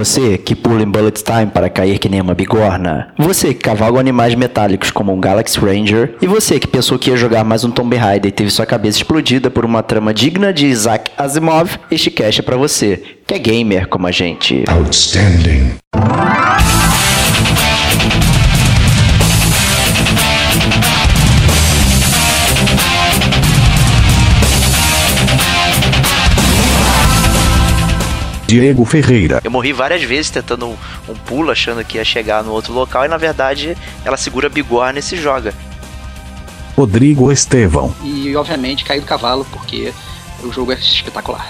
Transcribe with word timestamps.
Você 0.00 0.38
que 0.38 0.54
pula 0.54 0.82
em 0.82 0.90
bullet 0.90 1.22
time 1.22 1.48
para 1.48 1.68
cair 1.68 1.98
que 1.98 2.08
nem 2.08 2.22
uma 2.22 2.34
bigorna. 2.34 3.08
Você 3.18 3.48
que 3.48 3.60
cavalga 3.60 4.00
animais 4.00 4.34
metálicos 4.34 4.90
como 4.90 5.12
um 5.12 5.20
Galaxy 5.20 5.60
Ranger. 5.60 6.14
E 6.22 6.26
você 6.26 6.58
que 6.58 6.66
pensou 6.66 6.98
que 6.98 7.10
ia 7.10 7.16
jogar 7.18 7.44
mais 7.44 7.64
um 7.64 7.70
Tomb 7.70 7.94
Raider 7.94 8.30
e 8.30 8.32
teve 8.32 8.48
sua 8.48 8.64
cabeça 8.64 8.96
explodida 8.96 9.50
por 9.50 9.62
uma 9.62 9.82
trama 9.82 10.14
digna 10.14 10.54
de 10.54 10.68
Isaac 10.68 11.10
Asimov. 11.18 11.78
Este 11.90 12.10
cast 12.10 12.40
é 12.40 12.42
pra 12.42 12.56
você, 12.56 13.02
que 13.26 13.34
é 13.34 13.38
gamer 13.38 13.88
como 13.88 14.06
a 14.06 14.10
gente. 14.10 14.64
Outstanding. 14.68 15.72
Diego 28.50 28.84
Ferreira. 28.84 29.40
Eu 29.44 29.50
morri 29.50 29.72
várias 29.72 30.02
vezes 30.02 30.28
tentando 30.28 30.66
um, 30.66 30.76
um 31.08 31.14
pulo, 31.14 31.52
achando 31.52 31.84
que 31.84 31.98
ia 31.98 32.04
chegar 32.04 32.42
no 32.42 32.50
outro 32.50 32.72
local, 32.72 33.04
e 33.04 33.08
na 33.08 33.16
verdade 33.16 33.76
ela 34.04 34.16
segura 34.16 34.48
a 34.48 34.50
bigorna 34.50 34.98
e 34.98 35.02
se 35.02 35.16
joga. 35.16 35.54
Rodrigo 36.76 37.30
Estevão. 37.30 37.94
E 38.02 38.34
obviamente 38.34 38.84
cair 38.84 39.00
do 39.00 39.06
cavalo, 39.06 39.46
porque 39.52 39.92
o 40.42 40.52
jogo 40.52 40.72
é 40.72 40.74
espetacular. 40.74 41.48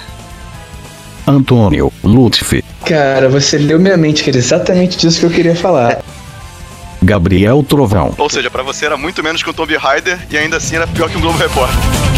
Antônio 1.27 1.91
Lutfi. 2.05 2.63
Cara, 2.85 3.31
você 3.31 3.57
leu 3.57 3.79
minha 3.79 3.97
mente, 3.97 4.23
que 4.23 4.29
era 4.29 4.39
exatamente 4.39 4.99
disso 4.99 5.21
que 5.21 5.27
eu 5.27 5.31
queria 5.31 5.57
falar. 5.57 6.03
Gabriel 7.01 7.63
Trovão. 7.63 8.15
Ou 8.19 8.29
seja, 8.29 8.51
pra 8.51 8.63
você 8.63 8.85
era 8.85 8.99
muito 8.99 9.23
menos 9.23 9.43
que 9.43 9.49
um 9.49 9.55
Tomb 9.55 9.75
Raider 9.75 10.19
e 10.31 10.37
ainda 10.37 10.59
assim 10.59 10.77
era 10.77 10.87
pior 10.87 11.09
que 11.09 11.17
um 11.17 11.21
Globo 11.23 11.39
Repórter. 11.39 12.10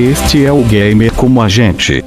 Este 0.00 0.46
é 0.46 0.50
o 0.50 0.64
Gamer 0.64 1.12
como 1.12 1.42
a 1.42 1.48
gente. 1.50 2.02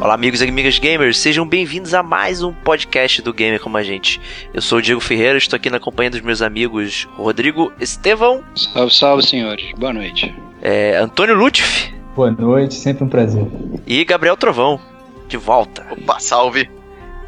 Olá, 0.00 0.14
amigos 0.14 0.40
e 0.40 0.44
amigas 0.44 0.78
gamers, 0.78 1.18
sejam 1.18 1.44
bem-vindos 1.44 1.92
a 1.92 2.04
mais 2.04 2.44
um 2.44 2.52
podcast 2.52 3.20
do 3.20 3.34
Gamer 3.34 3.58
Como 3.58 3.76
a 3.76 3.82
Gente. 3.82 4.20
Eu 4.54 4.62
sou 4.62 4.78
o 4.78 4.82
Diego 4.82 5.00
Ferreira, 5.00 5.36
estou 5.36 5.56
aqui 5.56 5.70
na 5.70 5.80
companhia 5.80 6.12
dos 6.12 6.20
meus 6.20 6.40
amigos 6.40 7.08
Rodrigo 7.14 7.72
Estevão. 7.80 8.44
Salve, 8.54 8.94
salve, 8.94 9.26
senhores. 9.26 9.72
Boa 9.76 9.92
noite. 9.92 10.32
É, 10.62 10.96
Antônio 10.98 11.34
Lutfi. 11.34 11.97
Boa 12.18 12.32
noite, 12.32 12.74
sempre 12.74 13.04
um 13.04 13.08
prazer. 13.08 13.46
E 13.86 14.04
Gabriel 14.04 14.36
Trovão, 14.36 14.80
de 15.28 15.36
volta. 15.36 15.86
Opa, 15.88 16.18
salve! 16.18 16.68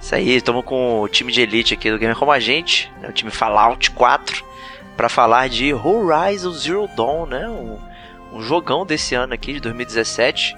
Isso 0.01 0.13
aí, 0.17 0.35
estamos 0.35 0.65
com 0.65 1.01
o 1.01 1.07
time 1.07 1.31
de 1.31 1.41
elite 1.41 1.75
aqui 1.75 1.93
do 1.93 1.97
Gamer 1.97 2.17
Como 2.17 2.33
a 2.33 2.41
Gente, 2.41 2.91
né, 3.01 3.09
o 3.09 3.13
time 3.13 3.31
Fallout 3.31 3.89
4, 3.93 4.45
para 4.97 5.09
falar 5.09 5.49
de 5.49 5.73
Horizon 5.73 6.51
Zero 6.51 6.89
Dawn, 6.97 7.27
né? 7.27 7.49
Um, 7.49 7.79
um 8.33 8.43
jogão 8.43 8.85
desse 8.85 9.15
ano 9.15 9.33
aqui, 9.33 9.53
de 9.53 9.61
2017. 9.61 10.57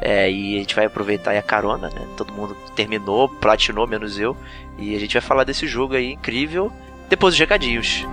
É, 0.00 0.30
e 0.30 0.54
a 0.54 0.58
gente 0.60 0.76
vai 0.76 0.84
aproveitar 0.84 1.36
a 1.36 1.42
carona, 1.42 1.90
né? 1.90 2.06
Todo 2.16 2.32
mundo 2.32 2.56
terminou, 2.76 3.28
platinou, 3.28 3.88
menos 3.88 4.16
eu. 4.16 4.36
E 4.78 4.94
a 4.94 5.00
gente 5.00 5.14
vai 5.14 5.22
falar 5.22 5.42
desse 5.42 5.66
jogo 5.66 5.96
aí 5.96 6.12
incrível 6.12 6.72
depois 7.08 7.34
dos 7.34 7.40
recadinhos. 7.40 8.06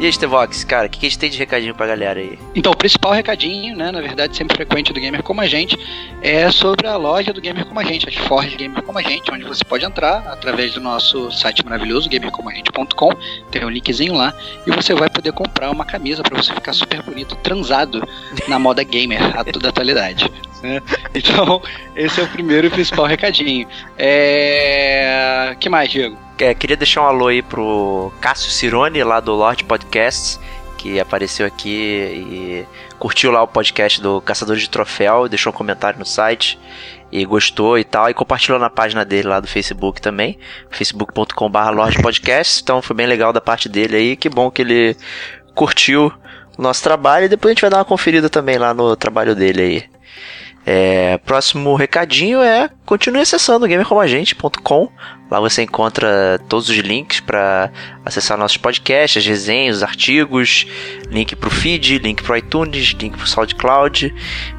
E 0.00 0.06
aí, 0.06 0.12
Stevox, 0.14 0.64
cara, 0.64 0.86
o 0.86 0.90
que, 0.90 0.98
que 0.98 1.04
a 1.04 1.08
gente 1.10 1.18
tem 1.18 1.28
de 1.28 1.36
recadinho 1.36 1.74
pra 1.74 1.86
galera 1.86 2.18
aí? 2.18 2.38
Então, 2.54 2.72
o 2.72 2.76
principal 2.76 3.12
recadinho, 3.12 3.76
né, 3.76 3.90
na 3.90 4.00
verdade, 4.00 4.34
sempre 4.34 4.56
frequente 4.56 4.94
do 4.94 4.98
Gamer 4.98 5.22
Como 5.22 5.42
a 5.42 5.46
Gente, 5.46 5.78
é 6.22 6.50
sobre 6.50 6.86
a 6.86 6.96
loja 6.96 7.34
do 7.34 7.40
Gamer 7.40 7.66
Como 7.66 7.78
a 7.78 7.84
Gente, 7.84 8.08
as 8.08 8.14
Forge 8.14 8.56
Gamer 8.56 8.82
Como 8.82 8.98
a 8.98 9.02
Gente, 9.02 9.30
onde 9.30 9.44
você 9.44 9.62
pode 9.62 9.84
entrar 9.84 10.26
através 10.28 10.72
do 10.72 10.80
nosso 10.80 11.30
site 11.30 11.62
maravilhoso, 11.62 12.08
gamercomagente.com, 12.08 13.10
tem 13.50 13.62
um 13.62 13.68
linkzinho 13.68 14.14
lá, 14.14 14.32
e 14.66 14.70
você 14.70 14.94
vai 14.94 15.10
poder 15.10 15.32
comprar 15.32 15.70
uma 15.70 15.84
camisa 15.84 16.22
para 16.22 16.42
você 16.42 16.54
ficar 16.54 16.72
super 16.72 17.02
bonito, 17.02 17.36
transado 17.36 18.02
na 18.48 18.58
moda 18.58 18.82
gamer 18.82 19.38
a 19.38 19.44
toda 19.44 19.68
a 19.68 19.68
atualidade. 19.68 20.32
Né? 20.62 20.82
Então, 21.14 21.60
esse 21.96 22.20
é 22.20 22.24
o 22.24 22.28
primeiro 22.28 22.66
e 22.66 22.70
principal 22.70 23.06
recadinho. 23.06 23.66
É... 23.98 25.56
que 25.58 25.68
mais, 25.68 25.90
Diego? 25.90 26.16
É, 26.38 26.54
queria 26.54 26.76
deixar 26.76 27.02
um 27.02 27.06
alô 27.06 27.28
aí 27.28 27.42
pro 27.42 28.12
Cássio 28.20 28.50
Cirone, 28.50 29.02
lá 29.02 29.20
do 29.20 29.34
Lorde 29.34 29.64
Podcasts, 29.64 30.40
que 30.78 30.98
apareceu 30.98 31.46
aqui 31.46 31.68
e 31.68 32.66
curtiu 32.98 33.30
lá 33.30 33.42
o 33.42 33.48
podcast 33.48 34.00
do 34.00 34.20
Caçador 34.22 34.56
de 34.56 34.70
Troféu, 34.70 35.28
deixou 35.28 35.52
um 35.52 35.56
comentário 35.56 35.98
no 35.98 36.06
site 36.06 36.58
e 37.12 37.24
gostou 37.24 37.78
e 37.78 37.84
tal, 37.84 38.08
e 38.08 38.14
compartilhou 38.14 38.58
na 38.58 38.70
página 38.70 39.04
dele 39.04 39.28
lá 39.28 39.40
do 39.40 39.48
Facebook 39.48 40.00
também, 40.00 40.38
facebook.com.br 40.70 41.70
Lorde 41.74 42.00
Podcasts, 42.00 42.60
então 42.62 42.80
foi 42.80 42.96
bem 42.96 43.06
legal 43.06 43.32
da 43.32 43.40
parte 43.40 43.68
dele 43.68 43.96
aí, 43.96 44.16
que 44.16 44.28
bom 44.28 44.50
que 44.50 44.62
ele 44.62 44.96
curtiu 45.54 46.12
o 46.56 46.62
nosso 46.62 46.82
trabalho, 46.82 47.26
e 47.26 47.28
depois 47.28 47.50
a 47.50 47.52
gente 47.54 47.62
vai 47.62 47.70
dar 47.70 47.78
uma 47.78 47.84
conferida 47.84 48.30
também 48.30 48.56
lá 48.56 48.72
no 48.72 48.96
trabalho 48.96 49.34
dele 49.34 49.62
aí. 49.62 49.84
É, 50.66 51.18
próximo 51.18 51.74
recadinho 51.74 52.40
é 52.42 52.68
continue 52.84 53.22
acessando 53.22 53.66
gamercomagente.com. 53.66 54.90
Lá 55.30 55.38
você 55.38 55.62
encontra 55.62 56.40
todos 56.48 56.68
os 56.68 56.76
links 56.76 57.20
para 57.20 57.70
acessar 58.04 58.36
nossos 58.36 58.56
podcasts, 58.56 59.22
as 59.22 59.26
resenhas, 59.26 59.76
os 59.76 59.82
artigos, 59.82 60.66
link 61.08 61.36
para 61.36 61.48
o 61.48 61.50
feed, 61.50 61.98
link 61.98 62.22
para 62.22 62.38
iTunes, 62.38 62.94
link 62.98 63.16
para 63.16 63.24
o 63.24 63.28
SoundCloud. 63.28 64.12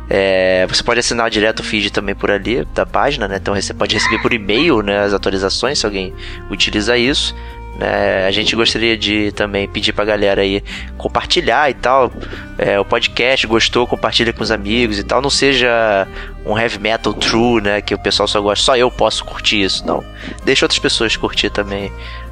É, 0.09 0.65
você 0.67 0.81
pode 0.81 1.01
assinar 1.01 1.29
direto 1.29 1.59
o 1.59 1.63
feed 1.63 1.91
também 1.91 2.15
por 2.15 2.31
ali 2.31 2.65
da 2.73 2.85
página, 2.85 3.27
né? 3.27 3.37
Então 3.37 3.53
você 3.53 3.73
pode 3.73 3.93
receber 3.93 4.21
por 4.21 4.31
e-mail 4.31 4.81
né, 4.81 4.99
as 4.99 5.13
atualizações 5.13 5.79
se 5.79 5.85
alguém 5.85 6.13
utiliza 6.49 6.97
isso. 6.97 7.35
Né? 7.77 8.25
a 8.27 8.31
gente 8.31 8.55
gostaria 8.55 8.97
de 8.97 9.31
também 9.31 9.67
pedir 9.67 9.93
pra 9.93 10.05
galera 10.05 10.41
aí 10.41 10.63
compartilhar 10.97 11.69
e 11.69 11.73
tal. 11.73 12.11
É, 12.57 12.79
o 12.79 12.85
podcast, 12.85 13.47
gostou, 13.47 13.87
compartilha 13.87 14.31
com 14.33 14.43
os 14.43 14.51
amigos 14.51 14.99
e 14.99 15.03
tal. 15.03 15.21
Não 15.21 15.29
seja 15.29 16.07
um 16.45 16.57
heavy 16.57 16.79
metal 16.79 17.13
true, 17.13 17.61
né? 17.61 17.81
Que 17.81 17.95
o 17.95 17.99
pessoal 17.99 18.27
só 18.27 18.41
gosta, 18.41 18.63
só 18.63 18.75
eu 18.75 18.91
posso 18.91 19.25
curtir 19.25 19.61
isso. 19.61 19.85
Não. 19.85 20.03
Deixa 20.43 20.65
outras 20.65 20.79
pessoas 20.79 21.15
curtir 21.15 21.49
também 21.49 21.91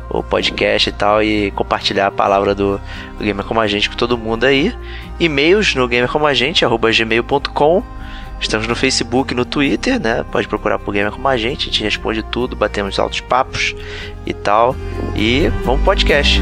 o 0.09 0.23
podcast 0.23 0.89
e 0.89 0.91
tal. 0.91 1.23
E 1.23 1.51
compartilhar 1.51 2.07
a 2.07 2.11
palavra 2.11 2.53
do, 2.53 2.79
Gamer 3.19 3.45
Como 3.45 3.59
a 3.59 3.67
Gente 3.67 3.89
com 3.89 3.95
todo 3.95 4.17
mundo 4.17 4.45
aí. 4.45 4.75
E-mails 5.19 5.75
no 5.75 5.87
gamercomagente, 5.87 6.63
arroba 6.63 6.91
gmail.com. 6.91 7.98
Estamos 8.39 8.67
no 8.67 8.75
Facebook 8.75 9.33
no 9.33 9.45
Twitter, 9.45 9.99
né? 9.99 10.23
Pode 10.31 10.47
procurar 10.47 10.79
por 10.79 10.93
Gamer 10.93 11.11
Como 11.11 11.27
a 11.27 11.37
Gente, 11.37 11.63
a 11.63 11.71
gente 11.71 11.83
responde 11.83 12.23
tudo, 12.23 12.55
batemos 12.55 12.97
altos 12.97 13.21
papos 13.21 13.75
e 14.25 14.33
tal. 14.33 14.75
E 15.15 15.49
vamos 15.65 15.81
podcast. 15.81 16.41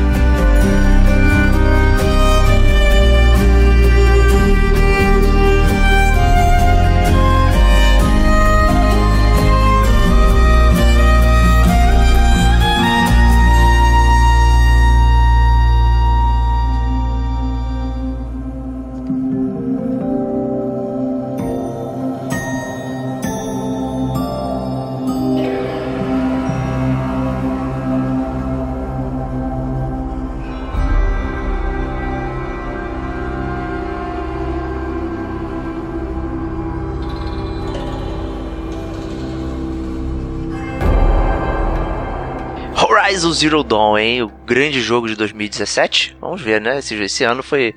Horizon 43.27 43.31
Zero 43.33 43.63
Dawn, 43.63 43.97
hein? 43.97 44.24
O 44.24 44.29
grande 44.45 44.81
jogo 44.81 45.07
de 45.07 45.15
2017. 45.15 46.15
Vamos 46.19 46.41
ver, 46.41 46.62
né? 46.62 46.79
Esse, 46.79 46.95
esse 46.95 47.24
ano 47.24 47.44
foi. 47.44 47.75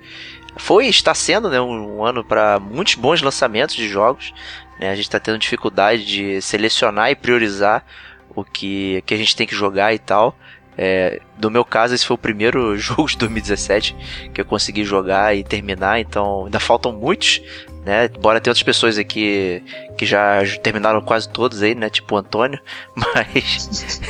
Foi 0.56 0.86
está 0.86 1.14
sendo 1.14 1.48
né, 1.48 1.60
um, 1.60 1.98
um 1.98 2.04
ano 2.04 2.22
para 2.22 2.60
muitos 2.60 2.94
bons 2.94 3.22
lançamentos 3.22 3.74
de 3.74 3.88
jogos. 3.88 4.32
Né? 4.78 4.90
A 4.90 4.94
gente 4.94 5.04
está 5.04 5.18
tendo 5.18 5.38
dificuldade 5.38 6.04
de 6.04 6.40
selecionar 6.40 7.10
e 7.10 7.16
priorizar 7.16 7.84
o 8.34 8.44
que, 8.44 9.02
que 9.06 9.14
a 9.14 9.16
gente 9.16 9.34
tem 9.34 9.46
que 9.46 9.54
jogar 9.54 9.94
e 9.94 9.98
tal. 9.98 10.36
É, 10.76 11.20
no 11.40 11.50
meu 11.50 11.64
caso, 11.64 11.94
esse 11.94 12.06
foi 12.06 12.14
o 12.14 12.18
primeiro 12.18 12.76
jogo 12.78 13.08
de 13.08 13.16
2017 13.16 13.96
que 14.32 14.40
eu 14.40 14.44
consegui 14.44 14.84
jogar 14.84 15.36
e 15.36 15.42
terminar, 15.42 16.00
então 16.00 16.44
ainda 16.44 16.60
faltam 16.60 16.92
muitos. 16.92 17.42
né? 17.84 18.08
Embora 18.16 18.40
tenha 18.40 18.52
outras 18.52 18.62
pessoas 18.62 18.98
aqui 18.98 19.62
que 19.96 20.06
já 20.06 20.42
terminaram 20.62 21.00
quase 21.00 21.28
todos 21.28 21.62
aí, 21.62 21.74
né? 21.74 21.90
Tipo 21.90 22.14
o 22.14 22.18
Antônio, 22.18 22.60
mas. 22.94 24.00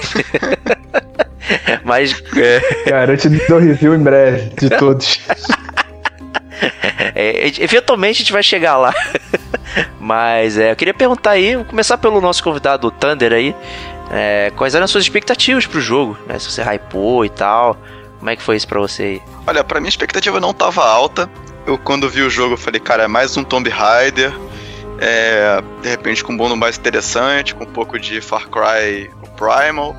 mas. 1.85 2.23
É... 2.37 2.61
Cara, 2.89 3.13
eu 3.13 3.17
te 3.17 3.29
dou 3.29 3.59
review 3.59 3.95
em 3.95 4.03
breve 4.03 4.51
de 4.59 4.71
todos. 4.79 5.21
É, 7.15 7.47
eventualmente 7.59 8.17
a 8.17 8.19
gente 8.21 8.33
vai 8.33 8.43
chegar 8.43 8.77
lá. 8.77 8.95
Mas 9.99 10.59
é, 10.59 10.73
eu 10.73 10.77
queria 10.77 10.93
perguntar 10.95 11.33
aí, 11.33 11.55
vou 11.55 11.65
começar 11.65 11.97
pelo 11.99 12.21
nosso 12.21 12.43
convidado, 12.43 12.89
o 12.89 12.91
Thunder 12.91 13.33
aí. 13.33 13.55
É, 14.11 14.51
quais 14.57 14.75
eram 14.75 14.85
as 14.85 14.91
suas 14.91 15.05
expectativas 15.05 15.67
pro 15.67 15.81
jogo? 15.81 16.19
Né? 16.27 16.39
Se 16.39 16.51
você 16.51 16.63
hypou 16.63 17.25
e 17.25 17.29
tal. 17.29 17.77
Como 18.19 18.29
é 18.29 18.37
que 18.37 18.43
foi 18.43 18.57
isso 18.57 18.69
pra 18.69 18.81
você 18.81 19.03
aí? 19.03 19.23
Olha, 19.47 19.65
pra 19.65 19.81
mim 19.81 19.87
a 19.87 19.89
expectativa 19.89 20.41
não 20.41 20.53
tava 20.53 20.85
alta. 20.85 21.31
Eu 21.67 21.79
quando 21.79 22.09
vi 22.09 22.23
o 22.23 22.29
jogo 22.29 22.55
eu 22.55 22.59
falei, 22.59 22.81
cara, 22.81 23.05
é 23.05 23.09
mais 23.09 23.37
um 23.37 23.45
Tomb 23.45 23.71
Raider. 23.71 24.33
É, 24.99 25.63
de 25.81 25.89
repente 25.89 26.23
com 26.23 26.33
um 26.33 26.37
bônus 26.37 26.59
mais 26.59 26.77
interessante, 26.77 27.55
com 27.55 27.65
um 27.65 27.73
pouco 27.73 27.99
de 27.99 28.21
Far 28.21 28.49
Cry 28.49 29.11
Primal. 29.37 29.97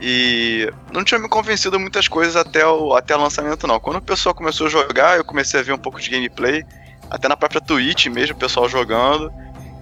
E 0.00 0.70
não 0.92 1.04
tinha 1.04 1.18
me 1.18 1.28
convencido 1.28 1.78
muitas 1.78 2.08
coisas 2.08 2.36
até 2.36 2.66
o, 2.66 2.94
até 2.94 3.16
o 3.16 3.20
lançamento, 3.20 3.66
não. 3.66 3.80
Quando 3.80 3.96
o 3.96 4.02
pessoal 4.02 4.34
começou 4.34 4.66
a 4.66 4.70
jogar, 4.70 5.16
eu 5.16 5.24
comecei 5.24 5.60
a 5.60 5.62
ver 5.62 5.72
um 5.72 5.78
pouco 5.78 6.00
de 6.00 6.10
gameplay, 6.10 6.64
até 7.10 7.28
na 7.28 7.36
própria 7.36 7.60
Twitch 7.60 8.06
mesmo, 8.06 8.34
o 8.34 8.38
pessoal 8.38 8.68
jogando. 8.68 9.32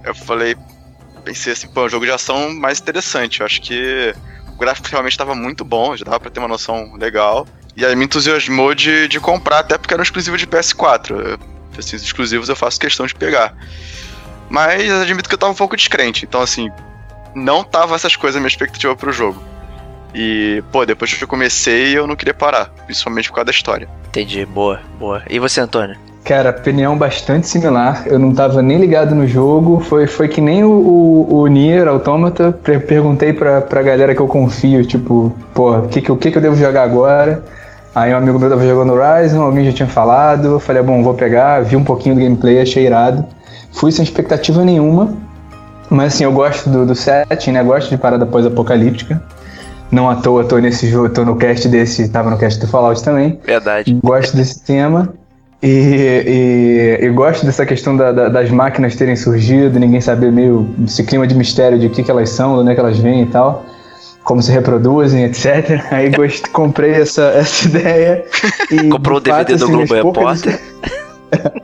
Eu 0.05 0.15
falei, 0.15 0.57
pensei 1.25 1.53
assim, 1.53 1.69
pô, 1.69 1.85
um 1.85 1.89
jogo 1.89 2.05
de 2.05 2.13
ação 2.13 2.53
mais 2.53 2.79
interessante. 2.79 3.41
Eu 3.41 3.47
acho 3.47 3.61
que 3.63 4.15
o 4.49 4.57
gráfico 4.57 4.89
realmente 4.91 5.13
estava 5.13 5.35
muito 5.35 5.65
bom, 5.65 5.97
já 5.97 6.05
dava 6.05 6.21
pra 6.21 6.31
ter 6.31 6.41
uma 6.41 6.49
noção 6.49 6.95
legal. 6.97 7.47
E 7.77 7.87
aí 7.87 7.97
me 7.97 8.05
entusiasmou 8.05 8.75
de, 8.75 9.09
de 9.09 9.19
comprar, 9.19 9.61
até 9.61 9.79
porque 9.79 9.95
era 9.95 10.01
um 10.01 10.05
exclusivo 10.05 10.37
de 10.37 10.47
PS4. 10.47 11.11
Eu, 11.11 11.39
assim, 11.79 11.97
os 11.97 12.03
exclusivos 12.03 12.49
eu 12.49 12.57
faço 12.57 12.79
questão 12.79 13.07
de 13.07 13.15
pegar. 13.15 13.55
Mas 14.51 14.91
admito 14.91 15.29
que 15.29 15.35
eu 15.35 15.39
tava 15.39 15.53
um 15.53 15.57
pouco 15.57 15.75
descrente, 15.75 16.27
então 16.27 16.43
assim, 16.43 16.71
não 17.35 17.65
tava 17.65 17.95
essas 17.95 18.15
coisas 18.17 18.37
a 18.37 18.41
minha 18.41 18.49
expectativa 18.49 18.95
pro 18.95 19.11
jogo. 19.11 19.43
E, 20.15 20.63
pô, 20.71 20.85
depois 20.85 21.13
que 21.13 21.23
eu 21.23 21.29
comecei, 21.29 21.97
eu 21.97 22.07
não 22.07 22.17
queria 22.17 22.35
parar, 22.35 22.71
principalmente 22.87 23.29
por 23.29 23.37
causa 23.37 23.47
da 23.47 23.53
história. 23.53 23.89
Entendi, 24.09 24.45
boa, 24.45 24.81
boa. 24.99 25.23
E 25.29 25.39
você, 25.39 25.61
Antônio? 25.61 25.97
Cara, 26.25 26.51
opinião 26.51 26.97
bastante 26.97 27.49
similar. 27.49 28.05
Eu 28.07 28.19
não 28.19 28.33
tava 28.33 28.63
nem 28.63 28.79
ligado 28.79 29.15
no 29.15 29.27
jogo. 29.27 29.81
Foi, 29.81 30.07
foi 30.07 30.29
que 30.29 30.41
nem 30.41 30.63
o, 30.63 30.71
o, 30.71 31.41
o 31.41 31.47
Nier 31.49 31.89
Automata. 31.89 32.53
Perguntei 32.53 33.33
pra, 33.33 33.61
pra 33.61 33.83
galera 33.83 34.15
que 34.15 34.21
eu 34.21 34.29
confio, 34.29 34.85
tipo, 34.87 35.35
pô, 35.53 35.79
o 35.79 35.89
que, 35.89 36.01
que, 36.01 36.17
que, 36.17 36.31
que 36.31 36.39
eu 36.39 36.43
devo 36.43 36.55
jogar 36.55 36.85
agora? 36.85 37.43
Aí 37.95 38.15
um 38.15 38.17
amigo 38.17 38.39
meu 38.39 38.49
tava 38.49 38.67
jogando 38.67 38.93
Horizon, 38.93 39.43
alguém 39.43 39.65
já 39.65 39.73
tinha 39.73 39.89
falado. 39.89 40.47
Eu 40.47 40.61
falei, 40.61 40.83
bom, 40.83 41.03
vou 41.03 41.15
pegar, 41.15 41.63
vi 41.65 41.75
um 41.75 41.85
pouquinho 41.85 42.15
do 42.15 42.21
gameplay, 42.21 42.61
achei 42.61 42.87
irado. 42.87 43.27
Fui 43.73 43.91
sem 43.91 44.05
expectativa 44.05 44.65
nenhuma. 44.65 45.15
Mas 45.91 46.15
assim, 46.15 46.25
eu 46.25 46.33
gosto 46.33 46.71
do, 46.71 46.87
do 46.87 46.95
setting, 46.95 47.53
né? 47.53 47.65
Gosto 47.65 47.91
de 47.91 47.99
parada 47.99 48.25
pós-apocalíptica. 48.25 49.21
Não 49.93 50.09
à 50.09 50.17
toa 50.17 50.43
tô 50.43 50.57
nesse 50.57 50.89
jogo, 50.89 51.11
tô 51.11 51.23
no 51.23 51.37
cast 51.37 51.69
desse, 51.69 52.09
tava 52.09 52.31
no 52.31 52.39
cast 52.39 52.59
do 52.59 52.67
Fallout 52.67 53.05
também. 53.05 53.39
Verdade. 53.45 54.01
Gosto 54.03 54.35
desse 54.35 54.65
tema. 54.65 55.13
E, 55.63 55.69
e, 55.69 57.05
e, 57.05 57.09
gosto 57.11 57.45
dessa 57.45 57.67
questão 57.67 57.95
da, 57.95 58.11
da, 58.11 58.29
das 58.31 58.51
máquinas 58.51 58.97
terem 58.97 59.15
surgido, 59.15 59.79
ninguém 59.79 60.01
saber 60.01 60.33
meio 60.33 60.67
esse 60.85 61.05
clima 61.05 61.27
de 61.27 61.35
mistério 61.35 61.79
de 61.79 61.87
o 61.87 61.91
que, 61.91 62.03
que 62.03 62.11
elas 62.11 62.31
são, 62.31 62.55
de 62.55 62.61
onde 62.63 62.73
é 62.73 62.75
que 62.75 62.81
elas 62.81 62.99
vêm 62.99 63.23
e 63.23 63.27
tal, 63.27 63.65
como 64.25 64.43
se 64.43 64.51
reproduzem, 64.51 65.25
etc. 65.25 65.85
Aí 65.93 66.09
gost, 66.11 66.49
comprei 66.51 66.93
essa, 66.93 67.25
essa 67.25 67.69
ideia. 67.69 68.25
E, 68.71 68.89
Comprou 68.91 69.19
o 69.19 69.21
DVD 69.21 69.57
do 69.57 69.69
Globo 69.69 69.95
Repórter? 69.95 70.59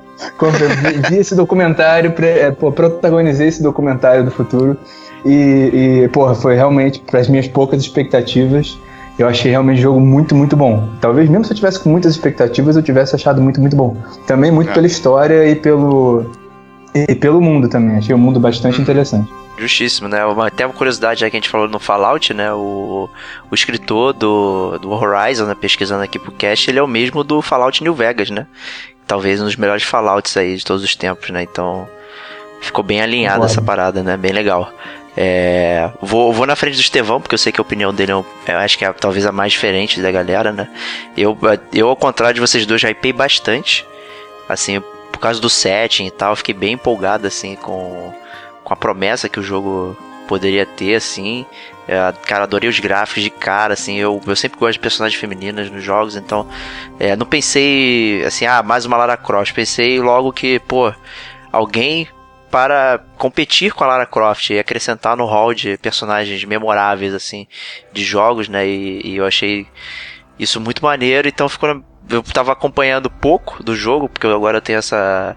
vi, 0.93 1.09
vi, 1.09 1.19
esse 1.19 1.35
documentário, 1.35 2.15
é, 2.19 2.51
pô, 2.51 2.71
protagonizei 2.71 3.49
esse 3.49 3.63
documentário 3.63 4.23
do 4.23 4.31
futuro 4.31 4.77
e, 5.25 6.03
e 6.05 6.09
porra, 6.09 6.35
foi 6.35 6.55
realmente, 6.55 7.01
para 7.01 7.21
as 7.21 7.29
minhas 7.29 7.49
poucas 7.49 7.83
expectativas, 7.83 8.79
eu 9.19 9.27
achei 9.27 9.51
realmente 9.51 9.81
o 9.81 9.83
jogo 9.83 10.01
muito, 10.01 10.35
muito 10.35 10.57
bom. 10.57 10.89
Talvez 11.01 11.29
mesmo 11.29 11.45
se 11.45 11.53
eu 11.53 11.57
tivesse 11.57 11.81
com 11.81 11.91
muitas 11.91 12.13
expectativas, 12.13 12.77
eu 12.77 12.83
tivesse 12.83 13.17
achado 13.17 13.41
muito, 13.43 13.61
muito 13.61 13.75
bom. 13.75 13.97
Também 14.27 14.53
muito 14.53 14.71
é. 14.71 14.75
pela 14.75 14.87
história 14.87 15.49
e 15.49 15.57
pelo, 15.57 16.25
e 16.95 17.15
pelo 17.17 17.41
mundo 17.41 17.69
também. 17.69 17.97
Achei 17.97 18.15
o 18.15 18.19
mundo 18.19 18.39
bastante 18.39 18.77
uhum. 18.77 18.83
interessante. 18.83 19.29
Justíssimo, 19.59 20.07
né? 20.07 20.19
Até 20.47 20.65
uma 20.65 20.73
curiosidade 20.73 21.21
já 21.21 21.29
que 21.29 21.37
a 21.37 21.41
gente 21.41 21.49
falou 21.49 21.67
no 21.67 21.81
Fallout, 21.81 22.33
né? 22.33 22.53
O, 22.53 23.09
o 23.51 23.55
escritor 23.55 24.13
do, 24.13 24.79
do 24.79 24.91
Horizon, 24.91 25.47
né? 25.47 25.57
pesquisando 25.61 26.05
aqui 26.05 26.17
pro 26.17 26.31
cast, 26.31 26.71
ele 26.71 26.79
é 26.79 26.83
o 26.83 26.87
mesmo 26.87 27.25
do 27.25 27.43
Fallout 27.43 27.83
New 27.83 27.95
Vegas, 27.95 28.31
né? 28.31 28.47
Talvez 29.05 29.41
um 29.41 29.47
dos 29.47 29.57
melhores 29.57 29.83
Fallouts 29.83 30.37
aí 30.37 30.57
de 30.57 30.65
todos 30.65 30.85
os 30.85 30.95
tempos, 30.95 31.31
né? 31.31 31.43
Então 31.43 31.89
ficou 32.61 32.85
bem 32.85 33.01
alinhada 33.01 33.47
essa 33.47 33.61
parada, 33.61 34.01
né? 34.01 34.17
Bem 34.17 34.33
legal. 34.33 34.73
É, 35.17 35.91
vou, 36.01 36.33
vou 36.33 36.47
na 36.47 36.55
frente 36.55 36.77
do 36.77 36.81
Estevão, 36.81 37.21
porque 37.21 37.35
eu 37.35 37.39
sei 37.39 37.51
que 37.51 37.61
a 37.61 37.63
opinião 37.63 37.93
dele 37.93 38.13
é, 38.13 38.53
eu 38.53 38.59
acho 38.59 38.79
que 38.79 38.85
é 38.85 38.93
talvez 38.93 39.27
a 39.27 39.33
mais 39.33 39.53
diferente 39.53 40.01
da 40.01 40.11
galera, 40.11 40.53
né? 40.53 40.69
Eu, 41.17 41.37
eu 41.73 41.89
ao 41.89 41.97
contrário 41.97 42.35
de 42.35 42.41
vocês 42.41 42.65
dois, 42.65 42.81
já 42.81 42.89
hypei 42.91 43.13
bastante. 43.13 43.85
Assim, 44.49 44.81
por 45.13 45.19
causa 45.19 45.41
do 45.41 45.51
setting 45.51 46.07
e 46.07 46.11
tal, 46.11 46.37
fiquei 46.37 46.55
bem 46.55 46.75
empolgado, 46.75 47.27
assim, 47.27 47.57
com, 47.57 48.15
com 48.63 48.73
a 48.73 48.77
promessa 48.77 49.29
que 49.29 49.41
o 49.41 49.43
jogo 49.43 49.97
poderia 50.29 50.65
ter, 50.65 50.95
assim. 50.95 51.45
É, 51.89 52.13
cara, 52.27 52.45
adorei 52.45 52.69
os 52.69 52.79
gráficos 52.79 53.23
de 53.23 53.31
cara, 53.31 53.73
assim. 53.73 53.97
Eu, 53.97 54.21
eu 54.25 54.37
sempre 54.37 54.59
gosto 54.59 54.75
de 54.75 54.79
personagens 54.79 55.19
femininas 55.19 55.71
nos 55.71 55.83
jogos, 55.83 56.15
então. 56.15 56.47
É, 57.01 57.17
não 57.17 57.27
pensei, 57.27 58.23
assim, 58.25 58.47
ah, 58.47 58.63
mais 58.63 58.85
uma 58.85 58.97
Lara 58.97 59.17
Croft. 59.17 59.53
Pensei 59.53 59.99
logo 59.99 60.33
que, 60.33 60.61
pô, 60.61 60.93
alguém 61.51 62.09
para 62.51 62.99
competir 63.17 63.73
com 63.73 63.85
a 63.85 63.87
Lara 63.87 64.07
Croft 64.07 64.51
e 64.51 64.59
acrescentar 64.59 65.17
no 65.17 65.27
hall 65.27 65.53
de 65.53 65.77
personagens 65.79 66.43
memoráveis 66.45 67.15
assim 67.15 67.47
de 67.93 68.05
jogos, 68.05 68.49
né? 68.49 68.67
E, 68.67 69.01
e 69.05 69.17
eu 69.17 69.27
achei 69.27 69.67
isso 70.39 70.61
muito 70.61 70.83
maneiro, 70.83 71.29
então 71.29 71.49
ficou 71.49 71.83
eu 72.11 72.23
tava 72.23 72.53
acompanhando 72.53 73.11
pouco 73.11 73.63
do 73.63 73.77
jogo, 73.77 74.09
porque 74.09 74.27
agora 74.27 74.59
eu 74.59 74.63
tenho 74.63 74.79
essa 74.79 75.37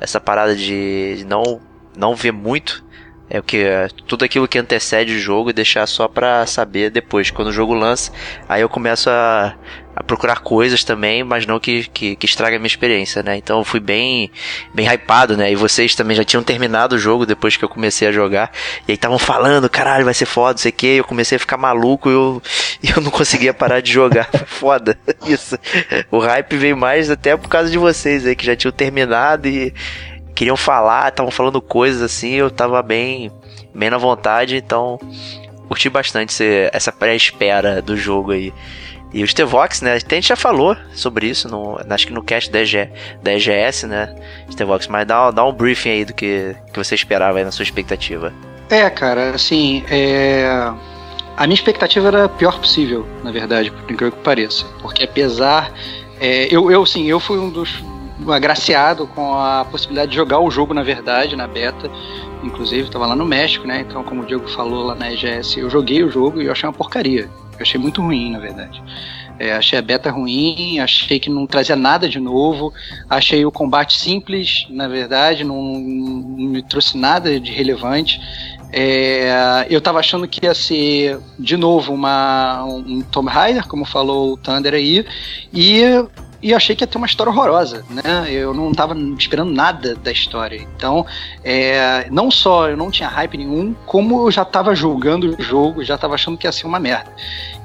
essa 0.00 0.20
parada 0.20 0.54
de 0.54 1.24
não 1.26 1.60
não 1.96 2.14
ver 2.14 2.32
muito 2.32 2.84
é 3.30 3.38
o 3.38 3.42
que 3.42 3.66
tudo 4.06 4.24
aquilo 4.24 4.48
que 4.48 4.58
antecede 4.58 5.14
o 5.14 5.18
jogo 5.18 5.50
e 5.50 5.52
deixar 5.52 5.86
só 5.86 6.08
pra 6.08 6.46
saber 6.46 6.90
depois. 6.90 7.30
Quando 7.30 7.48
o 7.48 7.52
jogo 7.52 7.74
lança, 7.74 8.10
aí 8.48 8.62
eu 8.62 8.68
começo 8.68 9.10
a, 9.10 9.54
a 9.98 10.02
procurar 10.04 10.40
coisas 10.40 10.84
também, 10.84 11.24
mas 11.24 11.44
não 11.44 11.58
que, 11.58 11.88
que, 11.88 12.14
que 12.14 12.26
estrague 12.26 12.54
a 12.54 12.58
minha 12.58 12.68
experiência, 12.68 13.20
né? 13.20 13.36
Então 13.36 13.58
eu 13.58 13.64
fui 13.64 13.80
bem, 13.80 14.30
bem 14.72 14.86
hypado, 14.86 15.36
né? 15.36 15.50
E 15.50 15.56
vocês 15.56 15.96
também 15.96 16.16
já 16.16 16.22
tinham 16.22 16.42
terminado 16.42 16.94
o 16.94 16.98
jogo 16.98 17.26
depois 17.26 17.56
que 17.56 17.64
eu 17.64 17.68
comecei 17.68 18.06
a 18.06 18.12
jogar. 18.12 18.52
E 18.86 18.92
aí 18.92 18.94
estavam 18.94 19.18
falando, 19.18 19.68
caralho, 19.68 20.04
vai 20.04 20.14
ser 20.14 20.26
foda, 20.26 20.52
não 20.52 20.58
sei 20.58 20.70
o 20.70 20.74
que. 20.74 20.86
Eu 20.86 21.04
comecei 21.04 21.34
a 21.34 21.38
ficar 21.40 21.56
maluco 21.56 22.08
e 22.08 22.12
eu, 22.12 22.40
eu 22.96 23.02
não 23.02 23.10
conseguia 23.10 23.52
parar 23.52 23.80
de 23.80 23.90
jogar. 23.90 24.28
foda 24.46 24.96
isso. 25.26 25.58
O 26.12 26.20
hype 26.20 26.56
veio 26.56 26.76
mais 26.76 27.10
até 27.10 27.36
por 27.36 27.48
causa 27.48 27.68
de 27.68 27.78
vocês 27.78 28.24
aí, 28.24 28.36
que 28.36 28.46
já 28.46 28.54
tinham 28.54 28.70
terminado 28.70 29.48
e 29.48 29.74
queriam 30.32 30.56
falar, 30.56 31.08
estavam 31.08 31.32
falando 31.32 31.60
coisas 31.60 32.00
assim, 32.00 32.34
eu 32.34 32.48
tava 32.48 32.80
bem, 32.82 33.32
bem 33.74 33.90
na 33.90 33.98
vontade, 33.98 34.56
então 34.56 34.96
curti 35.66 35.90
bastante 35.90 36.44
essa 36.72 36.92
pré-espera 36.92 37.82
do 37.82 37.96
jogo 37.96 38.30
aí. 38.30 38.54
E 39.12 39.22
o 39.22 39.26
Stevox, 39.26 39.80
né? 39.80 39.94
A 39.94 39.98
gente 39.98 40.28
já 40.28 40.36
falou 40.36 40.76
sobre 40.92 41.26
isso, 41.26 41.48
no, 41.48 41.78
acho 41.88 42.06
que 42.06 42.12
no 42.12 42.22
cast 42.22 42.50
da, 42.50 42.60
EG, 42.60 42.90
da 43.22 43.32
EGS, 43.32 43.86
né? 43.86 44.14
Stevox, 44.50 44.86
mas 44.86 45.06
dá, 45.06 45.30
dá 45.30 45.44
um 45.44 45.52
briefing 45.52 45.90
aí 45.90 46.04
do 46.04 46.12
que, 46.12 46.54
que 46.72 46.78
você 46.78 46.94
esperava 46.94 47.38
aí 47.38 47.44
na 47.44 47.50
sua 47.50 47.62
expectativa. 47.62 48.32
É, 48.68 48.88
cara, 48.90 49.30
assim, 49.30 49.82
é... 49.90 50.46
a 51.36 51.46
minha 51.46 51.54
expectativa 51.54 52.08
era 52.08 52.24
a 52.24 52.28
pior 52.28 52.58
possível, 52.58 53.06
na 53.24 53.32
verdade, 53.32 53.70
por 53.70 53.90
incrível 53.90 54.12
que 54.12 54.22
pareça. 54.22 54.66
Porque 54.80 55.04
apesar. 55.04 55.72
É, 56.20 56.48
eu, 56.50 56.68
eu, 56.68 56.84
sim, 56.84 57.06
eu 57.06 57.20
fui 57.20 57.38
um 57.38 57.48
dos 57.48 57.80
agraciado 58.26 59.06
com 59.06 59.38
a 59.38 59.64
possibilidade 59.64 60.10
de 60.10 60.16
jogar 60.16 60.40
o 60.40 60.50
jogo, 60.50 60.74
na 60.74 60.82
verdade, 60.82 61.36
na 61.36 61.46
beta. 61.46 61.90
Inclusive, 62.42 62.88
estava 62.88 63.06
lá 63.06 63.16
no 63.16 63.24
México, 63.24 63.66
né? 63.66 63.84
Então, 63.88 64.02
como 64.02 64.22
o 64.22 64.26
Diego 64.26 64.48
falou 64.48 64.84
lá 64.84 64.94
na 64.94 65.12
EGS, 65.12 65.56
eu 65.58 65.70
joguei 65.70 66.02
o 66.02 66.10
jogo 66.10 66.42
e 66.42 66.46
eu 66.46 66.52
achei 66.52 66.68
uma 66.68 66.72
porcaria. 66.72 67.28
Eu 67.58 67.62
achei 67.62 67.80
muito 67.80 68.00
ruim, 68.00 68.30
na 68.30 68.38
verdade. 68.38 68.80
É, 69.38 69.52
achei 69.52 69.78
a 69.78 69.82
beta 69.82 70.10
ruim, 70.10 70.80
achei 70.80 71.20
que 71.20 71.30
não 71.30 71.46
trazia 71.46 71.76
nada 71.76 72.08
de 72.08 72.18
novo, 72.18 72.72
achei 73.08 73.44
o 73.44 73.52
combate 73.52 73.98
simples, 73.98 74.66
na 74.68 74.88
verdade, 74.88 75.44
não, 75.44 75.62
não 75.62 76.48
me 76.48 76.62
trouxe 76.62 76.96
nada 76.98 77.38
de 77.38 77.52
relevante. 77.52 78.20
É, 78.72 79.66
eu 79.70 79.80
tava 79.80 79.98
achando 80.00 80.26
que 80.28 80.44
ia 80.44 80.54
ser 80.54 81.18
de 81.38 81.56
novo 81.56 81.92
uma, 81.94 82.64
um 82.64 83.00
Tomb 83.00 83.30
Raider, 83.30 83.66
como 83.66 83.84
falou 83.84 84.32
o 84.32 84.36
Thunder 84.36 84.74
aí, 84.74 85.06
e 85.52 85.82
e 86.40 86.54
achei 86.54 86.76
que 86.76 86.84
ia 86.84 86.86
ter 86.86 86.98
uma 86.98 87.06
história 87.06 87.32
horrorosa, 87.32 87.84
né? 87.90 88.30
Eu 88.30 88.54
não 88.54 88.70
estava 88.70 88.96
esperando 89.18 89.52
nada 89.52 89.94
da 89.96 90.12
história. 90.12 90.56
Então, 90.76 91.04
é, 91.42 92.06
não 92.10 92.30
só 92.30 92.68
eu 92.68 92.76
não 92.76 92.90
tinha 92.90 93.08
hype 93.08 93.36
nenhum, 93.36 93.74
como 93.86 94.26
eu 94.26 94.30
já 94.30 94.42
estava 94.42 94.74
julgando 94.74 95.36
o 95.38 95.42
jogo, 95.42 95.84
já 95.84 95.96
estava 95.96 96.14
achando 96.14 96.38
que 96.38 96.46
ia 96.46 96.52
ser 96.52 96.66
uma 96.66 96.78
merda. 96.78 97.10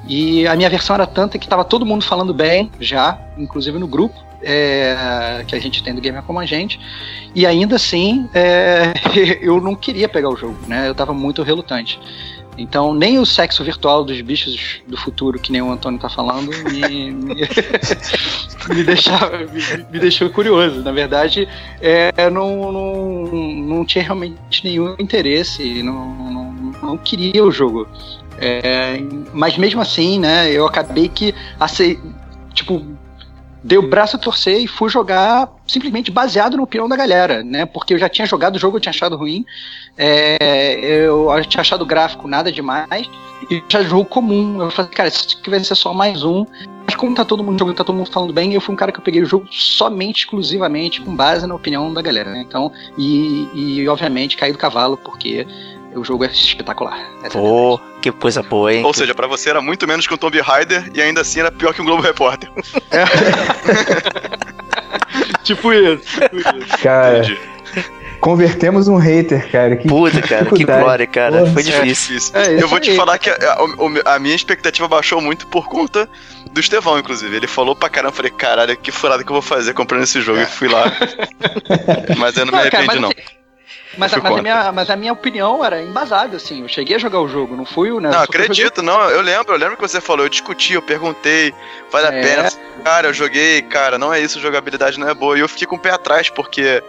E 0.08 0.46
a 0.46 0.54
minha 0.56 0.68
versão 0.68 0.94
era 0.94 1.06
tanta 1.06 1.38
que 1.38 1.46
estava 1.46 1.64
todo 1.64 1.86
mundo 1.86 2.04
falando 2.04 2.34
bem, 2.34 2.70
já, 2.80 3.18
inclusive 3.38 3.78
no 3.78 3.86
grupo. 3.86 4.24
é, 4.44 5.42
que 5.46 5.56
a 5.56 5.58
gente 5.58 5.82
tem 5.82 5.94
do 5.94 6.00
Gamer 6.00 6.22
Como 6.22 6.38
a 6.38 6.46
Gente. 6.46 6.78
E 7.34 7.46
ainda 7.46 7.76
assim, 7.76 8.28
é, 8.34 8.92
eu 9.40 9.60
não 9.60 9.74
queria 9.74 10.08
pegar 10.08 10.28
o 10.28 10.36
jogo, 10.36 10.58
né? 10.68 10.88
Eu 10.88 10.94
tava 10.94 11.14
muito 11.14 11.42
relutante. 11.42 11.98
Então, 12.56 12.94
nem 12.94 13.18
o 13.18 13.26
sexo 13.26 13.64
virtual 13.64 14.04
dos 14.04 14.20
bichos 14.20 14.80
do 14.86 14.96
futuro, 14.96 15.38
que 15.38 15.50
nem 15.50 15.60
o 15.60 15.70
Antônio 15.70 15.98
tá 15.98 16.08
falando, 16.08 16.50
me, 16.70 17.10
me, 18.74 18.84
deixava, 18.84 19.38
me, 19.38 19.84
me, 19.90 19.98
deixou 19.98 20.30
curioso. 20.30 20.82
Na 20.82 20.92
verdade, 20.92 21.48
é, 21.80 22.30
não, 22.30 22.72
não, 22.72 23.26
não 23.26 23.84
tinha 23.84 24.04
realmente 24.04 24.64
nenhum 24.64 24.94
interesse, 24.98 25.82
não, 25.82 26.14
não, 26.14 26.52
não 26.82 26.98
queria 26.98 27.44
o 27.44 27.50
jogo. 27.50 27.88
É, 28.38 28.98
mas 29.32 29.56
mesmo 29.58 29.80
assim, 29.80 30.18
né, 30.18 30.50
eu 30.50 30.66
acabei 30.66 31.08
que, 31.08 31.34
assim, 31.58 31.98
tipo, 32.52 32.84
dei 33.64 33.78
o 33.78 33.88
braço 33.88 34.16
a 34.16 34.18
torcer 34.18 34.60
e 34.60 34.66
fui 34.66 34.90
jogar 34.90 35.50
simplesmente 35.66 36.10
baseado 36.10 36.56
na 36.56 36.62
opinião 36.62 36.86
da 36.86 36.94
galera, 36.94 37.42
né? 37.42 37.64
Porque 37.64 37.94
eu 37.94 37.98
já 37.98 38.10
tinha 38.10 38.26
jogado 38.26 38.56
o 38.56 38.58
jogo, 38.58 38.76
eu 38.76 38.80
tinha 38.80 38.90
achado 38.90 39.16
ruim, 39.16 39.44
é, 39.96 40.76
eu 41.06 41.26
tinha 41.48 41.62
achado 41.62 41.80
o 41.80 41.86
gráfico 41.86 42.28
nada 42.28 42.52
demais, 42.52 43.08
e 43.50 43.62
já 43.66 43.82
jogo 43.82 44.04
comum. 44.04 44.60
Eu 44.60 44.70
falei, 44.70 44.90
cara, 44.90 45.08
isso 45.08 45.38
aqui 45.40 45.48
vai 45.48 45.64
ser 45.64 45.74
só 45.74 45.94
mais 45.94 46.22
um. 46.22 46.44
Mas 46.86 46.94
como 46.94 47.14
tá 47.14 47.24
todo 47.24 47.42
mundo 47.42 47.58
jogando, 47.58 47.76
tá 47.76 47.84
todo 47.84 47.96
mundo 47.96 48.12
falando 48.12 48.32
bem, 48.34 48.52
eu 48.52 48.60
fui 48.60 48.74
um 48.74 48.76
cara 48.76 48.92
que 48.92 48.98
eu 49.00 49.04
peguei 49.04 49.22
o 49.22 49.26
jogo 49.26 49.46
somente, 49.50 50.24
exclusivamente, 50.24 51.00
com 51.00 51.16
base 51.16 51.46
na 51.46 51.54
opinião 51.54 51.92
da 51.92 52.02
galera, 52.02 52.30
né? 52.30 52.44
Então, 52.46 52.70
e, 52.98 53.48
e 53.54 53.88
obviamente 53.88 54.36
caí 54.36 54.52
do 54.52 54.58
cavalo, 54.58 54.98
porque 54.98 55.46
o 55.94 56.04
jogo 56.04 56.24
é 56.24 56.28
espetacular. 56.28 56.98
Pô, 57.30 57.80
é 57.98 58.00
que 58.00 58.12
coisa 58.12 58.42
boa, 58.42 58.72
hein? 58.72 58.84
Ou 58.84 58.92
seja, 58.92 59.14
para 59.14 59.26
você 59.26 59.50
era 59.50 59.60
muito 59.60 59.86
menos 59.86 60.06
que 60.06 60.14
um 60.14 60.16
Tomb 60.16 60.40
Raider 60.40 60.90
e 60.94 61.00
ainda 61.00 61.20
assim 61.20 61.40
era 61.40 61.50
pior 61.50 61.72
que 61.74 61.82
um 61.82 61.84
Globo 61.84 62.02
Repórter. 62.02 62.50
É. 62.90 63.04
tipo 65.44 65.72
isso, 65.72 66.20
tipo 66.20 66.36
isso. 66.58 66.78
Cara. 66.82 67.18
Entendi. 67.18 67.54
Convertemos 68.24 68.88
um 68.88 68.96
hater, 68.96 69.50
cara. 69.50 69.76
Que 69.76 69.86
Puta, 69.86 70.22
cara, 70.22 70.46
que 70.46 70.64
glória, 70.64 71.06
cara. 71.06 71.40
Porra, 71.40 71.52
Foi 71.52 71.62
difícil. 71.62 72.16
É 72.16 72.18
difícil. 72.18 72.32
É, 72.34 72.62
eu 72.62 72.68
vou 72.68 72.80
te 72.80 72.96
falar 72.96 73.18
que 73.18 73.28
a, 73.28 73.34
a, 73.34 74.14
a, 74.14 74.18
minha 74.18 74.34
expectativa 74.34 74.88
baixou 74.88 75.20
muito 75.20 75.46
por 75.46 75.68
conta 75.68 76.08
do 76.50 76.58
Estevão, 76.58 76.98
inclusive. 76.98 77.36
Ele 77.36 77.46
falou 77.46 77.76
pra 77.76 77.90
caramba, 77.90 78.12
eu 78.12 78.16
falei, 78.16 78.30
caralho, 78.30 78.74
que 78.78 78.90
furada 78.90 79.22
que 79.22 79.28
eu 79.28 79.34
vou 79.34 79.42
fazer 79.42 79.74
comprando 79.74 80.04
esse 80.04 80.22
jogo. 80.22 80.38
É. 80.38 80.44
E 80.44 80.46
fui 80.46 80.68
lá. 80.68 80.84
mas 82.16 82.34
eu 82.38 82.46
não, 82.46 82.52
não 82.52 82.58
me 82.58 82.66
arrependi, 82.66 82.86
cara, 82.86 83.00
não. 83.00 83.10
Assim, 83.10 83.43
mas, 83.96 84.14
a, 84.14 84.20
mas, 84.20 84.38
a 84.38 84.42
minha, 84.42 84.72
mas 84.72 84.90
a 84.90 84.96
minha 84.96 85.12
opinião 85.12 85.64
era 85.64 85.82
embasada, 85.82 86.36
assim. 86.36 86.62
Eu 86.62 86.68
cheguei 86.68 86.96
a 86.96 86.98
jogar 86.98 87.20
o 87.20 87.28
jogo, 87.28 87.56
não 87.56 87.64
fui 87.64 87.90
o. 87.90 88.00
Né, 88.00 88.10
não, 88.10 88.20
acredito, 88.20 88.82
não. 88.82 89.10
Eu 89.10 89.20
lembro, 89.20 89.54
eu 89.54 89.58
lembro 89.58 89.76
que 89.76 89.82
você 89.82 90.00
falou, 90.00 90.24
eu 90.24 90.28
discuti, 90.28 90.74
eu 90.74 90.82
perguntei, 90.82 91.54
vale 91.90 92.06
é. 92.06 92.08
a 92.08 92.22
pena. 92.22 92.52
Cara, 92.84 93.08
eu 93.08 93.14
joguei, 93.14 93.62
cara, 93.62 93.98
não 93.98 94.12
é 94.12 94.20
isso, 94.20 94.40
jogabilidade 94.40 94.98
não 94.98 95.08
é 95.08 95.14
boa. 95.14 95.36
E 95.36 95.40
eu 95.40 95.48
fiquei 95.48 95.66
com 95.66 95.76
o 95.76 95.78
pé 95.78 95.90
atrás, 95.90 96.28
porque 96.28 96.82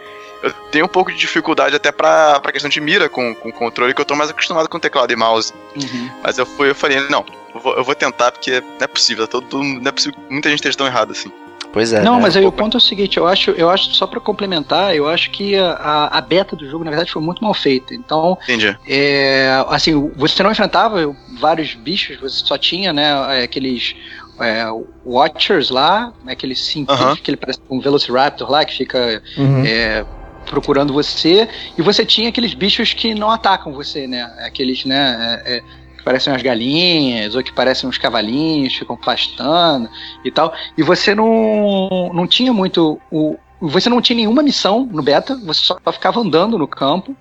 eu 0.44 0.52
tenho 0.72 0.86
um 0.86 0.90
pouco 0.90 1.12
de 1.12 1.18
dificuldade 1.18 1.76
até 1.76 1.92
pra, 1.92 2.40
pra 2.40 2.52
questão 2.52 2.70
de 2.70 2.80
mira 2.80 3.10
com, 3.10 3.34
com 3.34 3.52
controle, 3.52 3.94
que 3.94 4.02
eu 4.02 4.06
tô 4.06 4.16
mais 4.16 4.30
acostumado 4.30 4.70
com 4.70 4.80
teclado 4.80 5.12
e 5.12 5.16
mouse. 5.16 5.54
Uhum. 5.76 6.12
Mas 6.24 6.38
eu 6.38 6.46
fui, 6.46 6.70
eu 6.70 6.76
falei, 6.76 7.00
não, 7.10 7.26
eu 7.54 7.60
vou, 7.60 7.76
eu 7.76 7.84
vou 7.84 7.96
tentar, 7.96 8.32
porque 8.32 8.62
não 8.62 8.82
é 8.82 8.88
possível, 8.88 9.28
todo, 9.28 9.48
todo, 9.48 9.64
não 9.64 9.88
é 9.88 9.92
possível 9.92 10.20
muita 10.30 10.50
gente 10.50 10.60
esteja 10.60 10.78
tão 10.78 10.86
errada 10.86 11.14
assim. 11.14 11.32
Pois 11.76 11.92
é. 11.92 12.02
Não, 12.02 12.16
né? 12.16 12.22
mas 12.22 12.38
aí 12.38 12.46
o 12.46 12.54
ponto 12.54 12.78
é 12.78 12.80
o 12.80 12.82
seguinte, 12.82 13.18
eu 13.18 13.28
acho, 13.28 13.52
eu 13.52 13.70
acho 13.70 13.94
só 13.94 14.08
para 14.08 14.22
complementar, 14.22 14.96
eu 14.96 15.10
acho 15.10 15.30
que 15.30 15.58
a, 15.58 16.08
a, 16.10 16.22
beta 16.22 16.56
do 16.56 16.66
jogo 16.70 16.86
na 16.86 16.90
verdade 16.90 17.12
foi 17.12 17.22
muito 17.22 17.44
mal 17.44 17.54
feita. 17.54 17.94
Então, 17.94 18.38
Entendi. 18.44 18.78
É, 18.88 19.62
assim, 19.68 20.10
você 20.16 20.42
não 20.42 20.54
enfrentava 20.54 21.14
vários 21.38 21.74
bichos, 21.74 22.18
você 22.18 22.46
só 22.46 22.58
tinha, 22.58 22.94
né, 22.94 23.44
aqueles 23.44 23.94
é, 24.40 24.68
Watchers 25.06 25.70
lá, 25.70 26.14
aquele 26.26 26.56
cientista 26.56 27.08
uh 27.08 27.12
-huh. 27.12 27.22
que 27.22 27.30
ele 27.30 27.36
parece 27.36 27.60
um 27.70 27.82
Velociraptor 27.82 28.50
lá 28.50 28.64
que 28.64 28.78
fica 28.78 29.22
uhum. 29.38 29.66
é, 29.66 30.06
procurando 30.46 30.94
você, 30.94 31.50
e 31.78 31.82
você 31.82 32.06
tinha 32.06 32.30
aqueles 32.30 32.54
bichos 32.54 32.94
que 32.94 33.14
não 33.14 33.30
atacam 33.30 33.74
você, 33.74 34.08
né? 34.08 34.24
Aqueles, 34.46 34.86
né? 34.86 35.42
É, 35.46 35.58
é 35.58 35.64
parecem 36.06 36.32
umas 36.32 36.44
galinhas, 36.44 37.36
ou 37.36 37.44
que 37.44 37.52
parecem 37.52 37.90
uns 37.90 37.98
cavalinhos, 37.98 38.76
ficam 38.76 38.96
pastando 38.96 39.90
e 40.24 40.32
tal. 40.32 40.54
E 40.78 40.84
você 40.84 41.16
não, 41.16 42.12
não 42.14 42.28
tinha 42.28 42.54
muito 42.54 43.02
o, 43.12 43.36
você 43.60 43.90
não 43.90 44.02
tinha 44.02 44.18
nenhuma 44.18 44.44
missão 44.44 44.88
no 44.92 45.02
beta, 45.02 45.36
você 45.36 45.62
só 45.62 45.80
ficava 45.92 46.20
andando 46.20 46.58
no 46.58 46.68
campo. 46.68 47.16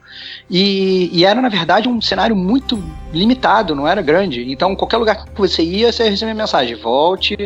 E, 0.50 1.08
e, 1.12 1.24
era, 1.24 1.40
na 1.40 1.48
verdade, 1.48 1.88
um 1.88 2.00
cenário 2.00 2.34
muito 2.34 2.82
limitado, 3.12 3.74
não 3.74 3.86
era 3.86 4.02
grande. 4.02 4.50
Então, 4.50 4.74
qualquer 4.74 4.96
lugar 4.96 5.24
que 5.24 5.40
você 5.40 5.62
ia, 5.62 5.92
você 5.92 6.08
recebia 6.08 6.34
mensagem: 6.34 6.74
volte, 6.74 7.36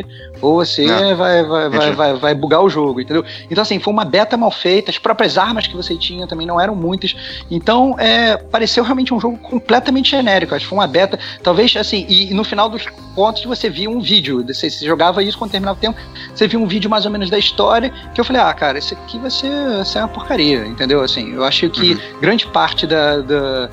ou 0.41 0.55
você 0.55 0.85
vai, 1.15 1.43
vai, 1.43 1.69
vai, 1.69 1.91
vai, 1.91 2.13
vai 2.13 2.35
bugar 2.35 2.61
o 2.61 2.69
jogo, 2.69 3.01
entendeu? 3.01 3.23
Então, 3.49 3.61
assim, 3.61 3.79
foi 3.79 3.91
uma 3.91 4.05
beta 4.05 4.37
mal 4.37 4.51
feita. 4.51 4.91
As 4.91 4.97
próprias 4.97 5.37
armas 5.37 5.67
que 5.67 5.75
você 5.75 5.95
tinha 5.95 6.27
também 6.27 6.47
não 6.47 6.59
eram 6.59 6.75
muitas. 6.75 7.15
Então, 7.49 7.95
é, 7.99 8.37
pareceu 8.37 8.83
realmente 8.83 9.13
um 9.13 9.19
jogo 9.19 9.37
completamente 9.37 10.11
genérico. 10.11 10.55
Acho 10.55 10.65
que 10.65 10.69
foi 10.69 10.77
uma 10.77 10.87
beta, 10.87 11.19
talvez, 11.43 11.75
assim, 11.75 12.05
e, 12.07 12.31
e 12.31 12.33
no 12.33 12.43
final 12.43 12.69
dos 12.69 12.85
contos 13.15 13.43
você 13.43 13.69
via 13.69 13.89
um 13.89 13.99
vídeo. 13.99 14.45
Você, 14.47 14.69
você 14.69 14.85
jogava 14.85 15.21
isso 15.21 15.37
quando 15.37 15.51
terminava 15.51 15.77
o 15.77 15.81
tempo, 15.81 15.99
você 16.33 16.47
via 16.47 16.59
um 16.59 16.67
vídeo 16.67 16.89
mais 16.89 17.05
ou 17.05 17.11
menos 17.11 17.29
da 17.29 17.37
história, 17.37 17.91
que 18.13 18.21
eu 18.21 18.25
falei: 18.25 18.41
ah, 18.41 18.53
cara, 18.53 18.77
esse 18.77 18.93
aqui 18.93 19.17
vai 19.19 19.31
ser, 19.31 19.49
vai 19.49 19.85
ser 19.85 19.99
uma 19.99 20.07
porcaria, 20.07 20.65
entendeu? 20.65 21.01
Assim, 21.01 21.33
eu 21.33 21.43
acho 21.43 21.69
que 21.69 21.93
uhum. 21.93 22.19
grande 22.21 22.47
parte 22.47 22.87
da, 22.87 23.17
da 23.17 23.69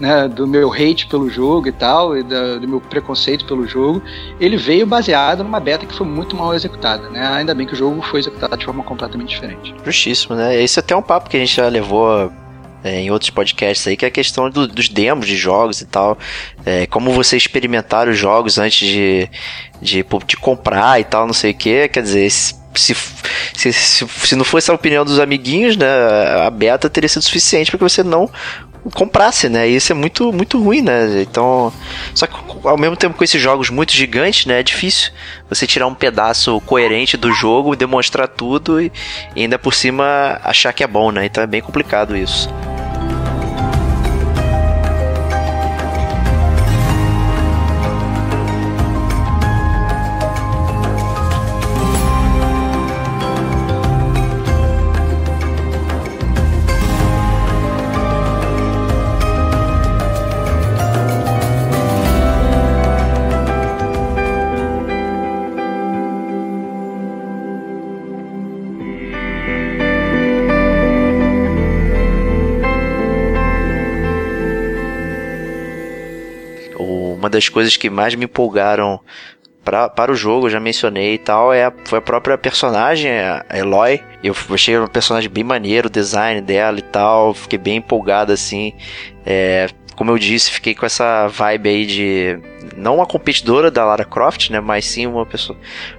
né, 0.00 0.26
do 0.26 0.46
meu 0.46 0.72
hate 0.72 1.06
pelo 1.06 1.28
jogo 1.28 1.68
e 1.68 1.72
tal, 1.72 2.16
e 2.16 2.22
da, 2.22 2.56
do 2.56 2.66
meu 2.66 2.80
preconceito 2.80 3.44
pelo 3.44 3.68
jogo, 3.68 4.02
ele 4.40 4.56
veio 4.56 4.86
baseado 4.86 5.44
numa 5.44 5.60
beta 5.60 5.84
que 5.84 5.94
foi 5.94 6.06
muito 6.06 6.34
mal 6.34 6.54
executada, 6.54 7.08
né? 7.10 7.26
Ainda 7.28 7.54
bem 7.54 7.66
que 7.66 7.74
o 7.74 7.76
jogo 7.76 8.00
foi 8.02 8.20
executado 8.20 8.56
de 8.56 8.64
forma 8.64 8.82
completamente 8.82 9.28
diferente. 9.28 9.74
Justíssimo, 9.84 10.34
né? 10.34 10.60
Esse 10.60 10.78
é 10.78 10.80
até 10.80 10.96
um 10.96 11.02
papo 11.02 11.28
que 11.28 11.36
a 11.36 11.40
gente 11.40 11.54
já 11.54 11.68
levou 11.68 12.32
é, 12.82 13.00
em 13.00 13.10
outros 13.10 13.30
podcasts 13.30 13.86
aí, 13.86 13.96
que 13.96 14.04
é 14.04 14.08
a 14.08 14.10
questão 14.10 14.48
do, 14.48 14.66
dos 14.66 14.88
demos 14.88 15.26
de 15.26 15.36
jogos 15.36 15.82
e 15.82 15.86
tal. 15.86 16.16
É, 16.64 16.86
como 16.86 17.12
você 17.12 17.36
experimentar 17.36 18.08
os 18.08 18.16
jogos 18.16 18.58
antes 18.58 18.88
de, 18.88 19.28
de, 19.82 20.04
de 20.26 20.36
comprar 20.38 20.98
e 20.98 21.04
tal, 21.04 21.26
não 21.26 21.34
sei 21.34 21.50
o 21.50 21.54
que. 21.54 21.88
Quer 21.88 22.02
dizer, 22.02 22.24
se, 22.74 22.94
se, 23.54 23.72
se, 23.72 24.06
se, 24.06 24.36
não 24.36 24.44
fosse 24.44 24.70
a 24.70 24.74
opinião 24.74 25.04
dos 25.04 25.18
amiguinhos, 25.18 25.76
né, 25.76 25.86
a 26.46 26.50
beta 26.50 26.88
teria 26.88 27.08
sido 27.08 27.22
suficiente 27.22 27.70
para 27.70 27.78
que 27.78 27.84
você 27.84 28.02
não 28.02 28.30
comprasse, 28.94 29.48
né? 29.48 29.68
E 29.68 29.76
isso 29.76 29.92
é 29.92 29.94
muito, 29.94 30.32
muito 30.32 30.62
ruim, 30.62 30.80
né? 30.80 31.20
Então, 31.20 31.72
só 32.14 32.26
que 32.26 32.34
ao 32.64 32.78
mesmo 32.78 32.96
tempo 32.96 33.16
com 33.16 33.24
esses 33.24 33.40
jogos 33.40 33.68
muito 33.70 33.92
gigantes, 33.92 34.46
né, 34.46 34.60
é 34.60 34.62
difícil 34.62 35.12
você 35.48 35.66
tirar 35.66 35.86
um 35.86 35.94
pedaço 35.94 36.60
coerente 36.62 37.16
do 37.16 37.32
jogo, 37.32 37.76
demonstrar 37.76 38.28
tudo 38.28 38.80
e, 38.80 38.90
e 39.36 39.42
ainda 39.42 39.58
por 39.58 39.74
cima 39.74 40.40
achar 40.42 40.72
que 40.72 40.82
é 40.82 40.86
bom, 40.86 41.10
né? 41.10 41.26
Então 41.26 41.42
é 41.42 41.46
bem 41.46 41.60
complicado 41.60 42.16
isso. 42.16 42.48
Uma 77.30 77.38
das 77.38 77.48
coisas 77.48 77.76
que 77.76 77.88
mais 77.88 78.14
me 78.16 78.24
empolgaram 78.24 79.00
pra, 79.64 79.88
para 79.88 80.10
o 80.10 80.16
jogo, 80.16 80.50
já 80.50 80.58
mencionei 80.58 81.14
e 81.14 81.18
tal, 81.18 81.52
é 81.52 81.64
a, 81.64 81.72
foi 81.84 82.00
a 82.00 82.02
própria 82.02 82.36
personagem, 82.36 83.10
a 83.12 83.44
Eloy. 83.54 84.02
Eu 84.22 84.34
achei 84.50 84.76
uma 84.76 84.88
personagem 84.88 85.30
bem 85.30 85.44
maneiro, 85.44 85.86
o 85.86 85.90
design 85.90 86.40
dela 86.40 86.78
e 86.78 86.82
tal, 86.82 87.32
fiquei 87.32 87.58
bem 87.58 87.76
empolgado 87.76 88.32
assim. 88.32 88.74
É, 89.24 89.68
como 89.94 90.10
eu 90.10 90.18
disse, 90.18 90.50
fiquei 90.50 90.74
com 90.74 90.84
essa 90.84 91.28
vibe 91.28 91.68
aí 91.68 91.86
de. 91.86 92.38
Não 92.76 92.96
uma 92.96 93.06
competidora 93.06 93.70
da 93.70 93.84
Lara 93.84 94.04
Croft, 94.04 94.50
né? 94.50 94.58
Mas 94.58 94.86
sim 94.86 95.06
uma 95.06 95.26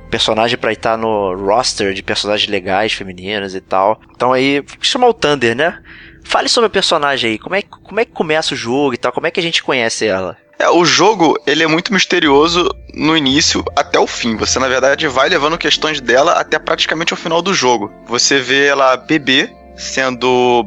personagem 0.10 0.58
para 0.58 0.72
estar 0.72 0.98
no 0.98 1.36
roster 1.36 1.94
de 1.94 2.02
personagens 2.02 2.50
legais, 2.50 2.94
femininas 2.94 3.54
e 3.54 3.62
tal. 3.62 4.02
Então 4.16 4.34
aí, 4.34 4.64
chamar 4.82 5.08
o 5.08 5.14
Thunder, 5.14 5.56
né? 5.56 5.80
Fale 6.24 6.50
sobre 6.50 6.68
a 6.68 6.70
personagem 6.70 7.32
aí, 7.32 7.40
como 7.40 7.56
é, 7.56 7.62
como 7.62 8.00
é 8.00 8.06
que 8.06 8.12
começa 8.12 8.54
o 8.54 8.58
jogo 8.58 8.94
e 8.94 8.98
tal, 8.98 9.12
como 9.12 9.28
é 9.28 9.32
que 9.32 9.40
a 9.40 9.44
gente 9.44 9.64
conhece 9.64 10.06
ela? 10.06 10.38
É, 10.62 10.70
o 10.70 10.86
jogo, 10.86 11.42
ele 11.48 11.64
é 11.64 11.68
muito 11.68 11.92
misterioso 11.92 12.70
no 12.94 13.18
início 13.18 13.66
até 13.76 14.00
o 14.00 14.06
fim. 14.06 14.36
Você, 14.36 14.60
na 14.60 14.68
verdade, 14.68 15.08
vai 15.08 15.28
levando 15.28 15.58
questões 15.58 16.00
dela 16.00 16.34
até 16.34 16.60
praticamente 16.60 17.16
o 17.16 17.18
final 17.18 17.42
do 17.42 17.52
jogo. 17.52 17.92
Você 18.06 18.40
vê 18.40 18.68
ela 18.68 18.96
bebê 18.96 19.50
sendo 19.76 20.64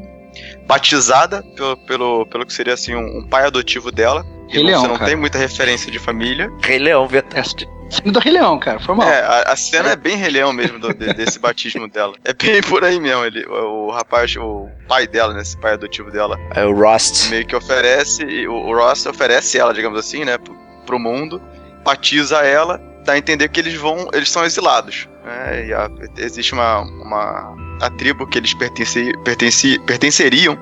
batizada 0.66 1.42
pelo, 1.56 1.76
pelo, 1.78 2.26
pelo 2.26 2.47
que 2.47 2.52
seria 2.52 2.75
assim 2.75 2.94
um, 2.94 3.18
um 3.18 3.26
pai 3.28 3.47
adotivo 3.47 3.90
dela. 3.92 4.25
Rei 4.49 4.62
não, 4.62 4.68
Leão, 4.68 4.80
você 4.83 4.88
não 4.88 4.94
cara. 4.97 5.06
tem 5.11 5.16
muita 5.16 5.38
referência 5.38 5.90
de 5.90 5.99
família. 5.99 6.50
Rei 6.62 6.78
Leão, 6.78 7.06
verdade. 7.09 7.66
Essa 7.88 7.99
cena 8.00 8.12
do 8.12 8.18
Rei 8.18 8.33
Leão, 8.33 8.59
cara, 8.59 8.78
foi 8.80 8.94
mal. 8.94 9.09
É, 9.09 9.21
a, 9.21 9.52
a 9.52 9.56
cena 9.56 9.90
é 9.90 9.97
bem 9.97 10.16
Rei 10.16 10.30
Leão 10.30 10.52
mesmo 10.52 10.78
do- 10.78 10.92
de- 10.94 11.12
desse 11.14 11.38
batismo 11.38 11.88
dela. 11.88 12.14
É 12.25 12.33
bem 12.33 12.62
por 12.62 12.85
aí 12.85 12.99
mesmo. 13.00 13.25
Ele, 13.25 13.44
o, 13.47 13.87
o 13.87 13.90
rapaz, 13.90 14.35
o 14.37 14.68
pai 14.88 15.06
dela, 15.06 15.33
né, 15.35 15.42
esse 15.42 15.56
pai 15.56 15.73
adotivo 15.75 16.11
dela, 16.11 16.38
É 16.54 16.64
o 16.64 16.73
Rust. 16.75 17.30
meio 17.30 17.47
que 17.47 17.54
oferece, 17.56 18.23
e 18.25 18.47
o, 18.49 18.54
o 18.54 18.75
Ross 18.76 19.06
oferece 19.06 19.59
ela, 19.59 19.73
digamos 19.75 19.99
assim, 19.99 20.25
né, 20.25 20.38
pro, 20.38 20.54
pro 20.87 20.99
mundo, 20.99 21.40
batiza 21.85 22.38
ela, 22.38 22.80
dá 23.04 23.12
a 23.14 23.18
entender 23.18 23.49
que 23.49 23.61
eles 23.61 23.75
vão, 23.75 24.09
eles 24.12 24.30
são 24.30 24.44
exilados. 24.44 25.09
né, 25.25 25.66
e 25.66 25.73
a- 25.75 25.90
existe 26.16 26.52
uma, 26.52 26.80
uma 26.80 27.54
a 27.81 27.90
tribo 27.90 28.26
que 28.26 28.38
eles 28.38 28.54
pertence, 28.54 29.12
pertence, 29.25 29.78
pertenceriam, 29.81 30.59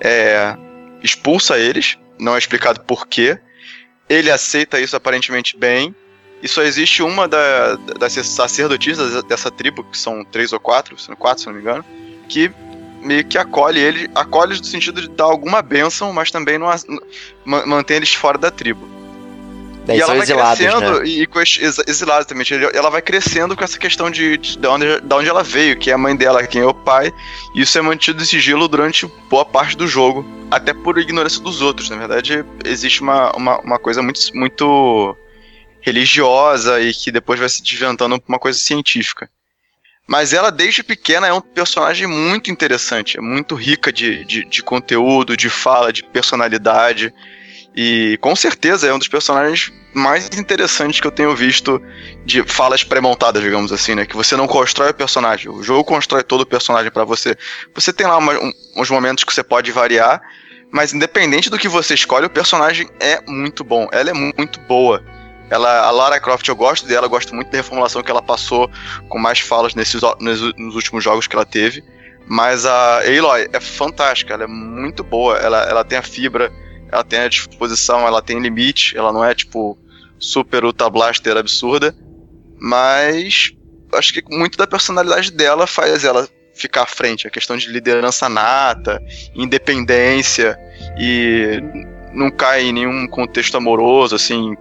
é, 0.00 0.56
expulsa 1.02 1.58
eles, 1.58 1.98
não 2.18 2.34
é 2.34 2.38
explicado 2.38 2.80
por 2.80 3.06
quê. 3.06 3.38
Ele 4.08 4.30
aceita 4.30 4.80
isso 4.80 4.96
aparentemente 4.96 5.56
bem. 5.56 5.94
E 6.42 6.48
só 6.48 6.62
existe 6.62 7.02
uma 7.02 7.28
da, 7.28 7.76
das 7.98 8.12
sacerdotisas 8.14 9.22
dessa 9.24 9.50
tribo, 9.50 9.84
que 9.84 9.96
são 9.96 10.24
três 10.24 10.52
ou 10.52 10.58
quatro, 10.58 10.98
são 10.98 11.14
quatro, 11.14 11.42
se 11.42 11.46
não 11.46 11.54
me 11.54 11.60
engano, 11.60 11.84
que 12.28 12.50
meio 13.00 13.24
que 13.24 13.38
acolhe 13.38 13.80
ele, 13.80 14.10
acolhe 14.14 14.58
no 14.58 14.64
sentido 14.64 15.00
de 15.00 15.08
dar 15.08 15.24
alguma 15.24 15.62
bênção, 15.62 16.12
mas 16.12 16.30
também 16.30 16.58
não 16.58 16.68
mantém 17.44 17.96
eles 17.96 18.12
fora 18.12 18.38
da 18.38 18.50
tribo. 18.50 19.01
Daí 19.84 19.98
e 19.98 20.00
ela 20.00 20.14
vai 20.14 20.22
exilados, 20.22 20.58
crescendo, 20.58 21.00
né? 21.00 21.06
e, 21.06 21.22
e 21.22 21.26
com 21.26 21.40
exilado 21.40 22.24
também, 22.24 22.46
ela 22.72 22.88
vai 22.88 23.02
crescendo 23.02 23.56
com 23.56 23.64
essa 23.64 23.78
questão 23.78 24.10
de, 24.10 24.36
de, 24.36 24.56
de 24.56 24.66
onde, 24.68 25.00
de 25.00 25.14
onde 25.14 25.28
ela 25.28 25.42
veio, 25.42 25.76
que 25.76 25.90
é 25.90 25.94
a 25.94 25.98
mãe 25.98 26.14
dela, 26.14 26.46
quem 26.46 26.62
é 26.62 26.66
o 26.66 26.74
pai, 26.74 27.12
e 27.54 27.62
isso 27.62 27.76
é 27.76 27.82
mantido 27.82 28.22
em 28.22 28.26
sigilo 28.26 28.68
durante 28.68 29.06
boa 29.28 29.44
parte 29.44 29.76
do 29.76 29.88
jogo, 29.88 30.24
até 30.50 30.72
por 30.72 30.98
ignorância 30.98 31.40
dos 31.40 31.60
outros. 31.60 31.90
Na 31.90 31.96
verdade, 31.96 32.44
existe 32.64 33.00
uma, 33.00 33.32
uma, 33.32 33.58
uma 33.60 33.78
coisa 33.78 34.02
muito, 34.02 34.20
muito 34.34 35.16
religiosa 35.80 36.80
e 36.80 36.94
que 36.94 37.10
depois 37.10 37.40
vai 37.40 37.48
se 37.48 37.62
desventando 37.62 38.20
pra 38.20 38.32
uma 38.32 38.38
coisa 38.38 38.58
científica. 38.58 39.28
Mas 40.06 40.32
ela, 40.32 40.50
desde 40.50 40.82
pequena, 40.82 41.26
é 41.26 41.32
um 41.32 41.40
personagem 41.40 42.06
muito 42.06 42.50
interessante, 42.50 43.18
é 43.18 43.20
muito 43.20 43.54
rica 43.54 43.92
de, 43.92 44.24
de, 44.24 44.44
de 44.44 44.62
conteúdo, 44.62 45.36
de 45.36 45.48
fala, 45.48 45.92
de 45.92 46.02
personalidade. 46.02 47.12
E 47.74 48.18
com 48.20 48.36
certeza 48.36 48.86
é 48.86 48.92
um 48.92 48.98
dos 48.98 49.08
personagens 49.08 49.72
mais 49.94 50.28
interessantes 50.38 51.00
que 51.00 51.06
eu 51.06 51.10
tenho 51.10 51.34
visto 51.34 51.80
de 52.24 52.42
falas 52.42 52.84
pré-montadas, 52.84 53.42
digamos 53.42 53.72
assim, 53.72 53.94
né? 53.94 54.04
Que 54.06 54.16
você 54.16 54.36
não 54.36 54.46
constrói 54.46 54.90
o 54.90 54.94
personagem, 54.94 55.50
o 55.50 55.62
jogo 55.62 55.84
constrói 55.84 56.22
todo 56.22 56.42
o 56.42 56.46
personagem 56.46 56.90
pra 56.90 57.04
você. 57.04 57.36
Você 57.74 57.92
tem 57.92 58.06
lá 58.06 58.18
uma- 58.18 58.34
um- 58.34 58.52
uns 58.76 58.90
momentos 58.90 59.24
que 59.24 59.32
você 59.32 59.42
pode 59.42 59.70
variar, 59.72 60.20
mas 60.70 60.92
independente 60.92 61.48
do 61.50 61.58
que 61.58 61.68
você 61.68 61.94
escolhe, 61.94 62.26
o 62.26 62.30
personagem 62.30 62.88
é 63.00 63.20
muito 63.26 63.64
bom. 63.64 63.88
Ela 63.90 64.10
é 64.10 64.12
mu- 64.14 64.32
muito 64.36 64.60
boa. 64.60 65.02
Ela, 65.50 65.80
a 65.86 65.90
Lara 65.90 66.18
Croft 66.20 66.46
eu 66.48 66.56
gosto 66.56 66.86
dela, 66.86 67.06
eu 67.06 67.10
gosto 67.10 67.34
muito 67.34 67.50
da 67.50 67.58
reformulação 67.58 68.02
que 68.02 68.10
ela 68.10 68.22
passou 68.22 68.70
com 69.08 69.18
mais 69.18 69.40
falas 69.40 69.74
nesses, 69.74 70.00
nos, 70.20 70.40
nos 70.56 70.74
últimos 70.74 71.04
jogos 71.04 71.26
que 71.26 71.36
ela 71.36 71.44
teve. 71.44 71.84
Mas 72.26 72.64
a 72.64 73.00
Aloy 73.00 73.48
é 73.52 73.60
fantástica, 73.60 74.32
ela 74.32 74.44
é 74.44 74.46
muito 74.46 75.02
boa. 75.04 75.36
Ela, 75.38 75.62
ela 75.64 75.84
tem 75.84 75.98
a 75.98 76.02
fibra, 76.02 76.50
ela 76.92 77.02
tem 77.02 77.20
a 77.20 77.28
disposição, 77.28 78.06
ela 78.06 78.20
tem 78.20 78.38
limite, 78.38 78.96
ela 78.96 79.12
não 79.12 79.24
é 79.24 79.34
tipo 79.34 79.78
super 80.18 80.62
ultra 80.64 80.90
blaster 80.90 81.36
absurda. 81.36 81.96
Mas 82.60 83.52
acho 83.94 84.12
que 84.12 84.22
muito 84.30 84.58
da 84.58 84.66
personalidade 84.66 85.32
dela 85.32 85.66
faz 85.66 86.04
ela 86.04 86.28
ficar 86.54 86.82
à 86.82 86.86
frente. 86.86 87.26
A 87.26 87.30
questão 87.30 87.56
de 87.56 87.68
liderança 87.68 88.28
nata, 88.28 89.02
independência 89.34 90.56
e 90.98 91.60
não 92.12 92.30
cai 92.30 92.64
em 92.64 92.72
nenhum 92.72 93.08
contexto 93.08 93.56
amoroso, 93.56 94.14
assim, 94.14 94.54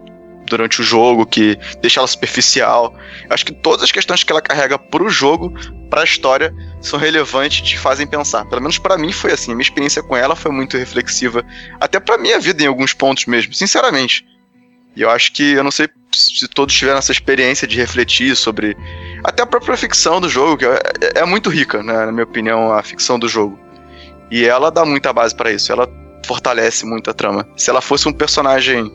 durante 0.45 0.79
o 0.79 0.83
jogo 0.83 1.25
que 1.25 1.57
deixa 1.81 1.99
ela 1.99 2.07
superficial. 2.07 2.95
Acho 3.29 3.45
que 3.45 3.53
todas 3.53 3.83
as 3.83 3.91
questões 3.91 4.23
que 4.23 4.31
ela 4.31 4.41
carrega 4.41 4.79
pro 4.79 5.09
jogo, 5.09 5.53
pra 5.89 6.05
história, 6.05 6.53
são 6.81 6.99
relevantes 6.99 7.59
e 7.59 7.63
te 7.63 7.79
fazem 7.79 8.07
pensar. 8.07 8.45
Pelo 8.45 8.61
menos 8.61 8.77
pra 8.77 8.97
mim 8.97 9.11
foi 9.11 9.31
assim. 9.31 9.51
Minha 9.51 9.63
experiência 9.63 10.03
com 10.03 10.15
ela 10.15 10.35
foi 10.35 10.51
muito 10.51 10.77
reflexiva, 10.77 11.45
até 11.79 11.99
pra 11.99 12.17
minha 12.17 12.39
vida 12.39 12.63
em 12.63 12.67
alguns 12.67 12.93
pontos 12.93 13.25
mesmo, 13.25 13.53
sinceramente. 13.53 14.25
E 14.95 15.01
eu 15.01 15.09
acho 15.09 15.31
que 15.31 15.53
eu 15.53 15.63
não 15.63 15.71
sei 15.71 15.87
se 16.13 16.47
todos 16.47 16.75
tiveram 16.75 16.99
essa 16.99 17.11
experiência 17.11 17.65
de 17.67 17.77
refletir 17.77 18.35
sobre 18.35 18.75
até 19.23 19.43
a 19.43 19.47
própria 19.47 19.77
ficção 19.77 20.19
do 20.19 20.27
jogo, 20.27 20.57
que 20.57 20.65
é, 20.65 20.79
é 21.15 21.25
muito 21.25 21.49
rica, 21.49 21.81
né, 21.81 22.05
na 22.05 22.11
minha 22.11 22.25
opinião, 22.25 22.73
a 22.73 22.83
ficção 22.83 23.17
do 23.17 23.29
jogo. 23.29 23.57
E 24.29 24.45
ela 24.45 24.69
dá 24.69 24.85
muita 24.85 25.13
base 25.13 25.35
pra 25.35 25.51
isso. 25.51 25.71
Ela 25.71 25.87
fortalece 26.25 26.85
muito 26.85 27.09
a 27.09 27.13
trama. 27.13 27.47
Se 27.57 27.69
ela 27.69 27.81
fosse 27.81 28.07
um 28.07 28.13
personagem 28.13 28.91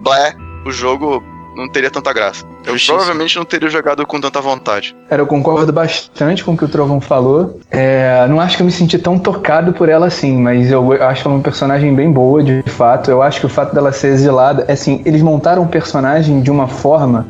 blé, 0.00 0.34
o 0.64 0.70
jogo 0.70 1.22
não 1.56 1.68
teria 1.68 1.90
tanta 1.90 2.12
graça. 2.12 2.44
Eu 2.64 2.72
Justiça. 2.74 2.92
provavelmente 2.94 3.36
não 3.36 3.44
teria 3.44 3.68
jogado 3.68 4.06
com 4.06 4.20
tanta 4.20 4.40
vontade. 4.40 4.94
Cara, 5.08 5.20
eu 5.22 5.26
concordo 5.26 5.72
bastante 5.72 6.42
com 6.44 6.52
o 6.52 6.56
que 6.56 6.64
o 6.64 6.68
Trovão 6.68 7.00
falou. 7.00 7.60
É, 7.70 8.26
não 8.28 8.40
acho 8.40 8.56
que 8.56 8.62
eu 8.62 8.66
me 8.66 8.72
senti 8.72 8.98
tão 8.98 9.18
tocado 9.18 9.72
por 9.72 9.88
ela 9.88 10.06
assim, 10.06 10.36
mas 10.38 10.70
eu 10.70 10.92
acho 11.02 11.26
ela 11.26 11.34
uma 11.36 11.42
personagem 11.42 11.94
bem 11.94 12.10
boa, 12.10 12.42
de 12.42 12.62
fato. 12.66 13.10
Eu 13.10 13.22
acho 13.22 13.40
que 13.40 13.46
o 13.46 13.48
fato 13.48 13.74
dela 13.74 13.92
ser 13.92 14.08
exilada, 14.08 14.64
é 14.68 14.72
assim, 14.72 15.02
eles 15.04 15.20
montaram 15.22 15.62
o 15.62 15.68
personagem 15.68 16.40
de 16.40 16.50
uma 16.50 16.68
forma 16.68 17.26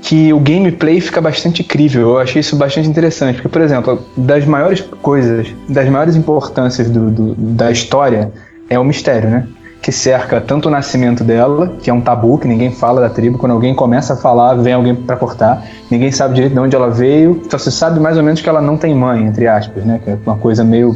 que 0.00 0.32
o 0.32 0.40
gameplay 0.40 1.00
fica 1.00 1.20
bastante 1.20 1.62
crível. 1.62 2.10
Eu 2.10 2.18
achei 2.18 2.40
isso 2.40 2.56
bastante 2.56 2.88
interessante. 2.88 3.36
Porque, 3.36 3.48
por 3.48 3.60
exemplo, 3.62 4.04
das 4.16 4.44
maiores 4.44 4.80
coisas, 5.00 5.46
das 5.68 5.88
maiores 5.88 6.16
importâncias 6.16 6.90
do- 6.90 7.10
do- 7.10 7.34
da 7.36 7.70
história 7.70 8.32
é 8.68 8.78
o 8.78 8.84
mistério, 8.84 9.30
né? 9.30 9.46
Que 9.82 9.90
cerca 9.90 10.40
tanto 10.40 10.68
o 10.68 10.70
nascimento 10.70 11.24
dela, 11.24 11.76
que 11.82 11.90
é 11.90 11.92
um 11.92 12.00
tabu, 12.00 12.38
que 12.38 12.46
ninguém 12.46 12.70
fala 12.70 13.00
da 13.00 13.10
tribo. 13.10 13.36
Quando 13.36 13.50
alguém 13.50 13.74
começa 13.74 14.12
a 14.14 14.16
falar, 14.16 14.54
vem 14.54 14.72
alguém 14.72 14.94
pra 14.94 15.16
cortar. 15.16 15.66
Ninguém 15.90 16.12
sabe 16.12 16.34
direito 16.34 16.52
de 16.52 16.58
onde 16.60 16.76
ela 16.76 16.88
veio. 16.88 17.42
Só 17.50 17.58
se 17.58 17.72
sabe 17.72 17.98
mais 17.98 18.16
ou 18.16 18.22
menos 18.22 18.40
que 18.40 18.48
ela 18.48 18.62
não 18.62 18.76
tem 18.76 18.94
mãe, 18.94 19.24
entre 19.24 19.48
aspas, 19.48 19.84
né? 19.84 20.00
Que 20.04 20.10
é 20.12 20.18
uma 20.24 20.36
coisa 20.36 20.62
meio. 20.62 20.94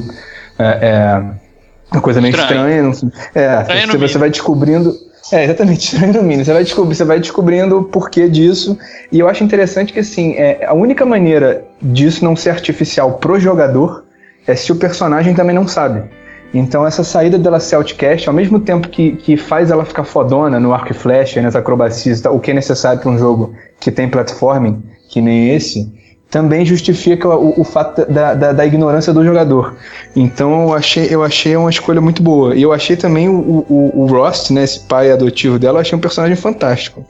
é, 0.56 0.64
é, 0.64 1.22
uma 1.92 2.00
coisa 2.00 2.20
meio 2.20 2.30
Estranho. 2.34 2.60
estranha. 2.68 2.82
não- 2.84 3.12
É, 3.34 3.60
Estranho 3.62 3.86
você, 3.88 3.98
você 3.98 4.18
vai 4.18 4.30
descobrindo. 4.30 4.94
É, 5.32 5.42
exatamente, 5.42 5.80
estranho 5.92 6.12
no 6.14 6.22
mínimo. 6.22 6.44
Você 6.44 6.52
vai, 6.52 6.62
descobrir, 6.62 6.94
você 6.94 7.04
vai 7.04 7.18
descobrindo 7.18 7.78
o 7.80 7.82
porquê 7.84 8.28
disso. 8.28 8.78
E 9.10 9.18
eu 9.18 9.28
acho 9.28 9.42
interessante 9.42 9.92
que, 9.92 9.98
assim, 9.98 10.34
é, 10.34 10.64
a 10.64 10.72
única 10.74 11.04
maneira 11.04 11.64
disso 11.82 12.24
não 12.24 12.36
ser 12.36 12.50
artificial 12.50 13.14
pro 13.14 13.40
jogador 13.40 14.04
é 14.46 14.54
se 14.54 14.70
o 14.70 14.76
personagem 14.76 15.34
também 15.34 15.56
não 15.56 15.66
sabe. 15.66 16.04
Então 16.54 16.86
essa 16.86 17.04
saída 17.04 17.38
dela 17.38 17.60
ser 17.60 17.76
outcast, 17.76 18.28
ao 18.28 18.34
mesmo 18.34 18.60
tempo 18.60 18.88
que, 18.88 19.12
que 19.12 19.36
faz 19.36 19.70
ela 19.70 19.84
ficar 19.84 20.04
fodona 20.04 20.58
no 20.58 20.72
arco 20.72 20.92
e 20.92 20.94
flecha, 20.94 21.40
nas 21.42 21.56
acrobacias, 21.56 22.24
o 22.24 22.38
que 22.38 22.50
é 22.50 22.54
necessário 22.54 23.00
para 23.00 23.10
um 23.10 23.18
jogo 23.18 23.54
que 23.80 23.90
tem 23.90 24.08
platforming, 24.08 24.82
que 25.08 25.20
nem 25.20 25.50
esse, 25.50 25.92
também 26.30 26.64
justifica 26.64 27.28
o, 27.28 27.60
o 27.60 27.64
fato 27.64 28.04
da, 28.10 28.34
da, 28.34 28.52
da 28.52 28.66
ignorância 28.66 29.12
do 29.12 29.24
jogador. 29.24 29.76
Então 30.14 30.62
eu 30.62 30.74
achei, 30.74 31.06
eu 31.10 31.22
achei 31.22 31.56
uma 31.56 31.70
escolha 31.70 32.00
muito 32.00 32.22
boa. 32.22 32.54
E 32.54 32.62
eu 32.62 32.72
achei 32.72 32.96
também 32.96 33.28
o, 33.28 33.64
o, 33.68 34.02
o 34.02 34.06
Rost, 34.06 34.52
né, 34.52 34.64
esse 34.64 34.80
pai 34.80 35.10
adotivo 35.10 35.58
dela, 35.58 35.78
eu 35.78 35.80
achei 35.82 35.96
um 35.96 36.00
personagem 36.00 36.36
fantástico. 36.36 37.04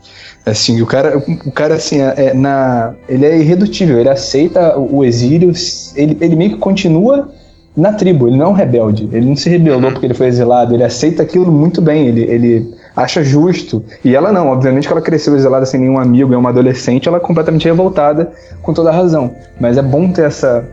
Assim, 0.44 0.80
o 0.80 0.86
cara, 0.86 1.18
o 1.18 1.50
cara 1.50 1.74
assim, 1.74 2.00
é, 2.00 2.32
na, 2.32 2.94
ele 3.08 3.26
é 3.26 3.38
irredutível, 3.38 3.98
ele 3.98 4.08
aceita 4.08 4.78
o, 4.78 4.98
o 4.98 5.04
exílio, 5.04 5.52
ele, 5.96 6.16
ele 6.20 6.36
meio 6.36 6.50
que 6.52 6.58
continua 6.58 7.28
na 7.76 7.92
tribo, 7.92 8.26
ele 8.26 8.36
não 8.36 8.46
é 8.46 8.48
um 8.48 8.52
rebelde, 8.52 9.08
ele 9.12 9.26
não 9.26 9.36
se 9.36 9.50
rebelou 9.50 9.92
porque 9.92 10.06
ele 10.06 10.14
foi 10.14 10.28
exilado, 10.28 10.74
ele 10.74 10.82
aceita 10.82 11.22
aquilo 11.22 11.52
muito 11.52 11.82
bem, 11.82 12.06
ele, 12.06 12.22
ele 12.22 12.74
acha 12.96 13.22
justo. 13.22 13.84
E 14.02 14.14
ela 14.14 14.32
não, 14.32 14.48
obviamente 14.48 14.86
que 14.86 14.92
ela 14.92 15.02
cresceu 15.02 15.36
exilada 15.36 15.66
sem 15.66 15.80
nenhum 15.80 15.98
amigo, 15.98 16.32
é 16.32 16.36
uma 16.38 16.48
adolescente, 16.48 17.06
ela 17.06 17.18
é 17.18 17.20
completamente 17.20 17.66
revoltada, 17.66 18.32
com 18.62 18.72
toda 18.72 18.88
a 18.88 18.92
razão. 18.92 19.32
Mas 19.60 19.76
é 19.76 19.82
bom 19.82 20.10
ter 20.10 20.24
essa, 20.24 20.64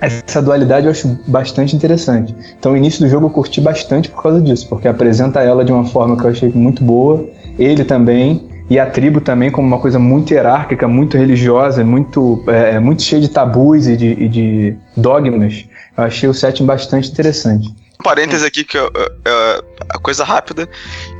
essa 0.00 0.40
dualidade, 0.40 0.86
eu 0.86 0.92
acho 0.92 1.18
bastante 1.26 1.74
interessante. 1.74 2.34
Então 2.58 2.72
o 2.72 2.76
início 2.76 3.00
do 3.00 3.08
jogo 3.08 3.26
eu 3.26 3.30
curti 3.30 3.60
bastante 3.60 4.08
por 4.08 4.22
causa 4.22 4.40
disso, 4.40 4.68
porque 4.68 4.86
apresenta 4.86 5.40
ela 5.40 5.64
de 5.64 5.72
uma 5.72 5.84
forma 5.84 6.16
que 6.16 6.24
eu 6.24 6.30
achei 6.30 6.52
muito 6.54 6.84
boa, 6.84 7.24
ele 7.58 7.84
também, 7.84 8.48
e 8.68 8.78
a 8.78 8.86
tribo 8.86 9.20
também 9.20 9.50
como 9.50 9.66
uma 9.66 9.78
coisa 9.78 9.98
muito 9.98 10.32
hierárquica, 10.32 10.86
muito 10.86 11.16
religiosa, 11.16 11.84
muito, 11.84 12.42
é, 12.46 12.78
muito 12.78 13.02
cheia 13.02 13.20
de 13.20 13.28
tabus 13.28 13.86
e 13.86 13.96
de, 13.96 14.06
e 14.06 14.28
de 14.28 14.76
dogmas. 14.96 15.66
Eu 15.96 16.04
achei 16.04 16.28
o 16.28 16.34
setting 16.34 16.66
bastante 16.66 17.10
interessante. 17.10 17.68
Um 17.98 18.02
parêntese 18.04 18.44
aqui, 18.44 18.62
que 18.64 18.76
eu- 18.76 18.92
a 19.88 19.98
coisa 19.98 20.22
rápida, 20.22 20.68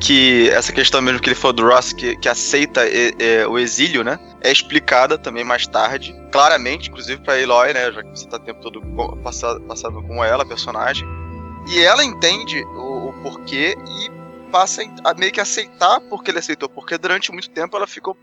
que 0.01 0.51
essa 0.51 0.73
questão 0.73 1.01
mesmo 1.01 1.21
que 1.21 1.29
ele 1.31 1.35
falou 1.35 1.55
do 1.55 1.67
Ross, 1.67 1.93
que, 1.95 2.15
que 2.17 2.29
aceita 2.29 2.87
e- 2.87 3.15
e, 3.19 3.47
o 3.47 3.59
exílio, 3.59 4.05
né? 4.05 4.19
É 4.43 4.53
explicada 4.53 5.17
também 5.17 5.43
mais 5.43 5.67
tarde, 5.67 6.15
claramente, 6.31 6.91
inclusive 6.91 7.23
pra 7.23 7.41
Eloy, 7.41 7.73
né? 7.73 7.91
Já 7.93 8.03
que 8.03 8.11
você 8.11 8.29
tá 8.29 8.37
o 8.37 8.41
tempo 8.41 8.61
todo 8.61 8.83
passado, 9.23 9.61
passado 9.63 10.03
com 10.03 10.23
ela, 10.23 10.43
a 10.43 10.47
personagem. 10.47 11.09
E 11.69 11.81
ela 11.81 12.05
entende 12.05 12.63
o, 12.63 13.09
o 13.09 13.13
porquê 13.23 13.75
e 13.89 14.11
passa 14.53 14.83
a 15.03 15.15
meio 15.15 15.33
que 15.33 15.41
aceitar 15.41 16.01
porque 16.09 16.31
ele 16.31 16.39
aceitou, 16.39 16.69
porque 16.69 16.97
durante 16.99 17.33
muito 17.33 17.51
tempo 17.51 17.77
ela 17.77 17.87
ficou 17.87 18.17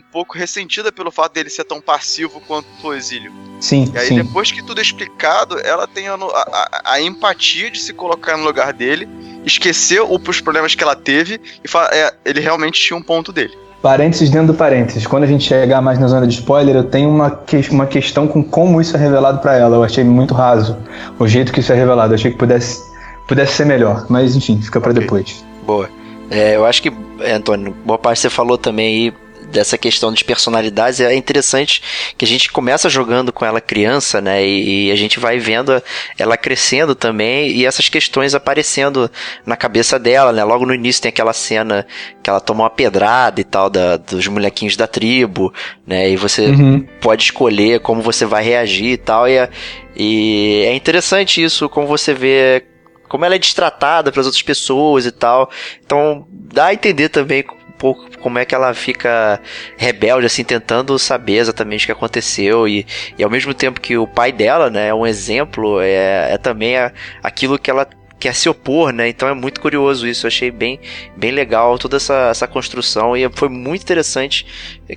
um 0.00 0.12
pouco 0.12 0.36
ressentida 0.36 0.90
pelo 0.90 1.10
fato 1.10 1.34
dele 1.34 1.50
ser 1.50 1.64
tão 1.64 1.80
passivo 1.80 2.40
quanto 2.46 2.66
o 2.82 2.94
exílio. 2.94 3.32
Sim. 3.60 3.90
E 3.94 3.98
aí, 3.98 4.08
sim. 4.08 4.16
depois 4.16 4.50
que 4.50 4.62
tudo 4.62 4.78
é 4.78 4.82
explicado, 4.82 5.58
ela 5.60 5.86
tem 5.86 6.08
a, 6.08 6.14
a, 6.14 6.82
a, 6.92 7.00
empatia 7.00 7.70
de 7.70 7.78
se 7.78 7.92
colocar 7.92 8.36
no 8.36 8.44
lugar 8.44 8.72
dele, 8.72 9.06
esquecer 9.44 10.00
os 10.02 10.40
problemas 10.40 10.74
que 10.74 10.82
ela 10.82 10.96
teve 10.96 11.40
e 11.62 11.68
falar, 11.68 11.92
é, 11.92 12.12
ele 12.24 12.40
realmente 12.40 12.80
tinha 12.80 12.96
um 12.96 13.02
ponto 13.02 13.32
dele. 13.32 13.56
Parênteses 13.82 14.28
dentro 14.28 14.48
do 14.48 14.54
parênteses. 14.54 15.06
Quando 15.06 15.24
a 15.24 15.26
gente 15.26 15.44
chegar 15.44 15.80
mais 15.80 15.98
na 15.98 16.06
zona 16.06 16.26
de 16.26 16.34
spoiler, 16.34 16.76
eu 16.76 16.84
tenho 16.84 17.08
uma, 17.08 17.30
que, 17.30 17.56
uma 17.70 17.86
questão 17.86 18.26
com 18.26 18.42
como 18.42 18.80
isso 18.80 18.96
é 18.96 19.00
revelado 19.00 19.38
para 19.38 19.56
ela. 19.56 19.76
Eu 19.76 19.82
achei 19.82 20.04
muito 20.04 20.34
raso 20.34 20.76
o 21.18 21.26
jeito 21.26 21.50
que 21.50 21.60
isso 21.60 21.72
é 21.72 21.76
revelado. 21.76 22.12
Eu 22.12 22.16
achei 22.16 22.30
que 22.30 22.36
pudesse, 22.36 22.82
pudesse 23.26 23.54
ser 23.54 23.64
melhor. 23.64 24.04
Mas 24.10 24.36
enfim, 24.36 24.60
fica 24.60 24.80
para 24.80 24.90
okay. 24.90 25.02
depois. 25.02 25.44
Boa. 25.64 25.88
É, 26.30 26.56
eu 26.56 26.66
acho 26.66 26.82
que, 26.82 26.92
Antônio, 27.34 27.74
boa 27.84 27.98
parte 27.98 28.20
você 28.20 28.28
falou 28.28 28.58
também 28.58 28.86
aí 28.86 29.14
dessa 29.50 29.76
questão 29.76 30.12
de 30.12 30.24
personalidades, 30.24 31.00
é 31.00 31.14
interessante 31.14 31.82
que 32.16 32.24
a 32.24 32.28
gente 32.28 32.50
começa 32.50 32.88
jogando 32.88 33.32
com 33.32 33.44
ela 33.44 33.60
criança, 33.60 34.20
né? 34.20 34.44
E, 34.44 34.88
e, 34.88 34.92
a 34.92 34.96
gente 34.96 35.18
vai 35.18 35.38
vendo 35.38 35.82
ela 36.18 36.36
crescendo 36.36 36.94
também 36.94 37.50
e 37.50 37.66
essas 37.66 37.88
questões 37.88 38.34
aparecendo 38.34 39.10
na 39.44 39.56
cabeça 39.56 39.98
dela, 39.98 40.32
né? 40.32 40.42
Logo 40.44 40.64
no 40.64 40.74
início 40.74 41.02
tem 41.02 41.08
aquela 41.08 41.32
cena 41.32 41.86
que 42.22 42.30
ela 42.30 42.40
toma 42.40 42.64
uma 42.64 42.70
pedrada 42.70 43.40
e 43.40 43.44
tal 43.44 43.68
da, 43.68 43.96
dos 43.96 44.26
molequinhos 44.26 44.76
da 44.76 44.86
tribo, 44.86 45.52
né? 45.86 46.10
E 46.10 46.16
você 46.16 46.46
uhum. 46.46 46.86
pode 47.00 47.24
escolher 47.24 47.80
como 47.80 48.02
você 48.02 48.24
vai 48.24 48.42
reagir 48.42 48.92
e 48.92 48.96
tal. 48.96 49.28
E 49.28 49.36
é, 49.36 49.50
e 49.96 50.64
é 50.66 50.74
interessante 50.74 51.42
isso, 51.42 51.68
como 51.68 51.86
você 51.86 52.14
vê 52.14 52.64
como 53.10 53.24
ela 53.24 53.34
é 53.34 53.38
destratada 53.38 54.12
pelas 54.12 54.26
outras 54.26 54.42
pessoas 54.42 55.04
e 55.04 55.10
tal. 55.10 55.50
Então, 55.84 56.26
dá 56.30 56.66
a 56.66 56.72
entender 56.72 57.08
também 57.08 57.44
pouco 57.80 58.06
como 58.18 58.38
é 58.38 58.44
que 58.44 58.54
ela 58.54 58.74
fica 58.74 59.40
rebelde, 59.78 60.26
assim, 60.26 60.44
tentando 60.44 60.98
saber 60.98 61.38
exatamente 61.38 61.84
o 61.84 61.86
que 61.86 61.92
aconteceu. 61.92 62.68
E, 62.68 62.86
e 63.18 63.24
ao 63.24 63.30
mesmo 63.30 63.54
tempo 63.54 63.80
que 63.80 63.96
o 63.96 64.06
pai 64.06 64.30
dela, 64.30 64.68
né, 64.68 64.88
é 64.88 64.94
um 64.94 65.06
exemplo, 65.06 65.80
é, 65.80 66.34
é 66.34 66.38
também 66.38 66.76
a, 66.76 66.92
aquilo 67.22 67.58
que 67.58 67.70
ela 67.70 67.88
quer 68.20 68.34
se 68.34 68.48
opor, 68.48 68.92
né? 68.92 69.08
Então 69.08 69.26
é 69.28 69.34
muito 69.34 69.60
curioso 69.60 70.06
isso. 70.06 70.26
Eu 70.26 70.28
achei 70.28 70.50
bem, 70.50 70.78
bem 71.16 71.32
legal 71.32 71.78
toda 71.78 71.96
essa, 71.96 72.28
essa 72.30 72.46
construção 72.46 73.16
e 73.16 73.28
foi 73.30 73.48
muito 73.48 73.82
interessante 73.82 74.46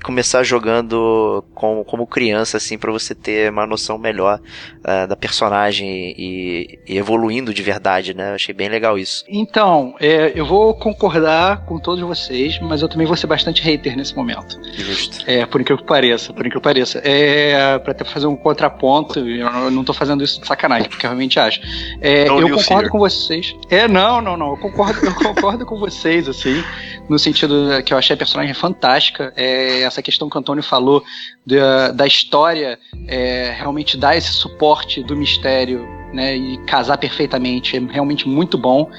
começar 0.04 0.44
jogando 0.44 1.44
com, 1.54 1.84
como 1.84 2.06
criança, 2.06 2.58
assim, 2.58 2.78
para 2.78 2.92
você 2.92 3.16
ter 3.16 3.50
uma 3.52 3.66
noção 3.66 3.98
melhor 3.98 4.40
uh, 4.80 5.08
da 5.08 5.16
personagem 5.16 6.14
e, 6.18 6.80
e, 6.88 6.98
evoluindo 6.98 7.54
de 7.54 7.62
verdade, 7.62 8.14
né? 8.14 8.32
Eu 8.32 8.36
achei 8.36 8.54
bem 8.54 8.68
legal 8.68 8.98
isso. 8.98 9.24
Então, 9.30 9.96
é, 10.00 10.32
eu 10.36 10.46
vou 10.46 10.74
concordar 10.74 11.66
com 11.66 11.80
todos 11.80 12.04
vocês, 12.04 12.60
mas 12.60 12.82
eu 12.82 12.90
também 12.90 13.08
vou 13.08 13.16
ser 13.16 13.28
bastante 13.28 13.62
hater 13.62 13.96
nesse 13.96 14.16
momento. 14.16 14.60
Justo. 14.74 15.24
É, 15.28 15.46
por 15.46 15.62
incrível 15.62 15.84
que 15.84 15.88
pareça, 15.88 16.34
por 16.34 16.42
incrível 16.42 16.60
que 16.60 16.64
pareça. 16.64 17.02
É, 17.04 17.80
pra 17.80 17.92
até 17.92 18.04
fazer 18.04 18.28
um 18.28 18.36
contraponto, 18.36 19.20
eu 19.20 19.72
não 19.72 19.84
tô 19.84 19.94
fazendo 19.94 20.24
isso 20.24 20.42
de 20.42 20.48
sacanagem, 20.48 20.90
porque 20.90 21.06
eu 21.06 21.10
realmente 21.10 21.40
acho. 21.40 21.62
É, 22.02 22.28
eu 22.28 22.50
concordo 22.50 22.90
com 22.90 23.00
vocês. 23.22 23.56
É, 23.70 23.88
não, 23.88 24.22
não, 24.22 24.36
não. 24.36 24.52
Eu 24.52 24.58
concordo, 24.58 25.06
eu 25.06 25.14
concordo 25.16 25.66
com 25.66 25.78
vocês, 25.78 26.28
assim, 26.28 26.64
no 27.10 27.18
sentido 27.20 27.82
que 27.86 27.94
eu 27.94 27.98
achei 27.98 28.14
a 28.14 28.18
personagem 28.18 28.54
fantástica. 28.54 29.34
É, 29.36 29.82
essa 29.82 30.02
questão 30.02 30.30
que 30.30 30.36
o 30.36 30.40
Antônio 30.40 30.64
falou 30.64 31.04
da, 31.46 31.92
da 31.92 32.08
história 32.08 32.80
é, 33.08 33.54
realmente 33.58 33.98
dar 33.98 34.16
esse 34.16 34.34
suporte 34.34 35.04
do 35.04 35.16
mistério 35.16 35.88
né, 36.14 36.36
e 36.36 36.58
casar 36.66 36.98
perfeitamente 36.98 37.76
é 37.76 37.80
realmente 37.80 38.28
muito 38.28 38.58
bom 38.58 38.90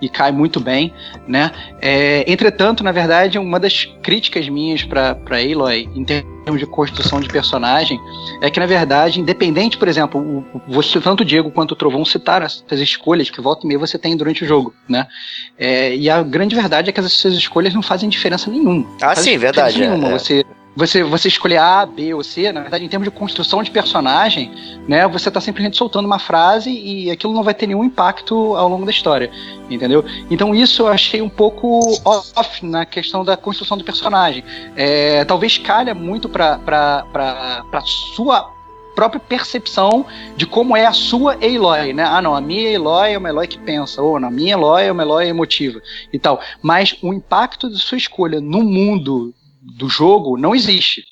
e 0.00 0.08
cai 0.08 0.32
muito 0.32 0.60
bem, 0.60 0.92
né? 1.26 1.50
É, 1.80 2.24
entretanto, 2.30 2.82
na 2.82 2.92
verdade, 2.92 3.38
uma 3.38 3.60
das 3.60 3.84
críticas 4.02 4.48
minhas 4.48 4.82
para 4.82 5.16
Aloy 5.30 5.88
em 5.94 6.04
termos 6.04 6.58
de 6.58 6.66
construção 6.66 7.20
de 7.20 7.28
personagem 7.28 7.98
é 8.40 8.50
que, 8.50 8.58
na 8.58 8.66
verdade, 8.66 9.20
independente, 9.20 9.76
por 9.76 9.88
exemplo, 9.88 10.44
você 10.66 11.00
tanto 11.00 11.22
o 11.22 11.24
Diego 11.24 11.50
quanto 11.50 11.72
o 11.72 11.76
Trovão 11.76 12.04
citaram 12.04 12.46
essas 12.46 12.80
escolhas 12.80 13.30
que 13.30 13.40
volta 13.40 13.64
e 13.64 13.68
meia 13.68 13.78
você 13.78 13.98
tem 13.98 14.16
durante 14.16 14.44
o 14.44 14.46
jogo, 14.46 14.74
né? 14.88 15.06
É, 15.58 15.94
e 15.94 16.08
a 16.08 16.22
grande 16.22 16.54
verdade 16.54 16.90
é 16.90 16.92
que 16.92 17.00
essas 17.00 17.34
escolhas 17.34 17.74
não 17.74 17.82
fazem 17.82 18.08
diferença 18.08 18.50
nenhuma. 18.50 18.86
Ah, 19.02 19.14
sim, 19.14 19.36
verdade. 19.36 19.80
Nenhuma. 19.80 20.08
É, 20.08 20.10
é. 20.10 20.18
Você 20.18 20.46
você, 20.74 21.02
você 21.02 21.28
escolher 21.28 21.58
A, 21.58 21.84
B 21.84 22.14
ou 22.14 22.22
C, 22.22 22.52
na 22.52 22.60
verdade, 22.60 22.84
em 22.84 22.88
termos 22.88 23.08
de 23.08 23.14
construção 23.14 23.62
de 23.62 23.70
personagem, 23.70 24.52
né, 24.86 25.06
você 25.08 25.28
está 25.28 25.40
simplesmente 25.40 25.76
soltando 25.76 26.06
uma 26.06 26.18
frase 26.18 26.70
e 26.70 27.10
aquilo 27.10 27.34
não 27.34 27.42
vai 27.42 27.54
ter 27.54 27.66
nenhum 27.66 27.84
impacto 27.84 28.56
ao 28.56 28.68
longo 28.68 28.84
da 28.84 28.90
história, 28.90 29.30
entendeu? 29.68 30.04
Então 30.30 30.54
isso 30.54 30.82
eu 30.82 30.88
achei 30.88 31.20
um 31.20 31.28
pouco 31.28 31.80
off 32.04 32.64
na 32.64 32.86
questão 32.86 33.24
da 33.24 33.36
construção 33.36 33.76
do 33.76 33.84
personagem. 33.84 34.44
É, 34.76 35.24
talvez 35.24 35.58
calha 35.58 35.94
muito 35.94 36.28
para 36.28 37.02
sua 38.14 38.50
própria 38.94 39.20
percepção 39.20 40.04
de 40.36 40.46
como 40.46 40.76
é 40.76 40.86
a 40.86 40.92
sua 40.92 41.34
Aloy, 41.34 41.92
né? 41.92 42.04
Ah, 42.04 42.20
não, 42.20 42.34
a 42.34 42.40
minha 42.40 42.76
Aloy 42.78 43.12
é 43.12 43.18
uma 43.18 43.28
Aloy 43.28 43.46
que 43.46 43.58
pensa, 43.58 44.02
ou 44.02 44.20
na 44.20 44.30
minha 44.30 44.56
Aloy 44.56 44.84
é 44.84 44.92
uma 44.92 45.02
Aloy 45.02 45.26
emotiva 45.26 45.80
e 46.12 46.18
tal. 46.18 46.40
Mas 46.62 46.96
o 47.02 47.12
impacto 47.12 47.70
de 47.70 47.78
sua 47.78 47.98
escolha 47.98 48.40
no 48.40 48.62
mundo 48.62 49.32
do 49.60 49.88
jogo 49.88 50.36
não 50.36 50.54
existe. 50.54 51.04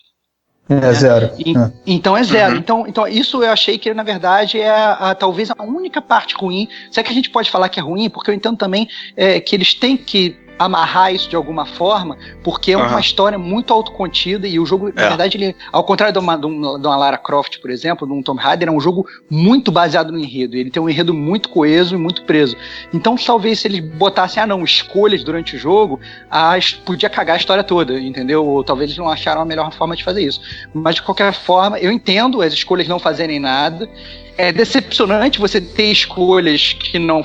É 0.69 0.75
né? 0.75 0.93
zero. 0.93 1.31
E, 1.39 1.57
é. 1.57 1.73
Então 1.87 2.17
é 2.17 2.23
zero. 2.23 2.53
Uhum. 2.53 2.59
Então, 2.59 2.87
então 2.87 3.09
isso 3.09 3.43
eu 3.43 3.51
achei 3.51 3.79
que 3.79 3.93
na 3.95 4.03
verdade 4.03 4.61
é 4.61 4.71
a, 4.71 4.93
a, 5.11 5.15
talvez 5.15 5.51
a 5.51 5.63
única 5.63 6.03
parte 6.03 6.35
ruim. 6.35 6.69
Se 6.91 7.01
é 7.01 7.03
que 7.03 7.11
a 7.11 7.15
gente 7.15 7.31
pode 7.31 7.51
falar 7.51 7.69
que 7.69 7.81
é 7.81 7.83
ruim, 7.83 8.11
porque 8.11 8.31
eu 8.31 8.35
entendo 8.35 8.57
também 8.57 8.89
é, 9.17 9.41
que 9.41 9.57
eles 9.57 9.75
têm 9.75 9.97
que 9.97 10.37
amarrar 10.59 11.15
isso 11.15 11.29
de 11.29 11.37
alguma 11.37 11.65
forma, 11.65 12.17
porque 12.43 12.73
é 12.73 12.77
uhum. 12.77 12.87
uma 12.87 13.01
história 13.01 13.39
muito 13.39 13.73
autocontida 13.73 14.47
e 14.47 14.59
o 14.59 14.67
jogo, 14.67 14.93
na 14.95 15.03
é. 15.03 15.09
verdade, 15.09 15.37
ele, 15.37 15.57
ao 15.73 15.85
contrário 15.85 16.13
de 16.13 16.19
uma, 16.19 16.37
de 16.37 16.47
uma 16.47 16.97
Lara 16.97 17.19
Croft, 17.19 17.59
por 17.61 17.71
exemplo, 17.71 18.07
de 18.07 18.13
um 18.13 18.23
Tom 18.23 18.35
Raider, 18.35 18.69
é 18.69 18.73
um 18.73 18.81
jogo 18.81 19.07
muito 19.31 19.71
baseado 19.71 20.11
no 20.11 20.19
enredo. 20.19 20.57
Ele 20.57 20.71
tem 20.71 20.83
um 20.83 20.89
enredo 20.89 21.15
muito 21.15 21.49
coeso 21.49 21.95
e 21.95 21.99
muito 21.99 22.23
preso. 22.23 22.57
Então, 22.93 23.17
talvez 23.17 23.61
se 23.61 23.69
eles 23.69 23.81
botassem, 23.81 24.43
ah, 24.43 24.47
não, 24.47 24.65
escolhas 24.65 25.23
durante 25.23 25.57
o 25.57 25.59
jogo, 25.59 26.01
ah, 26.31 26.55
podia 26.85 27.09
cagar 27.09 27.37
a 27.37 27.39
história 27.39 27.63
toda, 27.63 27.99
entendeu? 27.99 28.45
Ou 28.45 28.65
talvez 28.65 28.91
eles 28.91 28.99
não 28.99 29.09
acharam 29.09 29.43
a 29.43 29.45
melhor 29.45 29.73
forma 29.73 29.95
de 29.95 30.03
fazer 30.05 30.23
isso. 30.23 30.41
Mas, 30.75 30.97
de 30.97 31.03
qualquer 31.03 31.33
forma, 31.33 31.79
eu 31.79 31.93
entendo 31.93 32.43
as 32.43 32.53
escolhas 32.53 32.89
não 32.89 32.99
fazerem 32.99 33.39
nada. 33.39 33.89
É 34.37 34.53
decepcionante 34.53 35.39
você 35.39 35.61
ter 35.61 35.91
escolhas 35.91 36.73
que 36.73 36.99
não 36.99 37.25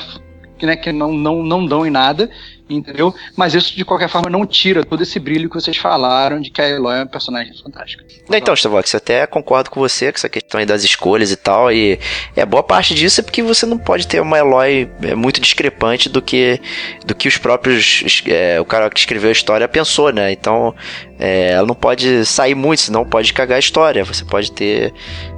né, 0.66 0.76
que 0.76 0.92
não, 0.92 1.12
não, 1.12 1.44
não 1.44 1.66
dão 1.66 1.86
em 1.86 1.92
nada 1.92 2.30
entendeu? 2.70 3.14
Mas 3.36 3.54
isso, 3.54 3.76
de 3.76 3.84
qualquer 3.84 4.10
forma, 4.10 4.30
não 4.30 4.46
tira 4.46 4.84
todo 4.84 5.04
esse 5.04 5.20
brilho 5.20 5.50
que 5.50 5.56
vocês 5.56 5.78
falaram 5.78 6.40
de 6.40 6.50
que 6.50 6.62
a 6.62 6.70
Eloy 6.70 7.00
é 7.00 7.04
um 7.04 7.08
personagem 7.08 7.54
fantástico. 7.62 8.04
Então, 8.30 8.56
Stavox, 8.56 8.96
até 8.96 9.28
concordo 9.28 9.70
com 9.70 9.80
você 9.80 10.12
com 10.12 10.18
essa 10.18 10.30
questão 10.30 10.60
aí 10.60 10.66
das 10.66 10.84
escolhas 10.84 11.32
e 11.32 11.36
tal, 11.36 11.72
e 11.72 12.00
é 12.36 12.46
boa 12.46 12.64
parte 12.64 12.94
disso 12.94 13.20
é 13.20 13.24
porque 13.24 13.42
você 13.42 13.66
não 13.66 13.78
pode 13.78 14.08
ter 14.08 14.22
uma 14.22 14.38
Eloy 14.38 14.90
é, 15.02 15.16
muito 15.16 15.42
discrepante 15.42 16.10
do 16.10 16.22
que 16.22 16.60
do 17.06 17.14
que 17.14 17.28
os 17.28 17.38
próprios 17.38 18.24
é, 18.28 18.60
o 18.60 18.66
cara 18.66 18.90
que 18.90 19.00
escreveu 19.00 19.30
a 19.30 19.34
história 19.34 19.68
pensou, 19.68 20.12
né? 20.12 20.32
Então, 20.32 20.74
é, 21.20 21.52
ela 21.52 21.68
não 21.68 21.76
pode 21.76 22.26
sair 22.26 22.56
muito, 22.56 22.82
senão 22.82 23.06
pode 23.06 23.34
cagar 23.34 23.58
a 23.58 23.60
história. 23.60 24.04
Você 24.04 24.24
pode 24.26 24.52
ter, 24.52 24.94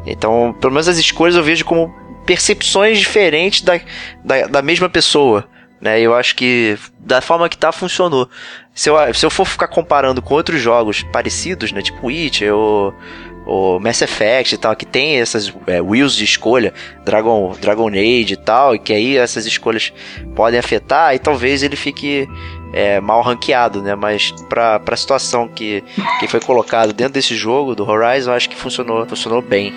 então, 0.05 0.55
pelo 0.59 0.73
menos 0.73 0.87
as 0.87 0.97
escolhas 0.97 1.35
eu 1.35 1.43
vejo 1.43 1.65
como 1.65 2.04
percepções 2.25 2.99
diferentes 2.99 3.61
da, 3.61 3.79
da, 4.23 4.47
da 4.47 4.61
mesma 4.61 4.89
pessoa. 4.89 5.47
Né? 5.79 5.99
Eu 5.99 6.15
acho 6.15 6.35
que 6.35 6.77
da 6.99 7.21
forma 7.21 7.47
que 7.47 7.57
tá, 7.57 7.71
funcionou. 7.71 8.29
Se 8.73 8.89
eu, 8.89 9.13
se 9.13 9.25
eu 9.25 9.29
for 9.29 9.45
ficar 9.45 9.67
comparando 9.67 10.21
com 10.21 10.33
outros 10.33 10.61
jogos 10.61 11.03
parecidos, 11.03 11.71
né? 11.71 11.81
Tipo 11.81 12.07
Witcher 12.07 12.53
ou, 12.53 12.93
ou 13.45 13.79
Mass 13.79 14.01
Effect 14.01 14.55
e 14.55 14.57
tal, 14.57 14.75
que 14.75 14.85
tem 14.85 15.19
essas 15.19 15.53
é, 15.67 15.81
wheels 15.81 16.15
de 16.15 16.23
escolha, 16.23 16.73
Dragon, 17.05 17.55
Dragon 17.61 17.87
Age 17.89 18.33
e 18.33 18.37
tal, 18.37 18.75
e 18.75 18.79
que 18.79 18.91
aí 18.91 19.17
essas 19.17 19.45
escolhas 19.45 19.93
podem 20.35 20.59
afetar, 20.59 21.13
e 21.13 21.19
talvez 21.19 21.61
ele 21.61 21.75
fique 21.75 22.27
é, 22.73 22.99
mal 22.99 23.21
ranqueado, 23.21 23.81
né? 23.81 23.95
Mas 23.95 24.31
pra, 24.49 24.79
pra 24.79 24.97
situação 24.97 25.47
que, 25.47 25.83
que 26.19 26.27
foi 26.27 26.39
colocado 26.39 26.91
dentro 26.91 27.13
desse 27.13 27.35
jogo, 27.35 27.75
do 27.75 27.87
Horizon, 27.87 28.31
acho 28.33 28.49
que 28.49 28.55
funcionou, 28.55 29.05
funcionou 29.05 29.41
bem. 29.41 29.73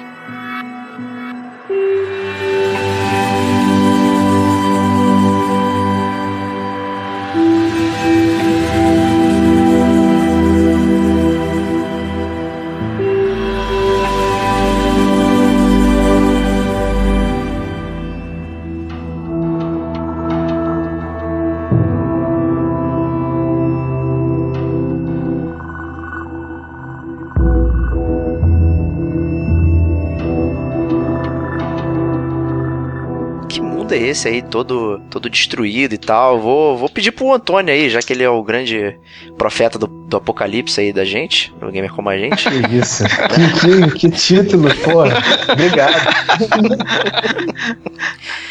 Esse 34.08 34.28
aí, 34.28 34.42
todo, 34.42 35.00
todo 35.10 35.30
destruído 35.30 35.94
e 35.94 35.98
tal. 35.98 36.40
Vou, 36.40 36.76
vou 36.76 36.88
pedir 36.88 37.12
pro 37.12 37.32
Antônio 37.32 37.72
aí, 37.72 37.88
já 37.88 38.00
que 38.00 38.12
ele 38.12 38.22
é 38.22 38.28
o 38.28 38.42
grande 38.42 38.96
profeta 39.36 39.78
do, 39.78 39.86
do 39.86 40.16
apocalipse 40.16 40.80
aí 40.80 40.92
da 40.92 41.04
gente, 41.04 41.54
do 41.60 41.70
gamer 41.70 41.92
como 41.92 42.08
a 42.08 42.18
gente. 42.18 42.48
Que 42.48 42.76
isso. 42.76 43.04
que, 43.04 43.90
que, 43.90 43.98
que 43.98 44.10
título, 44.10 44.74
porra. 44.76 45.22
Obrigado. 45.52 45.94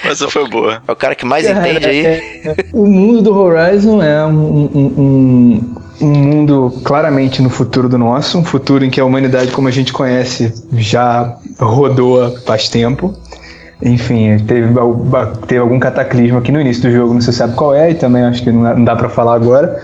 Essa 0.03 0.29
foi 0.29 0.47
boa. 0.47 0.81
É 0.87 0.91
o 0.91 0.95
cara 0.95 1.15
que 1.15 1.25
mais 1.25 1.45
cara, 1.45 1.69
entende 1.69 1.85
aí. 1.85 2.05
É, 2.05 2.21
é, 2.45 2.55
o 2.73 2.85
mundo 2.85 3.21
do 3.21 3.37
Horizon 3.37 4.01
é 4.01 4.25
um, 4.25 4.31
um, 4.31 4.93
um, 4.97 5.75
um 6.01 6.07
mundo 6.07 6.81
claramente 6.83 7.41
no 7.41 7.49
futuro 7.49 7.89
do 7.89 7.97
nosso, 7.97 8.37
um 8.37 8.45
futuro 8.45 8.85
em 8.85 8.89
que 8.89 8.99
a 8.99 9.05
humanidade 9.05 9.51
como 9.51 9.67
a 9.67 9.71
gente 9.71 9.91
conhece 9.91 10.53
já 10.73 11.37
rodou 11.59 12.37
faz 12.45 12.69
tempo. 12.69 13.13
Enfim, 13.81 14.37
teve, 14.39 14.73
teve 15.47 15.59
algum 15.59 15.79
cataclismo 15.79 16.39
aqui 16.39 16.51
no 16.51 16.59
início 16.59 16.83
do 16.83 16.91
jogo, 16.91 17.13
não 17.13 17.21
se 17.21 17.31
sabe 17.31 17.53
qual 17.55 17.73
é, 17.75 17.91
e 17.91 17.95
também 17.95 18.23
acho 18.23 18.43
que 18.43 18.51
não 18.51 18.83
dá 18.83 18.95
para 18.95 19.09
falar 19.09 19.35
agora. 19.35 19.79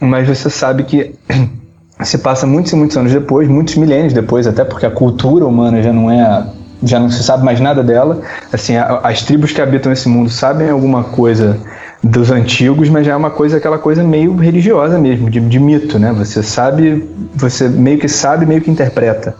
Mas 0.00 0.26
você 0.26 0.48
sabe 0.48 0.84
que 0.84 1.14
se 2.02 2.18
passa 2.18 2.46
muitos 2.46 2.72
e 2.72 2.76
muitos 2.76 2.96
anos 2.96 3.12
depois, 3.12 3.48
muitos 3.48 3.76
milênios 3.76 4.12
depois, 4.12 4.46
até 4.46 4.64
porque 4.64 4.86
a 4.86 4.90
cultura 4.90 5.46
humana 5.46 5.82
já 5.82 5.92
não 5.92 6.10
é 6.10 6.46
já 6.82 7.00
não 7.00 7.10
se 7.10 7.22
sabe 7.24 7.44
mais 7.44 7.60
nada 7.60 7.82
dela. 7.82 8.20
Assim, 8.52 8.74
as 8.76 9.22
tribos 9.22 9.52
que 9.52 9.60
habitam 9.60 9.90
esse 9.92 10.08
mundo 10.08 10.30
sabem 10.30 10.70
alguma 10.70 11.02
coisa 11.02 11.58
dos 12.02 12.30
antigos, 12.30 12.88
mas 12.88 13.06
já 13.06 13.12
é 13.12 13.16
uma 13.16 13.30
coisa, 13.30 13.56
aquela 13.56 13.78
coisa 13.78 14.04
meio 14.04 14.34
religiosa 14.36 14.98
mesmo, 14.98 15.28
de, 15.28 15.40
de, 15.40 15.58
mito, 15.58 15.98
né? 15.98 16.12
Você 16.12 16.42
sabe, 16.42 17.08
você 17.34 17.68
meio 17.68 17.98
que 17.98 18.08
sabe, 18.08 18.46
meio 18.46 18.60
que 18.60 18.70
interpreta. 18.70 19.34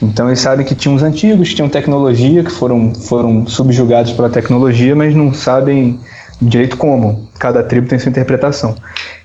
Então 0.00 0.28
eles 0.28 0.40
sabem 0.40 0.64
que 0.64 0.74
tinham 0.74 0.94
os 0.94 1.02
antigos, 1.02 1.48
que 1.48 1.56
tinham 1.56 1.68
tecnologia, 1.68 2.44
que 2.44 2.52
foram, 2.52 2.94
foram 2.94 3.46
subjugados 3.46 4.12
pela 4.12 4.30
tecnologia, 4.30 4.94
mas 4.94 5.14
não 5.14 5.34
sabem 5.34 5.98
direito 6.40 6.76
como. 6.76 7.28
Cada 7.38 7.62
tribo 7.64 7.88
tem 7.88 7.98
sua 7.98 8.10
interpretação. 8.10 8.76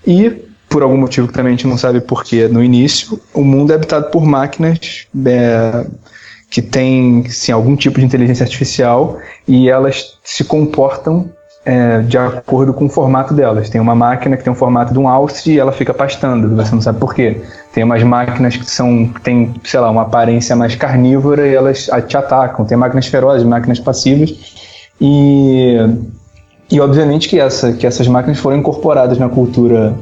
E 0.06 0.50
por 0.68 0.82
algum 0.82 0.98
motivo 0.98 1.28
que 1.28 1.34
também 1.34 1.54
a 1.54 1.56
gente 1.56 1.68
não 1.68 1.78
sabe 1.78 2.02
porquê 2.02 2.48
no 2.48 2.64
início, 2.64 3.20
o 3.34 3.44
mundo 3.44 3.72
é 3.72 3.76
habitado 3.76 4.10
por 4.10 4.26
máquinas 4.26 5.08
é, 5.26 5.86
que 6.50 6.62
têm 6.62 7.28
sim, 7.30 7.52
algum 7.52 7.76
tipo 7.76 8.00
de 8.00 8.06
inteligência 8.06 8.44
artificial 8.44 9.20
e 9.48 9.70
elas 9.70 10.18
se 10.24 10.44
comportam 10.44 11.30
é, 11.66 12.00
de 12.02 12.18
acordo 12.18 12.74
com 12.74 12.86
o 12.86 12.90
formato 12.90 13.34
delas. 13.34 13.70
Tem 13.70 13.80
uma 13.80 13.96
máquina 13.96 14.38
que 14.38 14.44
tem 14.44 14.52
o 14.52 14.56
formato 14.56 14.94
de 14.94 15.00
um 15.00 15.08
alce 15.08 15.52
e 15.52 15.60
ela 15.60 15.72
fica 15.72 15.94
pastando, 15.94 16.56
você 16.56 16.74
não 16.74 16.82
sabe 16.82 17.00
por 17.00 17.14
quê. 17.14 17.42
Tem 17.74 17.84
umas 17.84 18.02
máquinas 18.04 18.56
que 18.56 18.70
são 18.70 19.08
tem, 19.24 19.54
sei 19.64 19.80
lá, 19.80 19.90
uma 19.90 20.04
aparência 20.04 20.56
mais 20.56 20.76
carnívora 20.76 21.48
e 21.48 21.54
elas 21.54 21.90
te 22.08 22.18
atacam. 22.18 22.66
Tem 22.66 22.78
máquinas 22.78 23.08
ferozes, 23.08 23.46
máquinas 23.46 23.80
passivas. 23.80 24.34
E, 25.00 25.78
e 26.72 26.80
obviamente 26.80 27.30
que, 27.30 27.40
essa, 27.40 27.74
que 27.74 27.86
essas 27.86 28.08
máquinas 28.08 28.40
foram 28.40 28.58
incorporadas 28.58 29.18
na 29.18 29.30
cultura 29.30 29.96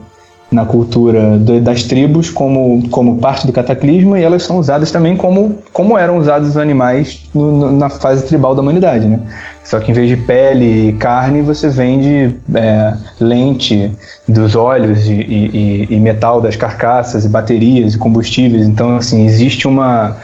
na 0.50 0.66
cultura 0.66 1.38
das 1.62 1.84
tribos 1.84 2.30
como, 2.30 2.88
como 2.90 3.18
parte 3.18 3.46
do 3.46 3.52
cataclismo 3.52 4.16
e 4.16 4.24
elas 4.24 4.44
são 4.44 4.58
usadas 4.58 4.92
também 4.92 5.18
como, 5.18 5.58
como 5.74 5.98
eram 5.98 6.18
usados 6.18 6.50
os 6.50 6.58
animais 6.58 7.28
no, 7.34 7.72
na 7.72 7.90
fase 7.90 8.26
tribal 8.26 8.56
da 8.56 8.62
humanidade, 8.62 9.06
né? 9.08 9.20
Só 9.68 9.82
que 9.82 9.92
em 9.92 9.94
vez 9.94 10.08
de 10.08 10.16
pele 10.16 10.90
e 10.90 10.94
carne, 10.94 11.42
você 11.42 11.68
vende 11.68 12.34
é, 12.56 12.94
lente 13.20 13.92
dos 14.26 14.56
olhos 14.56 15.06
e, 15.08 15.12
e, 15.12 15.88
e, 15.90 16.00
metal 16.00 16.40
das 16.40 16.56
carcaças 16.56 17.26
e 17.26 17.28
baterias 17.30 17.94
e 17.94 17.98
combustíveis. 17.98 18.66
Então, 18.66 18.96
assim, 18.96 19.26
existe 19.26 19.68
uma, 19.68 20.16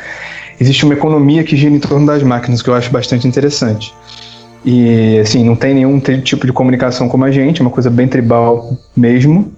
existe 0.61 0.85
uma 0.85 0.93
economia 0.93 1.43
que 1.43 1.57
gira 1.57 1.75
em 1.75 1.79
torno 1.79 2.05
das 2.07 2.23
máquinas, 2.23 2.61
que 2.61 2.69
eu 2.69 2.73
acho 2.73 2.89
bastante 2.89 3.27
interessante. 3.27 3.93
E, 4.63 5.19
assim, 5.19 5.43
não 5.43 5.57
tem 5.57 5.73
nenhum 5.73 5.99
tipo 5.99 6.47
de 6.47 6.53
comunicação 6.53 7.09
como 7.09 7.25
a 7.25 7.31
gente, 7.31 7.59
é 7.59 7.65
uma 7.65 7.71
coisa 7.71 7.89
bem 7.89 8.07
tribal 8.07 8.77
mesmo. 8.95 9.51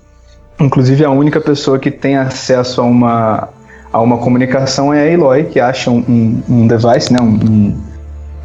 Inclusive, 0.59 1.03
a 1.03 1.09
única 1.11 1.41
pessoa 1.41 1.77
que 1.77 1.91
tem 1.91 2.15
acesso 2.15 2.81
a 2.81 2.83
uma, 2.83 3.49
a 3.91 4.01
uma 4.01 4.17
comunicação 4.17 4.93
é 4.93 5.01
a 5.01 5.07
Eloy, 5.07 5.45
que 5.45 5.59
acha 5.59 5.91
um, 5.91 5.99
um, 6.07 6.43
um 6.49 6.67
device, 6.67 7.11
né, 7.11 7.19
um, 7.21 7.77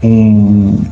um, 0.03 0.85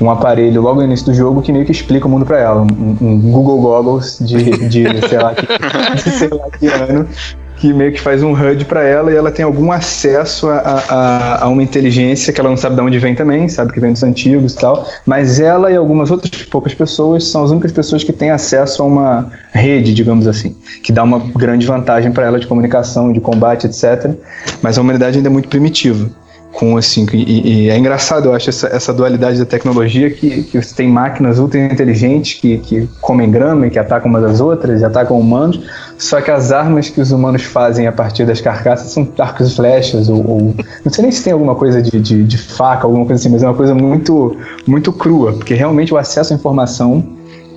um, 0.00 0.10
aparelho 0.10 0.60
logo 0.60 0.80
no 0.80 0.86
início 0.86 1.06
do 1.06 1.14
jogo 1.14 1.40
que 1.40 1.50
meio 1.50 1.64
que 1.64 1.72
explica 1.72 2.06
o 2.06 2.10
mundo 2.10 2.26
para 2.26 2.38
ela. 2.38 2.60
Um, 2.60 3.18
Google 3.30 3.60
Goggles 3.60 4.18
de, 4.20 4.68
de 4.68 5.08
sei, 5.08 5.18
lá 5.18 5.34
que, 5.34 5.46
sei 6.10 6.28
lá 6.28 6.50
que 6.50 6.66
ano 6.66 7.08
que 7.56 7.72
meio 7.72 7.92
que 7.92 8.00
faz 8.00 8.22
um 8.22 8.32
HUD 8.32 8.66
para 8.66 8.84
ela 8.84 9.10
e 9.10 9.16
ela 9.16 9.30
tem 9.30 9.44
algum 9.44 9.72
acesso 9.72 10.48
a, 10.48 10.58
a, 10.58 11.44
a, 11.44 11.48
uma 11.48 11.62
inteligência 11.62 12.32
que 12.32 12.40
ela 12.40 12.50
não 12.50 12.56
sabe 12.56 12.76
de 12.76 12.82
onde 12.82 12.98
vem 12.98 13.14
também, 13.14 13.48
sabe 13.48 13.72
que 13.72 13.80
vem 13.80 13.92
dos 13.92 14.02
antigos 14.02 14.54
e 14.54 14.56
tal, 14.58 14.86
mas 15.06 15.40
ela 15.40 15.70
e 15.70 15.76
algumas 15.76 16.10
outras 16.10 16.42
poucas 16.42 16.74
pessoas 16.74 17.24
são 17.24 17.44
as 17.44 17.50
únicas 17.50 17.72
pessoas 17.72 18.04
que 18.04 18.12
têm 18.12 18.30
acesso 18.30 18.82
a 18.82 18.86
uma 18.86 19.32
rede, 19.52 19.94
digamos 19.94 20.26
assim, 20.26 20.54
que 20.82 20.92
dá 20.92 21.02
uma 21.02 21.18
grande 21.18 21.66
vantagem 21.66 22.12
para 22.12 22.26
ela 22.26 22.38
de 22.38 22.46
comunicação, 22.46 23.12
de 23.12 23.20
combate, 23.20 23.66
etc. 23.66 24.14
Mas 24.60 24.76
a 24.76 24.80
humanidade 24.82 25.16
ainda 25.16 25.28
é 25.28 25.32
muito 25.32 25.48
primitiva 25.48 26.10
com 26.56 26.76
assim 26.76 27.06
e, 27.12 27.66
e, 27.66 27.70
é 27.70 27.76
engraçado 27.76 28.30
eu 28.30 28.34
acho 28.34 28.48
essa, 28.48 28.66
essa 28.68 28.92
dualidade 28.92 29.38
da 29.38 29.44
tecnologia 29.44 30.10
que, 30.10 30.42
que 30.44 30.62
você 30.62 30.74
tem 30.74 30.88
máquinas 30.88 31.38
ultra 31.38 31.60
inteligentes 31.60 32.40
que, 32.40 32.56
que 32.58 32.88
comem 32.98 33.30
grama 33.30 33.66
e 33.66 33.70
que 33.70 33.78
atacam 33.78 34.08
umas 34.08 34.24
às 34.24 34.40
outras 34.40 34.80
e 34.80 34.84
atacam 34.84 35.20
humanos 35.20 35.60
só 35.98 36.18
que 36.20 36.30
as 36.30 36.52
armas 36.52 36.88
que 36.88 36.98
os 36.98 37.12
humanos 37.12 37.42
fazem 37.42 37.86
a 37.86 37.92
partir 37.92 38.24
das 38.24 38.40
carcaças 38.40 38.90
são 38.90 39.06
arcos 39.18 39.52
e 39.52 39.56
flechas 39.56 40.08
ou, 40.08 40.26
ou, 40.26 40.54
não 40.82 40.90
sei 40.90 41.02
nem 41.02 41.12
se 41.12 41.22
tem 41.22 41.34
alguma 41.34 41.54
coisa 41.54 41.82
de, 41.82 42.00
de, 42.00 42.24
de, 42.24 42.38
faca 42.38 42.86
alguma 42.86 43.04
coisa 43.04 43.20
assim 43.20 43.30
mas 43.30 43.42
é 43.42 43.46
uma 43.46 43.54
coisa 43.54 43.74
muito 43.74 44.34
muito 44.66 44.92
crua 44.94 45.34
porque 45.34 45.52
realmente 45.52 45.92
o 45.92 45.98
acesso 45.98 46.32
à 46.32 46.36
informação 46.36 47.04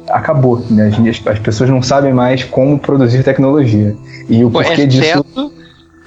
acabou 0.09 0.61
né? 0.69 0.91
as, 1.09 1.25
as 1.25 1.39
pessoas 1.39 1.69
não 1.69 1.81
sabem 1.81 2.13
mais 2.13 2.43
como 2.43 2.77
produzir 2.77 3.23
tecnologia 3.23 3.95
e 4.27 4.43
o 4.43 4.51
porquê 4.51 4.85
disso 4.85 5.23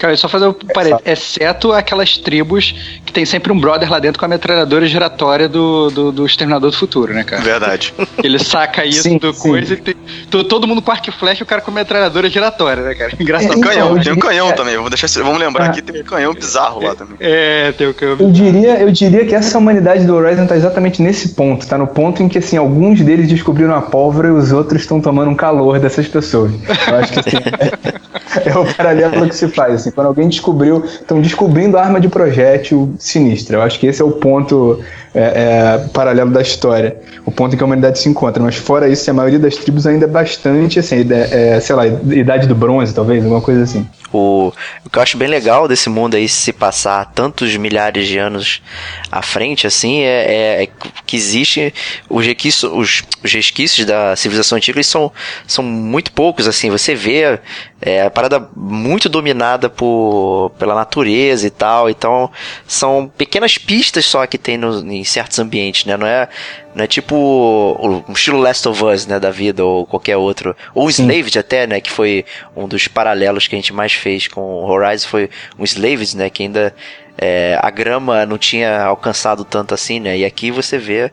Cara, 0.02 0.16
só 0.16 0.28
fazer 0.28 0.48
um 0.48 0.52
parede. 0.52 0.96
Exceto 1.06 1.72
aquelas 1.72 2.18
tribos 2.18 2.74
que 3.06 3.12
tem 3.12 3.24
sempre 3.24 3.52
um 3.52 3.60
brother 3.60 3.88
lá 3.88 4.00
dentro 4.00 4.18
com 4.18 4.24
a 4.24 4.28
metralhadora 4.28 4.84
giratória 4.84 5.48
do, 5.48 5.90
do, 5.90 6.10
do 6.10 6.26
Exterminador 6.26 6.72
do 6.72 6.76
Futuro, 6.76 7.14
né, 7.14 7.22
cara? 7.22 7.40
Verdade. 7.40 7.94
Ele 8.20 8.36
saca 8.40 8.84
isso 8.84 9.04
sim, 9.04 9.16
do 9.16 9.32
sim. 9.32 9.48
coisa 9.48 9.74
e 9.74 9.76
tem, 9.76 9.94
todo 10.28 10.66
mundo 10.66 10.82
com 10.82 10.90
arco 10.90 11.08
e 11.08 11.12
flecha 11.12 11.42
e 11.42 11.44
o 11.44 11.46
cara 11.46 11.60
com 11.60 11.70
a 11.70 11.74
metralhadora 11.74 12.28
giratória, 12.28 12.82
né, 12.82 12.94
cara? 12.96 13.12
Engraçado. 13.20 13.60
É, 13.60 13.62
canhão, 13.62 13.96
tem 14.00 14.12
um 14.12 14.18
canhão 14.18 14.48
é. 14.48 14.52
também. 14.54 14.74
Vamos, 14.74 14.90
deixar, 14.90 15.06
vamos 15.22 15.38
lembrar 15.38 15.66
ah. 15.66 15.68
que 15.68 15.80
tem 15.80 16.00
um 16.00 16.04
canhão 16.04 16.34
bizarro 16.34 16.82
lá 16.82 16.96
também. 16.96 17.14
É, 17.20 17.70
tem 17.70 17.86
um 17.86 17.92
canhão 17.92 18.16
bizarro. 18.16 18.28
Eu 18.28 18.52
diria, 18.52 18.80
eu 18.80 18.90
diria 18.90 19.24
que 19.24 19.36
essa 19.36 19.56
humanidade 19.56 20.04
do 20.04 20.16
Horizon 20.16 20.48
tá 20.48 20.56
exatamente 20.56 21.00
nesse 21.00 21.28
ponto. 21.28 21.64
Tá 21.64 21.78
no 21.78 21.86
ponto 21.86 22.24
em 22.24 22.28
que, 22.28 22.38
assim, 22.38 22.56
alguns 22.56 23.00
deles 23.02 23.28
descobriram 23.28 23.76
a 23.76 23.82
pólvora 23.82 24.26
e 24.26 24.30
os 24.32 24.50
outros 24.50 24.80
estão 24.80 25.00
tomando 25.00 25.30
um 25.30 25.36
calor 25.36 25.78
dessas 25.78 26.08
pessoas. 26.08 26.50
Eu 26.88 26.96
acho 26.96 27.12
que, 27.12 27.20
assim, 27.20 27.36
é, 28.44 28.58
o 28.58 28.74
paralelo 28.74 29.28
que 29.28 29.34
se 29.34 29.48
faz, 29.48 29.74
assim. 29.74 29.90
Quando 29.90 30.06
alguém 30.06 30.28
descobriu, 30.28 30.84
estão 30.84 31.20
descobrindo 31.20 31.76
arma 31.76 32.00
de 32.00 32.08
projétil 32.08 32.94
sinistra. 32.98 33.56
Eu 33.56 33.62
acho 33.62 33.78
que 33.78 33.86
esse 33.86 34.00
é 34.00 34.04
o 34.04 34.12
ponto 34.12 34.82
é, 35.14 35.20
é, 35.20 35.88
paralelo 35.92 36.30
da 36.30 36.40
história, 36.40 36.96
o 37.24 37.30
ponto 37.30 37.54
em 37.54 37.58
que 37.58 37.62
a 37.62 37.66
humanidade 37.66 37.98
se 37.98 38.08
encontra. 38.08 38.42
Mas 38.42 38.56
fora 38.56 38.88
isso, 38.88 39.10
a 39.10 39.14
maioria 39.14 39.38
das 39.38 39.56
tribos 39.56 39.86
ainda 39.86 40.06
é 40.06 40.08
bastante, 40.08 40.78
assim, 40.78 41.06
é, 41.10 41.60
sei 41.60 41.76
lá, 41.76 41.86
idade 41.86 42.46
do 42.46 42.54
bronze, 42.54 42.94
talvez, 42.94 43.22
alguma 43.22 43.40
coisa 43.40 43.62
assim. 43.62 43.86
O, 44.12 44.52
o 44.84 44.90
que 44.90 44.98
eu 44.98 45.02
acho 45.02 45.16
bem 45.16 45.28
legal 45.28 45.66
desse 45.66 45.88
mundo 45.88 46.16
aí 46.16 46.28
se 46.28 46.52
passar 46.52 47.04
tantos 47.14 47.56
milhares 47.56 48.06
de 48.06 48.18
anos 48.18 48.62
à 49.10 49.22
frente, 49.22 49.66
assim, 49.66 50.02
é, 50.02 50.34
é, 50.34 50.62
é 50.64 50.68
que 51.06 51.16
existe 51.16 51.72
os 52.10 52.26
resquícios, 52.26 52.70
os, 52.72 53.02
os 53.24 53.32
resquícios 53.32 53.86
da 53.86 54.14
civilização 54.14 54.56
antiga 54.56 54.82
são, 54.82 55.10
são 55.46 55.64
muito 55.64 56.12
poucos, 56.12 56.46
assim, 56.46 56.70
você 56.70 56.94
vê 56.94 57.38
é, 57.80 58.02
a 58.02 58.10
parada 58.10 58.48
muito 58.54 59.08
dominada 59.08 59.68
por, 59.70 60.52
pela 60.58 60.74
natureza 60.74 61.46
e 61.46 61.50
tal, 61.50 61.88
então 61.88 62.30
são 62.66 63.10
pequenas 63.16 63.56
pistas 63.58 64.04
só 64.04 64.26
que 64.26 64.36
tem 64.36 64.58
no, 64.58 64.82
em 65.02 65.04
certos 65.04 65.38
ambientes, 65.38 65.84
né? 65.84 65.96
Não 65.96 66.06
é, 66.06 66.28
não 66.74 66.84
é 66.84 66.86
tipo 66.86 67.14
o, 67.14 68.04
o 68.08 68.12
estilo 68.12 68.38
Last 68.38 68.66
of 68.68 68.82
Us, 68.82 69.06
né, 69.06 69.20
da 69.20 69.30
vida, 69.30 69.64
ou 69.64 69.84
qualquer 69.84 70.16
outro. 70.16 70.56
Ou 70.74 70.88
Slaved 70.88 71.38
até, 71.38 71.66
né, 71.66 71.80
que 71.80 71.90
foi 71.90 72.24
um 72.56 72.66
dos 72.66 72.88
paralelos 72.88 73.46
que 73.46 73.54
a 73.54 73.58
gente 73.58 73.72
mais 73.72 73.92
fez 73.92 74.28
com 74.28 74.40
o 74.40 74.70
Horizon, 74.70 75.08
foi 75.08 75.30
um 75.58 75.64
Slaved, 75.64 76.16
né, 76.16 76.30
que 76.30 76.44
ainda 76.44 76.74
é, 77.16 77.58
a 77.60 77.70
grama 77.70 78.24
não 78.26 78.38
tinha 78.38 78.82
alcançado 78.84 79.44
tanto 79.44 79.74
assim, 79.74 80.00
né? 80.00 80.18
E 80.18 80.24
aqui 80.24 80.50
você 80.50 80.78
vê 80.78 81.10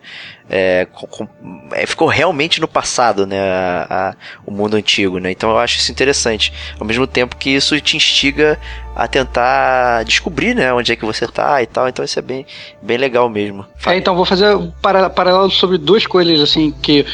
é, 0.49 0.87
com, 0.91 1.27
é, 1.73 1.85
ficou 1.85 2.07
realmente 2.07 2.59
no 2.59 2.67
passado, 2.67 3.27
né? 3.27 3.39
A, 3.39 3.87
a, 3.89 4.15
o 4.45 4.51
mundo 4.51 4.75
antigo, 4.75 5.19
né? 5.19 5.31
Então 5.31 5.49
eu 5.51 5.57
acho 5.57 5.77
isso 5.77 5.91
interessante. 5.91 6.51
Ao 6.79 6.85
mesmo 6.85 7.05
tempo 7.05 7.35
que 7.35 7.49
isso 7.49 7.79
te 7.79 7.97
instiga 7.97 8.57
a 8.95 9.07
tentar 9.07 10.03
descobrir, 10.03 10.55
né? 10.55 10.73
Onde 10.73 10.91
é 10.91 10.95
que 10.95 11.05
você 11.05 11.27
tá 11.27 11.61
e 11.61 11.67
tal. 11.67 11.87
Então 11.87 12.03
isso 12.03 12.17
é 12.17 12.21
bem, 12.21 12.45
bem 12.81 12.97
legal 12.97 13.29
mesmo. 13.29 13.65
É, 13.85 13.97
então 13.97 14.15
vou 14.15 14.25
fazer 14.25 14.55
um 14.55 14.71
paralelo 14.71 15.51
sobre 15.51 15.77
duas 15.77 16.07
coisas 16.07 16.39
assim 16.39 16.71
que 16.71 17.05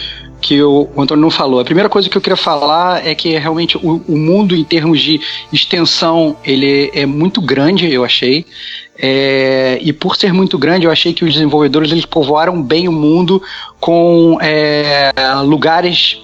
que 0.41 0.61
o 0.61 0.89
Antônio 0.97 1.21
não 1.21 1.31
falou. 1.31 1.59
A 1.59 1.65
primeira 1.65 1.89
coisa 1.89 2.09
que 2.09 2.17
eu 2.17 2.21
queria 2.21 2.37
falar 2.37 3.05
é 3.05 3.15
que 3.15 3.37
realmente 3.37 3.77
o, 3.77 4.01
o 4.07 4.17
mundo, 4.17 4.55
em 4.55 4.63
termos 4.63 5.01
de 5.01 5.19
extensão, 5.51 6.37
ele 6.43 6.91
é 6.93 7.05
muito 7.05 7.41
grande, 7.41 7.91
eu 7.91 8.03
achei. 8.03 8.45
É, 8.97 9.77
e 9.81 9.91
por 9.91 10.15
ser 10.15 10.31
muito 10.33 10.57
grande, 10.57 10.85
eu 10.85 10.91
achei 10.91 11.13
que 11.13 11.25
os 11.25 11.33
desenvolvedores 11.33 11.91
eles 11.91 12.05
povoaram 12.05 12.61
bem 12.61 12.87
o 12.87 12.91
mundo 12.91 13.41
com 13.79 14.37
é, 14.41 15.11
lugares 15.43 16.21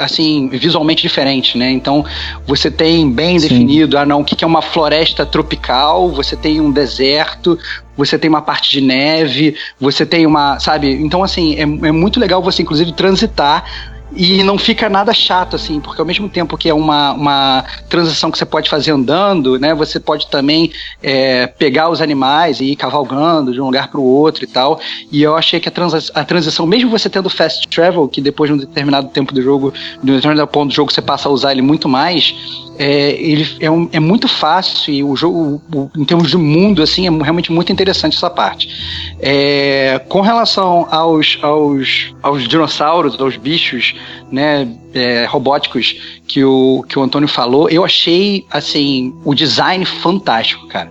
assim, 0.00 0.48
visualmente 0.48 1.02
diferentes, 1.02 1.54
né? 1.54 1.70
Então, 1.70 2.04
você 2.46 2.70
tem 2.70 3.10
bem 3.10 3.38
Sim. 3.38 3.48
definido, 3.48 3.98
ah 3.98 4.06
não, 4.06 4.20
o 4.20 4.24
que 4.24 4.42
é 4.42 4.46
uma 4.46 4.62
floresta 4.62 5.24
tropical, 5.26 6.10
você 6.10 6.36
tem 6.36 6.60
um 6.60 6.70
deserto, 6.70 7.58
você 7.96 8.18
tem 8.18 8.30
uma 8.30 8.42
parte 8.42 8.70
de 8.70 8.80
neve, 8.80 9.54
você 9.78 10.06
tem 10.06 10.26
uma, 10.26 10.58
sabe? 10.58 10.90
Então, 10.90 11.22
assim, 11.22 11.54
é, 11.54 11.62
é 11.62 11.92
muito 11.92 12.18
legal 12.18 12.42
você, 12.42 12.62
inclusive, 12.62 12.92
transitar 12.92 13.64
e 14.14 14.42
não 14.42 14.58
fica 14.58 14.88
nada 14.88 15.12
chato, 15.12 15.56
assim, 15.56 15.80
porque 15.80 16.00
ao 16.00 16.06
mesmo 16.06 16.28
tempo 16.28 16.56
que 16.56 16.68
é 16.68 16.74
uma, 16.74 17.12
uma 17.12 17.64
transição 17.88 18.30
que 18.30 18.38
você 18.38 18.44
pode 18.44 18.68
fazer 18.68 18.90
andando, 18.90 19.58
né, 19.58 19.74
você 19.74 20.00
pode 20.00 20.26
também 20.28 20.72
é, 21.02 21.46
pegar 21.46 21.88
os 21.88 22.00
animais 22.00 22.60
e 22.60 22.72
ir 22.72 22.76
cavalgando 22.76 23.52
de 23.52 23.60
um 23.60 23.66
lugar 23.66 23.88
para 23.88 24.00
o 24.00 24.04
outro 24.04 24.44
e 24.44 24.46
tal. 24.46 24.80
E 25.12 25.22
eu 25.22 25.36
achei 25.36 25.60
que 25.60 25.68
a, 25.68 25.72
trans, 25.72 26.10
a 26.14 26.24
transição, 26.24 26.66
mesmo 26.66 26.90
você 26.90 27.08
tendo 27.08 27.30
fast 27.30 27.68
travel, 27.68 28.08
que 28.08 28.20
depois 28.20 28.50
de 28.50 28.54
um 28.54 28.58
determinado 28.58 29.08
tempo 29.08 29.32
do 29.32 29.42
jogo, 29.42 29.72
de 30.02 30.10
um 30.10 30.16
determinado 30.16 30.48
ponto 30.48 30.68
do 30.68 30.74
jogo 30.74 30.92
você 30.92 31.02
passa 31.02 31.28
a 31.28 31.32
usar 31.32 31.52
ele 31.52 31.62
muito 31.62 31.88
mais, 31.88 32.34
é, 32.82 33.10
ele 33.10 33.46
é, 33.60 33.70
um, 33.70 33.90
é, 33.92 34.00
muito 34.00 34.26
fácil 34.26 34.94
e 34.94 35.04
o 35.04 35.14
jogo, 35.14 35.60
o, 35.70 35.90
em 35.94 36.02
termos 36.02 36.30
de 36.30 36.38
mundo, 36.38 36.82
assim, 36.82 37.06
é 37.06 37.10
realmente 37.10 37.52
muito 37.52 37.70
interessante 37.70 38.16
essa 38.16 38.30
parte. 38.30 39.14
É, 39.20 40.00
com 40.08 40.22
relação 40.22 40.88
aos, 40.90 41.38
aos, 41.42 42.14
aos 42.22 42.48
dinossauros, 42.48 43.20
aos 43.20 43.36
bichos, 43.36 43.94
né, 44.32 44.66
é, 44.94 45.24
robóticos 45.24 45.96
que 46.26 46.44
o, 46.44 46.84
que 46.88 46.98
o 46.98 47.02
Antônio 47.02 47.28
falou, 47.28 47.68
eu 47.68 47.84
achei, 47.84 48.44
assim, 48.50 49.14
o 49.24 49.34
design 49.34 49.84
fantástico, 49.84 50.66
cara. 50.68 50.90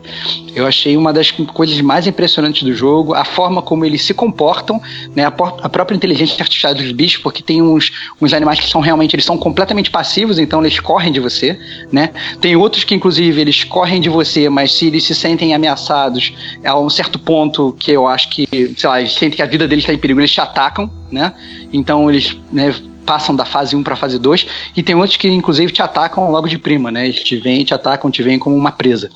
Eu 0.54 0.66
achei 0.66 0.98
uma 0.98 1.14
das 1.14 1.32
coisas 1.32 1.80
mais 1.82 2.08
impressionantes 2.08 2.64
do 2.64 2.74
jogo, 2.74 3.14
a 3.14 3.24
forma 3.24 3.62
como 3.62 3.86
eles 3.86 4.02
se 4.02 4.14
comportam, 4.14 4.82
né, 5.16 5.26
a, 5.26 5.28
a 5.28 5.70
própria 5.70 5.96
inteligência 5.96 6.42
artificial 6.42 6.74
dos 6.74 6.92
bichos, 6.92 7.22
porque 7.22 7.42
tem 7.42 7.62
uns, 7.62 7.92
uns 8.22 8.34
animais 8.34 8.60
que 8.60 8.70
são 8.70 8.82
realmente, 8.82 9.16
eles 9.16 9.26
são 9.26 9.38
completamente 9.38 9.90
passivos, 9.90 10.40
então 10.40 10.62
eles 10.62 10.80
correm 10.80 11.12
de 11.12 11.20
você, 11.20 11.58
né? 11.92 12.12
Tem 12.42 12.56
outros 12.56 12.84
que, 12.84 12.94
inclusive, 12.94 13.40
eles 13.40 13.64
correm 13.64 14.02
de 14.02 14.10
você, 14.10 14.50
mas 14.50 14.74
se 14.74 14.88
eles 14.88 15.04
se 15.04 15.16
sentem 15.16 15.54
ameaçados 15.54 16.34
a 16.64 16.78
um 16.78 16.90
certo 16.90 17.18
ponto 17.20 17.76
que 17.80 17.92
eu 17.92 18.08
acho 18.08 18.30
que, 18.30 18.48
sei 18.78 18.90
lá, 18.90 19.00
eles 19.00 19.14
sentem 19.14 19.38
que 19.38 19.42
a 19.42 19.46
vida 19.46 19.68
deles 19.68 19.84
está 19.84 19.94
em 19.94 19.98
perigo, 19.98 20.20
eles 20.20 20.32
te 20.32 20.42
atacam, 20.42 20.92
né? 21.12 21.34
Então 21.72 22.10
eles, 22.10 22.38
né, 22.52 22.74
passam 23.10 23.36
da 23.36 23.44
fase 23.44 23.76
1 23.76 23.82
para 23.82 23.96
fase 23.96 24.20
2, 24.20 24.46
e 24.78 24.84
tem 24.84 24.94
outros 24.94 25.18
que 25.18 25.28
inclusive 25.28 25.74
te 25.74 25.82
atacam 25.82 26.30
logo 26.30 26.48
de 26.48 26.60
prima, 26.60 26.92
né? 26.92 27.06
Eles 27.06 27.24
te 27.24 27.38
vêm, 27.38 27.66
te 27.66 27.74
atacam, 27.74 28.12
te 28.12 28.22
vêm 28.22 28.38
como 28.38 28.56
uma 28.56 28.72
presa. 28.72 29.10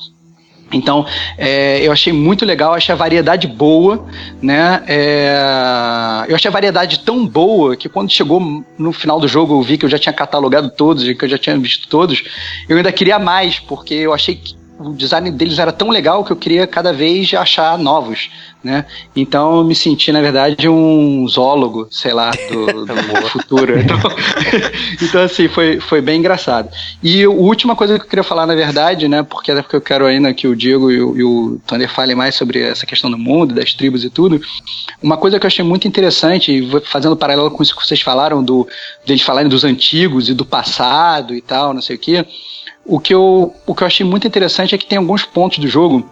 Então, 0.71 1.05
é, 1.37 1.85
eu 1.85 1.91
achei 1.91 2.11
muito 2.11 2.43
legal, 2.43 2.73
achei 2.73 2.91
a 2.91 2.97
variedade 2.97 3.45
boa, 3.45 4.03
né? 4.41 4.81
É, 4.87 6.25
eu 6.27 6.35
achei 6.35 6.49
a 6.49 6.51
variedade 6.51 7.01
tão 7.01 7.27
boa 7.27 7.75
que 7.75 7.87
quando 7.87 8.09
chegou 8.09 8.65
no 8.79 8.91
final 8.91 9.19
do 9.19 9.27
jogo 9.27 9.53
eu 9.53 9.61
vi 9.61 9.77
que 9.77 9.85
eu 9.85 9.89
já 9.89 9.99
tinha 9.99 10.11
catalogado 10.11 10.71
todos 10.71 11.07
e 11.07 11.13
que 11.13 11.25
eu 11.25 11.29
já 11.29 11.37
tinha 11.37 11.55
visto 11.55 11.87
todos, 11.87 12.23
eu 12.67 12.75
ainda 12.75 12.91
queria 12.91 13.19
mais, 13.19 13.59
porque 13.59 13.93
eu 13.93 14.11
achei 14.11 14.33
que 14.37 14.55
o 14.79 14.93
design 14.93 15.29
deles 15.31 15.59
era 15.59 15.71
tão 15.71 15.89
legal 15.89 16.23
que 16.23 16.31
eu 16.31 16.35
queria 16.35 16.65
cada 16.65 16.91
vez 16.91 17.33
achar 17.33 17.77
novos, 17.77 18.29
né? 18.63 18.85
Então 19.15 19.57
eu 19.57 19.63
me 19.63 19.75
senti, 19.75 20.11
na 20.11 20.21
verdade, 20.21 20.67
um 20.67 21.27
zoólogo, 21.27 21.87
sei 21.91 22.13
lá, 22.13 22.31
do, 22.31 22.85
do 22.85 23.29
futuro. 23.29 23.79
Então, 23.79 23.97
então, 25.01 25.21
assim, 25.21 25.47
foi, 25.47 25.79
foi 25.79 26.01
bem 26.01 26.19
engraçado. 26.19 26.69
E 27.01 27.23
a 27.23 27.29
última 27.29 27.75
coisa 27.75 27.99
que 27.99 28.05
eu 28.05 28.09
queria 28.09 28.23
falar, 28.23 28.45
na 28.45 28.55
verdade, 28.55 29.07
né? 29.07 29.21
Porque 29.21 29.51
é 29.51 29.61
porque 29.61 29.75
eu 29.75 29.81
quero 29.81 30.05
ainda 30.05 30.33
que 30.33 30.47
o 30.47 30.55
Diego 30.55 30.91
e 30.91 31.01
o, 31.01 31.17
e 31.17 31.23
o 31.23 31.61
Thunder 31.67 31.89
falem 31.89 32.15
mais 32.15 32.35
sobre 32.35 32.61
essa 32.61 32.85
questão 32.85 33.11
do 33.11 33.17
mundo, 33.17 33.53
das 33.53 33.73
tribos 33.73 34.03
e 34.03 34.09
tudo. 34.09 34.41
Uma 35.01 35.17
coisa 35.17 35.39
que 35.39 35.45
eu 35.45 35.49
achei 35.49 35.63
muito 35.63 35.87
interessante, 35.87 36.67
fazendo 36.85 37.15
paralelo 37.15 37.51
com 37.51 37.61
isso 37.61 37.75
que 37.75 37.85
vocês 37.85 38.01
falaram, 38.01 38.43
do, 38.43 38.67
deles 39.05 39.21
falarem 39.21 39.49
dos 39.49 39.63
antigos 39.63 40.29
e 40.29 40.33
do 40.33 40.45
passado 40.45 41.35
e 41.35 41.41
tal, 41.41 41.73
não 41.73 41.81
sei 41.81 41.95
o 41.95 41.99
quê. 41.99 42.25
O 42.85 42.99
que, 42.99 43.13
eu, 43.13 43.55
o 43.65 43.73
que 43.73 43.83
eu 43.83 43.87
achei 43.87 44.05
muito 44.05 44.27
interessante 44.27 44.75
é 44.75 44.77
que 44.77 44.85
tem 44.85 44.97
alguns 44.97 45.25
pontos 45.25 45.59
do 45.59 45.67
jogo 45.67 46.11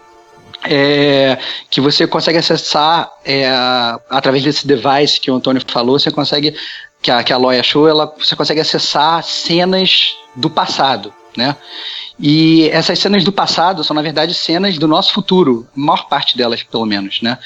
é, 0.63 1.37
que 1.69 1.81
você 1.81 2.07
consegue 2.07 2.37
acessar 2.37 3.11
é, 3.25 3.49
através 4.09 4.43
desse 4.43 4.65
device 4.65 5.19
que 5.19 5.29
o 5.29 5.35
Antônio 5.35 5.61
falou, 5.67 5.99
você 5.99 6.11
consegue, 6.11 6.55
que 7.01 7.11
a, 7.11 7.23
que 7.23 7.33
a 7.33 7.37
Loy 7.37 7.59
achou, 7.59 7.87
ela, 7.87 8.13
você 8.17 8.35
consegue 8.35 8.61
acessar 8.61 9.23
cenas 9.23 10.15
do 10.35 10.49
passado, 10.49 11.13
né? 11.37 11.55
E 12.19 12.69
essas 12.69 12.99
cenas 12.99 13.23
do 13.23 13.31
passado 13.31 13.83
são, 13.83 13.95
na 13.95 14.01
verdade, 14.01 14.33
cenas 14.33 14.77
do 14.77 14.87
nosso 14.87 15.11
futuro, 15.11 15.67
a 15.75 15.79
maior 15.79 16.07
parte 16.07 16.37
delas, 16.37 16.61
pelo 16.61 16.85
menos, 16.85 17.19
né? 17.21 17.37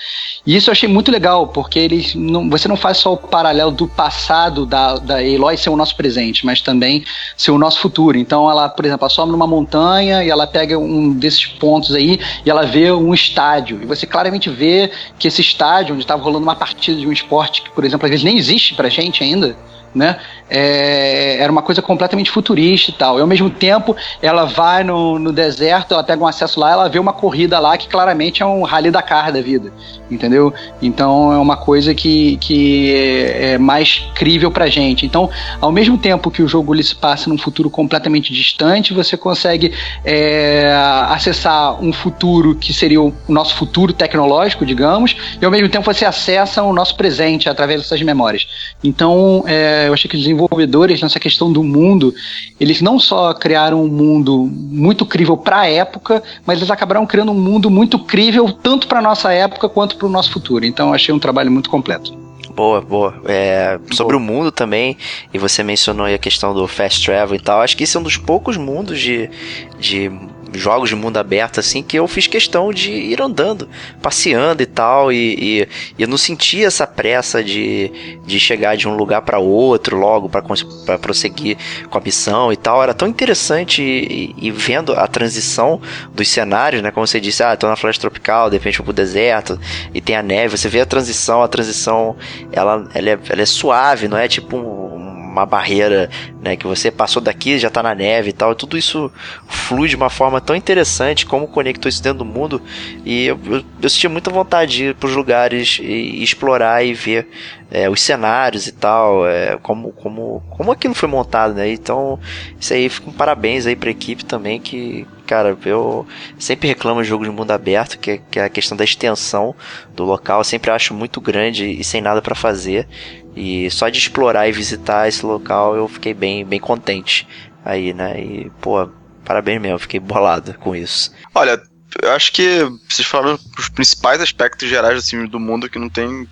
E 0.46 0.56
isso 0.56 0.70
eu 0.70 0.74
achei 0.74 0.90
muito 0.90 1.10
legal, 1.12 1.48
porque 1.48 1.80
eles 1.80 2.14
não, 2.14 2.50
você 2.50 2.68
não 2.68 2.76
faz 2.76 2.98
só 2.98 3.14
o 3.14 3.18
paralelo 3.18 3.72
do 3.72 3.88
passado 3.88 4.66
da, 4.66 4.96
da 4.98 5.24
Eloy 5.24 5.56
ser 5.56 5.70
o 5.70 5.78
nosso 5.78 5.96
presente, 5.96 6.46
mas 6.46 6.60
também 6.60 7.06
ser 7.38 7.52
o 7.52 7.58
nosso 7.58 7.80
futuro. 7.80 8.18
Então, 8.18 8.50
ela, 8.50 8.68
por 8.68 8.84
exemplo, 8.84 9.06
ela 9.06 9.10
sobe 9.10 9.32
numa 9.32 9.48
montanha 9.48 10.24
e 10.24 10.30
ela 10.30 10.46
pega 10.46 10.78
um 10.78 11.14
desses 11.14 11.46
pontos 11.46 11.96
aí 11.96 12.20
e 12.46 12.50
ela 12.50 12.66
vê 12.66 12.92
um 12.92 13.14
estádio. 13.14 13.82
E 13.82 13.86
você 13.86 14.06
claramente 14.06 14.50
vê 14.50 14.92
que 15.18 15.28
esse 15.28 15.40
estádio, 15.40 15.94
onde 15.94 16.04
estava 16.04 16.22
rolando 16.22 16.44
uma 16.44 16.56
partida 16.56 17.00
de 17.00 17.08
um 17.08 17.14
esporte 17.14 17.62
que, 17.62 17.70
por 17.70 17.86
exemplo, 17.86 18.06
às 18.06 18.10
vezes 18.10 18.26
nem 18.26 18.38
existe 18.38 18.74
pra 18.74 18.90
gente 18.90 19.24
ainda, 19.24 19.56
né? 19.96 20.18
É, 20.50 21.38
era 21.40 21.52
uma 21.52 21.62
coisa 21.62 21.82
completamente 21.82 22.30
futurista 22.30 22.92
e 22.92 22.94
tal. 22.94 23.18
E 23.18 23.22
ao 23.22 23.28
mesmo 23.28 23.50
tempo, 23.50 23.96
ela 24.22 24.44
vai 24.46 24.84
no, 24.84 25.18
no 25.18 25.32
deserto, 25.32 25.94
ela 25.94 26.04
pega 26.04 26.22
um 26.22 26.28
acesso 26.28 26.60
lá, 26.60 26.72
ela 26.72 26.90
vê 26.90 27.00
uma 27.00 27.14
corrida 27.14 27.58
lá 27.60 27.78
que 27.78 27.88
claramente 27.88 28.44
é 28.44 28.46
um 28.46 28.64
Rally 28.64 28.92
Dakar 28.92 29.32
da 29.32 29.42
vida, 29.42 29.72
entendeu? 30.12 30.54
Então 30.82 31.32
é 31.32 31.38
uma 31.38 31.56
coisa 31.56 31.96
que, 31.96 32.38
que 32.38 32.94
é, 32.94 33.54
é 33.54 33.58
mais 33.58 34.06
crível 34.14 34.52
pra 34.52 34.68
gente. 34.68 35.06
Então, 35.06 35.30
ao 35.62 35.72
mesmo 35.72 35.98
tempo 35.98 36.30
que 36.30 36.44
o 36.44 36.48
jogo 36.48 36.76
ele 36.76 36.84
se 36.84 36.96
passa 36.96 37.30
num 37.30 37.38
futuro 37.38 37.70
completamente 37.70 38.34
distante, 38.34 38.94
você 38.94 39.16
consegue 39.16 39.74
é, 40.04 40.74
acessar 41.10 41.82
um 41.82 41.94
futuro 41.94 42.56
que 42.56 42.74
seria 42.74 43.02
o 43.02 43.14
nosso 43.30 43.56
futuro 43.56 43.94
tecnológico, 43.94 44.66
digamos, 44.66 45.16
e 45.42 45.46
ao 45.46 45.52
mesmo 45.52 45.70
tempo 45.70 45.86
você 45.86 46.06
acessa 46.06 46.62
o 46.64 46.74
nosso 46.74 46.96
presente 46.96 47.48
através 47.48 47.82
dessas 47.82 48.02
memórias. 48.02 48.48
Então, 48.84 49.44
é, 49.48 49.85
eu 49.88 49.94
achei 49.94 50.10
que 50.10 50.16
os 50.16 50.24
desenvolvedores 50.24 51.02
nessa 51.02 51.20
questão 51.20 51.52
do 51.52 51.64
mundo, 51.64 52.14
eles 52.60 52.82
não 52.82 53.00
só 53.00 53.34
criaram 53.34 53.84
um 53.84 53.88
mundo 53.88 54.50
muito 54.52 55.06
crível 55.06 55.38
para 55.38 55.62
a 55.62 55.70
época, 55.70 56.22
mas 56.46 56.60
eles 56.60 56.72
acabaram 56.72 57.06
criando 57.06 57.32
um 57.32 57.40
mundo 57.40 57.70
muito 57.70 58.00
crível 58.00 58.52
tanto 58.52 58.88
para 58.88 59.02
nossa 59.02 59.32
época 59.32 59.70
quanto 59.70 59.98
para 59.98 60.08
o 60.08 60.10
nosso 60.10 60.32
futuro. 60.32 60.66
Então, 60.66 60.90
eu 60.90 60.94
achei 60.94 61.14
um 61.14 61.20
trabalho 61.20 61.52
muito 61.52 61.70
completo. 61.70 62.26
Boa, 62.56 62.80
boa. 62.80 63.22
É, 63.26 63.78
sobre 63.92 64.18
boa. 64.18 64.24
o 64.24 64.26
mundo 64.26 64.52
também, 64.52 64.98
e 65.34 65.38
você 65.38 65.62
mencionou 65.62 66.06
aí 66.06 66.14
a 66.14 66.18
questão 66.18 66.54
do 66.54 66.66
fast 66.68 67.06
travel 67.06 67.36
e 67.36 67.40
tal, 67.40 67.62
acho 67.62 67.76
que 67.76 67.84
esse 67.84 67.98
é 67.98 68.00
um 68.00 68.04
dos 68.04 68.16
poucos 68.16 68.56
mundos 68.56 69.00
de, 69.00 69.30
de 69.78 70.10
jogos 70.54 70.90
de 70.90 70.96
mundo 70.96 71.18
aberto, 71.18 71.60
assim, 71.60 71.82
que 71.84 71.98
eu 71.98 72.08
fiz 72.08 72.28
questão 72.28 72.72
de 72.72 72.92
ir 72.92 73.22
andando, 73.22 73.68
passeando 74.02 74.62
e 74.62 74.66
tal, 74.66 75.12
e, 75.12 75.36
e, 75.36 75.68
e 75.98 76.02
eu 76.02 76.08
não 76.08 76.18
sentia 76.18 76.68
essa 76.68 76.88
pressa 76.88 77.44
de, 77.44 78.20
de 78.26 78.40
chegar 78.40 78.76
de 78.78 78.88
um 78.88 78.96
lugar 78.96 79.22
para 79.22 79.40
outro 79.40 79.98
logo 79.98 80.30
para 80.30 80.98
prosseguir 80.98 81.58
com 81.90 81.98
a 81.98 82.02
missão 82.02 82.52
e 82.52 82.56
tal. 82.56 82.82
Era 82.82 82.94
tão 82.94 83.08
interessante 83.08 83.82
e, 83.82 84.36
e, 84.38 84.52
vendo 84.52 84.94
a 84.94 85.08
transição 85.08 85.82
dos 86.14 86.28
cenários, 86.28 86.82
né? 86.82 86.92
Como 86.92 87.06
você 87.06 87.20
disse, 87.20 87.44
ah, 87.44 87.56
tô 87.56 87.68
na 87.68 87.76
floresta 87.76 88.02
tropical, 88.02 88.50
de 88.50 88.58
repente 88.58 88.78
vou 88.78 88.86
pro 88.86 88.94
deserto 88.94 89.60
e 89.94 90.02
tem 90.02 90.16
a 90.16 90.24
neve. 90.24 90.58
Você 90.58 90.70
vê 90.70 90.82
a 90.82 90.86
transição, 90.86 91.42
a 91.42 91.48
transição 91.48 92.16
ela, 92.52 92.88
ela, 92.94 93.10
é, 93.10 93.20
ela 93.30 93.42
é 93.42 93.46
suave, 93.46 94.08
não 94.08 94.18
é 94.18 94.28
tipo 94.28 94.58
um, 94.58 95.15
uma 95.36 95.46
barreira, 95.46 96.10
né? 96.42 96.56
Que 96.56 96.66
você 96.66 96.90
passou 96.90 97.22
daqui 97.22 97.60
já 97.60 97.70
tá 97.70 97.84
na 97.84 97.94
neve 97.94 98.30
e 98.30 98.34
tal. 98.34 98.56
Tudo 98.56 98.78
isso 98.78 99.12
flui 99.48 99.90
de 99.90 99.96
uma 99.96 100.10
forma 100.10 100.40
tão 100.40 100.56
interessante, 100.56 101.26
como 101.26 101.48
conectou 101.48 101.90
isso 101.90 102.02
dentro 102.02 102.20
do 102.20 102.26
mundo. 102.26 102.62
E 103.04 103.26
eu, 103.26 103.40
eu, 103.46 103.64
eu 103.82 103.90
senti 103.90 104.08
muita 104.08 104.32
vontade 104.32 104.72
de 104.72 104.84
ir 104.86 104.96
pros 104.96 105.16
lugares 105.16 105.80
e, 105.82 105.84
e 105.84 106.24
explorar 106.24 106.84
e 106.84 106.94
ver 106.94 107.28
é, 107.76 107.90
os 107.90 108.02
cenários 108.02 108.68
e 108.68 108.72
tal, 108.72 109.28
é, 109.28 109.58
como, 109.58 109.92
como, 109.92 110.42
como 110.50 110.72
aquilo 110.72 110.94
foi 110.94 111.10
montado, 111.10 111.54
né? 111.54 111.70
Então, 111.70 112.18
isso 112.58 112.74
aí 112.74 112.88
fica 112.88 113.10
um 113.10 113.14
parabéns 113.14 113.66
aí 113.66 113.76
pra 113.76 113.90
equipe 113.90 114.24
também, 114.24 114.62
que, 114.62 115.06
cara, 115.28 115.58
eu 115.66 116.08
sempre 116.40 116.70
reclamo 116.70 117.04
de 117.04 117.10
jogo 117.10 117.26
de 117.26 117.30
mundo 117.30 117.52
aberto, 117.52 118.00
que, 118.00 118.20
que 118.32 118.40
é 118.40 118.46
a 118.46 118.50
questão 118.50 118.78
da 118.78 118.86
extensão 118.86 119.54
do 119.94 120.06
local, 120.06 120.40
eu 120.40 120.46
sempre 120.46 120.72
acho 120.72 120.94
muito 120.94 121.20
grande 121.20 121.66
e 121.66 121.84
sem 121.84 122.00
nada 122.00 122.22
para 122.22 122.34
fazer. 122.34 122.88
E 123.36 123.70
só 123.70 123.90
de 123.90 124.00
explorar 124.00 124.48
e 124.48 124.54
visitar 124.54 125.10
esse 125.10 125.26
local 125.26 125.76
eu 125.76 125.90
fiquei 125.90 126.14
bem, 126.14 126.46
bem 126.46 126.62
contente 126.62 127.28
aí, 127.66 127.94
né? 127.94 128.18
E, 128.18 128.50
pô, 128.62 128.90
parabéns 129.26 129.62
mesmo, 129.62 129.80
fiquei 129.80 130.00
bolado 130.00 130.54
com 130.60 130.74
isso. 130.74 131.12
Olha, 131.34 131.62
eu 132.02 132.12
acho 132.12 132.32
que 132.32 132.60
vocês 132.88 133.06
falaram 133.06 133.38
os 133.58 133.68
principais 133.68 134.22
aspectos 134.22 134.70
gerais 134.70 134.98
assim, 134.98 135.26
do 135.26 135.42
mundo 135.42 135.70
que 135.70 135.78
não 135.78 135.90
tem. 135.90 136.26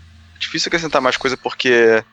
Difícil 0.43 0.69
acrescentar 0.69 1.01
mais 1.01 1.17
coisa 1.17 1.37
porque. 1.37 2.03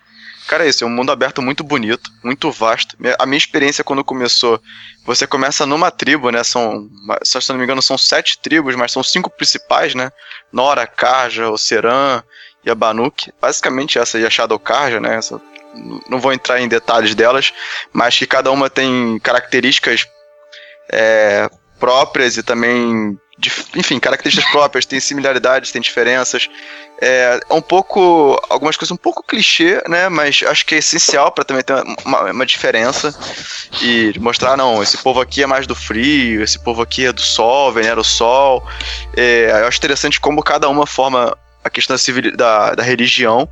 Cara, 0.46 0.64
é 0.64 0.68
isso, 0.68 0.82
é 0.82 0.86
um 0.86 0.90
mundo 0.90 1.12
aberto 1.12 1.40
muito 1.40 1.62
bonito, 1.62 2.10
muito 2.24 2.50
vasto. 2.50 2.96
A 3.18 3.26
minha 3.26 3.38
experiência 3.38 3.84
quando 3.84 4.02
começou, 4.02 4.60
você 5.04 5.26
começa 5.26 5.64
numa 5.64 5.90
tribo, 5.90 6.30
né? 6.30 6.42
São, 6.42 6.88
se 7.22 7.48
não 7.50 7.58
me 7.58 7.64
engano, 7.64 7.82
são 7.82 7.96
sete 7.96 8.38
tribos, 8.38 8.74
mas 8.74 8.90
são 8.90 9.02
cinco 9.02 9.30
principais, 9.30 9.94
né? 9.94 10.10
Nora, 10.52 10.86
Kaja, 10.86 11.50
Oceran 11.50 12.22
e 12.64 12.70
a 12.70 12.74
Banuk. 12.74 13.32
Basicamente 13.40 13.98
essa 13.98 14.18
e 14.18 14.26
a 14.26 14.30
Shadow 14.30 14.58
Carja, 14.58 14.98
né? 14.98 15.16
Essa, 15.16 15.40
não 16.08 16.18
vou 16.18 16.32
entrar 16.32 16.60
em 16.60 16.68
detalhes 16.68 17.14
delas, 17.14 17.52
mas 17.92 18.18
que 18.18 18.26
cada 18.26 18.50
uma 18.50 18.68
tem 18.68 19.18
características 19.20 20.06
é, 20.92 21.48
próprias 21.78 22.36
e 22.36 22.42
também 22.42 23.18
enfim, 23.76 23.98
características 23.98 24.50
próprias, 24.50 24.86
tem 24.86 25.00
similaridades, 25.00 25.72
tem 25.72 25.80
diferenças. 25.80 26.48
É, 27.00 27.40
é 27.48 27.54
um 27.54 27.62
pouco. 27.62 28.40
Algumas 28.48 28.76
coisas 28.76 28.90
um 28.90 28.96
pouco 28.96 29.22
clichê, 29.22 29.82
né? 29.88 30.08
Mas 30.08 30.42
acho 30.46 30.66
que 30.66 30.74
é 30.74 30.78
essencial 30.78 31.32
para 31.32 31.44
também 31.44 31.62
ter 31.62 31.74
uma, 32.04 32.30
uma, 32.30 32.46
diferença. 32.46 33.14
E 33.80 34.12
mostrar, 34.18 34.56
não, 34.56 34.82
esse 34.82 34.98
povo 34.98 35.20
aqui 35.20 35.42
é 35.42 35.46
mais 35.46 35.66
do 35.66 35.74
frio, 35.74 36.42
esse 36.42 36.58
povo 36.58 36.82
aqui 36.82 37.06
é 37.06 37.12
do 37.12 37.22
sol, 37.22 37.72
venera 37.72 38.00
o 38.00 38.04
sol. 38.04 38.66
É, 39.16 39.50
eu 39.50 39.66
acho 39.66 39.78
interessante 39.78 40.20
como 40.20 40.42
cada 40.42 40.68
uma 40.68 40.86
forma 40.86 41.36
a 41.64 41.70
questão 41.70 41.94
da, 41.94 41.98
civil, 41.98 42.36
da, 42.36 42.74
da 42.74 42.82
religião. 42.82 43.48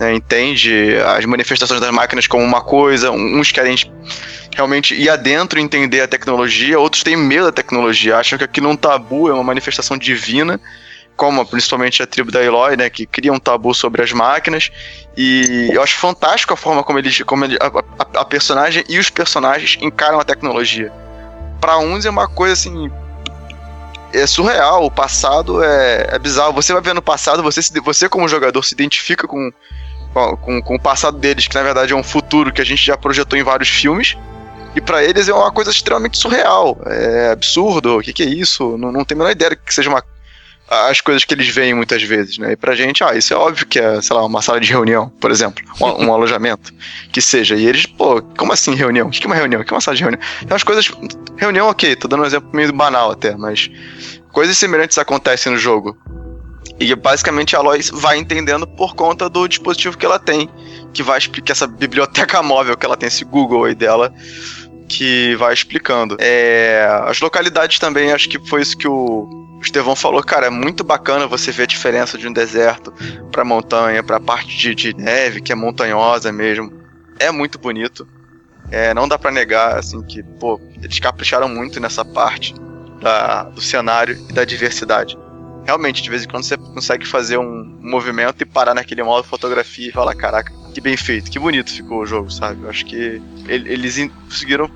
Né, 0.00 0.14
entende 0.14 0.96
as 1.14 1.26
manifestações 1.26 1.78
das 1.78 1.90
máquinas 1.90 2.26
como 2.26 2.42
uma 2.42 2.62
coisa, 2.62 3.10
uns 3.10 3.52
querem 3.52 3.76
realmente 4.56 4.94
ir 4.94 5.10
adentro 5.10 5.60
e 5.60 5.62
entender 5.62 6.00
a 6.00 6.08
tecnologia, 6.08 6.80
outros 6.80 7.02
têm 7.02 7.18
medo 7.18 7.44
da 7.44 7.52
tecnologia, 7.52 8.16
acham 8.16 8.38
que 8.38 8.44
aquilo 8.44 8.68
é 8.68 8.70
um 8.70 8.76
tabu, 8.76 9.28
é 9.28 9.34
uma 9.34 9.44
manifestação 9.44 9.98
divina, 9.98 10.58
como 11.16 11.44
principalmente 11.44 12.02
a 12.02 12.06
tribo 12.06 12.32
da 12.32 12.42
Eloy, 12.42 12.78
né, 12.78 12.88
que 12.88 13.04
cria 13.04 13.30
um 13.30 13.38
tabu 13.38 13.74
sobre 13.74 14.02
as 14.02 14.10
máquinas, 14.10 14.72
e 15.14 15.68
eu 15.70 15.82
acho 15.82 15.98
fantástico 15.98 16.54
a 16.54 16.56
forma 16.56 16.82
como 16.82 16.98
eles, 16.98 17.20
como 17.20 17.44
ele, 17.44 17.58
a, 17.60 17.66
a, 17.66 18.20
a 18.22 18.24
personagem 18.24 18.82
e 18.88 18.98
os 18.98 19.10
personagens 19.10 19.76
encaram 19.82 20.18
a 20.18 20.24
tecnologia. 20.24 20.90
Para 21.60 21.76
uns 21.76 22.06
é 22.06 22.10
uma 22.10 22.26
coisa 22.26 22.54
assim, 22.54 22.90
é 24.14 24.26
surreal, 24.26 24.84
o 24.84 24.90
passado 24.90 25.62
é, 25.62 26.06
é 26.10 26.18
bizarro. 26.18 26.54
Você 26.54 26.72
vai 26.72 26.80
ver 26.82 26.94
no 26.94 27.02
passado, 27.02 27.42
você, 27.42 27.62
se, 27.62 27.78
você 27.80 28.08
como 28.08 28.26
jogador 28.28 28.62
se 28.64 28.74
identifica 28.74 29.26
com, 29.28 29.52
com, 30.12 30.60
com 30.60 30.74
o 30.74 30.80
passado 30.80 31.18
deles, 31.18 31.46
que 31.46 31.54
na 31.54 31.62
verdade 31.62 31.92
é 31.92 31.96
um 31.96 32.02
futuro 32.02 32.52
que 32.52 32.60
a 32.60 32.64
gente 32.64 32.84
já 32.84 32.96
projetou 32.96 33.38
em 33.38 33.42
vários 33.42 33.68
filmes. 33.68 34.16
E 34.74 34.80
para 34.80 35.02
eles 35.02 35.28
é 35.28 35.34
uma 35.34 35.50
coisa 35.50 35.70
extremamente 35.70 36.16
surreal. 36.16 36.78
É 36.86 37.30
absurdo. 37.32 37.98
O 37.98 38.02
que, 38.02 38.12
que 38.12 38.22
é 38.22 38.26
isso? 38.26 38.76
Não, 38.78 38.92
não 38.92 39.04
tem 39.04 39.16
a 39.16 39.18
menor 39.18 39.30
ideia 39.32 39.56
que 39.56 39.74
seja 39.74 39.90
uma 39.90 40.02
as 40.70 41.00
coisas 41.00 41.24
que 41.24 41.34
eles 41.34 41.48
veem 41.48 41.74
muitas 41.74 42.00
vezes, 42.00 42.38
né? 42.38 42.52
E 42.52 42.56
pra 42.56 42.76
gente, 42.76 43.02
ah, 43.02 43.12
isso 43.16 43.34
é 43.34 43.36
óbvio 43.36 43.66
que 43.66 43.80
é, 43.80 44.00
sei 44.00 44.14
lá, 44.14 44.24
uma 44.24 44.40
sala 44.40 44.60
de 44.60 44.70
reunião, 44.70 45.08
por 45.20 45.32
exemplo, 45.32 45.64
um, 45.80 46.06
um 46.06 46.14
alojamento, 46.14 46.72
que 47.10 47.20
seja. 47.20 47.56
E 47.56 47.66
eles, 47.66 47.86
pô, 47.86 48.22
como 48.38 48.52
assim 48.52 48.76
reunião? 48.76 49.08
O 49.08 49.10
que 49.10 49.24
é 49.24 49.26
uma 49.26 49.34
reunião? 49.34 49.60
O 49.60 49.64
que 49.64 49.72
é 49.72 49.74
uma 49.74 49.80
sala 49.80 49.96
de 49.96 50.02
reunião? 50.04 50.22
Então 50.40 50.56
as 50.56 50.62
coisas. 50.62 50.88
Reunião, 51.36 51.68
ok, 51.68 51.96
tô 51.96 52.06
dando 52.06 52.22
um 52.22 52.26
exemplo 52.26 52.48
meio 52.52 52.72
banal 52.72 53.10
até, 53.10 53.36
mas 53.36 53.68
coisas 54.30 54.56
semelhantes 54.56 54.96
acontecem 54.96 55.50
no 55.50 55.58
jogo. 55.58 55.98
E 56.80 56.94
basicamente 56.94 57.54
a 57.54 57.60
Lois 57.60 57.90
vai 57.90 58.16
entendendo 58.16 58.66
por 58.66 58.94
conta 58.94 59.28
do 59.28 59.46
dispositivo 59.46 59.98
que 59.98 60.06
ela 60.06 60.18
tem, 60.18 60.48
que 60.94 61.02
vai 61.02 61.18
explicar 61.18 61.52
essa 61.52 61.66
biblioteca 61.66 62.42
móvel 62.42 62.74
que 62.74 62.86
ela 62.86 62.96
tem, 62.96 63.06
esse 63.06 63.22
Google 63.22 63.64
aí 63.64 63.74
dela, 63.74 64.10
que 64.88 65.36
vai 65.36 65.52
explicando. 65.52 66.16
É, 66.18 66.88
as 67.06 67.20
localidades 67.20 67.78
também, 67.78 68.12
acho 68.12 68.30
que 68.30 68.38
foi 68.48 68.62
isso 68.62 68.78
que 68.78 68.88
o, 68.88 69.40
Estevão 69.62 69.94
falou, 69.94 70.22
cara, 70.22 70.46
é 70.46 70.50
muito 70.50 70.82
bacana 70.82 71.26
você 71.26 71.52
ver 71.52 71.64
a 71.64 71.66
diferença 71.66 72.16
de 72.16 72.26
um 72.26 72.32
deserto 72.32 72.92
pra 73.30 73.44
montanha, 73.44 74.02
pra 74.02 74.18
parte 74.18 74.56
de, 74.56 74.74
de 74.74 74.94
neve, 74.94 75.40
que 75.40 75.52
é 75.52 75.54
montanhosa 75.54 76.32
mesmo. 76.32 76.72
É 77.18 77.30
muito 77.30 77.58
bonito. 77.58 78.08
É, 78.70 78.94
não 78.94 79.06
dá 79.06 79.18
para 79.18 79.30
negar, 79.30 79.78
assim, 79.78 80.02
que, 80.02 80.22
pô, 80.22 80.58
eles 80.82 80.98
capricharam 80.98 81.48
muito 81.48 81.78
nessa 81.78 82.04
parte 82.04 82.54
da, 83.00 83.42
do 83.44 83.60
cenário 83.60 84.18
e 84.28 84.32
da 84.32 84.44
diversidade. 84.44 85.18
Realmente, 85.64 86.02
de 86.02 86.10
vez 86.10 86.24
em 86.24 86.28
quando 86.28 86.44
você 86.44 86.56
consegue 86.56 87.06
fazer 87.06 87.38
um 87.38 87.78
movimento 87.80 88.42
e 88.42 88.46
parar 88.46 88.74
naquele 88.74 89.02
modo 89.02 89.26
fotografia 89.26 89.88
e 89.88 89.92
falar, 89.92 90.14
caraca, 90.14 90.52
que 90.74 90.80
bem 90.80 90.96
feito, 90.96 91.30
que 91.30 91.38
bonito 91.38 91.70
ficou 91.72 92.00
o 92.00 92.06
jogo, 92.06 92.30
sabe? 92.30 92.62
Eu 92.62 92.70
acho 92.70 92.84
que 92.84 93.20
eles 93.46 94.10
conseguiram 94.28 94.70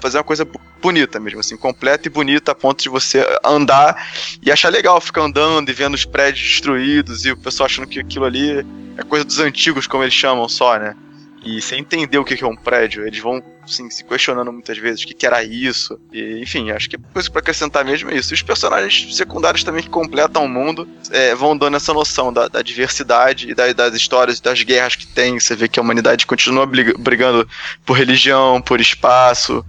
fazer 0.00 0.18
uma 0.18 0.24
coisa 0.24 0.46
bonita 0.80 1.20
mesmo, 1.20 1.40
assim, 1.40 1.56
completa 1.56 2.08
e 2.08 2.10
bonita 2.10 2.52
a 2.52 2.54
ponto 2.54 2.82
de 2.82 2.88
você 2.88 3.24
andar 3.44 4.10
e 4.42 4.50
achar 4.50 4.68
legal 4.68 5.00
ficar 5.00 5.22
andando 5.22 5.70
e 5.70 5.72
vendo 5.72 5.94
os 5.94 6.04
prédios 6.04 6.44
destruídos 6.44 7.24
e 7.24 7.30
o 7.30 7.36
pessoal 7.36 7.66
achando 7.66 7.86
que 7.86 8.00
aquilo 8.00 8.24
ali 8.24 8.66
é 8.96 9.02
coisa 9.04 9.24
dos 9.24 9.38
antigos, 9.38 9.86
como 9.86 10.02
eles 10.02 10.14
chamam 10.14 10.48
só, 10.48 10.78
né? 10.78 10.96
E 11.44 11.60
sem 11.60 11.80
entender 11.80 12.18
o 12.18 12.24
que 12.24 12.42
é 12.42 12.46
um 12.46 12.54
prédio, 12.54 13.04
eles 13.06 13.18
vão 13.18 13.42
assim, 13.64 13.90
se 13.90 14.04
questionando 14.04 14.52
muitas 14.52 14.78
vezes 14.78 15.02
o 15.02 15.06
que, 15.06 15.26
era 15.26 15.42
isso. 15.42 15.98
E, 16.12 16.40
enfim, 16.40 16.70
acho 16.70 16.88
que 16.88 16.96
coisa 16.98 17.30
para 17.30 17.40
acrescentar 17.40 17.84
mesmo 17.84 18.10
é 18.10 18.14
isso. 18.14 18.32
E 18.32 18.36
os 18.36 18.42
personagens 18.42 19.16
secundários 19.16 19.64
também 19.64 19.82
que 19.82 19.88
completam 19.88 20.44
o 20.44 20.48
mundo 20.48 20.88
é, 21.10 21.34
vão 21.34 21.56
dando 21.56 21.76
essa 21.76 21.92
noção 21.92 22.32
da, 22.32 22.48
da 22.48 22.62
diversidade 22.62 23.50
e 23.50 23.54
da, 23.54 23.72
das 23.72 23.94
histórias 23.94 24.38
e 24.38 24.42
das 24.42 24.62
guerras 24.62 24.96
que 24.96 25.06
tem. 25.06 25.38
Você 25.38 25.56
vê 25.56 25.68
que 25.68 25.80
a 25.80 25.82
humanidade 25.82 26.26
continua 26.26 26.66
brigando 26.66 27.48
por 27.84 27.94
religião, 27.94 28.60
por 28.62 28.80
espaço. 28.80 29.64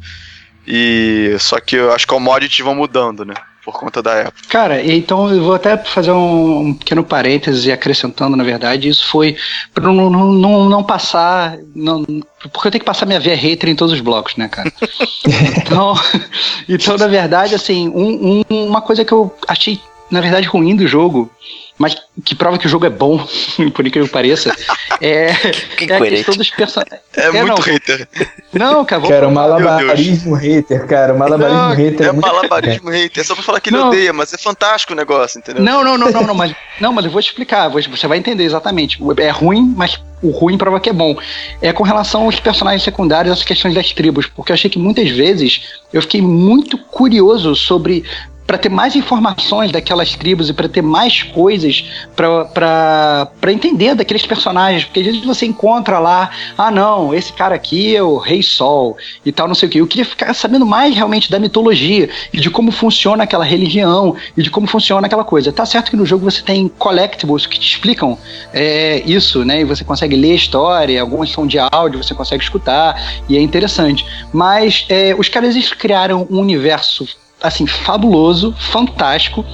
E 0.65 1.35
só 1.39 1.59
que 1.59 1.77
que 1.97 2.07
commodities 2.07 2.63
vão 2.63 2.75
mudando, 2.75 3.25
né? 3.25 3.33
Por 3.63 3.79
conta 3.79 4.01
da 4.01 4.13
época. 4.15 4.37
Cara, 4.49 4.83
então 4.83 5.29
eu 5.31 5.41
vou 5.41 5.53
até 5.55 5.77
fazer 5.77 6.11
um, 6.11 6.67
um 6.67 6.73
pequeno 6.73 7.03
parêntese 7.03 7.71
acrescentando, 7.71 8.35
na 8.35 8.43
verdade, 8.43 8.89
isso 8.89 9.07
foi 9.07 9.37
para 9.73 9.85
não, 9.85 10.09
não, 10.09 10.69
não 10.69 10.83
passar. 10.83 11.57
Não, 11.73 12.03
porque 12.51 12.67
eu 12.67 12.71
tenho 12.71 12.81
que 12.81 12.85
passar 12.85 13.05
minha 13.05 13.19
via 13.19 13.35
hater 13.35 13.69
em 13.69 13.75
todos 13.75 13.93
os 13.93 14.01
blocos, 14.01 14.35
né, 14.35 14.49
cara? 14.49 14.71
então, 15.57 15.93
então, 16.67 16.97
na 16.97 17.07
verdade, 17.07 17.55
assim, 17.55 17.87
um, 17.89 18.43
um, 18.49 18.65
uma 18.67 18.81
coisa 18.81 19.05
que 19.05 19.13
eu 19.13 19.33
achei, 19.47 19.79
na 20.13 20.21
verdade, 20.21 20.47
ruim 20.47 20.75
do 20.75 20.87
jogo 20.87 21.29
mas 21.77 21.95
que 22.23 22.35
prova 22.35 22.57
que 22.57 22.67
o 22.67 22.69
jogo 22.69 22.85
é 22.85 22.89
bom, 22.89 23.17
por 23.73 23.85
incrível 23.85 24.07
que 24.07 24.13
pareça, 24.13 24.55
é, 25.01 25.33
que 25.75 25.91
é 25.91 25.97
a 25.97 26.01
questão 26.01 26.35
dos 26.35 26.49
personagens. 26.49 27.01
É, 27.15 27.25
é, 27.25 27.31
muito 27.31 27.47
não, 27.47 27.55
hater. 27.57 28.07
Não, 28.53 28.85
cara, 28.85 29.07
cara, 29.07 29.29
malabarismo 29.29 30.35
hater, 30.35 30.85
cara, 30.85 31.13
malabarismo 31.13 31.61
não, 31.61 31.75
hater. 31.75 32.05
É, 32.05 32.09
é 32.09 32.13
malabarismo 32.13 32.89
hater, 32.91 33.21
é 33.21 33.23
só 33.23 33.33
pra 33.33 33.43
falar 33.43 33.59
que 33.59 33.69
ele 33.69 33.77
não. 33.77 33.87
odeia, 33.87 34.13
mas 34.13 34.33
é 34.33 34.37
fantástico 34.37 34.93
o 34.93 34.95
negócio, 34.95 35.39
entendeu? 35.39 35.63
Não, 35.63 35.83
não, 35.83 35.97
não, 35.97 36.11
não, 36.11 36.23
não, 36.23 36.35
mas, 36.35 36.55
não, 36.79 36.93
mas 36.93 37.05
eu 37.05 37.11
vou 37.11 37.21
te 37.21 37.29
explicar, 37.29 37.69
você 37.69 38.07
vai 38.07 38.17
entender 38.17 38.43
exatamente. 38.43 38.99
É 39.17 39.29
ruim, 39.29 39.73
mas 39.75 39.99
o 40.21 40.29
ruim 40.29 40.57
prova 40.57 40.79
que 40.79 40.89
é 40.89 40.93
bom. 40.93 41.17
É 41.61 41.73
com 41.73 41.83
relação 41.83 42.23
aos 42.23 42.39
personagens 42.39 42.83
secundários, 42.83 43.33
as 43.33 43.43
questões 43.43 43.73
das 43.73 43.91
tribos, 43.91 44.27
porque 44.27 44.51
eu 44.51 44.53
achei 44.53 44.69
que 44.69 44.79
muitas 44.79 45.09
vezes 45.09 45.73
eu 45.91 46.01
fiquei 46.01 46.21
muito 46.21 46.77
curioso 46.77 47.55
sobre 47.55 48.05
para 48.45 48.57
ter 48.57 48.69
mais 48.69 48.95
informações 48.95 49.71
daquelas 49.71 50.15
tribos 50.15 50.49
e 50.49 50.53
para 50.53 50.67
ter 50.67 50.81
mais 50.81 51.23
coisas 51.23 51.85
para 52.15 53.51
entender 53.51 53.95
daqueles 53.95 54.25
personagens, 54.25 54.85
porque 54.85 54.99
às 54.99 55.05
vezes 55.05 55.23
você 55.23 55.45
encontra 55.45 55.99
lá, 55.99 56.29
ah 56.57 56.71
não, 56.71 57.13
esse 57.13 57.31
cara 57.31 57.55
aqui 57.55 57.95
é 57.95 58.03
o 58.03 58.17
Rei 58.17 58.43
Sol 58.43 58.97
e 59.25 59.31
tal, 59.31 59.47
não 59.47 59.55
sei 59.55 59.67
o 59.67 59.71
que. 59.71 59.77
Eu 59.79 59.87
queria 59.87 60.05
ficar 60.05 60.33
sabendo 60.33 60.65
mais 60.65 60.95
realmente 60.95 61.31
da 61.31 61.39
mitologia 61.39 62.09
e 62.31 62.39
de 62.39 62.49
como 62.49 62.71
funciona 62.71 63.23
aquela 63.23 63.45
religião 63.45 64.15
e 64.35 64.43
de 64.43 64.49
como 64.49 64.67
funciona 64.67 65.07
aquela 65.07 65.23
coisa. 65.23 65.51
Tá 65.51 65.65
certo 65.65 65.89
que 65.89 65.97
no 65.97 66.05
jogo 66.05 66.29
você 66.29 66.41
tem 66.41 66.67
collectibles 66.67 67.45
que 67.45 67.59
te 67.59 67.67
explicam 67.67 68.17
é, 68.53 69.01
isso, 69.05 69.43
né? 69.45 69.61
E 69.61 69.63
você 69.63 69.83
consegue 69.83 70.15
ler 70.15 70.31
a 70.31 70.35
história, 70.35 71.01
algumas 71.01 71.31
são 71.31 71.47
de 71.47 71.57
áudio, 71.59 72.03
você 72.03 72.13
consegue 72.13 72.43
escutar 72.43 73.01
e 73.27 73.37
é 73.37 73.41
interessante. 73.41 74.05
Mas 74.31 74.85
é, 74.89 75.15
os 75.17 75.29
caras 75.29 75.55
eles 75.55 75.71
criaram 75.73 76.27
um 76.29 76.39
universo 76.39 77.07
assim, 77.43 77.67
fabuloso, 77.67 78.55
fantástico. 78.57 79.45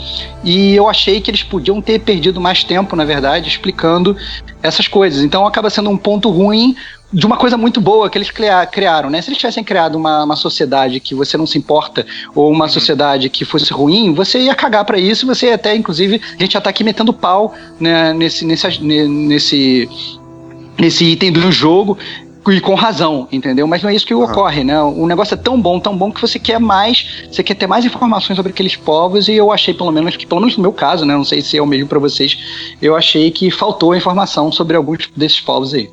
E 0.43 0.75
eu 0.75 0.87
achei 0.87 1.19
que 1.19 1.31
eles 1.31 1.41
podiam 1.41 1.81
ter 1.81 1.99
perdido 1.99 2.39
mais 2.39 2.63
tempo, 2.63 2.95
na 2.95 3.03
verdade, 3.03 3.49
explicando 3.49 4.15
essas 4.61 4.87
coisas. 4.87 5.23
Então 5.23 5.47
acaba 5.47 5.71
sendo 5.71 5.89
um 5.89 5.97
ponto 5.97 6.29
ruim 6.29 6.75
de 7.11 7.25
uma 7.25 7.35
coisa 7.35 7.57
muito 7.57 7.81
boa 7.81 8.07
que 8.07 8.19
eles 8.19 8.29
criaram, 8.71 9.09
né? 9.09 9.19
Se 9.19 9.29
eles 9.29 9.39
tivessem 9.39 9.63
criado 9.63 9.95
uma, 9.95 10.23
uma 10.23 10.35
sociedade 10.35 10.99
que 10.99 11.15
você 11.15 11.35
não 11.35 11.47
se 11.47 11.57
importa, 11.57 12.05
ou 12.35 12.51
uma 12.51 12.65
uhum. 12.65 12.71
sociedade 12.71 13.27
que 13.29 13.43
fosse 13.43 13.73
ruim, 13.73 14.13
você 14.13 14.39
ia 14.39 14.53
cagar 14.53 14.85
para 14.85 14.99
isso, 14.99 15.25
você 15.25 15.47
ia 15.47 15.55
até, 15.55 15.75
inclusive, 15.75 16.21
a 16.37 16.41
gente 16.43 16.53
já 16.53 16.61
tá 16.61 16.69
aqui 16.69 16.83
metendo 16.83 17.11
pau 17.11 17.55
né, 17.79 18.13
nesse, 18.13 18.45
nesse, 18.45 18.83
nesse, 18.83 19.89
nesse 20.77 21.05
item 21.05 21.31
do 21.31 21.51
jogo 21.51 21.97
e 22.47 22.61
com 22.61 22.73
razão, 22.73 23.27
entendeu? 23.31 23.67
Mas 23.67 23.83
não 23.83 23.89
é 23.89 23.95
isso 23.95 24.05
que 24.05 24.13
uhum. 24.13 24.23
ocorre, 24.23 24.63
né? 24.63 24.81
O 24.81 25.05
negócio 25.05 25.33
é 25.33 25.37
tão 25.37 25.59
bom, 25.59 25.79
tão 25.79 25.95
bom 25.95 26.11
que 26.11 26.21
você 26.21 26.39
quer 26.39 26.59
mais, 26.59 27.25
você 27.31 27.43
quer 27.43 27.53
ter 27.53 27.67
mais 27.67 27.85
informações 27.85 28.37
sobre 28.37 28.51
aqueles 28.51 28.75
povos 28.75 29.27
e 29.27 29.33
eu 29.33 29.51
achei 29.51 29.73
pelo 29.73 29.91
menos 29.91 30.15
que, 30.15 30.25
pelo 30.25 30.41
menos 30.41 30.55
no 30.55 30.61
meu 30.61 30.71
caso, 30.71 31.05
né? 31.05 31.15
Não 31.15 31.25
sei 31.25 31.41
se 31.41 31.57
é 31.57 31.61
o 31.61 31.65
mesmo 31.67 31.87
para 31.87 31.99
vocês, 31.99 32.37
eu 32.81 32.95
achei 32.95 33.29
que 33.29 33.51
faltou 33.51 33.95
informação 33.95 34.51
sobre 34.51 34.77
alguns 34.77 35.09
desses 35.15 35.39
povos 35.39 35.73
aí. 35.73 35.89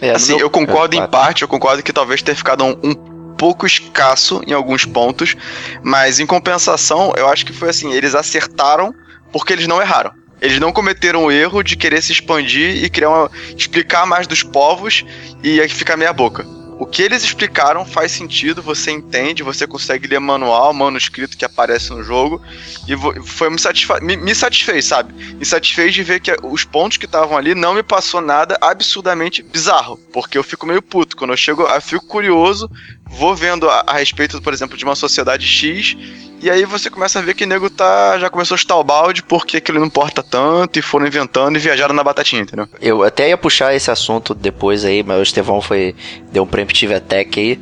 É, 0.00 0.10
assim, 0.10 0.36
meu... 0.36 0.42
eu 0.42 0.50
concordo 0.50 0.96
é, 0.96 1.00
em 1.00 1.06
parte, 1.06 1.42
eu 1.42 1.48
concordo 1.48 1.82
que 1.82 1.92
talvez 1.92 2.22
tenha 2.22 2.36
ficado 2.36 2.64
um, 2.64 2.76
um 2.82 2.94
pouco 3.36 3.66
escasso 3.66 4.40
em 4.46 4.52
alguns 4.52 4.84
pontos, 4.84 5.34
mas 5.82 6.20
em 6.20 6.26
compensação, 6.26 7.12
eu 7.16 7.28
acho 7.28 7.44
que 7.44 7.52
foi 7.52 7.70
assim, 7.70 7.92
eles 7.92 8.14
acertaram 8.14 8.94
porque 9.32 9.52
eles 9.52 9.66
não 9.66 9.80
erraram. 9.80 10.12
Eles 10.40 10.58
não 10.58 10.72
cometeram 10.72 11.24
o 11.24 11.32
erro 11.32 11.62
de 11.62 11.76
querer 11.76 12.02
se 12.02 12.12
expandir 12.12 12.84
e 12.84 12.88
criar 12.88 13.10
uma, 13.10 13.30
explicar 13.56 14.06
mais 14.06 14.26
dos 14.26 14.42
povos 14.42 15.04
e 15.42 15.60
aí 15.60 15.68
ficar 15.68 15.96
meia 15.96 16.12
boca. 16.12 16.57
O 16.78 16.86
que 16.86 17.02
eles 17.02 17.24
explicaram 17.24 17.84
faz 17.84 18.12
sentido, 18.12 18.62
você 18.62 18.92
entende, 18.92 19.42
você 19.42 19.66
consegue 19.66 20.06
ler 20.06 20.20
manual, 20.20 20.72
manuscrito 20.72 21.36
que 21.36 21.44
aparece 21.44 21.90
no 21.90 22.04
jogo, 22.04 22.40
e 22.86 22.96
foi 23.22 23.50
me, 23.50 23.58
satisfa 23.58 23.98
me, 24.00 24.16
me 24.16 24.34
satisfez, 24.34 24.84
sabe? 24.84 25.12
Me 25.12 25.44
satisfez 25.44 25.92
de 25.92 26.04
ver 26.04 26.20
que 26.20 26.34
os 26.44 26.64
pontos 26.64 26.96
que 26.96 27.06
estavam 27.06 27.36
ali 27.36 27.54
não 27.54 27.74
me 27.74 27.82
passou 27.82 28.20
nada 28.20 28.56
absurdamente 28.60 29.42
bizarro, 29.42 29.98
porque 30.12 30.38
eu 30.38 30.44
fico 30.44 30.66
meio 30.66 30.80
puto. 30.80 31.16
Quando 31.16 31.32
eu 31.32 31.36
chego, 31.36 31.62
eu 31.62 31.80
fico 31.80 32.06
curioso, 32.06 32.70
vou 33.04 33.34
vendo 33.34 33.68
a, 33.68 33.82
a 33.86 33.94
respeito, 33.94 34.40
por 34.40 34.52
exemplo, 34.52 34.76
de 34.76 34.84
uma 34.84 34.94
sociedade 34.94 35.46
X, 35.46 35.96
e 36.40 36.48
aí 36.48 36.64
você 36.64 36.88
começa 36.88 37.18
a 37.18 37.22
ver 37.22 37.34
que 37.34 37.42
o 37.42 37.46
nego 37.46 37.68
tá, 37.68 38.16
já 38.18 38.30
começou 38.30 38.54
a 38.54 38.58
chutar 38.58 38.76
o 38.76 38.84
balde 38.84 39.24
porque 39.24 39.56
aquilo 39.56 39.80
não 39.80 39.86
importa 39.86 40.22
tanto, 40.22 40.78
e 40.78 40.82
foram 40.82 41.06
inventando 41.06 41.56
e 41.56 41.58
viajaram 41.58 41.94
na 41.94 42.04
batatinha, 42.04 42.42
entendeu? 42.42 42.68
Eu 42.80 43.02
até 43.02 43.28
ia 43.28 43.36
puxar 43.36 43.74
esse 43.74 43.90
assunto 43.90 44.34
depois 44.34 44.84
aí, 44.84 45.02
mas 45.02 45.18
o 45.18 45.22
Estevão 45.22 45.60
foi, 45.60 45.96
deu 46.30 46.44
um 46.44 46.46
preemptive 46.68 46.94
attack 46.94 47.40
aí. 47.40 47.60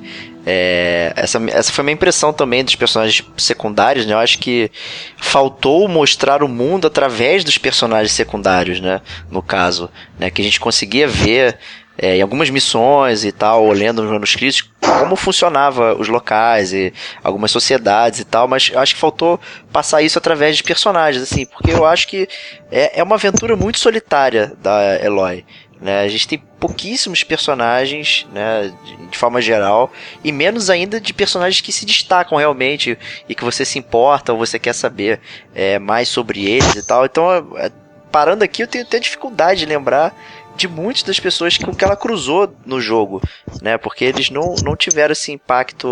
É, 0.49 1.13
essa, 1.17 1.43
essa 1.51 1.73
foi 1.73 1.83
a 1.83 1.85
minha 1.85 1.95
impressão 1.95 2.33
também 2.33 2.63
dos 2.63 2.77
personagens 2.77 3.27
secundários, 3.37 4.07
né? 4.07 4.15
Eu 4.15 4.19
acho 4.19 4.39
que 4.39 4.71
faltou 5.17 5.89
mostrar 5.89 6.43
o 6.43 6.49
mundo 6.49 6.87
através 6.87 7.43
dos 7.43 7.59
personagens 7.59 8.13
secundários, 8.13 8.81
né? 8.81 9.01
No 9.31 9.43
caso, 9.43 9.91
né? 10.19 10.31
Que 10.31 10.41
a 10.43 10.45
gente 10.45 10.61
conseguia 10.61 11.09
ver 11.09 11.59
é, 11.99 12.17
em 12.17 12.23
algumas 12.23 12.49
missões 12.51 13.25
e 13.25 13.33
tal, 13.33 13.73
lendo 13.73 14.03
nos 14.03 14.13
manuscritos, 14.13 14.71
como 14.81 15.17
funcionava 15.17 15.95
os 15.95 16.09
locais 16.09 16.73
e 16.73 16.93
algumas 17.25 17.51
sociedades 17.51 18.21
e 18.21 18.25
tal, 18.25 18.47
mas 18.47 18.71
acho 18.75 18.95
que 18.95 19.01
faltou 19.01 19.41
passar 19.73 20.03
isso 20.03 20.19
através 20.19 20.57
de 20.57 20.63
personagens, 20.63 21.23
assim, 21.23 21.47
porque 21.47 21.73
eu 21.73 21.85
acho 21.85 22.07
que 22.07 22.29
é, 22.71 23.01
é 23.01 23.03
uma 23.03 23.17
aventura 23.17 23.57
muito 23.57 23.79
solitária 23.79 24.53
da 24.63 25.03
Eloy. 25.03 25.45
Né? 25.81 26.01
A 26.01 26.09
gente 26.09 26.27
tem 26.27 26.43
pouquíssimos 26.59 27.23
personagens, 27.23 28.27
né, 28.33 28.73
de, 29.11 29.19
forma 29.19 29.41
geral, 29.41 29.93
e 30.25 30.33
menos 30.33 30.71
ainda 30.71 31.01
de 31.01 31.13
personagens 31.13 31.61
que 31.61 31.73
se 31.73 31.85
destacam 31.85 32.39
realmente 32.39 32.99
e 33.29 33.35
que 33.35 33.45
você 33.45 33.65
se 33.65 33.79
importa 33.79 34.33
ou 34.33 34.39
você 34.39 34.59
quer 34.59 34.73
saber 34.73 35.21
é, 35.55 35.79
mais 35.79 36.09
sobre 36.09 36.47
eles 36.47 36.75
e 36.75 36.87
tal. 36.87 37.05
Então, 37.05 37.31
é, 37.57 37.71
parando 38.11 38.43
aqui, 38.43 38.63
eu 38.63 38.67
tenho 38.67 38.85
até 38.85 38.99
dificuldade 38.99 39.61
de 39.61 39.67
lembrar 39.67 40.15
de 40.57 40.67
muitas 40.67 41.03
das 41.03 41.21
pessoas 41.21 41.59
com 41.59 41.75
que 41.75 41.85
ela 41.85 41.97
cruzou 41.97 42.55
no 42.65 42.81
jogo, 42.81 43.21
né? 43.61 43.77
Porque 43.77 44.05
eles 44.05 44.31
não, 44.31 44.55
não 44.65 44.75
tiveram 44.75 45.13
esse 45.13 45.31
impacto 45.31 45.87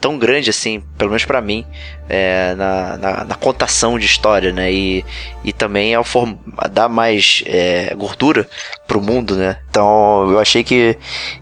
tão 0.00 0.18
grande 0.18 0.50
assim, 0.50 0.82
pelo 0.98 1.10
menos 1.10 1.24
para 1.24 1.40
mim, 1.40 1.64
é, 2.08 2.54
na, 2.54 2.96
na, 2.96 3.24
na, 3.24 3.34
contação 3.34 3.98
de 3.98 4.04
história, 4.04 4.52
né? 4.52 4.72
E, 4.72 5.04
e 5.42 5.52
também 5.52 5.94
a 5.94 6.68
dar 6.68 6.88
mais 6.88 7.42
é, 7.46 7.94
gordura 7.94 8.48
pro 8.86 9.00
mundo, 9.00 9.36
né? 9.36 9.58
Então 9.70 10.30
eu 10.30 10.38
achei 10.38 10.62
que, 10.62 10.98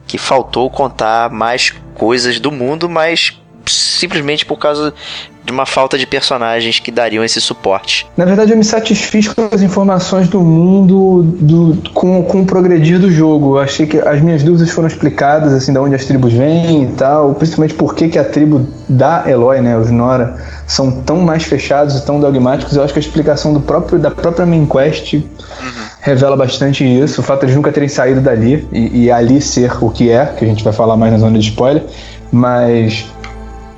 que 0.07 0.17
faltou 0.17 0.71
contar 0.71 1.31
mais 1.31 1.75
coisas 1.95 2.39
do 2.39 2.53
mundo, 2.53 2.89
mas 2.89 3.42
simplesmente 3.73 4.45
por 4.45 4.59
causa 4.59 4.95
de 5.45 5.51
uma 5.51 5.67
falta 5.67 5.99
de 5.99 6.07
personagens 6.07 6.79
que 6.79 6.91
dariam 6.91 7.25
esse 7.25 7.41
suporte. 7.41 8.07
Na 8.17 8.25
verdade, 8.25 8.53
eu 8.53 8.57
me 8.57 8.65
satisfiz 8.65 9.27
com 9.29 9.49
as 9.51 9.61
informações 9.61 10.29
do 10.29 10.41
mundo 10.41 11.23
do, 11.23 11.91
com, 11.91 12.23
com 12.23 12.43
o 12.43 12.47
progredir 12.47 13.01
do 13.01 13.11
jogo. 13.11 13.57
Eu 13.57 13.61
achei 13.61 13.87
que 13.87 13.99
as 13.99 14.21
minhas 14.21 14.43
dúvidas 14.43 14.71
foram 14.71 14.87
explicadas, 14.87 15.53
assim, 15.53 15.73
de 15.73 15.79
onde 15.79 15.95
as 15.97 16.05
tribos 16.05 16.33
vêm 16.33 16.85
e 16.85 16.87
tal, 16.93 17.35
principalmente 17.35 17.75
por 17.75 17.95
que, 17.95 18.17
a 18.19 18.25
tribo 18.25 18.67
da 18.89 19.25
Eloy, 19.29 19.61
né, 19.61 19.77
os 19.77 19.91
Nora, 19.91 20.37
são 20.67 20.91
tão 21.03 21.17
mais 21.17 21.43
fechados 21.43 21.97
e 21.97 22.07
tão 22.07 22.21
dogmáticos. 22.21 22.77
Eu 22.77 22.85
acho 22.85 22.93
que 22.93 23.01
a 23.01 23.03
explicação 23.03 23.53
do 23.53 23.61
próprio, 23.61 23.99
da 23.99 24.11
própria 24.11 24.47
main 24.47 24.67
quest 24.67 25.15
uhum. 25.15 25.23
revela 26.01 26.37
bastante 26.37 26.85
isso. 26.85 27.21
O 27.21 27.25
fato 27.25 27.47
de 27.47 27.55
nunca 27.55 27.73
terem 27.73 27.89
saído 27.89 28.21
dali 28.21 28.67
e, 28.73 29.05
e 29.05 29.11
ali 29.11 29.41
ser 29.41 29.73
o 29.83 29.91
que 29.91 30.09
é, 30.09 30.27
que 30.27 30.45
a 30.45 30.49
gente 30.49 30.63
vai 30.63 30.73
falar 30.73 30.97
mais 30.97 31.13
na 31.13 31.19
zona 31.19 31.39
de 31.39 31.49
spoiler, 31.49 31.83
mas 32.31 33.07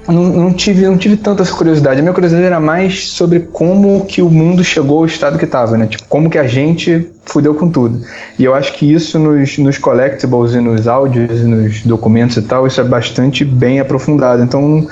não, 0.08 0.22
não, 0.24 0.52
tive, 0.52 0.86
não 0.86 0.98
tive 0.98 1.16
tanta 1.16 1.42
essa 1.42 1.54
curiosidade. 1.54 1.98
A 2.00 2.02
minha 2.02 2.12
curiosidade 2.12 2.46
era 2.46 2.60
mais 2.60 3.08
sobre 3.08 3.40
como 3.40 4.04
que 4.04 4.20
o 4.20 4.28
mundo 4.28 4.62
chegou 4.62 4.98
ao 4.98 5.06
estado 5.06 5.38
que 5.38 5.44
estava, 5.44 5.76
né? 5.76 5.86
Tipo, 5.86 6.04
como 6.08 6.28
que 6.28 6.38
a 6.38 6.46
gente 6.46 7.10
fudeu 7.24 7.54
com 7.54 7.68
tudo. 7.68 8.00
E 8.38 8.44
eu 8.44 8.54
acho 8.54 8.72
que 8.74 8.92
isso 8.92 9.18
nos, 9.18 9.56
nos 9.58 9.78
collectibles 9.78 10.54
e 10.54 10.60
nos 10.60 10.86
áudios 10.86 11.40
e 11.40 11.44
nos 11.44 11.82
documentos 11.82 12.36
e 12.36 12.42
tal, 12.42 12.66
isso 12.66 12.80
é 12.80 12.84
bastante 12.84 13.44
bem 13.44 13.80
aprofundado. 13.80 14.42
Então 14.42 14.86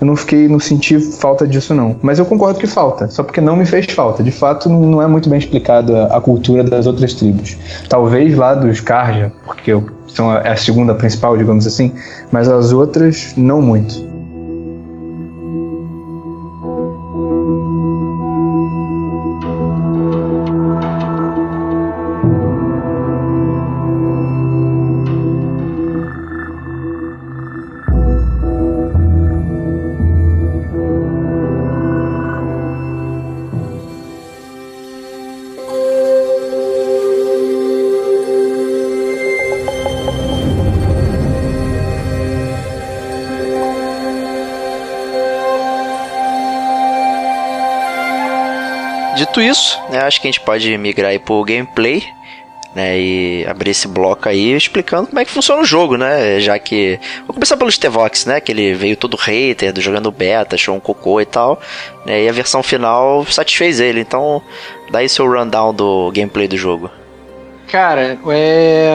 eu 0.00 0.06
não 0.06 0.16
fiquei, 0.16 0.48
não 0.48 0.58
senti 0.58 0.98
falta 0.98 1.46
disso 1.46 1.74
não. 1.74 1.96
Mas 2.02 2.18
eu 2.18 2.24
concordo 2.24 2.58
que 2.58 2.66
falta, 2.66 3.08
só 3.08 3.22
porque 3.22 3.40
não 3.40 3.56
me 3.56 3.66
fez 3.66 3.86
falta. 3.86 4.22
De 4.22 4.32
fato, 4.32 4.68
não 4.68 5.02
é 5.02 5.06
muito 5.06 5.28
bem 5.28 5.38
explicada 5.38 6.06
a 6.06 6.20
cultura 6.20 6.64
das 6.64 6.86
outras 6.86 7.14
tribos. 7.14 7.56
Talvez 7.88 8.36
lá 8.36 8.54
dos 8.54 8.80
Karja, 8.80 9.32
porque 9.44 9.72
são 10.08 10.32
é 10.32 10.50
a 10.50 10.56
segunda 10.56 10.94
principal, 10.94 11.36
digamos 11.36 11.66
assim, 11.66 11.92
mas 12.30 12.48
as 12.48 12.72
outras 12.72 13.34
não 13.36 13.60
muito. 13.60 14.13
Isso, 49.54 49.80
né, 49.90 50.00
acho 50.00 50.20
que 50.20 50.26
a 50.26 50.30
gente 50.30 50.40
pode 50.40 50.76
migrar 50.76 51.10
aí 51.10 51.18
pro 51.18 51.44
gameplay. 51.44 52.02
Né, 52.74 52.98
e 52.98 53.46
abrir 53.46 53.70
esse 53.70 53.86
bloco 53.86 54.28
aí 54.28 54.52
explicando 54.52 55.06
como 55.06 55.20
é 55.20 55.24
que 55.24 55.30
funciona 55.30 55.62
o 55.62 55.64
jogo, 55.64 55.96
né? 55.96 56.40
Já 56.40 56.58
que. 56.58 56.98
Vou 57.24 57.32
começar 57.32 57.56
pelo 57.56 57.70
Stevox, 57.70 58.26
né? 58.26 58.40
Que 58.40 58.50
ele 58.50 58.74
veio 58.74 58.96
todo 58.96 59.16
hater 59.16 59.72
do 59.72 59.80
jogando 59.80 60.10
beta, 60.10 60.56
achou 60.56 60.74
um 60.74 60.80
cocô 60.80 61.20
e 61.20 61.24
tal. 61.24 61.60
Né, 62.04 62.24
e 62.24 62.28
a 62.28 62.32
versão 62.32 62.64
final 62.64 63.24
satisfez 63.26 63.78
ele. 63.78 64.00
Então, 64.00 64.42
dá 64.90 64.98
aí 64.98 65.08
seu 65.08 65.24
rundown 65.24 65.72
do 65.72 66.10
gameplay 66.12 66.48
do 66.48 66.56
jogo. 66.56 66.90
Cara, 67.68 68.18
é... 68.28 68.88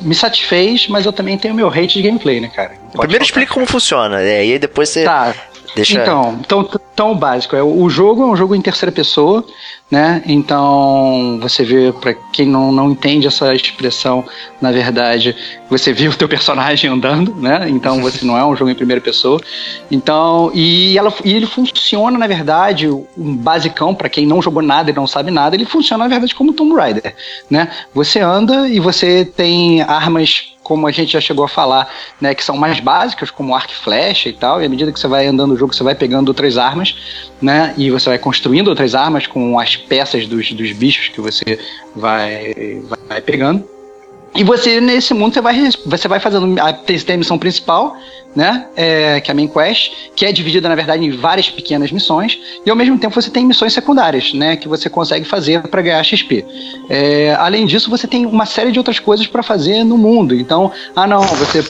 me 0.00 0.14
satisfez, 0.14 0.86
mas 0.86 1.04
eu 1.04 1.12
também 1.12 1.36
tenho 1.36 1.54
meu 1.54 1.68
hate 1.68 1.94
de 1.94 2.02
gameplay, 2.02 2.40
né, 2.40 2.48
cara? 2.54 2.70
Pode 2.70 2.98
Primeiro 2.98 3.24
explica 3.24 3.52
como 3.52 3.66
funciona, 3.66 4.22
é, 4.22 4.46
e 4.46 4.52
aí 4.52 4.58
depois 4.60 4.90
você. 4.90 5.02
Tá. 5.02 5.34
Deixa... 5.74 6.00
Então, 6.00 6.38
então, 6.40 6.68
então 6.92 7.12
o 7.12 7.14
básico 7.14 7.54
é 7.54 7.62
o 7.62 7.88
jogo 7.88 8.22
é 8.22 8.26
um 8.26 8.34
jogo 8.34 8.54
em 8.54 8.60
terceira 8.60 8.90
pessoa, 8.90 9.44
né? 9.90 10.22
Então 10.26 11.38
você 11.40 11.64
vê 11.64 11.92
para 11.92 12.14
quem 12.32 12.46
não, 12.46 12.70
não 12.70 12.90
entende 12.90 13.26
essa 13.26 13.54
expressão, 13.54 14.24
na 14.60 14.70
verdade, 14.70 15.34
você 15.70 15.92
vê 15.92 16.08
o 16.08 16.14
teu 16.14 16.28
personagem 16.28 16.90
andando, 16.90 17.34
né? 17.34 17.68
Então 17.68 18.00
você 18.02 18.24
não 18.24 18.36
é 18.36 18.44
um 18.44 18.54
jogo 18.54 18.70
em 18.70 18.74
primeira 18.74 19.00
pessoa. 19.00 19.40
Então 19.90 20.50
e 20.54 20.96
ela 20.98 21.12
e 21.24 21.32
ele 21.32 21.46
funciona 21.46 22.18
na 22.18 22.26
verdade 22.26 22.88
um 22.88 23.36
basicão 23.36 23.94
para 23.94 24.08
quem 24.08 24.26
não 24.26 24.42
jogou 24.42 24.62
nada 24.62 24.90
e 24.90 24.94
não 24.94 25.06
sabe 25.06 25.30
nada, 25.30 25.56
ele 25.56 25.64
funciona 25.64 26.04
na 26.04 26.08
verdade 26.08 26.34
como 26.34 26.52
Tomb 26.52 26.74
Raider, 26.74 27.14
né? 27.50 27.68
Você 27.94 28.20
anda 28.20 28.68
e 28.68 28.78
você 28.78 29.24
tem 29.24 29.80
armas 29.82 30.54
como 30.68 30.86
a 30.86 30.92
gente 30.92 31.12
já 31.12 31.20
chegou 31.20 31.46
a 31.46 31.48
falar, 31.48 31.88
né, 32.20 32.34
que 32.34 32.44
são 32.44 32.54
mais 32.54 32.78
básicas, 32.78 33.30
como 33.30 33.54
arco 33.54 33.72
e 33.72 33.74
flecha 33.74 34.28
e 34.28 34.34
tal, 34.34 34.60
e 34.60 34.66
à 34.66 34.68
medida 34.68 34.92
que 34.92 35.00
você 35.00 35.08
vai 35.08 35.26
andando 35.26 35.52
no 35.52 35.56
jogo, 35.56 35.74
você 35.74 35.82
vai 35.82 35.94
pegando 35.94 36.28
outras 36.28 36.58
armas, 36.58 36.94
né, 37.40 37.72
e 37.78 37.90
você 37.90 38.10
vai 38.10 38.18
construindo 38.18 38.68
outras 38.68 38.94
armas 38.94 39.26
com 39.26 39.58
as 39.58 39.76
peças 39.76 40.26
dos, 40.26 40.52
dos 40.52 40.72
bichos 40.72 41.08
que 41.08 41.22
você 41.22 41.58
vai, 41.96 42.82
vai 43.08 43.20
pegando. 43.22 43.64
E 44.34 44.44
você, 44.44 44.78
nesse 44.78 45.14
mundo, 45.14 45.32
você 45.32 45.40
vai, 45.40 45.70
você 45.86 46.06
vai 46.06 46.20
fazendo 46.20 46.60
a, 46.60 46.68
a 46.68 47.16
missão 47.16 47.38
principal, 47.38 47.96
né? 48.34 48.66
É, 48.76 49.20
que 49.20 49.30
é 49.30 49.32
a 49.32 49.34
main 49.34 49.48
quest, 49.48 49.92
que 50.14 50.24
é 50.24 50.32
dividida, 50.32 50.68
na 50.68 50.74
verdade, 50.74 51.04
em 51.04 51.10
várias 51.10 51.48
pequenas 51.48 51.90
missões, 51.90 52.38
e 52.64 52.70
ao 52.70 52.76
mesmo 52.76 52.98
tempo 52.98 53.14
você 53.20 53.30
tem 53.30 53.44
missões 53.44 53.72
secundárias, 53.72 54.32
né? 54.32 54.56
Que 54.56 54.68
você 54.68 54.88
consegue 54.88 55.24
fazer 55.24 55.62
para 55.62 55.82
ganhar 55.82 56.02
XP. 56.02 56.44
É, 56.88 57.36
além 57.38 57.66
disso, 57.66 57.90
você 57.90 58.06
tem 58.06 58.26
uma 58.26 58.46
série 58.46 58.70
de 58.70 58.78
outras 58.78 58.98
coisas 58.98 59.26
para 59.26 59.42
fazer 59.42 59.84
no 59.84 59.96
mundo. 59.96 60.34
Então, 60.34 60.70
ah 60.94 61.06
não, 61.06 61.22
você, 61.22 61.64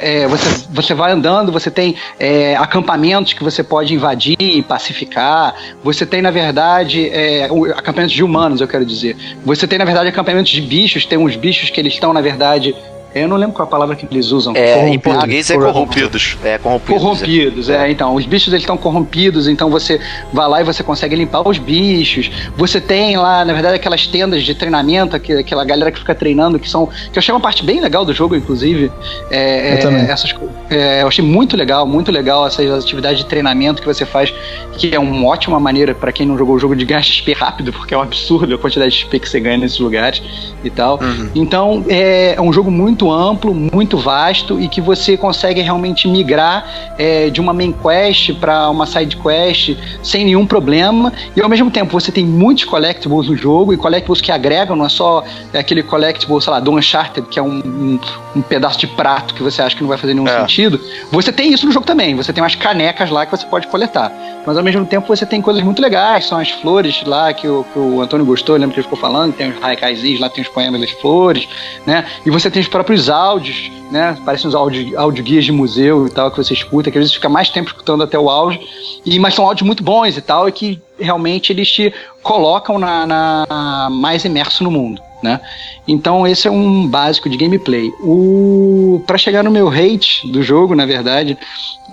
é, 0.00 0.26
você, 0.26 0.66
você 0.70 0.94
vai 0.94 1.12
andando, 1.12 1.50
você 1.50 1.70
tem 1.70 1.96
é, 2.18 2.54
acampamentos 2.56 3.32
que 3.32 3.42
você 3.42 3.62
pode 3.62 3.94
invadir 3.94 4.36
e 4.38 4.62
pacificar. 4.62 5.54
Você 5.82 6.06
tem, 6.06 6.22
na 6.22 6.30
verdade, 6.30 7.08
é, 7.08 7.44
acampamentos 7.76 8.14
de 8.14 8.22
humanos, 8.22 8.60
eu 8.60 8.68
quero 8.68 8.84
dizer. 8.84 9.16
Você 9.44 9.66
tem, 9.66 9.78
na 9.78 9.84
verdade, 9.84 10.08
acampamentos 10.08 10.52
de 10.52 10.60
bichos, 10.60 11.04
tem 11.06 11.18
uns 11.18 11.36
bichos 11.36 11.70
que 11.70 11.80
eles 11.80 11.94
estão, 11.94 12.12
na 12.12 12.20
verdade, 12.20 12.74
Eu 13.14 13.28
não 13.28 13.36
lembro 13.36 13.54
qual 13.54 13.66
a 13.66 13.70
palavra 13.70 13.94
que 13.94 14.06
eles 14.10 14.32
usam. 14.32 14.54
É, 14.56 14.88
em 14.88 14.98
português 14.98 15.48
é 15.48 15.56
corrompidos. 15.56 16.36
É, 16.42 16.58
corrompidos. 16.58 17.02
Corrompidos, 17.02 17.68
é. 17.68 17.86
é. 17.86 17.90
Então, 17.90 18.14
os 18.14 18.26
bichos 18.26 18.48
eles 18.48 18.62
estão 18.62 18.76
corrompidos, 18.76 19.46
então 19.46 19.70
você 19.70 20.00
vai 20.32 20.48
lá 20.48 20.60
e 20.60 20.64
você 20.64 20.82
consegue 20.82 21.14
limpar 21.14 21.46
os 21.46 21.58
bichos. 21.58 22.30
Você 22.56 22.80
tem 22.80 23.16
lá, 23.16 23.44
na 23.44 23.52
verdade, 23.52 23.76
aquelas 23.76 24.06
tendas 24.06 24.42
de 24.42 24.54
treinamento, 24.54 25.14
aquela 25.14 25.64
galera 25.64 25.92
que 25.92 25.98
fica 26.00 26.14
treinando, 26.14 26.58
que 26.58 26.68
são. 26.68 26.86
que 26.86 27.16
eu 27.16 27.20
achei 27.20 27.32
uma 27.32 27.40
parte 27.40 27.64
bem 27.64 27.80
legal 27.80 28.04
do 28.04 28.12
jogo, 28.12 28.34
inclusive. 28.34 28.90
É, 29.30 29.74
eu 29.74 29.80
também. 29.80 30.02
Essas, 30.02 30.34
é, 30.68 31.02
eu 31.02 31.08
achei 31.08 31.24
muito 31.24 31.56
legal, 31.56 31.86
muito 31.86 32.10
legal 32.10 32.46
essas 32.46 32.84
atividades 32.84 33.18
de 33.18 33.26
treinamento 33.26 33.80
que 33.80 33.86
você 33.86 34.04
faz, 34.04 34.34
que 34.72 34.92
é 34.92 34.98
uma 34.98 35.26
ótima 35.28 35.60
maneira 35.60 35.94
para 35.94 36.10
quem 36.10 36.26
não 36.26 36.36
jogou 36.36 36.56
o 36.56 36.58
jogo 36.58 36.74
de 36.74 36.84
ganhar 36.84 37.02
XP 37.02 37.32
rápido, 37.32 37.70
porque 37.74 37.94
é 37.94 37.98
um 37.98 38.02
absurdo 38.02 38.54
a 38.54 38.58
quantidade 38.58 38.90
de 38.90 38.98
XP 38.98 39.20
que 39.20 39.28
você 39.28 39.38
ganha 39.38 39.58
nesses 39.58 39.78
lugares 39.78 40.20
e 40.64 40.70
tal. 40.70 40.98
Uhum. 41.00 41.30
Então, 41.34 41.84
é, 41.88 42.34
é 42.36 42.40
um 42.40 42.52
jogo 42.52 42.70
muito 42.70 43.03
amplo, 43.10 43.54
muito 43.54 43.98
vasto 43.98 44.60
e 44.60 44.68
que 44.68 44.80
você 44.80 45.16
consegue 45.16 45.60
realmente 45.60 46.08
migrar 46.08 46.94
é, 46.98 47.30
de 47.30 47.40
uma 47.40 47.52
main 47.52 47.72
quest 47.72 48.32
para 48.34 48.68
uma 48.70 48.86
side 48.86 49.16
quest 49.16 49.76
sem 50.02 50.24
nenhum 50.24 50.46
problema. 50.46 51.12
E 51.36 51.40
ao 51.40 51.48
mesmo 51.48 51.70
tempo 51.70 51.92
você 51.92 52.10
tem 52.10 52.24
muitos 52.24 52.64
collectibles 52.64 53.28
no 53.28 53.36
jogo 53.36 53.72
e 53.72 53.76
collectibles 53.76 54.20
que 54.20 54.30
agregam, 54.30 54.76
não 54.76 54.86
é 54.86 54.88
só 54.88 55.24
aquele 55.52 55.82
collectible, 55.82 56.40
sei 56.40 56.52
lá, 56.52 56.60
do 56.60 56.72
Uncharted, 56.72 57.28
que 57.28 57.38
é 57.38 57.42
um, 57.42 57.58
um, 57.58 58.00
um 58.36 58.42
pedaço 58.42 58.78
de 58.78 58.86
prato 58.86 59.34
que 59.34 59.42
você 59.42 59.62
acha 59.62 59.74
que 59.74 59.82
não 59.82 59.88
vai 59.88 59.98
fazer 59.98 60.14
nenhum 60.14 60.28
é. 60.28 60.40
sentido. 60.40 60.80
Você 61.10 61.32
tem 61.32 61.52
isso 61.52 61.66
no 61.66 61.72
jogo 61.72 61.86
também. 61.86 62.14
Você 62.14 62.32
tem 62.32 62.42
umas 62.42 62.54
canecas 62.54 63.10
lá 63.10 63.24
que 63.24 63.36
você 63.36 63.46
pode 63.46 63.66
coletar. 63.68 64.12
Mas 64.46 64.58
ao 64.58 64.62
mesmo 64.62 64.84
tempo 64.84 65.06
você 65.06 65.24
tem 65.24 65.40
coisas 65.40 65.62
muito 65.62 65.80
legais, 65.80 66.26
são 66.26 66.38
as 66.38 66.50
flores 66.50 67.02
lá 67.04 67.32
que 67.32 67.48
o, 67.48 67.64
que 67.72 67.78
o 67.78 68.00
Antônio 68.00 68.26
gostou, 68.26 68.56
lembra 68.56 68.74
que 68.74 68.80
ele 68.80 68.84
ficou 68.84 68.98
falando, 68.98 69.32
tem 69.32 69.50
os 69.50 69.62
haikaizinhos 69.62 70.20
lá, 70.20 70.28
tem 70.28 70.42
os 70.42 70.50
poemas 70.50 70.80
das 70.80 70.90
flores, 70.90 71.48
né? 71.86 72.04
E 72.26 72.30
você 72.30 72.50
tem 72.50 72.60
os 72.60 72.68
próprios 72.68 73.08
áudios, 73.08 73.70
né? 73.90 74.16
Parecem 74.24 74.48
uns 74.48 74.54
áudio, 74.54 74.98
áudio 74.98 75.24
guias 75.24 75.44
de 75.44 75.52
museu 75.52 76.06
e 76.06 76.10
tal, 76.10 76.30
que 76.30 76.36
você 76.36 76.52
escuta, 76.52 76.90
que 76.90 76.98
às 76.98 77.04
vezes 77.04 77.14
fica 77.14 77.28
mais 77.28 77.48
tempo 77.48 77.68
escutando 77.68 78.02
até 78.02 78.18
o 78.18 78.28
áudio, 78.28 78.60
e, 79.04 79.18
mas 79.18 79.34
são 79.34 79.46
áudios 79.46 79.66
muito 79.66 79.82
bons 79.82 80.16
e 80.16 80.20
tal, 80.20 80.48
e 80.48 80.52
que 80.52 80.80
realmente 80.98 81.52
eles 81.52 81.70
te 81.70 81.92
colocam 82.22 82.78
na, 82.78 83.06
na 83.06 83.88
mais 83.90 84.24
imerso 84.24 84.62
no 84.62 84.70
mundo. 84.70 85.00
Né? 85.22 85.40
Então 85.88 86.26
esse 86.26 86.46
é 86.46 86.50
um 86.50 86.86
básico 86.86 87.30
de 87.30 87.38
gameplay. 87.38 87.90
O 88.00 89.02
para 89.06 89.16
chegar 89.16 89.42
no 89.42 89.50
meu 89.50 89.70
hate 89.70 90.30
do 90.30 90.42
jogo, 90.42 90.74
na 90.74 90.84
verdade, 90.84 91.38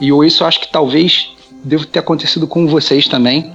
e 0.02 0.10
eu 0.10 0.22
isso 0.22 0.44
acho 0.44 0.60
que 0.60 0.70
talvez 0.70 1.30
deva 1.64 1.86
ter 1.86 2.00
acontecido 2.00 2.48
com 2.48 2.68
vocês 2.68 3.08
também. 3.08 3.54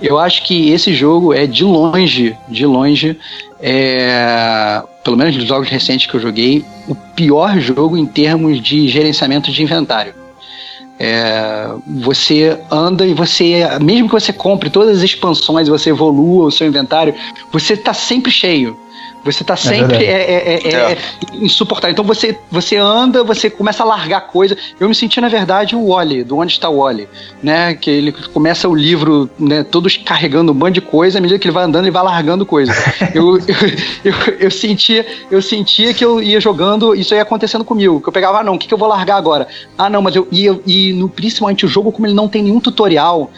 Eu 0.00 0.18
acho 0.18 0.44
que 0.44 0.70
esse 0.70 0.94
jogo 0.94 1.34
é 1.34 1.46
de 1.46 1.64
longe, 1.64 2.36
de 2.48 2.64
longe, 2.64 3.18
é, 3.60 4.82
pelo 5.04 5.16
menos 5.16 5.36
dos 5.36 5.46
jogos 5.46 5.68
recentes 5.68 6.06
que 6.06 6.14
eu 6.14 6.20
joguei, 6.20 6.64
o 6.86 6.94
pior 6.94 7.58
jogo 7.58 7.96
em 7.96 8.06
termos 8.06 8.62
de 8.62 8.88
gerenciamento 8.88 9.50
de 9.50 9.62
inventário. 9.62 10.14
É, 11.00 11.68
você 11.86 12.58
anda 12.70 13.06
e 13.06 13.14
você, 13.14 13.62
mesmo 13.80 14.08
que 14.08 14.14
você 14.14 14.32
compre 14.32 14.68
todas 14.68 14.98
as 14.98 15.04
expansões, 15.04 15.68
você 15.68 15.90
evolua 15.90 16.46
o 16.46 16.50
seu 16.50 16.66
inventário, 16.66 17.14
você 17.52 17.74
está 17.74 17.94
sempre 17.94 18.32
cheio. 18.32 18.76
Você 19.24 19.44
tá 19.44 19.54
é 19.54 19.56
sempre 19.56 19.96
é, 19.96 20.10
é, 20.10 20.54
é, 20.54 20.68
é, 20.68 20.92
é, 20.92 20.98
insuportável. 21.34 21.92
Então 21.92 22.04
você, 22.04 22.38
você 22.50 22.76
anda, 22.76 23.22
você 23.24 23.50
começa 23.50 23.82
a 23.82 23.86
largar 23.86 24.22
coisa. 24.22 24.56
Eu 24.78 24.88
me 24.88 24.94
senti, 24.94 25.20
na 25.20 25.28
verdade, 25.28 25.74
o 25.74 25.88
Wally, 25.88 26.24
do 26.24 26.38
Onde 26.38 26.52
Está 26.52 26.68
o 26.68 26.78
Wally, 26.78 27.08
né? 27.42 27.74
Que 27.74 27.90
ele 27.90 28.12
começa 28.12 28.68
o 28.68 28.74
livro, 28.74 29.28
né, 29.38 29.62
todos 29.62 29.96
carregando 29.96 30.52
um 30.52 30.54
bando 30.54 30.72
de 30.72 30.80
coisa, 30.80 31.18
à 31.18 31.20
medida 31.20 31.38
que 31.38 31.46
ele 31.46 31.54
vai 31.54 31.64
andando, 31.64 31.84
ele 31.84 31.90
vai 31.90 32.02
largando 32.02 32.46
coisa. 32.46 32.72
eu, 33.14 33.38
eu, 33.38 33.44
eu, 34.04 34.14
eu, 34.40 34.50
sentia, 34.50 35.06
eu 35.30 35.42
sentia 35.42 35.92
que 35.92 36.04
eu 36.04 36.22
ia 36.22 36.40
jogando, 36.40 36.94
isso 36.94 37.14
ia 37.14 37.22
acontecendo 37.22 37.64
comigo. 37.64 38.00
Que 38.00 38.08
eu 38.08 38.12
pegava, 38.12 38.40
ah, 38.40 38.44
não, 38.44 38.54
o 38.54 38.58
que, 38.58 38.68
que 38.68 38.74
eu 38.74 38.78
vou 38.78 38.88
largar 38.88 39.16
agora? 39.16 39.48
Ah, 39.76 39.90
não, 39.90 40.00
mas 40.00 40.14
eu. 40.14 40.26
E, 40.30 40.46
e 40.66 40.92
no, 40.92 41.08
principalmente 41.08 41.66
o 41.66 41.68
jogo, 41.68 41.92
como 41.92 42.06
ele 42.06 42.14
não 42.14 42.28
tem 42.28 42.42
nenhum 42.42 42.60
tutorial, 42.60 43.30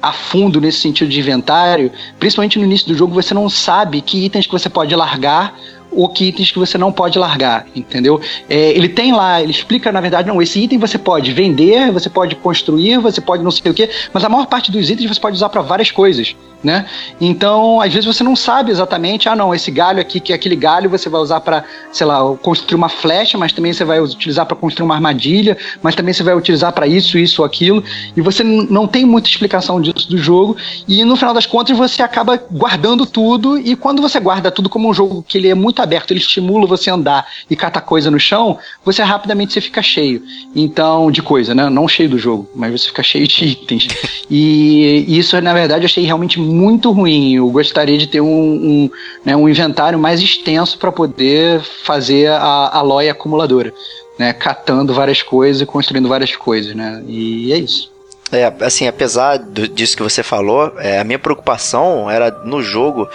a 0.00 0.12
fundo 0.12 0.60
nesse 0.60 0.78
sentido 0.78 1.08
de 1.08 1.20
inventário, 1.20 1.90
principalmente 2.18 2.58
no 2.58 2.64
início 2.64 2.86
do 2.88 2.94
jogo, 2.94 3.14
você 3.14 3.34
não 3.34 3.48
sabe 3.48 4.00
que 4.00 4.24
itens 4.24 4.46
que 4.46 4.52
você 4.52 4.68
pode 4.68 4.94
largar 4.94 5.54
ou 5.96 6.08
que 6.08 6.26
itens 6.26 6.52
que 6.52 6.58
você 6.58 6.76
não 6.76 6.92
pode 6.92 7.18
largar, 7.18 7.66
entendeu? 7.74 8.20
É, 8.48 8.70
ele 8.70 8.88
tem 8.88 9.12
lá, 9.12 9.42
ele 9.42 9.50
explica, 9.50 9.90
na 9.90 10.00
verdade, 10.00 10.28
não, 10.28 10.40
esse 10.40 10.60
item 10.60 10.78
você 10.78 10.98
pode 10.98 11.32
vender, 11.32 11.90
você 11.90 12.10
pode 12.10 12.36
construir, 12.36 12.98
você 12.98 13.20
pode 13.20 13.42
não 13.42 13.50
sei 13.50 13.70
o 13.70 13.74
que, 13.74 13.88
mas 14.12 14.22
a 14.24 14.28
maior 14.28 14.46
parte 14.46 14.70
dos 14.70 14.90
itens 14.90 15.08
você 15.08 15.20
pode 15.20 15.34
usar 15.34 15.48
para 15.48 15.62
várias 15.62 15.90
coisas 15.90 16.36
né? 16.66 16.86
Então, 17.20 17.80
às 17.80 17.92
vezes 17.92 18.04
você 18.04 18.24
não 18.24 18.34
sabe 18.34 18.70
exatamente, 18.70 19.28
ah, 19.28 19.36
não, 19.36 19.54
esse 19.54 19.70
galho 19.70 20.00
aqui, 20.00 20.18
que 20.18 20.32
é 20.32 20.34
aquele 20.34 20.56
galho 20.56 20.90
você 20.90 21.08
vai 21.08 21.20
usar 21.20 21.40
para, 21.40 21.64
sei 21.92 22.06
lá, 22.06 22.18
construir 22.42 22.76
uma 22.76 22.88
flecha, 22.88 23.38
mas 23.38 23.52
também 23.52 23.72
você 23.72 23.84
vai 23.84 24.00
utilizar 24.00 24.46
para 24.46 24.56
construir 24.56 24.84
uma 24.84 24.94
armadilha, 24.94 25.56
mas 25.82 25.94
também 25.94 26.12
você 26.12 26.22
vai 26.22 26.34
utilizar 26.34 26.72
para 26.72 26.86
isso, 26.86 27.18
isso 27.18 27.44
aquilo, 27.44 27.84
e 28.16 28.20
você 28.20 28.42
não 28.42 28.86
tem 28.86 29.04
muita 29.04 29.28
explicação 29.28 29.80
disso 29.80 30.08
do 30.08 30.18
jogo, 30.18 30.56
e 30.88 31.04
no 31.04 31.14
final 31.14 31.32
das 31.32 31.46
contas 31.46 31.76
você 31.76 32.02
acaba 32.02 32.36
guardando 32.50 33.06
tudo, 33.06 33.58
e 33.58 33.76
quando 33.76 34.02
você 34.02 34.18
guarda 34.18 34.50
tudo 34.50 34.68
como 34.68 34.88
um 34.88 34.94
jogo 34.94 35.24
que 35.26 35.38
ele 35.38 35.48
é 35.48 35.54
muito 35.54 35.80
aberto, 35.86 36.10
ele 36.10 36.20
estimula 36.20 36.66
você 36.66 36.90
a 36.90 36.94
andar 36.94 37.26
e 37.48 37.56
catar 37.56 37.80
coisa 37.80 38.10
no 38.10 38.18
chão, 38.18 38.58
você 38.84 39.02
rapidamente 39.02 39.52
você 39.52 39.60
fica 39.60 39.82
cheio. 39.82 40.22
Então, 40.54 41.10
de 41.10 41.22
coisa, 41.22 41.54
né? 41.54 41.68
Não 41.70 41.88
cheio 41.88 42.08
do 42.08 42.18
jogo, 42.18 42.48
mas 42.54 42.72
você 42.72 42.88
fica 42.88 43.02
cheio 43.02 43.26
de 43.26 43.44
itens. 43.44 43.88
E 44.30 45.04
isso, 45.08 45.40
na 45.40 45.54
verdade, 45.54 45.84
eu 45.84 45.86
achei 45.86 46.04
realmente 46.04 46.40
muito 46.40 46.90
ruim. 46.90 47.34
Eu 47.34 47.48
gostaria 47.50 47.96
de 47.96 48.06
ter 48.06 48.20
um, 48.20 48.26
um, 48.26 48.90
né, 49.24 49.36
um 49.36 49.48
inventário 49.48 49.98
mais 49.98 50.20
extenso 50.20 50.78
para 50.78 50.92
poder 50.92 51.60
fazer 51.60 52.28
a, 52.28 52.70
a 52.72 52.82
loja 52.82 53.12
acumuladora, 53.12 53.72
né, 54.18 54.32
catando 54.32 54.92
várias 54.92 55.22
coisas 55.22 55.62
e 55.62 55.66
construindo 55.66 56.08
várias 56.08 56.34
coisas, 56.34 56.74
né? 56.74 57.02
E 57.06 57.52
é 57.52 57.58
isso. 57.58 57.90
É, 58.32 58.52
assim, 58.60 58.88
apesar 58.88 59.38
disso 59.38 59.96
que 59.96 60.02
você 60.02 60.22
falou, 60.22 60.72
é, 60.78 60.98
a 60.98 61.04
minha 61.04 61.18
preocupação 61.18 62.10
era 62.10 62.30
no 62.44 62.60
jogo 62.60 63.08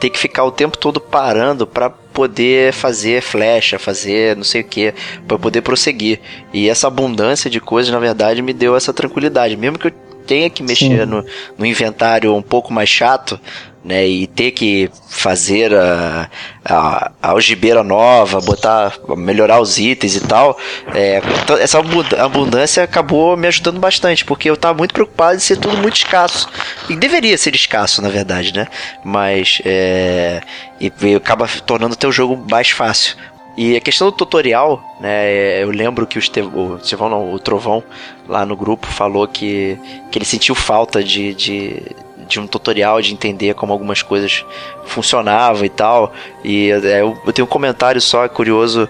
ter 0.00 0.10
que 0.10 0.18
ficar 0.18 0.44
o 0.44 0.50
tempo 0.50 0.76
todo 0.76 1.00
parando 1.00 1.66
para 1.66 1.88
poder 1.88 2.72
fazer 2.72 3.22
flecha, 3.22 3.78
fazer 3.78 4.36
não 4.36 4.44
sei 4.44 4.60
o 4.60 4.64
que, 4.64 4.94
para 5.26 5.38
poder 5.38 5.62
prosseguir. 5.62 6.20
E 6.52 6.68
essa 6.68 6.86
abundância 6.86 7.50
de 7.50 7.60
coisas, 7.60 7.92
na 7.92 7.98
verdade, 7.98 8.42
me 8.42 8.52
deu 8.52 8.76
essa 8.76 8.92
tranquilidade. 8.92 9.56
Mesmo 9.56 9.78
que 9.78 9.88
eu 9.88 9.92
tenha 10.26 10.50
que 10.50 10.62
mexer 10.62 11.06
no, 11.06 11.24
no, 11.56 11.64
inventário 11.64 12.34
um 12.34 12.42
pouco 12.42 12.72
mais 12.72 12.88
chato, 12.88 13.40
né, 13.86 14.04
e 14.04 14.26
ter 14.26 14.50
que 14.50 14.90
fazer 15.08 15.72
a, 15.72 16.28
a, 16.64 17.12
a 17.22 17.30
algibeira 17.30 17.84
nova, 17.84 18.40
botar, 18.40 18.98
melhorar 19.16 19.60
os 19.60 19.78
itens 19.78 20.16
e 20.16 20.20
tal, 20.20 20.58
é, 20.92 21.22
essa 21.60 21.78
abundância 22.18 22.82
acabou 22.82 23.36
me 23.36 23.46
ajudando 23.46 23.78
bastante, 23.78 24.24
porque 24.24 24.50
eu 24.50 24.54
estava 24.54 24.76
muito 24.76 24.92
preocupado 24.92 25.36
em 25.36 25.40
ser 25.40 25.56
tudo 25.58 25.76
muito 25.76 25.94
escasso, 25.94 26.48
e 26.90 26.96
deveria 26.96 27.38
ser 27.38 27.54
escasso, 27.54 28.02
na 28.02 28.08
verdade, 28.08 28.52
né, 28.52 28.66
mas 29.04 29.62
é, 29.64 30.40
e, 30.80 30.92
e 31.02 31.14
acaba 31.14 31.46
tornando 31.64 31.94
o 31.94 31.98
teu 31.98 32.10
jogo 32.10 32.44
mais 32.50 32.70
fácil, 32.70 33.16
e 33.56 33.74
a 33.74 33.80
questão 33.80 34.08
do 34.08 34.12
tutorial, 34.12 34.84
né? 35.00 35.62
Eu 35.62 35.70
lembro 35.70 36.06
que 36.06 36.18
o, 36.18 36.20
Estevão, 36.20 36.74
o, 36.74 36.76
Estevão 36.76 37.08
não, 37.08 37.32
o 37.32 37.38
Trovão 37.38 37.82
lá 38.28 38.44
no 38.44 38.54
grupo 38.54 38.86
falou 38.86 39.26
que, 39.26 39.78
que 40.10 40.18
ele 40.18 40.26
sentiu 40.26 40.54
falta 40.54 41.02
de, 41.02 41.32
de, 41.32 41.82
de 42.28 42.40
um 42.40 42.46
tutorial, 42.46 43.00
de 43.00 43.12
entender 43.12 43.54
como 43.54 43.72
algumas 43.72 44.02
coisas 44.02 44.44
funcionavam 44.84 45.64
e 45.64 45.68
tal. 45.68 46.12
E 46.44 46.70
é, 46.70 47.02
eu, 47.02 47.16
eu 47.26 47.32
tenho 47.32 47.46
um 47.46 47.50
comentário 47.50 48.00
só 48.00 48.28
curioso 48.28 48.88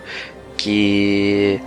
que 0.56 1.60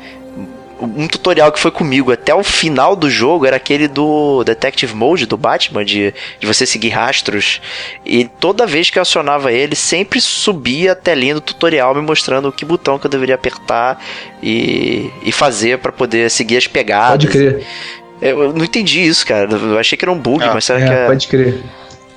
um 0.81 1.07
tutorial 1.07 1.51
que 1.51 1.59
foi 1.59 1.71
comigo 1.71 2.11
até 2.11 2.33
o 2.33 2.43
final 2.43 2.95
do 2.95 3.09
jogo 3.09 3.45
era 3.45 3.57
aquele 3.57 3.87
do 3.87 4.43
Detective 4.43 4.95
Mode 4.95 5.25
do 5.25 5.35
Batman, 5.35 5.83
de, 5.83 6.13
de 6.39 6.47
você 6.47 6.65
seguir 6.65 6.89
rastros. 6.89 7.61
E 8.05 8.25
toda 8.39 8.65
vez 8.65 8.89
que 8.89 8.97
eu 8.97 9.01
acionava 9.01 9.51
ele, 9.51 9.75
sempre 9.75 10.21
subia 10.21 10.93
a 10.93 10.95
telinha 10.95 11.35
do 11.35 11.41
tutorial 11.41 11.93
me 11.93 12.01
mostrando 12.01 12.51
que 12.51 12.63
botão 12.63 12.97
que 12.97 13.05
eu 13.05 13.11
deveria 13.11 13.35
apertar 13.35 14.01
e, 14.41 15.11
e 15.23 15.31
fazer 15.31 15.79
para 15.79 15.91
poder 15.91 16.31
seguir 16.31 16.57
as 16.57 16.67
pegadas. 16.67 17.25
Pode 17.25 17.27
crer. 17.27 17.55
Eu, 17.55 17.98
eu, 18.21 18.53
não 18.53 18.65
entendi 18.65 19.01
isso, 19.01 19.25
cara. 19.25 19.49
Eu 19.51 19.77
achei 19.79 19.97
que 19.97 20.05
era 20.05 20.11
um 20.11 20.17
bug, 20.17 20.43
ah, 20.43 20.53
mas 20.53 20.65
será 20.65 20.79
é, 20.79 20.85
que 20.85 20.93
é. 20.93 21.05
Pode 21.07 21.27
crer. 21.27 21.63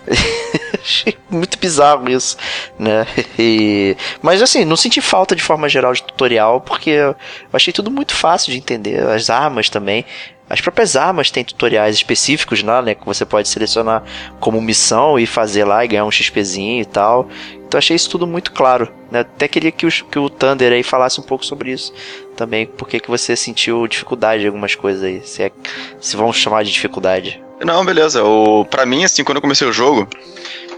Achei 0.83 1.17
muito 1.31 1.57
bizarro 1.59 2.11
isso, 2.11 2.37
né? 2.77 3.07
E... 3.39 3.97
Mas 4.21 4.43
assim, 4.43 4.65
não 4.65 4.77
senti 4.77 5.01
falta 5.01 5.37
de 5.37 5.43
forma 5.43 5.69
geral 5.69 5.93
de 5.93 6.03
tutorial, 6.03 6.61
porque 6.61 6.91
eu 6.91 7.15
achei 7.53 7.73
tudo 7.73 7.89
muito 7.89 8.15
fácil 8.15 8.51
de 8.51 8.59
entender. 8.59 9.01
As 9.07 9.31
armas 9.31 9.71
também. 9.71 10.05
As 10.53 10.61
próprias 10.61 10.97
armas 10.97 11.31
têm 11.31 11.43
tutoriais 11.43 11.97
específicos 11.97 12.63
lá, 12.63 12.83
né? 12.83 12.95
Que 12.95 13.07
você 13.07 13.25
pode 13.25 13.49
selecionar 13.49 14.03
como 14.39 14.61
missão 14.61 15.19
e 15.19 15.25
fazer 15.25 15.65
lá 15.65 15.83
e 15.83 15.89
ganhar 15.89 16.05
um 16.05 16.11
XPzinho 16.11 16.83
e 16.83 16.85
tal. 16.85 17.27
Então 17.67 17.79
achei 17.79 17.97
isso 17.97 18.11
tudo 18.11 18.27
muito 18.27 18.53
claro. 18.53 18.93
Né? 19.11 19.21
Até 19.21 19.49
queria 19.49 19.73
que 19.73 19.87
o, 19.87 19.91
que 19.91 20.19
o 20.19 20.29
Thunder 20.29 20.71
aí 20.75 20.83
falasse 20.83 21.19
um 21.19 21.23
pouco 21.23 21.47
sobre 21.47 21.73
isso 21.73 21.91
também. 22.37 22.67
Por 22.67 22.87
que 22.87 23.01
você 23.09 23.35
sentiu 23.35 23.87
dificuldade 23.87 24.43
em 24.43 24.47
algumas 24.49 24.75
coisas 24.75 25.03
aí? 25.03 25.23
Se, 25.25 25.43
é, 25.43 25.51
se 25.99 26.15
vamos 26.19 26.37
chamar 26.37 26.65
de 26.65 26.71
dificuldade. 26.71 27.43
Não, 27.65 27.83
beleza. 27.83 28.23
O, 28.23 28.67
pra 28.67 28.85
mim, 28.85 29.05
assim, 29.05 29.25
quando 29.25 29.37
eu 29.37 29.43
comecei 29.43 29.67
o 29.67 29.73
jogo, 29.73 30.07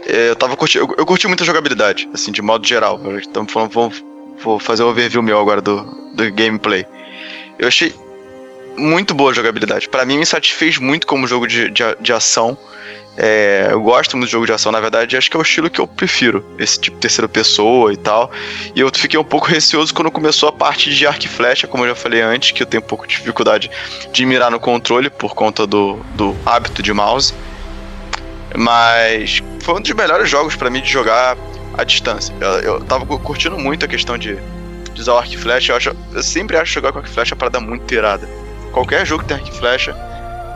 é, 0.07 0.31
eu 0.31 0.37
tava. 0.37 0.57
Eu, 0.73 0.95
eu 0.97 1.05
curti 1.05 1.27
muito 1.27 1.43
a 1.43 1.47
jogabilidade, 1.47 2.09
assim, 2.15 2.31
de 2.31 2.41
modo 2.41 2.65
geral. 2.65 3.01
Então, 3.29 3.45
vamos, 3.45 4.05
vou 4.41 4.61
fazer 4.61 4.85
o 4.85 4.87
um 4.87 4.91
overview 4.91 5.21
meu 5.21 5.41
agora 5.41 5.61
do, 5.61 5.83
do 6.15 6.33
gameplay. 6.33 6.87
Eu 7.59 7.67
achei 7.67 7.93
muito 8.77 9.15
boa 9.15 9.33
jogabilidade. 9.33 9.89
Para 9.89 10.05
mim, 10.05 10.19
me 10.19 10.27
satisfez 10.27 10.79
muito 10.79 11.07
como 11.07 11.27
jogo 11.27 11.47
de, 11.47 11.71
de, 11.71 11.83
de 12.01 12.13
ação. 12.13 12.57
É, 13.17 13.69
eu 13.71 13.81
gosto 13.81 14.17
muito 14.17 14.27
de 14.27 14.33
jogo 14.33 14.45
de 14.45 14.53
ação, 14.53 14.73
na 14.73 14.81
verdade, 14.81 15.17
acho 15.17 15.31
que 15.31 15.37
é 15.37 15.41
o 15.41 15.43
estilo 15.43 15.71
que 15.71 15.81
eu 15.81 15.87
prefiro, 15.87 16.45
esse 16.59 16.81
tipo 16.81 16.97
terceira 16.99 17.29
pessoa 17.29 17.93
e 17.93 17.97
tal. 17.97 18.31
E 18.75 18.81
eu 18.81 18.91
fiquei 18.93 19.19
um 19.19 19.25
pouco 19.25 19.47
receoso 19.47 19.95
quando 19.95 20.11
começou 20.11 20.49
a 20.49 20.53
parte 20.53 20.93
de 20.93 21.07
arco 21.07 21.25
e 21.25 21.29
flecha, 21.29 21.67
como 21.67 21.85
eu 21.85 21.91
já 21.91 21.95
falei 21.95 22.21
antes, 22.21 22.51
que 22.51 22.63
eu 22.63 22.67
tenho 22.67 22.83
um 22.83 22.87
pouco 22.87 23.07
de 23.07 23.17
dificuldade 23.17 23.71
de 24.13 24.27
mirar 24.27 24.51
no 24.51 24.59
controle 24.59 25.11
por 25.11 25.35
conta 25.35 25.67
do, 25.67 26.01
do 26.15 26.37
hábito 26.45 26.83
de 26.83 26.93
mouse. 26.93 27.33
Mas 28.57 29.43
foi 29.61 29.75
um 29.75 29.81
dos 29.81 29.91
melhores 29.93 30.29
jogos 30.29 30.57
para 30.57 30.69
mim 30.69 30.81
de 30.81 30.91
jogar 30.91 31.37
à 31.77 31.85
distância. 31.85 32.35
Eu, 32.41 32.51
eu 32.61 32.81
tava 32.81 33.07
curtindo 33.07 33.57
muito 33.59 33.85
a 33.85 33.89
questão 33.89 34.19
de, 34.19 34.39
de 34.93 35.01
usar 35.01 35.15
o 35.15 35.19
arco 35.19 35.35
e 35.35 35.37
flecha. 35.37 35.73
Eu, 35.73 35.77
acho, 35.77 35.97
eu 36.13 36.23
sempre 36.23 36.57
acho 36.57 36.73
jogar 36.73 36.93
com 36.93 36.99
arco 36.99 37.11
e 37.11 37.13
flecha 37.13 37.37
para 37.37 37.49
dar 37.49 37.61
muito 37.61 37.85
tirada. 37.87 38.29
Qualquer 38.75 39.07
jogo 39.07 39.23
que 39.23 39.29
tem 39.29 39.37
arco 39.37 39.49
e 39.49 39.53
flecha, 39.57 39.95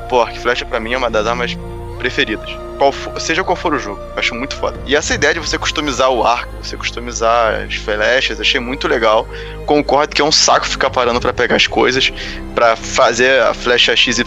pô, 0.09 0.21
arco 0.21 0.37
e 0.37 0.41
flecha 0.41 0.65
pra 0.67 0.81
mim 0.81 0.93
é 0.93 0.99
uma 0.99 1.09
das 1.09 1.27
armas 1.27 1.57
preferidas. 1.99 2.51
Qual 2.77 2.93
for, 2.93 3.21
seja 3.21 3.45
qual 3.45 3.57
for 3.57 3.75
o 3.75 3.79
jogo, 3.79 4.01
acho 4.17 4.35
muito 4.35 4.57
foda. 4.57 4.79
E 4.87 4.97
essa 4.97 5.15
ideia 5.15 5.35
de 5.35 5.41
você 5.41 5.57
customizar 5.57 6.11
o 6.11 6.25
arco, 6.25 6.53
você 6.61 6.77
customizar 6.77 7.63
as 7.63 7.77
flechas, 7.77 8.41
achei 8.41 8.61
muito 8.61 8.89
legal. 8.89 9.27
Concordo 9.67 10.15
que 10.15 10.21
é 10.21 10.25
um 10.25 10.33
saco 10.33 10.67
ficar 10.67 10.91
parando 10.91 11.21
para 11.21 11.33
pegar 11.33 11.57
as 11.57 11.69
coisas, 11.69 12.13
para 12.57 12.75
fazer 12.75 13.41
a 13.43 13.55
flecha 13.55 13.95
XYZ 13.97 14.23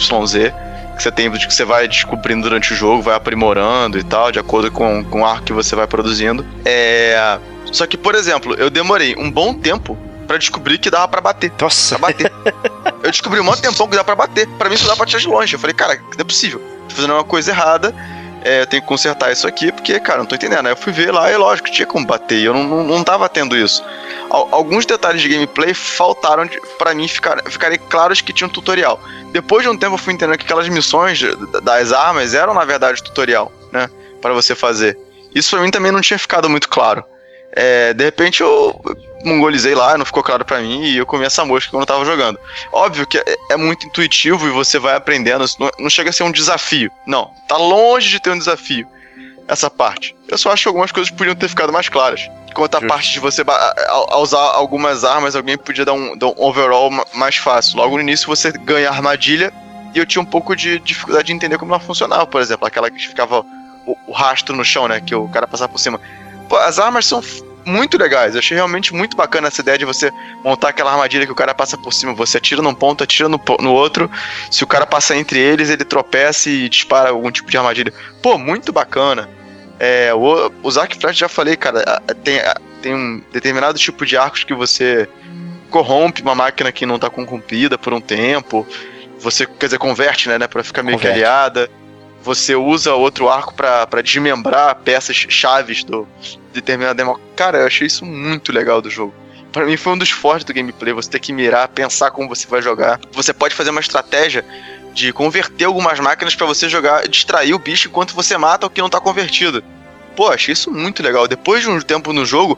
que 0.96 1.04
você 1.04 1.12
tem, 1.12 1.32
que 1.32 1.54
você 1.54 1.66
vai 1.66 1.88
descobrindo 1.88 2.44
durante 2.44 2.74
o 2.74 2.76
jogo, 2.76 3.02
vai 3.02 3.16
aprimorando 3.16 3.98
e 3.98 4.04
tal, 4.04 4.32
de 4.32 4.40
acordo 4.40 4.72
com, 4.72 5.04
com 5.04 5.22
o 5.22 5.26
arco 5.26 5.46
que 5.46 5.54
você 5.54 5.76
vai 5.76 5.88
produzindo. 5.88 6.46
É. 6.64 7.40
Só 7.72 7.88
que, 7.88 7.98
por 7.98 8.16
exemplo, 8.16 8.54
eu 8.56 8.70
demorei 8.70 9.16
um 9.18 9.32
bom 9.32 9.54
tempo 9.54 9.98
para 10.28 10.38
descobrir 10.38 10.78
que 10.78 10.90
dava 10.90 11.08
para 11.08 11.22
bater. 11.22 11.52
Nossa. 11.60 11.98
Pra 11.98 12.10
bater. 12.10 12.32
eu 13.04 13.12
descobri 13.12 13.40
um 13.40 13.44
monte 13.44 13.62
tempão 13.62 13.88
que 13.88 13.96
dava 13.96 14.06
pra 14.06 14.16
bater. 14.16 14.48
Pra 14.58 14.70
mim, 14.70 14.76
isso 14.76 14.88
dá 14.88 14.96
pra 14.96 15.06
tirar 15.06 15.20
de 15.20 15.28
longe. 15.28 15.54
Eu 15.56 15.60
falei, 15.60 15.74
cara, 15.74 15.96
não 15.96 16.20
é 16.20 16.24
possível 16.24 16.62
tô 16.92 16.96
fazendo 16.96 17.14
uma 17.14 17.24
coisa 17.24 17.52
errada, 17.52 17.96
é, 18.44 18.62
eu 18.62 18.68
tenho 18.68 18.82
que 18.82 18.88
consertar 18.88 19.32
isso 19.32 19.48
aqui, 19.48 19.72
porque, 19.72 20.00
cara, 20.00 20.20
não 20.20 20.26
tô 20.26 20.36
entendendo. 20.36 20.66
Aí 20.66 20.72
eu 20.72 20.78
fui 20.78 20.92
ver 20.92 21.12
lá 21.12 21.32
e, 21.32 21.38
lógico, 21.38 21.72
tinha 21.72 21.86
como 21.86 22.06
bater, 22.06 22.40
e 22.40 22.46
eu 22.46 22.54
não, 22.54 22.64
não, 22.64 22.84
não 22.84 23.04
tava 23.04 23.28
tendo 23.30 23.56
isso. 23.56 23.84
Alguns 24.30 24.86
detalhes 24.86 25.22
de 25.22 25.30
gameplay 25.30 25.74
faltaram 25.74 26.50
para 26.78 26.94
mim 26.94 27.08
ficar, 27.08 27.42
ficarem 27.50 27.80
claros 27.90 28.22
que 28.22 28.34
tinha 28.34 28.48
um 28.48 28.52
tutorial. 28.52 29.00
Depois 29.32 29.64
de 29.64 29.70
um 29.70 29.78
tempo 29.78 29.96
eu 29.96 29.98
fui 29.98 30.14
entendendo 30.14 30.38
que 30.38 30.46
aquelas 30.46 30.68
missões 30.70 31.22
das 31.64 31.92
armas 31.92 32.34
eram, 32.34 32.54
na 32.54 32.66
verdade, 32.66 33.04
tutorial, 33.04 33.52
né? 33.72 33.90
para 34.22 34.34
você 34.34 34.56
fazer. 34.56 34.98
Isso 35.34 35.52
pra 35.52 35.62
mim 35.62 35.72
também 35.72 35.92
não 35.92 36.02
tinha 36.02 36.20
ficado 36.20 36.50
muito 36.50 36.70
claro. 36.70 37.04
É, 37.54 37.94
de 37.94 38.04
repente 38.04 38.42
eu 38.42 38.80
mongolizei 39.24 39.76
lá, 39.76 39.98
não 39.98 40.06
ficou 40.06 40.24
claro 40.24 40.46
para 40.46 40.60
mim 40.60 40.84
e 40.84 40.98
eu 40.98 41.06
comi 41.06 41.26
essa 41.26 41.44
mosca 41.46 41.72
quando 41.72 41.82
eu 41.82 41.88
tava 41.88 42.06
jogando. 42.06 42.40
Óbvio 42.72 43.06
que 43.06 43.18
é, 43.18 43.24
é 43.52 43.58
muito 43.58 43.86
intuitivo 43.86 44.48
e 44.48 44.52
você 44.52 44.80
vai 44.80 44.96
aprendendo, 44.96 45.46
não, 45.60 45.70
não, 45.80 45.90
chega 45.90 46.10
a 46.10 46.14
ser 46.14 46.24
um 46.24 46.32
desafio. 46.32 46.92
Não, 47.06 47.32
tá 47.48 47.58
longe 47.58 48.10
de 48.10 48.20
ter 48.20 48.32
um 48.32 48.38
desafio 48.38 48.88
essa 49.48 49.70
parte. 49.70 50.16
Eu 50.28 50.38
só 50.38 50.52
acho 50.52 50.64
que 50.64 50.68
algumas 50.68 50.92
coisas 50.92 51.12
podiam 51.12 51.36
ter 51.36 51.50
ficado 51.50 51.74
mais 51.74 51.90
claras. 51.90 52.30
Quanto 52.54 52.76
a 52.76 52.82
parte 52.82 53.12
de 53.14 53.20
você 53.20 53.44
ao, 53.88 54.22
usar 54.22 54.40
algumas 54.40 55.04
armas, 55.04 55.36
alguém 55.36 55.58
podia 55.58 55.86
dar 55.86 55.94
um, 55.94 56.18
dar 56.18 56.28
um 56.28 56.34
overall 56.38 56.90
mais 57.14 57.36
fácil. 57.36 57.78
Logo 57.78 57.96
no 57.96 58.02
início 58.02 58.28
você 58.28 58.52
ganha 58.52 58.90
a 58.90 58.94
armadilha 58.94 59.54
e 59.94 60.00
eu 60.00 60.06
tinha 60.06 60.22
um 60.22 60.26
pouco 60.26 60.56
de 60.56 60.80
dificuldade 60.80 61.28
de 61.28 61.34
entender 61.34 61.58
como 61.58 61.74
ela 61.74 61.80
funcionava, 61.80 62.26
por 62.26 62.42
exemplo, 62.42 62.66
aquela 62.66 62.90
que 62.90 63.08
ficava 63.08 63.46
o, 63.86 63.98
o 64.08 64.12
rastro 64.12 64.56
no 64.56 64.64
chão, 64.64 64.88
né, 64.88 65.02
que 65.02 65.14
o 65.16 65.28
cara 65.30 65.48
passava 65.48 65.72
por 65.72 65.80
cima. 65.80 66.00
Pô, 66.48 66.58
as 66.58 66.80
armas 66.80 67.06
são 67.06 67.22
muito 67.66 67.98
legais. 67.98 68.34
Eu 68.34 68.40
achei 68.40 68.56
realmente 68.56 68.94
muito 68.94 69.16
bacana 69.16 69.48
essa 69.48 69.62
ideia 69.62 69.78
de 69.78 69.86
você 69.86 70.12
montar 70.44 70.70
aquela 70.70 70.92
armadilha 70.92 71.26
que 71.26 71.32
o 71.32 71.36
cara 71.36 71.54
passa 71.54 71.78
por 71.78 71.94
cima. 71.94 72.14
Você 72.14 72.38
atira 72.38 72.62
num 72.62 72.74
ponto, 72.74 73.04
atira 73.04 73.30
no, 73.30 73.40
no 73.60 73.74
outro. 73.74 74.10
Se 74.50 74.64
o 74.64 74.68
cara 74.68 74.86
passar 74.86 75.18
entre 75.18 75.40
eles, 75.40 75.70
ele 75.70 75.86
tropeça 75.86 76.50
e 76.50 76.70
dispara 76.70 77.10
algum 77.10 77.32
tipo 77.32 77.50
de 77.50 77.58
armadilha. 77.58 77.94
Pô, 78.22 78.38
muito 78.38 78.72
bacana. 78.72 79.30
É, 79.80 80.14
o, 80.14 80.52
os 80.62 80.78
arc 80.78 80.96
flash 80.96 81.18
já 81.18 81.28
falei, 81.28 81.56
cara, 81.56 82.02
tem, 82.24 82.40
tem 82.82 82.94
um 82.94 83.22
determinado 83.32 83.80
tipo 83.80 84.06
de 84.06 84.16
arcos 84.16 84.44
que 84.44 84.54
você 84.54 85.10
corrompe 85.70 86.22
uma 86.22 86.36
máquina 86.36 86.72
que 86.72 86.86
não 86.86 87.00
tá 87.00 87.10
corrompida 87.10 87.78
por 87.78 87.94
um 87.94 88.02
tempo. 88.02 88.68
Você, 89.20 89.46
quer 89.46 89.68
dizer, 89.68 89.78
converte, 89.78 90.30
né, 90.30 90.38
né 90.38 90.48
pra 90.48 90.64
ficar 90.64 90.84
meio 90.84 90.98
converte. 90.98 91.20
que 91.20 91.26
aliada 91.26 91.70
você 92.24 92.56
usa 92.56 92.94
outro 92.94 93.30
arco 93.30 93.54
para 93.54 94.02
desmembrar 94.02 94.76
peças 94.76 95.16
chaves 95.16 95.84
do 95.84 96.08
determinado 96.54 96.98
demo. 96.98 97.20
Cara, 97.36 97.60
eu 97.60 97.68
achei 97.68 97.88
isso 97.88 98.06
muito 98.06 98.52
legal 98.52 98.82
do 98.82 98.90
jogo. 98.90 99.14
Para 99.52 99.66
mim 99.66 99.76
foi 99.76 99.94
um 99.94 99.98
dos 99.98 100.10
fortes 100.10 100.46
do 100.46 100.54
gameplay, 100.54 100.94
você 100.94 101.10
ter 101.10 101.20
que 101.20 101.34
mirar, 101.34 101.68
pensar 101.68 102.12
como 102.12 102.30
você 102.30 102.48
vai 102.48 102.62
jogar. 102.62 103.00
Você 103.12 103.34
pode 103.34 103.54
fazer 103.54 103.70
uma 103.70 103.82
estratégia 103.82 104.46
de 104.94 105.12
converter 105.12 105.66
algumas 105.66 106.00
máquinas 106.00 106.36
para 106.36 106.46
você 106.46 106.70
jogar, 106.70 107.08
distrair 107.08 107.54
o 107.54 107.60
bicho 107.60 107.88
enquanto 107.88 108.14
você 108.14 108.38
mata 108.38 108.66
o 108.68 108.70
que 108.70 108.82
não 108.82 108.90
tá 108.90 109.00
convertido. 109.00 109.64
Pô, 110.16 110.30
achei 110.30 110.54
isso 110.54 110.72
muito 110.72 111.02
legal. 111.02 111.28
Depois 111.28 111.64
de 111.64 111.70
um 111.70 111.80
tempo 111.80 112.12
no 112.14 112.26
jogo, 112.26 112.58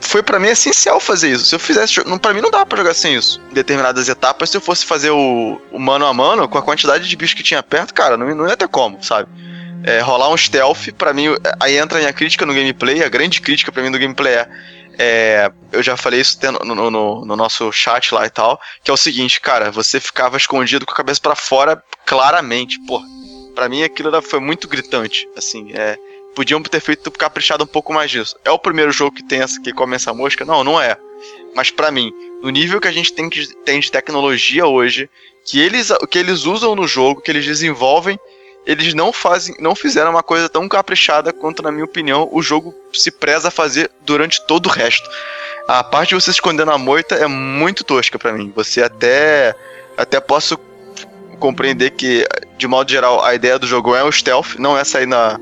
foi 0.00 0.22
para 0.22 0.38
mim 0.38 0.48
essencial 0.48 1.00
fazer 1.00 1.30
isso. 1.30 1.46
Se 1.46 1.54
eu 1.54 1.58
fizesse. 1.58 2.00
para 2.20 2.34
mim 2.34 2.40
não 2.40 2.50
dava 2.50 2.66
pra 2.66 2.78
jogar 2.78 2.94
sem 2.94 3.14
isso. 3.14 3.40
Em 3.50 3.54
determinadas 3.54 4.08
etapas, 4.08 4.50
se 4.50 4.56
eu 4.56 4.60
fosse 4.60 4.86
fazer 4.86 5.10
o, 5.10 5.60
o 5.70 5.78
mano 5.78 6.06
a 6.06 6.14
mano, 6.14 6.48
com 6.48 6.58
a 6.58 6.62
quantidade 6.62 7.08
de 7.08 7.16
bichos 7.16 7.34
que 7.34 7.42
tinha 7.42 7.62
perto, 7.62 7.92
cara, 7.92 8.16
não, 8.16 8.34
não 8.34 8.48
ia 8.48 8.56
ter 8.56 8.68
como, 8.68 9.02
sabe? 9.02 9.28
É, 9.84 10.00
rolar 10.00 10.30
um 10.30 10.36
stealth, 10.36 10.92
para 10.96 11.12
mim, 11.12 11.26
aí 11.60 11.76
entra 11.78 11.98
a 11.98 12.00
minha 12.00 12.12
crítica 12.12 12.44
no 12.44 12.52
gameplay, 12.52 13.02
a 13.02 13.08
grande 13.08 13.40
crítica 13.40 13.70
para 13.70 13.82
mim 13.82 13.92
do 13.92 13.98
gameplay 13.98 14.34
é, 14.34 14.48
é, 14.98 15.52
eu 15.70 15.80
já 15.80 15.96
falei 15.96 16.20
isso 16.20 16.38
no, 16.64 16.74
no, 16.74 16.90
no, 16.90 17.24
no, 17.24 17.36
nosso 17.36 17.70
chat 17.70 18.12
lá 18.12 18.26
e 18.26 18.30
tal, 18.30 18.60
que 18.82 18.90
é 18.90 18.94
o 18.94 18.96
seguinte, 18.96 19.40
cara, 19.40 19.70
você 19.70 20.00
ficava 20.00 20.36
escondido 20.36 20.84
com 20.84 20.92
a 20.92 20.96
cabeça 20.96 21.20
para 21.20 21.36
fora 21.36 21.80
claramente, 22.04 22.80
pô. 22.84 23.00
Pra 23.54 23.68
mim 23.68 23.82
aquilo 23.84 24.20
foi 24.20 24.40
muito 24.40 24.66
gritante, 24.66 25.28
assim, 25.36 25.72
é, 25.72 25.96
podiam 26.34 26.62
ter 26.62 26.80
feito 26.80 27.10
caprichado 27.10 27.64
um 27.64 27.66
pouco 27.66 27.92
mais 27.92 28.10
disso. 28.10 28.36
É 28.44 28.50
o 28.50 28.58
primeiro 28.58 28.92
jogo 28.92 29.16
que 29.16 29.22
tem 29.22 29.40
essa 29.40 29.60
que 29.60 29.72
come 29.72 29.96
essa 29.96 30.12
mosca? 30.12 30.44
Não, 30.44 30.62
não 30.62 30.80
é. 30.80 30.96
Mas 31.54 31.70
para 31.70 31.90
mim, 31.90 32.12
no 32.42 32.50
nível 32.50 32.80
que 32.80 32.88
a 32.88 32.92
gente 32.92 33.12
tem, 33.12 33.28
que, 33.28 33.46
tem 33.64 33.80
de 33.80 33.90
tecnologia 33.90 34.66
hoje, 34.66 35.10
que 35.44 35.60
eles, 35.60 35.90
que 36.10 36.18
eles 36.18 36.44
usam 36.44 36.74
no 36.74 36.86
jogo, 36.86 37.20
que 37.20 37.30
eles 37.30 37.44
desenvolvem, 37.44 38.18
eles 38.66 38.92
não 38.94 39.12
fazem, 39.12 39.56
não 39.58 39.74
fizeram 39.74 40.10
uma 40.10 40.22
coisa 40.22 40.48
tão 40.48 40.68
caprichada 40.68 41.32
quanto, 41.32 41.62
na 41.62 41.72
minha 41.72 41.84
opinião, 41.84 42.28
o 42.30 42.42
jogo 42.42 42.74
se 42.92 43.10
preza 43.10 43.48
a 43.48 43.50
fazer 43.50 43.90
durante 44.02 44.44
todo 44.46 44.66
o 44.66 44.70
resto. 44.70 45.08
A 45.66 45.82
parte 45.82 46.10
de 46.10 46.14
você 46.16 46.30
esconder 46.30 46.66
na 46.66 46.78
moita 46.78 47.14
é 47.14 47.26
muito 47.26 47.82
tosca 47.82 48.18
para 48.18 48.32
mim. 48.32 48.52
Você 48.54 48.82
até 48.82 49.54
até 49.96 50.20
posso 50.20 50.58
compreender 51.38 51.90
que, 51.90 52.26
de 52.56 52.66
modo 52.66 52.90
geral, 52.90 53.24
a 53.24 53.34
ideia 53.34 53.58
do 53.58 53.66
jogo 53.66 53.94
é 53.94 54.02
o 54.02 54.12
stealth, 54.12 54.56
não 54.58 54.78
é 54.78 54.84
sair 54.84 55.06
na, 55.06 55.38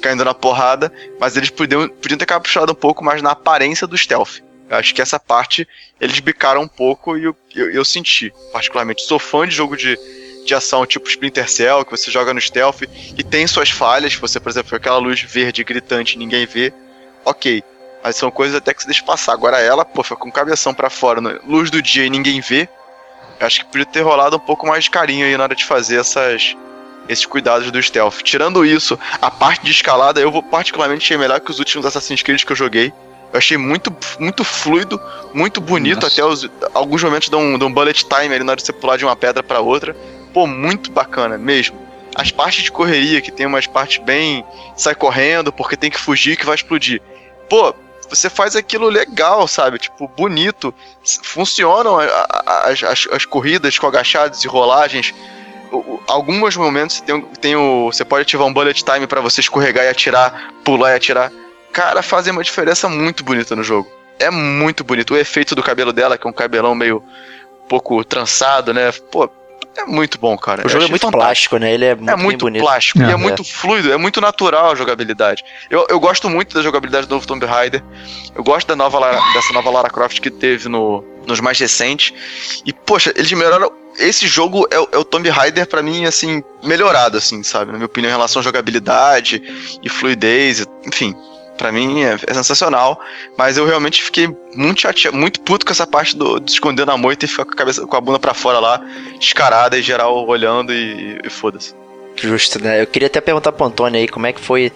caindo 0.00 0.24
na 0.24 0.34
porrada, 0.34 0.92
mas 1.18 1.36
eles 1.36 1.50
podiam, 1.50 1.88
podiam 1.88 2.18
ter 2.18 2.26
caprichado 2.26 2.72
um 2.72 2.74
pouco 2.74 3.04
mais 3.04 3.22
na 3.22 3.30
aparência 3.30 3.86
do 3.86 3.96
stealth. 3.96 4.40
Eu 4.68 4.76
acho 4.76 4.94
que 4.94 5.02
essa 5.02 5.18
parte 5.18 5.66
eles 6.00 6.20
bicaram 6.20 6.62
um 6.62 6.68
pouco 6.68 7.16
e 7.18 7.24
eu, 7.24 7.36
eu, 7.54 7.70
eu, 7.72 7.84
senti, 7.84 8.32
particularmente. 8.52 9.02
Sou 9.02 9.18
fã 9.18 9.46
de 9.46 9.54
jogo 9.54 9.76
de, 9.76 9.98
de 10.46 10.54
ação 10.54 10.86
tipo 10.86 11.08
Splinter 11.08 11.50
Cell, 11.50 11.84
que 11.84 11.90
você 11.90 12.10
joga 12.10 12.32
no 12.32 12.40
stealth 12.40 12.82
e 13.18 13.24
tem 13.24 13.48
suas 13.48 13.68
falhas. 13.68 14.14
Você, 14.14 14.38
por 14.38 14.48
exemplo, 14.48 14.76
aquela 14.76 14.98
luz 14.98 15.20
verde 15.20 15.64
gritante 15.64 16.16
ninguém 16.16 16.46
vê. 16.46 16.72
Ok, 17.24 17.64
mas 18.02 18.14
são 18.14 18.30
coisas 18.30 18.56
até 18.56 18.72
que 18.72 18.82
se 18.82 18.86
deixa 18.86 19.04
passar. 19.04 19.32
Agora 19.32 19.58
ela, 19.60 19.84
pô, 19.84 20.04
foi 20.04 20.16
com 20.16 20.30
cabeção 20.30 20.72
para 20.72 20.88
fora, 20.88 21.20
luz 21.44 21.68
do 21.68 21.82
dia 21.82 22.06
e 22.06 22.10
ninguém 22.10 22.40
vê. 22.40 22.68
Eu 23.40 23.46
acho 23.46 23.60
que 23.60 23.72
podia 23.72 23.86
ter 23.86 24.02
rolado 24.02 24.36
um 24.36 24.40
pouco 24.40 24.66
mais 24.66 24.84
de 24.84 24.90
carinho 24.90 25.26
aí 25.26 25.36
na 25.36 25.44
hora 25.44 25.56
de 25.56 25.64
fazer 25.64 25.98
essas, 25.98 26.56
esses 27.10 27.26
cuidados 27.26 27.70
do 27.70 27.82
stealth. 27.82 28.22
Tirando 28.22 28.64
isso, 28.64 28.98
a 29.20 29.30
parte 29.30 29.64
de 29.64 29.72
escalada 29.72 30.20
eu 30.20 30.30
vou 30.30 30.42
particularmente 30.42 31.04
achei 31.04 31.16
melhor 31.16 31.40
que 31.40 31.50
os 31.50 31.58
últimos 31.58 31.84
Assassin's 31.84 32.22
Creed 32.22 32.44
que 32.44 32.52
eu 32.52 32.56
joguei. 32.56 32.92
Eu 33.32 33.38
achei 33.38 33.56
muito, 33.56 33.94
muito 34.18 34.42
fluido, 34.42 35.00
muito 35.32 35.60
bonito, 35.60 36.02
Nossa. 36.02 36.08
até 36.08 36.24
os, 36.24 36.50
alguns 36.74 37.02
momentos 37.02 37.28
dão 37.28 37.40
um, 37.40 37.58
dão 37.58 37.72
bullet 37.72 38.04
time 38.04 38.34
ali 38.34 38.44
na 38.44 38.52
hora 38.52 38.56
de 38.56 38.66
você 38.66 38.72
pular 38.72 38.96
de 38.96 39.04
uma 39.04 39.14
pedra 39.14 39.42
para 39.42 39.60
outra. 39.60 39.94
Pô, 40.32 40.46
muito 40.46 40.90
bacana 40.90 41.36
mesmo. 41.36 41.78
As 42.14 42.30
partes 42.30 42.64
de 42.64 42.72
correria, 42.72 43.20
que 43.20 43.30
tem 43.30 43.46
umas 43.46 43.66
partes 43.66 44.02
bem. 44.02 44.44
sai 44.76 44.94
correndo 44.94 45.52
porque 45.52 45.76
tem 45.76 45.90
que 45.90 45.98
fugir 45.98 46.36
que 46.36 46.46
vai 46.46 46.56
explodir. 46.56 47.00
Pô, 47.48 47.72
você 48.08 48.28
faz 48.28 48.56
aquilo 48.56 48.88
legal, 48.88 49.46
sabe? 49.46 49.78
Tipo, 49.78 50.08
bonito. 50.08 50.74
Funcionam 51.22 51.98
as, 52.00 52.82
as, 52.82 53.08
as 53.12 53.24
corridas 53.24 53.78
com 53.78 53.86
agachados 53.86 54.44
e 54.44 54.48
rolagens 54.48 55.14
alguns 56.08 56.56
momentos 56.56 57.00
tem, 57.00 57.20
tem 57.40 57.56
o, 57.56 57.86
você 57.86 58.04
pode 58.04 58.22
ativar 58.22 58.46
um 58.46 58.52
bullet 58.52 58.84
time 58.84 59.06
para 59.06 59.20
você 59.20 59.40
escorregar 59.40 59.84
e 59.84 59.88
atirar, 59.88 60.52
pular 60.64 60.92
e 60.92 60.96
atirar. 60.96 61.32
Cara, 61.72 62.02
fazem 62.02 62.32
uma 62.32 62.42
diferença 62.42 62.88
muito 62.88 63.22
bonita 63.22 63.54
no 63.54 63.62
jogo. 63.62 63.90
É 64.18 64.30
muito 64.30 64.84
bonito. 64.84 65.14
O 65.14 65.16
efeito 65.16 65.54
do 65.54 65.62
cabelo 65.62 65.92
dela, 65.92 66.18
que 66.18 66.26
é 66.26 66.30
um 66.30 66.32
cabelão 66.32 66.74
meio 66.74 67.02
pouco 67.68 68.04
trançado, 68.04 68.74
né? 68.74 68.90
Pô, 69.10 69.30
é 69.76 69.84
muito 69.84 70.18
bom, 70.18 70.36
cara. 70.36 70.66
O 70.66 70.68
jogo 70.68 70.84
é 70.84 70.88
muito 70.88 71.02
fantástico. 71.02 71.18
plástico, 71.18 71.56
né? 71.58 71.72
Ele 71.72 71.84
é 71.84 71.94
muito, 71.94 72.10
é 72.10 72.16
muito 72.16 72.44
bonito. 72.44 72.62
plástico 72.62 73.02
é. 73.02 73.06
e 73.06 73.12
é 73.12 73.16
muito 73.16 73.44
fluido, 73.44 73.92
é 73.92 73.96
muito 73.96 74.20
natural 74.20 74.72
a 74.72 74.74
jogabilidade. 74.74 75.44
Eu, 75.70 75.86
eu 75.88 76.00
gosto 76.00 76.28
muito 76.28 76.54
da 76.54 76.62
jogabilidade 76.62 77.06
do 77.06 77.14
novo 77.14 77.26
Tomb 77.26 77.46
Raider. 77.46 77.82
Eu 78.34 78.42
gosto 78.42 78.66
da 78.66 78.76
nova 78.76 78.98
dessa 79.32 79.52
nova 79.52 79.70
Lara 79.70 79.88
Croft 79.88 80.20
que 80.20 80.30
teve 80.30 80.68
no, 80.68 81.04
nos 81.26 81.40
mais 81.40 81.58
recentes. 81.58 82.12
E, 82.66 82.72
poxa, 82.72 83.12
eles 83.16 83.30
melhoraram. 83.32 83.72
Esse 84.00 84.26
jogo 84.26 84.66
é, 84.70 84.76
é 84.76 84.98
o 84.98 85.04
Tomb 85.04 85.28
Raider, 85.28 85.66
para 85.66 85.82
mim, 85.82 86.04
assim, 86.06 86.42
melhorado, 86.62 87.18
assim, 87.18 87.42
sabe? 87.42 87.70
Na 87.70 87.78
minha 87.78 87.86
opinião, 87.86 88.10
em 88.10 88.14
relação 88.14 88.40
à 88.40 88.42
jogabilidade 88.42 89.42
e 89.82 89.88
fluidez, 89.88 90.66
enfim 90.86 91.14
para 91.60 91.70
mim 91.70 92.02
é, 92.02 92.16
é, 92.26 92.34
sensacional. 92.34 92.98
Mas 93.36 93.58
eu 93.58 93.66
realmente 93.66 94.02
fiquei 94.02 94.34
muito 94.54 94.80
chateado, 94.80 95.14
muito 95.14 95.40
puto 95.42 95.66
com 95.66 95.72
essa 95.72 95.86
parte 95.86 96.16
do, 96.16 96.40
de 96.40 96.50
esconder 96.50 96.86
na 96.86 96.96
moita 96.96 97.26
e 97.26 97.28
ficar 97.28 97.44
com 97.44 97.52
a, 97.52 97.54
cabeça, 97.54 97.86
com 97.86 97.96
a 97.96 98.00
bunda 98.00 98.18
para 98.18 98.32
fora 98.32 98.58
lá, 98.58 98.82
descarada 99.18 99.76
e 99.76 99.82
geral 99.82 100.26
olhando 100.26 100.72
e, 100.72 101.20
e 101.22 101.28
foda-se. 101.28 101.74
Justo, 102.16 102.62
né? 102.62 102.80
Eu 102.80 102.86
queria 102.86 103.06
até 103.06 103.20
perguntar 103.20 103.52
pro 103.52 103.66
Antônio 103.66 104.00
aí 104.00 104.08
como 104.08 104.26
é 104.26 104.32
que 104.32 104.40
foi 104.40 104.72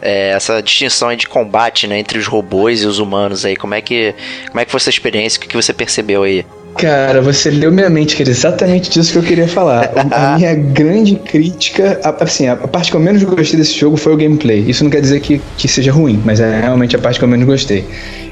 é, 0.00 0.30
essa 0.30 0.62
distinção 0.62 1.14
de 1.14 1.26
combate 1.28 1.86
né, 1.86 1.98
entre 1.98 2.18
os 2.18 2.26
robôs 2.26 2.82
e 2.82 2.86
os 2.86 2.98
humanos 2.98 3.44
aí. 3.44 3.56
Como 3.56 3.74
é 3.74 3.80
que, 3.80 4.14
como 4.46 4.60
é 4.60 4.64
que 4.64 4.70
foi 4.70 4.78
essa 4.78 4.90
experiência? 4.90 5.38
O 5.38 5.46
que 5.46 5.56
você 5.56 5.72
percebeu 5.72 6.22
aí? 6.22 6.46
Cara, 6.78 7.20
você 7.20 7.50
leu 7.50 7.72
minha 7.72 7.90
mente, 7.90 8.14
que 8.14 8.22
era 8.22 8.30
exatamente 8.30 8.88
disso 8.88 9.10
que 9.10 9.18
eu 9.18 9.22
queria 9.24 9.48
falar. 9.48 9.90
a 10.12 10.36
minha 10.36 10.54
grande 10.54 11.16
crítica, 11.16 11.98
assim, 12.20 12.46
a 12.46 12.54
parte 12.54 12.92
que 12.92 12.96
eu 12.96 13.00
menos 13.00 13.20
gostei 13.24 13.58
desse 13.58 13.76
jogo 13.76 13.96
foi 13.96 14.14
o 14.14 14.16
gameplay. 14.16 14.60
Isso 14.60 14.84
não 14.84 14.90
quer 14.90 15.00
dizer 15.00 15.18
que, 15.18 15.40
que 15.56 15.66
seja 15.66 15.90
ruim, 15.90 16.22
mas 16.24 16.38
é 16.38 16.60
realmente 16.60 16.94
a 16.94 16.98
parte 17.00 17.18
que 17.18 17.24
eu 17.24 17.28
menos 17.28 17.44
gostei. 17.46 17.84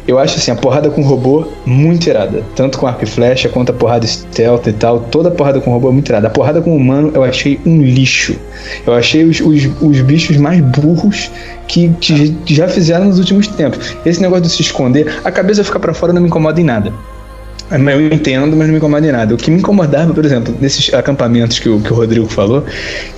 Eu 0.06 0.16
acho 0.20 0.36
assim, 0.36 0.52
a 0.52 0.54
porrada 0.54 0.88
com 0.88 1.02
robô 1.02 1.48
muito 1.66 2.08
irada. 2.08 2.44
Tanto 2.54 2.78
com 2.78 2.86
arco 2.86 3.02
e 3.02 3.06
flecha, 3.06 3.48
quanto 3.48 3.70
a 3.70 3.72
porrada 3.72 4.06
stealth 4.06 4.68
e 4.68 4.72
tal. 4.72 5.00
Toda 5.00 5.28
a 5.28 5.32
porrada 5.32 5.60
com 5.60 5.72
robô 5.72 5.88
é 5.88 5.92
muito 5.92 6.08
irada. 6.08 6.28
A 6.28 6.30
porrada 6.30 6.62
com 6.62 6.76
humano 6.76 7.10
eu 7.16 7.24
achei 7.24 7.58
um 7.66 7.82
lixo. 7.82 8.36
Eu 8.86 8.94
achei 8.94 9.24
os, 9.24 9.40
os, 9.40 9.68
os 9.82 10.00
bichos 10.02 10.36
mais 10.36 10.60
burros 10.60 11.32
que, 11.66 11.88
que 11.98 12.54
já 12.54 12.68
fizeram 12.68 13.06
nos 13.06 13.18
últimos 13.18 13.48
tempos. 13.48 13.96
Esse 14.06 14.22
negócio 14.22 14.44
de 14.44 14.50
se 14.50 14.62
esconder, 14.62 15.20
a 15.24 15.32
cabeça 15.32 15.64
ficar 15.64 15.80
para 15.80 15.92
fora 15.92 16.12
não 16.12 16.22
me 16.22 16.28
incomoda 16.28 16.60
em 16.60 16.64
nada. 16.64 16.92
Eu 17.70 18.00
entendo, 18.00 18.56
mas 18.56 18.66
não 18.66 18.72
me 18.72 18.76
incomoda 18.76 19.06
em 19.06 19.10
nada. 19.10 19.34
O 19.34 19.36
que 19.36 19.50
me 19.50 19.58
incomodava, 19.58 20.14
por 20.14 20.24
exemplo, 20.24 20.54
nesses 20.60 20.94
acampamentos 20.94 21.58
que 21.58 21.68
o, 21.68 21.80
que 21.80 21.92
o 21.92 21.96
Rodrigo 21.96 22.26
falou, 22.28 22.64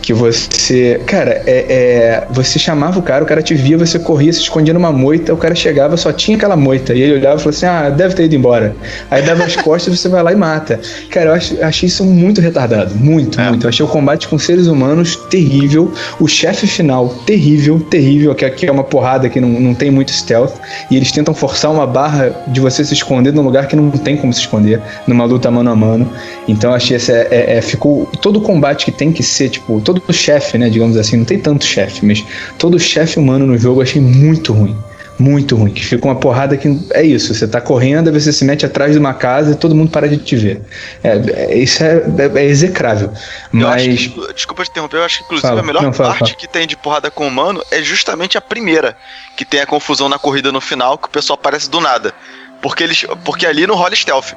que 0.01 0.15
você. 0.15 1.01
Cara, 1.07 1.43
é, 1.47 1.67
é, 1.69 2.27
você 2.31 2.59
chamava 2.59 2.99
o 2.99 3.03
cara, 3.03 3.23
o 3.23 3.27
cara 3.27 3.43
te 3.43 3.55
via, 3.55 3.77
você 3.77 3.99
corria, 3.99 4.33
se 4.33 4.41
escondia 4.41 4.73
numa 4.73 4.91
moita, 4.91 5.35
o 5.35 5.37
cara 5.37 5.55
chegava, 5.55 5.99
só 5.99 6.13
tinha 6.13 6.37
aquela 6.39 6.57
moita. 6.57 6.95
E 6.95 7.03
ele 7.03 7.15
olhava 7.15 7.37
e 7.37 7.39
falou 7.39 7.51
assim: 7.51 7.67
ah, 7.67 7.91
deve 7.91 8.15
ter 8.15 8.25
ido 8.25 8.35
embora. 8.35 8.75
Aí 9.11 9.23
dava 9.23 9.45
as 9.45 9.55
costas 9.61 9.99
você 9.99 10.09
vai 10.09 10.23
lá 10.23 10.33
e 10.33 10.37
mata. 10.37 10.81
Cara, 11.11 11.31
eu 11.31 11.35
acho, 11.35 11.63
achei 11.63 11.87
isso 11.87 12.05
muito 12.05 12.41
retardado. 12.41 12.95
Muito, 12.95 13.39
é. 13.39 13.51
muito. 13.51 13.67
Eu 13.67 13.69
achei 13.69 13.85
o 13.85 13.89
combate 13.89 14.29
com 14.29 14.39
seres 14.39 14.67
humanos 14.67 15.15
terrível. 15.29 15.93
O 16.19 16.27
chefe 16.27 16.67
final, 16.67 17.09
terrível, 17.27 17.79
terrível. 17.81 18.35
Que 18.35 18.47
aqui 18.47 18.67
é 18.67 18.73
uma 18.73 18.85
porrada 18.85 19.29
que 19.29 19.41
não, 19.41 19.49
não 19.49 19.75
tem 19.75 19.91
muito 19.91 20.11
stealth. 20.11 20.55
E 20.91 20.97
eles 20.97 21.13
tentam 21.13 21.35
forçar 21.35 21.71
uma 21.71 21.87
barra 21.87 22.31
de 22.47 22.61
você 22.61 22.83
se 22.83 22.95
esconder 22.95 23.35
num 23.35 23.43
lugar 23.43 23.69
que 23.69 23.77
não 23.77 23.91
tem 23.91 24.17
como 24.17 24.33
se 24.39 24.45
esconder 24.45 24.81
numa 25.07 25.25
luta 25.25 25.51
mano 25.51 25.71
a 25.71 25.77
mano. 25.77 26.11
Então 26.47 26.73
achei 26.73 26.97
essa 26.97 27.13
é, 27.13 27.29
é, 27.31 27.57
é, 27.59 27.63
ficou 27.63 28.07
todo 28.23 28.41
combate 28.41 28.85
que 28.85 28.93
tem 28.93 29.13
que 29.13 29.23
ser 29.23 29.51
tipo 29.51 29.81
todo 29.81 30.03
chefe, 30.13 30.59
né, 30.59 30.69
digamos 30.71 30.97
assim, 30.97 31.17
não 31.17 31.25
tem 31.25 31.39
tanto 31.39 31.65
chefe, 31.65 32.05
mas 32.05 32.25
todo 32.59 32.79
chefe 32.79 33.19
humano 33.19 33.47
no 33.47 33.59
jogo 33.59 33.83
achei 33.83 34.01
muito 34.01 34.53
ruim. 34.53 34.77
Muito 35.19 35.57
ruim, 35.57 35.73
que 35.73 35.85
fica 35.85 36.07
uma 36.07 36.15
porrada 36.15 36.57
que 36.57 36.69
é 36.93 37.03
isso. 37.03 37.35
Você 37.35 37.49
tá 37.49 37.61
correndo, 37.61 38.13
você 38.13 38.33
se 38.33 38.45
mete 38.45 38.65
atrás 38.65 38.93
de 38.93 38.99
uma 38.99 39.13
casa 39.13 39.51
e 39.51 39.55
todo 39.57 39.75
mundo 39.75 39.91
para 39.91 40.09
de 40.09 40.17
te 40.17 40.37
ver. 40.37 40.63
É, 41.03 41.51
é 41.51 41.59
isso 41.59 41.83
é, 41.83 41.97
é, 41.97 42.39
é 42.39 42.45
execrável. 42.45 43.11
Mas. 43.51 44.07
Que, 44.07 44.33
desculpa 44.33 44.63
te 44.63 44.71
interromper, 44.71 44.99
eu 44.99 45.03
acho 45.03 45.19
que 45.19 45.25
inclusive 45.25 45.49
fala, 45.49 45.61
a 45.61 45.65
melhor 45.65 45.83
não, 45.83 45.93
fala, 45.93 46.11
parte 46.11 46.31
fala. 46.31 46.35
que 46.37 46.47
tem 46.47 46.69
de 46.69 46.77
porrada 46.77 47.11
com 47.11 47.25
o 47.25 47.27
humano 47.27 47.61
é 47.73 47.83
justamente 47.83 48.39
a 48.39 48.41
primeira. 48.41 48.97
Que 49.37 49.45
tem 49.45 49.59
a 49.59 49.67
confusão 49.67 50.09
na 50.09 50.21
corrida 50.21 50.53
no 50.53 50.61
final, 50.61 50.97
que 50.97 51.09
o 51.09 51.11
pessoal 51.11 51.35
aparece 51.35 51.69
do 51.69 51.81
nada. 51.81 52.15
Porque, 52.61 52.83
eles, 52.83 53.05
porque 53.25 53.47
ali 53.47 53.67
não 53.67 53.75
rola 53.75 53.95
stealth. 53.95 54.35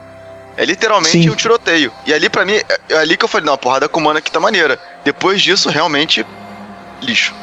É 0.57 0.65
literalmente 0.65 1.23
Sim. 1.23 1.29
um 1.29 1.35
tiroteio. 1.35 1.91
E 2.05 2.13
ali 2.13 2.29
para 2.29 2.45
mim, 2.45 2.53
é, 2.53 2.65
é 2.89 2.97
ali 2.97 3.17
que 3.17 3.23
eu 3.23 3.29
falei, 3.29 3.45
não, 3.45 3.53
a 3.53 3.57
porrada 3.57 3.87
com 3.87 3.99
humano 3.99 4.19
aqui 4.19 4.31
tá 4.31 4.39
maneira. 4.39 4.79
Depois 5.03 5.41
disso, 5.41 5.69
realmente, 5.69 6.25
lixo. 7.01 7.33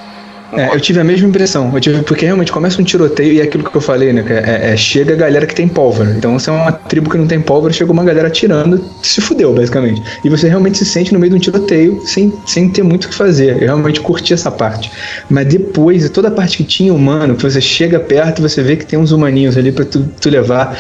É, 0.53 0.75
eu 0.75 0.81
tive 0.81 0.99
a 0.99 1.05
mesma 1.05 1.29
impressão. 1.29 1.71
Eu 1.75 1.81
tive, 1.81 2.03
porque 2.03 2.25
realmente 2.25 2.51
começa 2.51 2.81
um 2.81 2.85
tiroteio 2.85 3.35
e 3.35 3.41
é 3.41 3.45
aquilo 3.45 3.69
que 3.69 3.77
eu 3.77 3.81
falei, 3.81 4.13
né? 4.13 4.25
É, 4.29 4.73
é, 4.73 4.77
chega 4.77 5.13
a 5.13 5.17
galera 5.17 5.47
que 5.47 5.55
tem 5.55 5.69
pólvora. 5.69 6.15
Então, 6.17 6.39
se 6.39 6.49
é 6.49 6.53
uma 6.53 6.73
tribo 6.73 7.11
que 7.11 7.19
não 7.19 7.27
tem 7.27 7.41
pólvora, 7.41 7.73
chega 7.73 7.93
uma 7.93 8.05
galera 8.05 8.29
atirando, 8.29 8.83
se 9.03 9.21
fudeu, 9.21 9.53
basicamente. 9.53 10.03
E 10.25 10.29
você 10.31 10.49
realmente 10.49 10.79
se 10.79 10.87
sente 10.87 11.13
no 11.13 11.19
meio 11.19 11.31
de 11.31 11.37
um 11.37 11.41
tiroteio 11.41 12.01
sem, 12.07 12.33
sem 12.47 12.71
ter 12.71 12.83
muito 12.83 13.05
o 13.05 13.09
que 13.09 13.15
fazer. 13.15 13.61
Eu 13.61 13.67
realmente 13.67 14.01
curti 14.01 14.33
essa 14.33 14.51
parte. 14.51 14.91
Mas 15.29 15.47
depois, 15.47 16.09
toda 16.11 16.29
a 16.29 16.31
parte 16.31 16.57
que 16.57 16.65
tinha 16.65 16.95
humano, 16.95 17.35
que 17.35 17.43
você 17.43 17.61
chega 17.61 18.01
perto 18.01 18.39
e 18.39 18.43
você 18.43 18.63
vê 18.63 18.77
que 18.77 18.87
tem 18.87 18.99
uns 18.99 19.13
humaninhos 19.13 19.57
ali 19.57 19.71
pra 19.71 19.85
tu, 19.85 20.09
tu 20.21 20.31
levar 20.31 20.79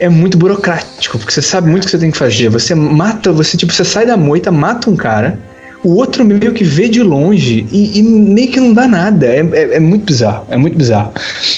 é 0.00 0.08
muito 0.08 0.36
burocrático, 0.36 1.16
porque 1.18 1.32
você 1.32 1.40
sabe 1.40 1.70
muito 1.70 1.84
o 1.84 1.86
que 1.86 1.92
você 1.92 1.98
tem 1.98 2.10
que 2.10 2.18
fazer. 2.18 2.48
Você 2.48 2.74
mata, 2.74 3.30
você 3.30 3.56
tipo, 3.56 3.72
você 3.72 3.84
sai 3.84 4.04
da 4.04 4.16
moita, 4.16 4.50
mata 4.50 4.90
um 4.90 4.96
cara 4.96 5.38
o 5.84 5.96
outro 5.96 6.24
meio 6.24 6.52
que 6.52 6.64
vê 6.64 6.88
de 6.88 7.02
longe 7.02 7.66
e, 7.70 7.98
e 7.98 8.02
meio 8.02 8.50
que 8.50 8.58
não 8.58 8.72
dá 8.72 8.88
nada. 8.88 9.26
É, 9.26 9.40
é, 9.40 9.76
é, 9.76 9.80
muito 9.80 10.06
bizarro. 10.06 10.46
É 10.50 10.56
muito 10.56 10.76
bizarro. 10.76 11.12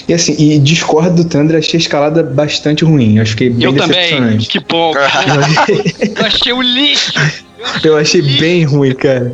E 0.09 0.13
assim, 0.13 0.35
e 0.37 0.59
discordo 0.59 1.23
do 1.23 1.29
Thunder, 1.29 1.57
achei 1.57 1.79
a 1.79 1.81
escalada 1.81 2.23
bastante 2.25 2.85
ruim. 2.85 3.19
Eu 3.19 3.27
fiquei 3.27 3.49
bem 3.49 3.65
Eu 3.65 3.77
também. 3.77 4.39
Que 4.39 4.59
bom. 4.61 4.93
eu 4.95 6.27
achei 6.27 6.53
o 6.53 6.61
lixo. 6.61 7.13
Eu 7.57 7.65
achei, 7.65 7.91
eu 7.91 7.97
achei 7.97 8.23
bem 8.39 8.65
ruim, 8.65 8.95
cara. 8.95 9.33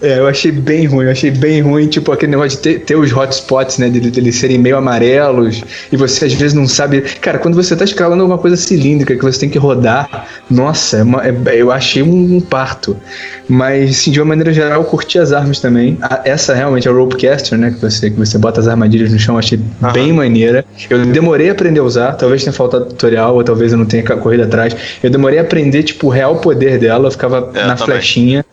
É, 0.00 0.18
eu 0.18 0.28
achei 0.28 0.52
bem 0.52 0.86
ruim, 0.86 1.06
eu 1.06 1.10
achei 1.10 1.30
bem 1.30 1.60
ruim, 1.60 1.88
tipo, 1.88 2.12
aquele 2.12 2.30
negócio 2.30 2.56
de 2.56 2.58
ter, 2.58 2.80
ter 2.80 2.96
os 2.96 3.12
hotspots, 3.12 3.78
né, 3.78 3.88
de, 3.88 3.98
de 3.98 4.20
eles 4.20 4.36
serem 4.36 4.58
meio 4.58 4.76
amarelos, 4.76 5.64
e 5.90 5.96
você 5.96 6.26
às 6.26 6.32
vezes 6.32 6.54
não 6.54 6.68
sabe. 6.68 7.00
Cara, 7.20 7.38
quando 7.38 7.54
você 7.54 7.74
tá 7.74 7.84
escalando 7.84 8.22
alguma 8.22 8.38
coisa 8.38 8.56
cilíndrica 8.56 9.16
que 9.16 9.22
você 9.22 9.40
tem 9.40 9.48
que 9.48 9.58
rodar, 9.58 10.26
nossa, 10.48 10.98
é 10.98 11.02
uma, 11.02 11.26
é, 11.26 11.34
eu 11.56 11.72
achei 11.72 12.02
um, 12.02 12.36
um, 12.36 12.40
parto. 12.40 12.96
Mas, 13.48 13.90
assim, 13.90 14.10
de 14.10 14.20
uma 14.20 14.26
maneira 14.26 14.52
geral, 14.52 14.80
eu 14.80 14.84
curti 14.84 15.18
as 15.18 15.32
armas 15.32 15.58
também. 15.58 15.98
A, 16.00 16.22
essa 16.24 16.54
realmente 16.54 16.86
é 16.86 16.90
o 16.90 16.96
Ropecaster, 16.96 17.58
né, 17.58 17.70
que 17.70 17.80
você, 17.80 18.10
que 18.10 18.16
você 18.16 18.38
bota 18.38 18.60
as 18.60 18.68
armadilhas 18.68 19.12
no 19.12 19.18
chão, 19.18 19.34
eu 19.34 19.40
achei 19.40 19.58
Aham. 19.82 19.92
bem 19.92 20.12
maneira. 20.12 20.64
Eu 20.88 21.04
demorei 21.06 21.48
a 21.48 21.52
aprender 21.52 21.80
a 21.80 21.84
usar, 21.84 22.12
talvez 22.12 22.44
tenha 22.44 22.52
faltado 22.52 22.86
tutorial, 22.86 23.34
ou 23.34 23.42
talvez 23.42 23.72
eu 23.72 23.78
não 23.78 23.86
tenha 23.86 24.04
corrido 24.04 24.44
atrás. 24.44 24.76
Eu 25.02 25.10
demorei 25.10 25.38
a 25.38 25.42
aprender, 25.42 25.82
tipo, 25.82 26.06
o 26.06 26.10
real 26.10 26.36
poder 26.36 26.78
dela, 26.78 27.08
eu 27.08 27.10
ficava 27.10 27.50
é, 27.54 27.66
na 27.66 27.74
também. 27.74 27.94
flechinha. 27.94 28.44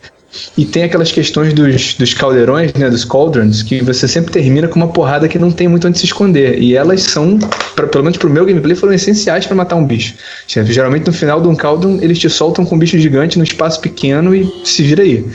E 0.57 0.65
tem 0.65 0.83
aquelas 0.83 1.11
questões 1.11 1.53
dos, 1.53 1.93
dos 1.93 2.13
caldeirões, 2.13 2.73
né, 2.73 2.89
dos 2.89 3.05
cauldrons, 3.05 3.63
que 3.63 3.81
você 3.81 4.07
sempre 4.07 4.31
termina 4.31 4.67
com 4.67 4.75
uma 4.75 4.87
porrada 4.87 5.27
que 5.27 5.39
não 5.39 5.51
tem 5.51 5.67
muito 5.67 5.87
onde 5.87 5.97
se 5.97 6.05
esconder. 6.05 6.61
E 6.61 6.75
elas 6.75 7.03
são, 7.03 7.37
pra, 7.75 7.87
pelo 7.87 8.03
menos 8.03 8.17
pro 8.17 8.29
meu 8.29 8.45
gameplay, 8.45 8.75
foram 8.75 8.93
essenciais 8.93 9.45
para 9.45 9.55
matar 9.55 9.75
um 9.75 9.85
bicho. 9.85 10.15
Geralmente 10.47 11.07
no 11.07 11.13
final 11.13 11.41
de 11.41 11.47
um 11.47 11.55
cauldron 11.55 11.99
eles 12.01 12.19
te 12.19 12.29
soltam 12.29 12.65
com 12.65 12.75
um 12.75 12.79
bicho 12.79 12.97
gigante 12.97 13.37
num 13.37 13.43
espaço 13.43 13.79
pequeno 13.79 14.35
e 14.35 14.51
se 14.63 14.83
vira 14.83 15.03
aí. 15.03 15.25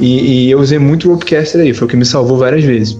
E, 0.00 0.46
e 0.46 0.50
eu 0.50 0.58
usei 0.60 0.78
muito 0.78 1.08
o 1.08 1.12
Ropecaster 1.12 1.60
aí, 1.60 1.72
foi 1.72 1.86
o 1.86 1.90
que 1.90 1.96
me 1.96 2.04
salvou 2.04 2.38
várias 2.38 2.64
vezes. 2.64 2.98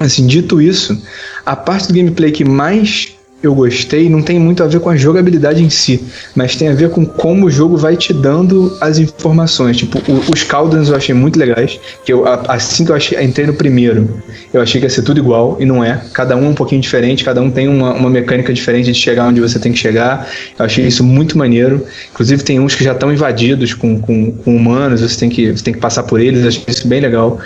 Assim, 0.00 0.26
dito 0.26 0.60
isso, 0.60 1.00
a 1.44 1.54
parte 1.54 1.88
do 1.88 1.94
gameplay 1.94 2.30
que 2.30 2.44
mais 2.44 3.15
eu 3.46 3.54
gostei 3.54 4.08
não 4.08 4.22
tem 4.22 4.38
muito 4.38 4.62
a 4.62 4.66
ver 4.66 4.80
com 4.80 4.90
a 4.90 4.96
jogabilidade 4.96 5.62
em 5.62 5.70
si, 5.70 6.02
mas 6.34 6.56
tem 6.56 6.68
a 6.68 6.74
ver 6.74 6.90
com 6.90 7.04
como 7.04 7.46
o 7.46 7.50
jogo 7.50 7.76
vai 7.76 7.96
te 7.96 8.12
dando 8.12 8.76
as 8.80 8.98
informações. 8.98 9.76
Tipo, 9.76 9.98
o, 10.10 10.32
os 10.32 10.42
Caldans 10.42 10.88
eu 10.88 10.96
achei 10.96 11.14
muito 11.14 11.38
legais, 11.38 11.78
que 12.04 12.12
eu 12.12 12.24
assim 12.48 12.84
que 12.84 12.90
eu 12.90 12.96
achei, 12.96 13.22
entrei 13.22 13.46
no 13.46 13.54
primeiro, 13.54 14.22
eu 14.52 14.60
achei 14.60 14.80
que 14.80 14.86
ia 14.86 14.90
ser 14.90 15.02
tudo 15.02 15.18
igual 15.18 15.56
e 15.60 15.64
não 15.64 15.84
é. 15.84 16.00
Cada 16.12 16.36
um 16.36 16.46
é 16.46 16.48
um 16.48 16.54
pouquinho 16.54 16.80
diferente, 16.80 17.24
cada 17.24 17.40
um 17.40 17.50
tem 17.50 17.68
uma, 17.68 17.92
uma 17.94 18.10
mecânica 18.10 18.52
diferente 18.52 18.92
de 18.92 18.94
chegar 18.94 19.28
onde 19.28 19.40
você 19.40 19.58
tem 19.58 19.72
que 19.72 19.78
chegar. 19.78 20.28
Eu 20.58 20.64
achei 20.64 20.86
isso 20.86 21.04
muito 21.04 21.38
maneiro. 21.38 21.84
Inclusive 22.12 22.42
tem 22.42 22.60
uns 22.60 22.74
que 22.74 22.84
já 22.84 22.92
estão 22.92 23.12
invadidos 23.12 23.74
com, 23.74 24.00
com, 24.00 24.32
com, 24.32 24.56
humanos, 24.56 25.00
você 25.00 25.18
tem 25.18 25.28
que 25.28 25.52
você 25.52 25.62
tem 25.62 25.74
que 25.74 25.80
passar 25.80 26.02
por 26.02 26.20
eles. 26.20 26.42
Eu 26.42 26.48
achei 26.48 26.64
isso 26.68 26.88
bem 26.88 27.00
legal. 27.00 27.38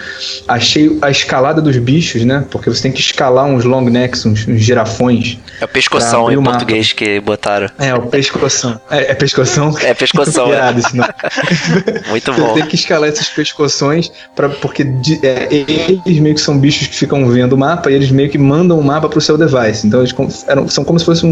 Achei 0.49 0.99
a 1.03 1.11
escalada 1.11 1.61
dos 1.61 1.77
bichos, 1.77 2.25
né? 2.25 2.45
Porque 2.51 2.71
você 2.71 2.83
tem 2.83 2.93
que 2.93 3.01
escalar 3.01 3.47
uns 3.47 3.65
long 3.65 3.89
necks, 3.89 4.25
uns, 4.27 4.47
uns 4.47 4.61
girafões. 4.61 5.39
É 5.61 5.65
o 5.65 5.69
pescoção 5.69 6.33
em 6.33 6.43
português 6.43 6.93
que 6.93 7.21
botaram. 7.21 7.69
É, 7.79 7.95
o 7.95 8.03
pescoção. 8.03 8.81
É, 8.91 9.13
é 9.13 9.15
pescoção? 9.15 9.77
É 9.79 9.93
pescoção. 9.93 10.53
é. 10.53 10.73
Muito 12.09 12.33
bom. 12.33 12.55
Tem 12.55 12.67
que 12.67 12.75
escalar 12.75 13.09
esses 13.09 13.29
pescoções 13.29 14.11
pra, 14.35 14.49
porque 14.49 14.83
é, 15.23 15.49
eles 15.51 16.19
meio 16.19 16.35
que 16.35 16.41
são 16.41 16.59
bichos 16.59 16.87
que 16.87 16.95
ficam 16.95 17.27
vendo 17.29 17.53
o 17.53 17.59
mapa 17.59 17.91
e 17.91 17.95
eles 17.95 18.11
meio 18.11 18.31
que 18.31 18.39
mandam 18.39 18.79
o 18.79 18.83
mapa 18.83 19.09
pro 19.09 19.21
seu 19.21 19.37
device. 19.37 19.87
Então 19.87 20.01
eles 20.01 20.15
eram, 20.49 20.67
são 20.69 20.83
como 20.83 20.99
se 20.99 21.05
fosse 21.05 21.27
um, 21.27 21.31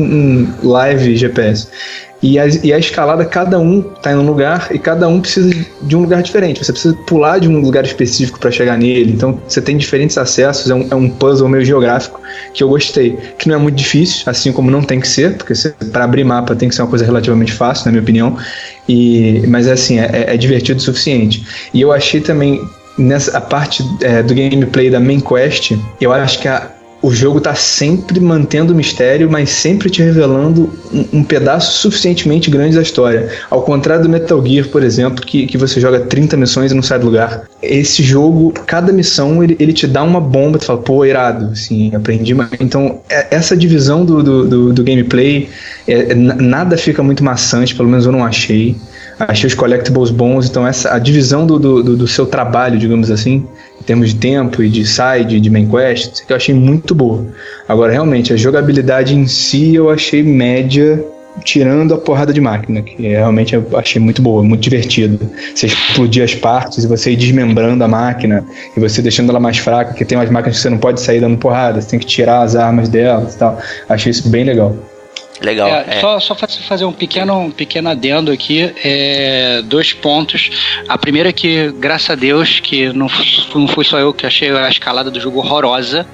um 0.62 0.68
live 0.68 1.16
GPS. 1.16 1.68
E 2.20 2.38
a, 2.38 2.46
e 2.46 2.72
a 2.72 2.78
escalada, 2.78 3.24
cada 3.24 3.60
um 3.60 3.80
está 3.96 4.12
em 4.12 4.16
um 4.16 4.26
lugar 4.26 4.68
e 4.72 4.78
cada 4.78 5.06
um 5.06 5.20
precisa 5.20 5.54
de 5.82 5.96
um 5.96 6.00
lugar 6.00 6.22
diferente. 6.22 6.64
Você 6.64 6.72
precisa 6.72 6.94
pular 7.06 7.38
de 7.38 7.48
um 7.48 7.60
lugar 7.60 7.84
específico 7.84 8.40
para 8.40 8.50
chegar 8.50 8.76
nele. 8.76 9.12
Então 9.12 9.40
você 9.46 9.60
tem 9.60 9.76
diferentes 9.76 10.18
acessos. 10.18 10.68
É 10.68 10.74
um, 10.74 10.88
é 10.90 10.94
um 10.94 11.08
puzzle 11.08 11.48
meio 11.48 11.64
geográfico 11.64 12.20
que 12.52 12.62
eu 12.62 12.68
gostei. 12.68 13.16
Que 13.38 13.48
não 13.48 13.54
é 13.54 13.58
muito 13.58 13.76
difícil, 13.76 14.24
assim 14.26 14.52
como 14.52 14.70
não 14.70 14.82
tem 14.82 14.98
que 14.98 15.06
ser, 15.06 15.36
porque 15.36 15.54
para 15.92 16.04
abrir 16.04 16.24
mapa 16.24 16.56
tem 16.56 16.68
que 16.68 16.74
ser 16.74 16.82
uma 16.82 16.88
coisa 16.88 17.04
relativamente 17.04 17.52
fácil, 17.52 17.86
na 17.86 17.92
minha 17.92 18.02
opinião. 18.02 18.36
E, 18.88 19.44
mas 19.46 19.68
assim, 19.68 20.00
é, 20.00 20.34
é 20.34 20.36
divertido 20.36 20.80
o 20.80 20.82
suficiente. 20.82 21.46
E 21.72 21.80
eu 21.80 21.92
achei 21.92 22.20
também 22.20 22.60
nessa 22.98 23.38
a 23.38 23.40
parte 23.40 23.84
é, 24.02 24.22
do 24.24 24.34
gameplay 24.34 24.90
da 24.90 24.98
main 24.98 25.20
quest, 25.20 25.72
eu 26.00 26.12
acho 26.12 26.40
que 26.40 26.48
a, 26.48 26.68
o 27.00 27.12
jogo 27.12 27.40
tá 27.40 27.54
sempre 27.54 28.18
mantendo 28.18 28.72
o 28.72 28.76
mistério, 28.76 29.30
mas 29.30 29.50
sempre 29.50 29.88
te 29.88 30.02
revelando 30.02 30.70
um, 30.92 31.18
um, 31.18 31.24
pedaço 31.24 31.78
suficientemente 31.78 32.50
grande 32.50 32.74
da 32.74 32.82
história. 32.82 33.28
Ao 33.48 33.62
contrário 33.62 34.02
do 34.02 34.08
Metal 34.08 34.44
Gear, 34.44 34.66
por 34.68 34.82
exemplo, 34.82 35.24
que, 35.24 35.46
que 35.46 35.56
você 35.56 35.80
joga 35.80 36.00
30 36.00 36.36
missões 36.36 36.72
e 36.72 36.74
não 36.74 36.82
sai 36.82 36.98
do 36.98 37.06
lugar. 37.06 37.44
Esse 37.62 38.02
jogo, 38.02 38.52
cada 38.66 38.92
missão, 38.92 39.42
ele, 39.44 39.56
ele 39.60 39.72
te 39.72 39.86
dá 39.86 40.02
uma 40.02 40.20
bomba, 40.20 40.58
tu 40.58 40.64
fala, 40.64 40.80
pô, 40.80 41.04
irado, 41.04 41.52
assim, 41.52 41.94
aprendi. 41.94 42.34
Então, 42.58 43.00
é, 43.08 43.28
essa 43.30 43.56
divisão 43.56 44.04
do, 44.04 44.22
do, 44.22 44.48
do, 44.48 44.72
do 44.72 44.84
gameplay, 44.84 45.48
é, 45.86 46.14
nada 46.14 46.76
fica 46.76 47.02
muito 47.02 47.22
maçante, 47.22 47.76
pelo 47.76 47.88
menos 47.88 48.06
eu 48.06 48.12
não 48.12 48.24
achei 48.24 48.76
achei 49.18 49.48
os 49.48 49.54
collectibles 49.54 50.10
bons, 50.10 50.48
então 50.48 50.66
essa 50.66 50.94
a 50.94 50.98
divisão 50.98 51.44
do, 51.46 51.58
do, 51.58 51.96
do, 51.96 52.06
seu 52.06 52.24
trabalho, 52.24 52.78
digamos 52.78 53.10
assim, 53.10 53.44
termos 53.88 54.12
de 54.12 54.16
tempo 54.16 54.62
e 54.62 54.68
de 54.68 54.84
side, 54.84 55.40
de 55.40 55.48
main 55.48 55.66
quest, 55.66 56.22
eu 56.28 56.36
achei 56.36 56.54
muito 56.54 56.94
boa. 56.94 57.24
Agora, 57.66 57.90
realmente, 57.90 58.34
a 58.34 58.36
jogabilidade 58.36 59.14
em 59.14 59.26
si 59.26 59.74
eu 59.74 59.88
achei 59.88 60.22
média, 60.22 61.02
tirando 61.42 61.94
a 61.94 61.98
porrada 61.98 62.30
de 62.30 62.38
máquina, 62.40 62.82
que 62.82 63.08
realmente 63.08 63.54
eu 63.54 63.66
achei 63.72 63.98
muito 63.98 64.20
boa, 64.20 64.44
muito 64.44 64.60
divertido. 64.60 65.18
Você 65.54 65.68
explodir 65.68 66.22
as 66.22 66.34
partes 66.34 66.84
e 66.84 66.86
você 66.86 67.12
ir 67.12 67.16
desmembrando 67.16 67.82
a 67.82 67.88
máquina, 67.88 68.44
e 68.76 68.78
você 68.78 69.00
deixando 69.00 69.30
ela 69.30 69.40
mais 69.40 69.56
fraca, 69.56 69.92
porque 69.92 70.04
tem 70.04 70.18
umas 70.18 70.28
máquinas 70.28 70.58
que 70.58 70.62
você 70.62 70.68
não 70.68 70.78
pode 70.78 71.00
sair 71.00 71.20
dando 71.20 71.38
porrada, 71.38 71.80
você 71.80 71.88
tem 71.88 71.98
que 71.98 72.06
tirar 72.06 72.42
as 72.42 72.54
armas 72.54 72.90
delas 72.90 73.36
e 73.36 73.38
tal. 73.38 73.58
Achei 73.88 74.10
isso 74.10 74.28
bem 74.28 74.44
legal. 74.44 74.76
Legal. 75.40 75.68
É, 75.68 75.84
é. 75.88 76.00
Só, 76.00 76.18
só 76.18 76.34
fazer 76.34 76.84
um 76.84 76.92
pequeno, 76.92 77.38
um 77.38 77.50
pequeno 77.50 77.88
adendo 77.88 78.32
aqui, 78.32 78.72
é, 78.82 79.62
dois 79.64 79.92
pontos. 79.92 80.50
A 80.88 80.98
primeira 80.98 81.28
é 81.28 81.32
que, 81.32 81.70
graças 81.72 82.10
a 82.10 82.14
Deus, 82.14 82.60
que 82.60 82.92
não, 82.92 83.06
não 83.54 83.68
fui 83.68 83.84
só 83.84 83.98
eu 83.98 84.12
que 84.12 84.26
achei 84.26 84.50
a 84.50 84.68
escalada 84.68 85.10
do 85.10 85.20
jogo 85.20 85.38
horrorosa. 85.38 86.06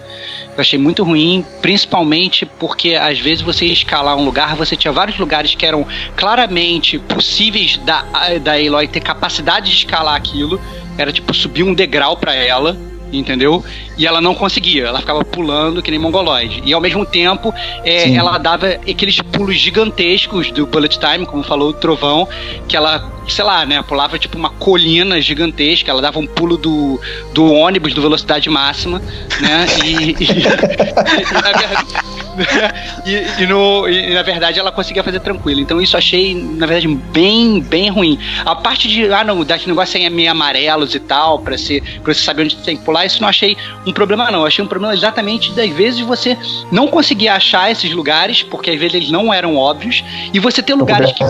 Eu 0.54 0.60
achei 0.60 0.78
muito 0.78 1.02
ruim, 1.02 1.44
principalmente 1.60 2.46
porque 2.46 2.94
às 2.94 3.18
vezes 3.18 3.42
você 3.42 3.66
ia 3.66 3.72
escalar 3.72 4.16
um 4.16 4.24
lugar, 4.24 4.54
você 4.54 4.76
tinha 4.76 4.92
vários 4.92 5.18
lugares 5.18 5.54
que 5.54 5.66
eram 5.66 5.86
claramente 6.16 6.98
possíveis 6.98 7.76
da, 7.78 8.04
da 8.40 8.52
Aloy 8.52 8.86
ter 8.86 9.00
capacidade 9.00 9.70
de 9.70 9.76
escalar 9.76 10.14
aquilo. 10.14 10.60
Era 10.96 11.12
tipo 11.12 11.34
subir 11.34 11.64
um 11.64 11.74
degrau 11.74 12.16
para 12.16 12.34
ela 12.34 12.93
entendeu? 13.18 13.64
E 13.96 14.06
ela 14.06 14.20
não 14.20 14.34
conseguia, 14.34 14.86
ela 14.86 15.00
ficava 15.00 15.24
pulando 15.24 15.82
que 15.82 15.90
nem 15.90 15.98
mongoloide. 15.98 16.62
E 16.64 16.72
ao 16.72 16.80
mesmo 16.80 17.04
tempo, 17.04 17.52
é, 17.84 18.12
ela 18.14 18.38
dava 18.38 18.66
aqueles 18.68 19.20
pulos 19.20 19.56
gigantescos 19.56 20.50
do 20.50 20.66
Bullet 20.66 20.98
Time, 20.98 21.26
como 21.26 21.42
falou 21.42 21.70
o 21.70 21.72
Trovão, 21.72 22.28
que 22.68 22.76
ela, 22.76 23.10
sei 23.28 23.44
lá, 23.44 23.64
né, 23.64 23.82
pulava 23.82 24.18
tipo 24.18 24.36
uma 24.36 24.50
colina 24.50 25.20
gigantesca, 25.20 25.90
ela 25.90 26.02
dava 26.02 26.18
um 26.18 26.26
pulo 26.26 26.56
do, 26.56 27.00
do 27.32 27.52
ônibus 27.52 27.94
do 27.94 28.02
velocidade 28.02 28.48
máxima, 28.50 29.00
né? 29.40 29.66
E, 29.84 29.90
e, 29.90 30.24
e, 30.24 32.20
e, 32.20 32.23
e, 33.40 33.46
no, 33.46 33.88
e, 33.88 34.14
na 34.14 34.22
verdade 34.22 34.58
ela 34.58 34.72
conseguia 34.72 35.02
fazer 35.02 35.20
tranquilo. 35.20 35.60
Então 35.60 35.80
isso 35.80 35.96
achei, 35.96 36.34
na 36.34 36.66
verdade, 36.66 36.88
bem, 36.88 37.60
bem 37.60 37.90
ruim. 37.90 38.18
A 38.44 38.54
parte 38.54 38.88
de, 38.88 39.12
ah, 39.12 39.24
não, 39.24 39.44
daquele 39.44 39.72
negócio 39.72 40.00
é 40.00 40.10
meio 40.10 40.30
amarelos 40.30 40.94
e 40.94 41.00
tal, 41.00 41.38
pra, 41.38 41.56
ser, 41.56 41.82
pra 42.02 42.12
você 42.12 42.20
saber 42.20 42.42
onde 42.42 42.56
tem 42.56 42.76
que 42.76 42.84
pular, 42.84 43.06
isso 43.06 43.20
não 43.20 43.28
achei 43.28 43.56
um 43.86 43.92
problema, 43.92 44.30
não. 44.30 44.40
Eu 44.40 44.46
achei 44.46 44.64
um 44.64 44.68
problema 44.68 44.94
exatamente 44.94 45.52
das 45.52 45.70
vezes 45.70 46.00
você 46.00 46.36
não 46.70 46.88
conseguir 46.88 47.28
achar 47.28 47.70
esses 47.70 47.92
lugares, 47.92 48.42
porque 48.42 48.70
às 48.70 48.78
vezes 48.78 48.94
eles 48.94 49.10
não 49.10 49.32
eram 49.32 49.56
óbvios, 49.56 50.04
e 50.32 50.38
você 50.38 50.62
ter 50.62 50.74
lugares 50.74 51.12
que. 51.12 51.22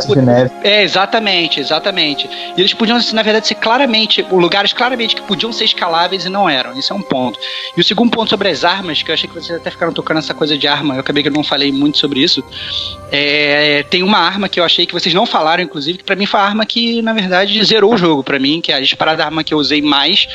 É, 0.62 0.82
exatamente, 0.82 1.60
exatamente. 1.60 2.28
E 2.56 2.60
eles 2.60 2.72
podiam, 2.74 2.98
na 3.12 3.22
verdade, 3.22 3.46
ser 3.46 3.56
claramente, 3.56 4.22
lugares 4.30 4.72
claramente 4.72 5.16
que 5.16 5.22
podiam 5.22 5.52
ser 5.52 5.64
escaláveis 5.64 6.24
e 6.24 6.28
não 6.28 6.48
eram. 6.48 6.78
Isso 6.78 6.92
é 6.92 6.96
um 6.96 7.02
ponto. 7.02 7.38
E 7.76 7.80
o 7.80 7.84
segundo 7.84 8.10
ponto 8.10 8.30
sobre 8.30 8.48
as 8.48 8.64
armas, 8.64 9.02
que 9.02 9.10
eu 9.10 9.14
achei 9.14 9.28
que 9.28 9.34
vocês 9.34 9.58
até 9.58 9.70
ficaram 9.70 9.92
tocando 9.92 10.18
essa 10.18 10.34
coisa 10.34 10.56
de 10.56 10.66
arma 10.66 10.93
eu 10.94 11.00
acabei 11.00 11.22
que 11.22 11.28
eu 11.28 11.32
não 11.32 11.44
falei 11.44 11.70
muito 11.70 11.98
sobre 11.98 12.20
isso. 12.20 12.42
É, 13.10 13.84
tem 13.84 14.02
uma 14.02 14.18
arma 14.18 14.48
que 14.48 14.58
eu 14.58 14.64
achei 14.64 14.86
que 14.86 14.92
vocês 14.92 15.14
não 15.14 15.26
falaram, 15.26 15.62
inclusive, 15.62 15.98
que 15.98 16.04
pra 16.04 16.16
mim 16.16 16.26
foi 16.26 16.40
a 16.40 16.44
arma 16.44 16.66
que, 16.66 17.02
na 17.02 17.12
verdade, 17.12 17.62
zerou 17.64 17.94
o 17.94 17.96
jogo 17.96 18.22
para 18.22 18.38
mim, 18.38 18.60
que 18.60 18.72
é 18.72 18.76
a 18.76 18.80
disparada 18.80 19.24
arma 19.24 19.44
que 19.44 19.54
eu 19.54 19.58
usei 19.58 19.80
mais, 19.82 20.26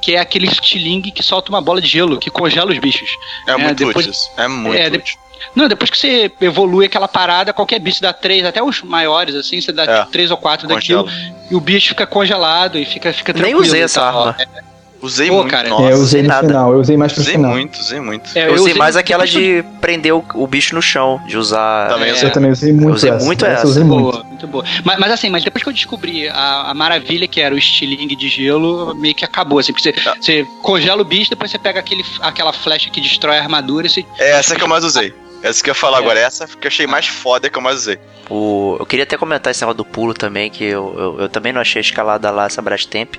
que 0.00 0.14
é 0.14 0.18
aquele 0.18 0.46
estilingue 0.46 1.10
que 1.10 1.22
solta 1.22 1.50
uma 1.50 1.60
bola 1.60 1.80
de 1.80 1.88
gelo, 1.88 2.18
que 2.18 2.30
congela 2.30 2.70
os 2.70 2.78
bichos. 2.78 3.10
É, 3.46 3.52
é 3.52 3.56
muito 3.56 3.86
depois, 3.86 4.06
útil. 4.06 4.20
É 4.36 4.48
muito 4.48 4.76
é, 4.76 4.88
útil. 4.88 5.18
Não, 5.54 5.68
depois 5.68 5.90
que 5.90 5.96
você 5.96 6.30
evolui 6.40 6.86
aquela 6.86 7.08
parada, 7.08 7.52
qualquer 7.52 7.78
bicho 7.78 8.00
dá 8.00 8.12
três, 8.12 8.44
até 8.44 8.62
os 8.62 8.82
maiores, 8.82 9.34
assim, 9.34 9.60
você 9.60 9.72
dá 9.72 9.84
é, 9.84 10.04
três 10.06 10.30
ou 10.30 10.36
quatro 10.36 10.68
daquilo, 10.68 11.08
e 11.50 11.54
o 11.54 11.60
bicho 11.60 11.88
fica 11.88 12.06
congelado 12.06 12.78
e 12.78 12.84
fica, 12.84 13.12
fica 13.12 13.32
tranquilo. 13.32 13.60
Nem 13.60 13.68
usei 13.68 13.82
essa 13.82 14.02
arma. 14.02 14.36
É, 14.38 14.69
Usei 15.02 15.28
Pô, 15.28 15.36
muito, 15.36 15.50
cara. 15.50 15.68
Nossa, 15.68 15.84
é, 15.84 15.92
eu 15.92 15.98
usei 15.98 16.22
no 16.22 16.28
nada. 16.28 16.46
final, 16.46 16.72
eu 16.72 16.80
usei 16.80 16.96
mais 16.96 17.12
pro 17.12 17.22
usei 17.22 17.34
final. 17.34 17.50
muito, 17.52 17.80
usei 17.80 18.00
muito. 18.00 18.30
É, 18.34 18.44
eu, 18.44 18.56
eu, 18.56 18.62
usei, 18.62 18.74
mais 18.74 18.96
aquela 18.96 19.26
de 19.26 19.64
prender 19.80 20.14
o, 20.14 20.22
o, 20.34 20.46
bicho 20.46 20.74
no 20.74 20.82
chão, 20.82 21.20
de 21.26 21.38
usar... 21.38 21.88
Também 21.88 22.10
é. 22.10 22.24
Eu 22.24 22.30
também 22.30 22.50
usei 22.50 22.72
muito 22.72 22.88
eu 22.88 22.94
usei 22.94 23.10
essa. 23.10 23.24
muito 23.24 23.44
essa. 23.46 23.66
Usei 23.66 23.82
muito. 23.82 24.02
Boa, 24.02 24.24
muito 24.24 24.46
boa. 24.46 24.64
Mas, 24.84 24.98
mas, 24.98 25.12
assim, 25.12 25.30
mas 25.30 25.42
depois 25.42 25.62
que 25.62 25.68
eu 25.70 25.72
descobri 25.72 26.28
a, 26.28 26.70
a, 26.70 26.74
maravilha 26.74 27.26
que 27.26 27.40
era 27.40 27.54
o 27.54 27.58
estilingue 27.58 28.14
de 28.14 28.28
gelo, 28.28 28.94
meio 28.94 29.14
que 29.14 29.24
acabou, 29.24 29.58
assim, 29.58 29.72
porque 29.72 29.90
você, 29.90 30.08
ah. 30.08 30.14
você 30.20 30.46
congela 30.62 31.00
o 31.00 31.04
bicho, 31.04 31.30
depois 31.30 31.50
você 31.50 31.58
pega 31.58 31.80
aquele, 31.80 32.04
aquela 32.20 32.52
flecha 32.52 32.90
que 32.90 33.00
destrói 33.00 33.38
a 33.38 33.42
armadura 33.42 33.86
e 33.86 33.90
você... 33.90 34.04
É 34.18 34.32
essa 34.32 34.54
que 34.54 34.62
eu 34.62 34.68
mais 34.68 34.84
usei. 34.84 35.14
Essa 35.42 35.64
que 35.64 35.70
eu 35.70 35.72
ia 35.72 35.74
falar 35.74 35.98
é. 35.98 36.00
agora, 36.00 36.20
essa 36.20 36.46
que 36.46 36.66
eu 36.66 36.68
achei 36.68 36.86
mais 36.86 37.06
foda 37.06 37.48
que 37.48 37.56
eu 37.56 37.62
mais 37.62 37.78
usei. 37.78 37.98
O, 38.28 38.76
eu 38.78 38.84
queria 38.84 39.04
até 39.04 39.16
comentar 39.16 39.50
esse 39.50 39.62
negócio 39.62 39.78
do 39.78 39.84
pulo 39.84 40.12
também, 40.12 40.50
que 40.50 40.64
eu, 40.64 40.94
eu, 40.98 41.20
eu 41.22 41.28
também 41.28 41.52
não 41.52 41.60
achei 41.60 41.80
a 41.80 41.82
escalada 41.82 42.30
lá 42.30 42.44
essa 42.44 42.60
Brastemp, 42.60 43.14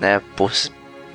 né? 0.00 0.20
Por, 0.34 0.52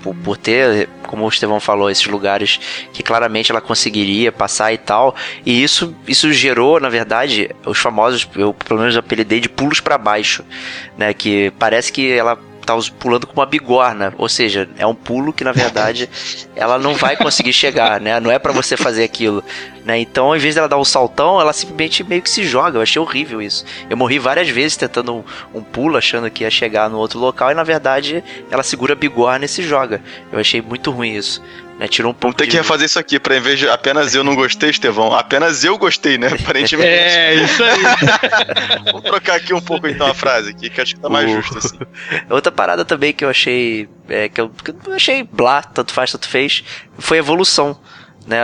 por, 0.02 0.16
por 0.16 0.38
ter, 0.38 0.88
como 1.04 1.26
o 1.26 1.30
Estevão 1.30 1.60
falou, 1.60 1.90
esses 1.90 2.06
lugares 2.06 2.60
que 2.94 3.04
claramente 3.04 3.52
ela 3.52 3.62
conseguiria 3.62 4.32
passar 4.32 4.74
e 4.74 4.78
tal. 4.78 5.16
E 5.46 5.64
isso, 5.64 5.96
isso 6.08 6.32
gerou, 6.32 6.80
na 6.80 6.90
verdade, 6.90 7.50
os 7.66 7.78
famosos, 7.78 8.28
eu 8.36 8.54
pelo 8.54 8.80
menos 8.80 8.96
apelidei 8.96 9.40
de 9.40 9.50
pulos 9.50 9.80
para 9.80 9.98
baixo, 9.98 10.44
né? 10.98 11.14
Que 11.14 11.52
parece 11.58 11.92
que 11.92 12.12
ela 12.12 12.38
tá 12.68 12.92
pulando 13.00 13.26
com 13.26 13.34
uma 13.34 13.46
bigorna, 13.46 14.14
ou 14.18 14.28
seja, 14.28 14.68
é 14.78 14.86
um 14.86 14.94
pulo 14.94 15.32
que 15.32 15.44
na 15.44 15.52
verdade 15.52 16.10
ela 16.56 16.78
não 16.78 16.94
vai 16.94 17.16
conseguir 17.16 17.54
chegar, 17.54 18.02
né? 18.02 18.20
Não 18.20 18.30
é 18.30 18.38
para 18.38 18.52
você 18.52 18.76
fazer 18.76 19.04
aquilo, 19.04 19.44
né? 19.86 19.98
Então, 19.98 20.36
em 20.36 20.40
vez 20.40 20.56
dela 20.56 20.68
dar 20.68 20.78
um 20.78 20.86
saltão, 20.86 21.40
ela 21.40 21.54
simplesmente 21.54 22.04
meio 22.04 22.22
que 22.22 22.30
se 22.30 22.44
joga. 22.44 22.78
Eu 22.78 22.82
achei 22.82 23.02
horrível 23.02 23.42
isso. 23.42 23.64
Eu 23.90 23.96
morri 23.96 24.20
várias 24.20 24.50
vezes 24.50 24.76
tentando 24.76 25.16
um, 25.16 25.24
um 25.54 25.64
pulo, 25.64 25.98
achando 25.98 26.30
que 26.30 26.44
ia 26.44 26.52
chegar 26.52 26.90
no 26.90 26.98
outro 26.98 27.20
local 27.20 27.52
e 27.52 27.56
na 27.56 27.64
verdade 27.64 28.24
ela 28.52 28.64
segura 28.64 28.94
a 28.94 28.96
bigorna 28.96 29.46
e 29.46 29.48
se 29.48 29.64
joga. 29.64 30.02
Eu 30.32 30.40
achei 30.40 30.62
muito 30.62 30.92
ruim 30.92 31.16
isso. 31.16 31.42
Né, 31.80 31.88
tirou 31.88 32.10
um 32.10 32.14
pouco 32.14 32.24
Vamos 32.24 32.38
ter 32.38 32.46
de... 32.46 32.52
que 32.52 32.58
refazer 32.58 32.88
isso 32.88 32.98
aqui, 32.98 33.20
pra 33.20 33.38
em 33.38 33.40
vez 33.40 33.60
de 33.60 33.70
apenas 33.70 34.16
eu 34.16 34.24
não 34.24 34.36
gostei, 34.36 34.72
Estevão, 34.72 35.14
apenas 35.14 35.64
eu 35.64 35.78
gostei, 35.78 36.18
né? 36.18 36.28
Aparentemente. 36.42 36.90
é, 36.90 37.36
isso 37.36 37.64
aí. 37.64 37.82
Vamos 38.86 39.04
trocar 39.04 39.36
aqui 39.36 39.54
um 39.54 39.62
pouco 39.62 39.88
então 39.88 40.08
a 40.08 40.14
frase 40.14 40.50
aqui, 40.50 40.72
que 40.72 40.82
acho 40.82 40.96
que 40.96 41.02
tá 41.02 41.08
mais 41.08 41.30
justo 41.30 41.58
assim. 41.58 41.78
Outra 42.32 42.52
parada 42.52 42.84
também 42.84 43.14
que 43.14 43.24
eu 43.24 43.30
achei. 43.30 43.88
É, 44.10 44.28
que, 44.28 44.42
eu, 44.42 44.50
que 44.50 44.72
eu 44.72 44.94
achei 44.94 45.24
blá, 45.24 45.62
tanto 45.62 45.94
faz, 45.94 46.12
tanto 46.12 46.28
fez, 46.28 46.64
foi 46.98 47.18
a 47.18 47.20
evolução. 47.20 47.80
Né, 48.26 48.42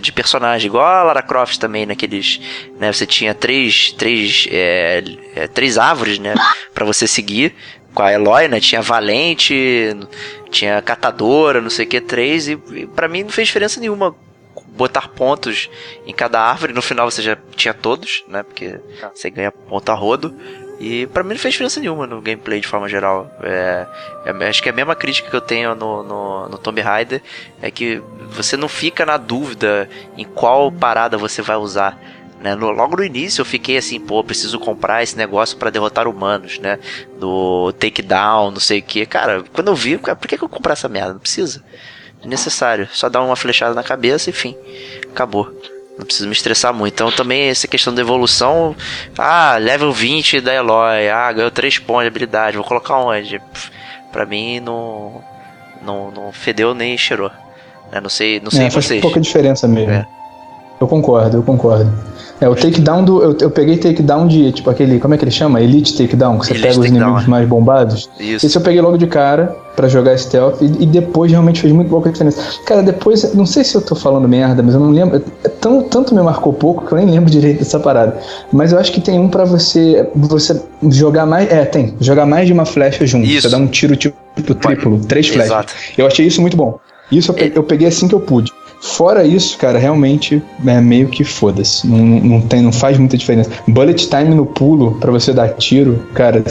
de 0.00 0.12
personagem, 0.12 0.68
igual 0.68 0.86
a 0.86 1.02
Lara 1.02 1.20
Croft 1.20 1.58
também, 1.58 1.84
naqueles, 1.84 2.40
né, 2.78 2.92
você 2.92 3.04
tinha 3.04 3.34
três, 3.34 3.90
três, 3.90 4.46
é, 4.52 5.02
é, 5.34 5.48
três 5.48 5.76
árvores, 5.76 6.20
né, 6.20 6.32
para 6.72 6.84
você 6.84 7.08
seguir, 7.08 7.52
com 7.96 8.02
a 8.02 8.12
Eloy, 8.12 8.46
né? 8.46 8.60
Tinha 8.60 8.82
Valente, 8.82 9.96
tinha 10.50 10.82
Catadora, 10.82 11.62
não 11.62 11.70
sei 11.70 11.86
o 11.86 11.88
que, 11.88 11.98
três, 11.98 12.46
e, 12.46 12.52
e 12.72 12.86
para 12.86 13.08
mim 13.08 13.22
não 13.22 13.30
fez 13.30 13.48
diferença 13.48 13.80
nenhuma 13.80 14.14
botar 14.76 15.08
pontos 15.08 15.70
em 16.06 16.12
cada 16.12 16.38
árvore. 16.38 16.74
No 16.74 16.82
final 16.82 17.10
você 17.10 17.22
já 17.22 17.38
tinha 17.56 17.72
todos, 17.72 18.22
né? 18.28 18.42
Porque 18.42 18.78
você 19.14 19.30
ganha 19.30 19.50
ponto 19.50 19.90
a 19.90 19.94
rodo. 19.94 20.36
E 20.78 21.06
para 21.06 21.22
mim 21.22 21.30
não 21.30 21.38
fez 21.38 21.54
diferença 21.54 21.80
nenhuma 21.80 22.06
no 22.06 22.20
gameplay 22.20 22.60
de 22.60 22.66
forma 22.66 22.86
geral. 22.86 23.34
É, 23.42 23.86
é, 24.26 24.46
acho 24.46 24.62
que 24.62 24.68
é 24.68 24.72
a 24.72 24.74
mesma 24.74 24.94
crítica 24.94 25.30
que 25.30 25.36
eu 25.36 25.40
tenho 25.40 25.74
no, 25.74 26.02
no, 26.02 26.48
no 26.50 26.58
Tomb 26.58 26.78
Raider 26.82 27.22
é 27.62 27.70
que 27.70 28.02
você 28.28 28.58
não 28.58 28.68
fica 28.68 29.06
na 29.06 29.16
dúvida 29.16 29.88
em 30.18 30.24
qual 30.26 30.70
parada 30.70 31.16
você 31.16 31.40
vai 31.40 31.56
usar. 31.56 31.98
Né? 32.40 32.54
No, 32.54 32.70
logo 32.70 32.96
no 32.96 33.04
início 33.04 33.40
eu 33.40 33.44
fiquei 33.44 33.76
assim, 33.76 33.98
pô, 33.98 34.22
preciso 34.22 34.58
comprar 34.58 35.02
esse 35.02 35.16
negócio 35.16 35.56
para 35.56 35.70
derrotar 35.70 36.06
humanos, 36.06 36.58
né? 36.58 36.78
Do 37.18 37.72
takedown, 37.72 38.50
não 38.50 38.60
sei 38.60 38.80
o 38.80 38.82
que. 38.82 39.06
Cara, 39.06 39.42
quando 39.52 39.68
eu 39.68 39.74
vi, 39.74 39.98
cara, 39.98 40.16
por 40.16 40.28
que, 40.28 40.36
que 40.36 40.44
eu 40.44 40.48
comprar 40.48 40.74
essa 40.74 40.88
merda? 40.88 41.14
Não 41.14 41.20
precisa. 41.20 41.62
É 42.22 42.26
necessário. 42.26 42.88
Só 42.92 43.08
dar 43.08 43.22
uma 43.22 43.36
flechada 43.36 43.74
na 43.74 43.82
cabeça 43.82 44.28
e 44.28 44.32
enfim, 44.32 44.56
acabou. 45.10 45.50
Não 45.98 46.04
preciso 46.04 46.28
me 46.28 46.34
estressar 46.34 46.74
muito. 46.74 46.92
Então 46.92 47.10
também 47.10 47.48
essa 47.48 47.66
questão 47.66 47.94
da 47.94 48.02
evolução. 48.02 48.76
Ah, 49.16 49.56
level 49.58 49.92
20 49.92 50.40
da 50.42 50.54
Eloy. 50.54 51.08
Ah, 51.08 51.32
ganhou 51.32 51.50
3 51.50 51.78
pontos 51.78 52.02
de 52.02 52.08
habilidade. 52.08 52.56
Vou 52.56 52.66
colocar 52.66 52.98
onde? 52.98 53.40
Pra 54.12 54.26
mim 54.26 54.60
não. 54.60 55.24
Não, 55.82 56.10
não 56.10 56.32
fedeu 56.32 56.74
nem 56.74 56.98
cheirou. 56.98 57.30
Eu 57.92 58.02
não 58.02 58.10
sei, 58.10 58.40
não 58.40 58.50
sei 58.50 58.66
é, 58.66 58.70
vocês. 58.70 59.00
pouca 59.00 59.20
diferença 59.20 59.66
mesmo. 59.68 59.92
É. 59.92 60.06
Eu 60.80 60.86
concordo, 60.86 61.38
eu 61.38 61.42
concordo. 61.42 61.90
É, 62.38 62.46
o 62.46 62.54
takedown 62.54 63.02
do. 63.02 63.22
Eu, 63.22 63.36
eu 63.40 63.50
peguei 63.50 63.78
takedown 63.78 64.26
de, 64.26 64.52
tipo, 64.52 64.68
aquele. 64.68 64.98
Como 64.98 65.14
é 65.14 65.16
que 65.16 65.24
ele 65.24 65.30
chama? 65.30 65.58
Elite 65.62 65.96
takedown, 65.96 66.38
que 66.38 66.46
você 66.46 66.52
Elite 66.52 66.68
pega 66.68 66.80
os 66.80 66.86
inimigos 66.86 67.24
é. 67.24 67.28
mais 67.28 67.48
bombados. 67.48 68.10
Isso. 68.20 68.44
Esse 68.44 68.58
eu 68.58 68.60
peguei 68.62 68.80
logo 68.82 68.98
de 68.98 69.06
cara 69.06 69.56
pra 69.74 69.88
jogar 69.88 70.18
stealth 70.18 70.60
e, 70.60 70.82
e 70.82 70.86
depois 70.86 71.30
realmente 71.30 71.62
fez 71.62 71.72
muito 71.72 71.88
pouca 71.88 72.10
diferença. 72.10 72.42
Cara, 72.66 72.82
depois, 72.82 73.32
não 73.34 73.46
sei 73.46 73.64
se 73.64 73.74
eu 73.74 73.80
tô 73.80 73.94
falando 73.94 74.28
merda, 74.28 74.62
mas 74.62 74.74
eu 74.74 74.80
não 74.80 74.90
lembro. 74.90 75.22
é 75.44 75.48
Tão, 75.48 75.82
tanto 75.84 76.14
me 76.14 76.20
marcou 76.22 76.52
pouco 76.52 76.84
que 76.86 76.92
eu 76.92 76.98
nem 76.98 77.06
lembro 77.06 77.30
direito 77.30 77.60
dessa 77.60 77.80
parada. 77.80 78.18
Mas 78.52 78.70
eu 78.70 78.78
acho 78.78 78.92
que 78.92 79.00
tem 79.00 79.18
um 79.18 79.28
pra 79.30 79.46
você 79.46 80.06
você 80.14 80.60
jogar 80.90 81.24
mais. 81.24 81.50
É, 81.50 81.64
tem. 81.64 81.94
Jogar 82.02 82.26
mais 82.26 82.46
de 82.46 82.52
uma 82.52 82.66
flecha 82.66 83.06
junto. 83.06 83.26
Isso. 83.26 83.48
Você 83.48 83.56
dá 83.56 83.56
um 83.56 83.66
tiro 83.66 83.96
tipo 83.96 84.14
triplo, 84.56 85.00
três 85.06 85.26
flechas. 85.28 85.46
Exato. 85.46 85.72
Eu 85.96 86.06
achei 86.06 86.26
isso 86.26 86.42
muito 86.42 86.54
bom. 86.56 86.78
Isso 87.10 87.30
eu 87.30 87.34
pe- 87.34 87.52
eu 87.54 87.62
peguei 87.62 87.88
assim 87.88 88.06
que 88.08 88.14
eu 88.14 88.20
pude. 88.20 88.52
Fora 88.80 89.24
isso, 89.24 89.56
cara, 89.58 89.78
realmente 89.78 90.42
é 90.66 90.80
meio 90.80 91.08
que 91.08 91.24
foda-se. 91.24 91.86
Não, 91.86 91.98
não, 91.98 92.40
tem, 92.40 92.62
não 92.62 92.72
faz 92.72 92.98
muita 92.98 93.16
diferença. 93.16 93.50
Bullet 93.66 94.08
time 94.08 94.34
no 94.34 94.46
pulo 94.46 94.98
pra 95.00 95.10
você 95.10 95.32
dar 95.32 95.48
tiro, 95.54 96.06
cara, 96.14 96.42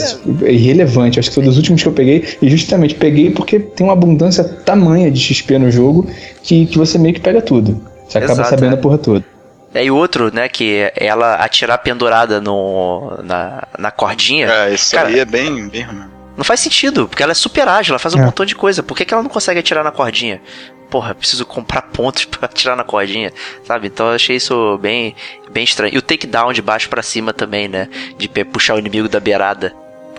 é 0.42 0.52
irrelevante. 0.52 1.18
Acho 1.18 1.28
que 1.28 1.34
foi 1.34 1.44
dos 1.44 1.56
últimos 1.56 1.82
que 1.82 1.88
eu 1.88 1.92
peguei. 1.92 2.36
E 2.42 2.50
justamente 2.50 2.94
peguei 2.94 3.30
porque 3.30 3.58
tem 3.60 3.86
uma 3.86 3.92
abundância 3.92 4.44
tamanha 4.44 5.10
de 5.10 5.20
XP 5.20 5.58
no 5.58 5.70
jogo 5.70 6.06
que, 6.42 6.66
que 6.66 6.76
você 6.76 6.98
meio 6.98 7.14
que 7.14 7.20
pega 7.20 7.40
tudo. 7.40 7.80
Você 8.08 8.18
acaba 8.18 8.32
Exato, 8.34 8.50
sabendo 8.50 8.74
é. 8.74 8.78
a 8.78 8.80
porra 8.80 8.98
toda. 8.98 9.24
E 9.74 9.78
aí 9.78 9.90
outro, 9.90 10.32
né, 10.34 10.48
que 10.48 10.90
ela 10.96 11.34
atirar 11.34 11.78
pendurada 11.78 12.40
no, 12.40 13.18
na, 13.22 13.64
na 13.78 13.90
cordinha. 13.90 14.48
É, 14.48 14.74
isso 14.74 14.94
Cara, 14.94 15.08
aí 15.08 15.18
é 15.18 15.24
bem, 15.24 15.68
bem 15.68 15.82
ruim. 15.82 16.04
Não 16.36 16.44
faz 16.44 16.60
sentido, 16.60 17.08
porque 17.08 17.22
ela 17.22 17.32
é 17.32 17.34
super 17.34 17.66
ágil, 17.66 17.92
ela 17.92 17.98
faz 17.98 18.14
um 18.14 18.20
É. 18.20 18.24
montão 18.24 18.44
de 18.44 18.54
coisa. 18.54 18.82
Por 18.82 18.96
que, 18.96 19.04
que 19.04 19.14
ela 19.14 19.22
não 19.22 19.30
consegue 19.30 19.58
atirar 19.58 19.82
na 19.82 19.90
cordinha? 19.90 20.40
Porra, 20.90 21.14
preciso 21.14 21.44
comprar 21.44 21.82
pontos 21.82 22.24
pra 22.26 22.46
atirar 22.46 22.76
na 22.76 22.84
cordinha, 22.84 23.32
sabe? 23.64 23.88
Então 23.88 24.08
eu 24.08 24.14
achei 24.14 24.36
isso 24.36 24.78
bem, 24.78 25.14
bem 25.50 25.64
estranho. 25.64 25.94
E 25.94 25.98
o 25.98 26.02
takedown 26.02 26.52
de 26.52 26.62
baixo 26.62 26.88
pra 26.88 27.02
cima 27.02 27.32
também, 27.32 27.68
né? 27.68 27.88
De 28.16 28.28
puxar 28.44 28.74
o 28.74 28.78
inimigo 28.78 29.08
da 29.08 29.20
beirada. 29.20 29.74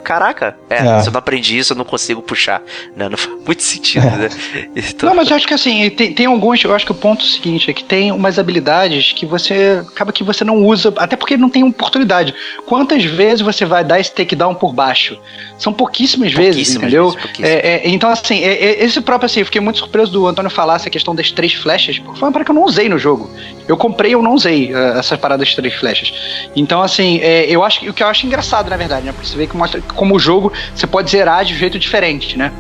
Caraca, 0.08 0.56
é, 0.70 0.76
É. 0.76 1.02
se 1.02 1.10
eu 1.10 1.12
não 1.12 1.20
aprendi 1.20 1.58
isso, 1.58 1.74
eu 1.74 1.78
não 1.78 1.84
consigo 1.84 2.22
puxar. 2.22 2.62
Né? 2.96 3.10
Não 3.10 3.18
faz 3.18 3.36
muito 3.46 3.62
sentido, 3.62 4.06
né? 4.06 4.30
Então, 4.74 5.10
Não, 5.10 5.16
mas 5.16 5.30
eu 5.30 5.36
acho 5.36 5.46
que 5.46 5.54
assim, 5.54 5.90
tem, 5.90 6.14
tem 6.14 6.26
alguns. 6.28 6.64
Eu 6.64 6.74
acho 6.74 6.86
que 6.86 6.92
o 6.94 6.96
ponto 6.96 7.24
seguinte 7.26 7.70
é 7.70 7.74
que 7.74 7.84
tem 7.84 8.10
umas 8.14 8.40
habilidades 8.40 9.12
que 9.12 9.26
você. 9.26 9.84
acaba 9.86 10.14
que 10.14 10.24
você 10.24 10.46
não 10.46 10.64
usa, 10.66 10.94
até 10.98 11.18
porque 11.18 11.36
não 11.36 11.50
tem 11.50 11.62
oportunidade. 11.64 12.34
Quantas 12.66 13.04
vezes 13.04 13.42
você 13.42 13.66
vai 13.66 13.84
dar 13.84 14.00
esse 14.00 14.14
takedown 14.14 14.56
por 14.56 14.72
baixo? 14.72 15.20
São 15.58 15.74
pouquíssimas, 15.74 16.32
vezes, 16.32 16.56
Pouquíssimas 16.56 16.84
entendeu? 16.84 17.04
vezes, 17.10 17.22
pouquíssimas. 17.22 17.52
É, 17.52 17.68
é, 17.86 17.90
então, 17.90 18.10
assim, 18.10 18.40
é, 18.44 18.54
é, 18.54 18.84
esse 18.86 19.02
próprio 19.02 19.26
assim, 19.26 19.42
eu 19.42 19.46
fiquei 19.46 19.60
muito 19.60 19.80
surpreso 19.80 20.12
do 20.12 20.26
Antônio 20.26 20.50
falar 20.50 20.76
essa 20.76 20.90
questão 20.90 21.14
das 21.14 21.32
três 21.32 21.54
flechas, 21.54 22.00
porque 22.00 22.18
foi 22.18 22.28
uma 22.30 22.32
parada 22.32 22.46
que 22.46 22.52
eu 22.52 22.56
não 22.56 22.64
usei 22.64 22.88
no 22.88 22.98
jogo. 22.98 23.30
Eu 23.68 23.76
comprei, 23.76 24.14
eu 24.14 24.22
não 24.22 24.34
usei 24.34 24.74
uh, 24.74 25.00
essas 25.00 25.20
paradas 25.20 25.48
das 25.48 25.56
três 25.56 25.74
flechas. 25.74 26.14
Então, 26.56 26.82
assim, 26.82 27.20
é, 27.20 27.46
eu 27.50 27.64
acho 27.64 27.82
que 27.82 27.90
o 27.90 27.94
que 27.94 28.02
eu 28.04 28.08
acho 28.08 28.26
engraçado, 28.26 28.70
na 28.70 28.78
verdade, 28.78 29.06
né? 29.06 29.12
Porque 29.12 29.28
você 29.28 29.36
vê 29.36 29.48
que 29.48 29.58
mostra 29.58 29.82
como 29.98 30.16
o 30.16 30.20
jogo 30.20 30.54
você 30.74 30.88
pode 30.88 31.12
zerar 31.12 31.44
de 31.44 31.54
um 31.54 31.58
jeito 31.58 31.78
diferente, 31.78 32.38
né? 32.38 32.52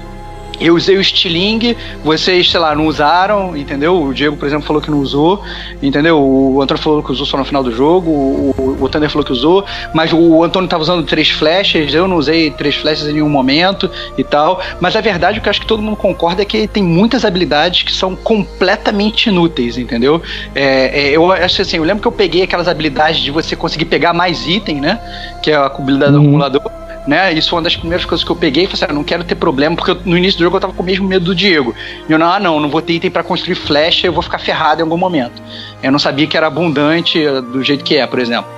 Eu 0.59 0.73
usei 0.75 0.97
o 0.97 1.03
Stiling, 1.03 1.75
vocês, 2.03 2.49
sei 2.49 2.59
lá, 2.59 2.73
não 2.73 2.87
usaram, 2.87 3.55
entendeu? 3.55 4.01
O 4.01 4.11
Diego, 4.11 4.35
por 4.35 4.47
exemplo, 4.47 4.65
falou 4.65 4.81
que 4.81 4.89
não 4.89 4.97
usou, 4.97 5.39
entendeu? 5.83 6.19
O 6.19 6.59
Antônio 6.59 6.81
falou 6.81 7.03
que 7.03 7.11
usou 7.11 7.27
só 7.27 7.37
no 7.37 7.45
final 7.45 7.61
do 7.63 7.71
jogo, 7.71 8.09
o, 8.09 8.55
o, 8.57 8.83
o 8.83 8.89
Thunder 8.89 9.07
falou 9.07 9.23
que 9.23 9.31
usou, 9.31 9.63
mas 9.93 10.11
o 10.11 10.43
Antônio 10.43 10.67
tava 10.67 10.81
usando 10.81 11.05
três 11.05 11.29
flechas, 11.29 11.93
eu 11.93 12.07
não 12.07 12.17
usei 12.17 12.49
três 12.49 12.75
flechas 12.75 13.07
em 13.07 13.13
nenhum 13.13 13.29
momento 13.29 13.87
e 14.17 14.23
tal. 14.23 14.59
Mas 14.79 14.95
a 14.95 15.01
verdade, 15.01 15.37
o 15.37 15.43
que 15.43 15.47
eu 15.47 15.51
acho 15.51 15.61
que 15.61 15.67
todo 15.67 15.79
mundo 15.79 15.95
concorda 15.95 16.41
é 16.41 16.45
que 16.45 16.67
tem 16.67 16.81
muitas 16.81 17.23
habilidades 17.23 17.83
que 17.83 17.93
são 17.93 18.15
completamente 18.15 19.29
inúteis, 19.29 19.77
entendeu? 19.77 20.23
É, 20.55 21.09
é, 21.09 21.15
eu 21.15 21.31
acho 21.31 21.61
assim, 21.61 21.77
eu 21.77 21.83
lembro 21.83 22.01
que 22.01 22.07
eu 22.07 22.11
peguei 22.11 22.41
aquelas 22.41 22.67
habilidades 22.67 23.21
de 23.21 23.29
você 23.29 23.55
conseguir 23.55 23.85
pegar 23.85 24.11
mais 24.11 24.47
item, 24.47 24.81
né? 24.81 24.99
Que 25.43 25.51
é 25.51 25.55
a 25.55 25.67
habilidade 25.67 26.13
do 26.13 26.17
Uhum. 26.17 26.23
acumulador 26.23 26.61
né? 27.07 27.33
Isso 27.33 27.49
foi 27.49 27.57
uma 27.57 27.63
das 27.63 27.75
primeiras 27.75 28.05
coisas 28.05 28.23
que 28.23 28.31
eu 28.31 28.35
peguei 28.35 28.65
e 28.65 28.67
falei 28.67 28.83
assim, 28.83 28.91
ah, 28.91 28.93
não 28.93 29.03
quero 29.03 29.23
ter 29.23 29.35
problema, 29.35 29.75
porque 29.75 29.91
eu- 29.91 29.99
no 30.05 30.17
início 30.17 30.37
do 30.37 30.43
jogo 30.43 30.57
eu 30.57 30.61
tava 30.61 30.73
com 30.73 30.83
o 30.83 30.85
mesmo 30.85 31.07
medo 31.07 31.25
do 31.25 31.33
Diego. 31.35 31.73
E 32.07 32.11
eu, 32.11 32.19
não, 32.19 32.31
ah, 32.31 32.39
não, 32.39 32.59
não 32.59 32.69
vou 32.69 32.81
ter 32.81 32.93
item 32.93 33.09
pra 33.09 33.23
construir 33.23 33.55
flecha, 33.55 34.05
eu 34.05 34.13
vou 34.13 34.21
ficar 34.21 34.37
ferrado 34.39 34.81
em 34.81 34.83
algum 34.83 34.97
momento. 34.97 35.41
Eu 35.81 35.91
não 35.91 35.99
sabia 35.99 36.27
que 36.27 36.35
era 36.35 36.47
abundante 36.47 37.23
eh, 37.25 37.41
do 37.41 37.63
jeito 37.63 37.83
que 37.83 37.95
é, 37.97 38.05
por 38.05 38.19
exemplo. 38.19 38.49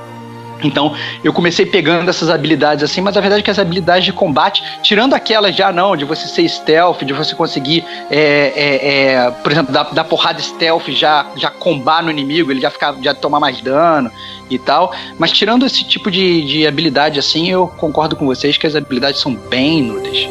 Então, 0.63 0.93
eu 1.23 1.31
comecei 1.31 1.65
pegando 1.65 2.09
essas 2.09 2.29
habilidades 2.29 2.83
assim, 2.83 3.01
mas 3.01 3.15
a 3.15 3.21
verdade 3.21 3.41
é 3.41 3.43
que 3.43 3.51
as 3.51 3.59
habilidades 3.59 4.05
de 4.05 4.13
combate, 4.13 4.63
tirando 4.81 5.13
aquelas 5.13 5.55
já 5.55 5.71
não, 5.71 5.95
de 5.95 6.05
você 6.05 6.27
ser 6.27 6.47
stealth, 6.47 7.03
de 7.03 7.13
você 7.13 7.35
conseguir, 7.35 7.85
é, 8.09 8.53
é, 8.55 9.13
é, 9.15 9.31
por 9.31 9.51
exemplo, 9.51 9.73
dar, 9.73 9.83
dar 9.93 10.03
porrada 10.03 10.41
stealth, 10.41 10.89
já, 10.89 11.27
já 11.35 11.49
combar 11.49 12.03
no 12.03 12.11
inimigo, 12.11 12.51
ele 12.51 12.61
já 12.61 12.69
ficar, 12.69 12.95
já 13.01 13.13
tomar 13.13 13.39
mais 13.39 13.61
dano 13.61 14.11
e 14.49 14.57
tal. 14.57 14.93
Mas 15.17 15.31
tirando 15.31 15.65
esse 15.65 15.83
tipo 15.83 16.11
de, 16.11 16.43
de 16.43 16.67
habilidade 16.67 17.19
assim, 17.19 17.49
eu 17.49 17.67
concordo 17.67 18.15
com 18.15 18.25
vocês 18.25 18.57
que 18.57 18.67
as 18.67 18.75
habilidades 18.75 19.21
são 19.21 19.33
bem 19.33 19.79
inúteis. 19.79 20.27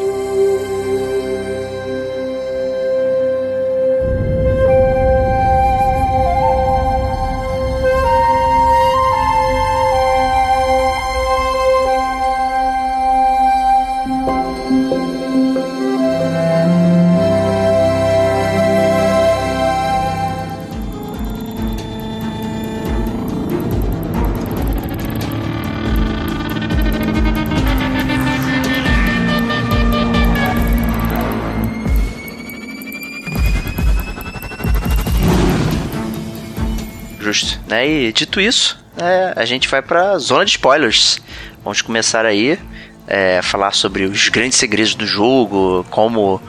E 37.89 38.13
dito 38.13 38.39
isso, 38.39 38.79
é, 38.95 39.33
a 39.35 39.45
gente 39.45 39.67
vai 39.67 39.81
pra 39.81 40.15
zona 40.19 40.45
de 40.45 40.51
spoilers. 40.51 41.19
Vamos 41.63 41.81
começar 41.81 42.23
aí 42.23 42.59
é, 43.07 43.41
falar 43.41 43.71
sobre 43.71 44.03
os 44.03 44.29
grandes 44.29 44.59
segredos 44.59 44.93
do 44.93 45.07
jogo, 45.07 45.83
como 45.89 46.39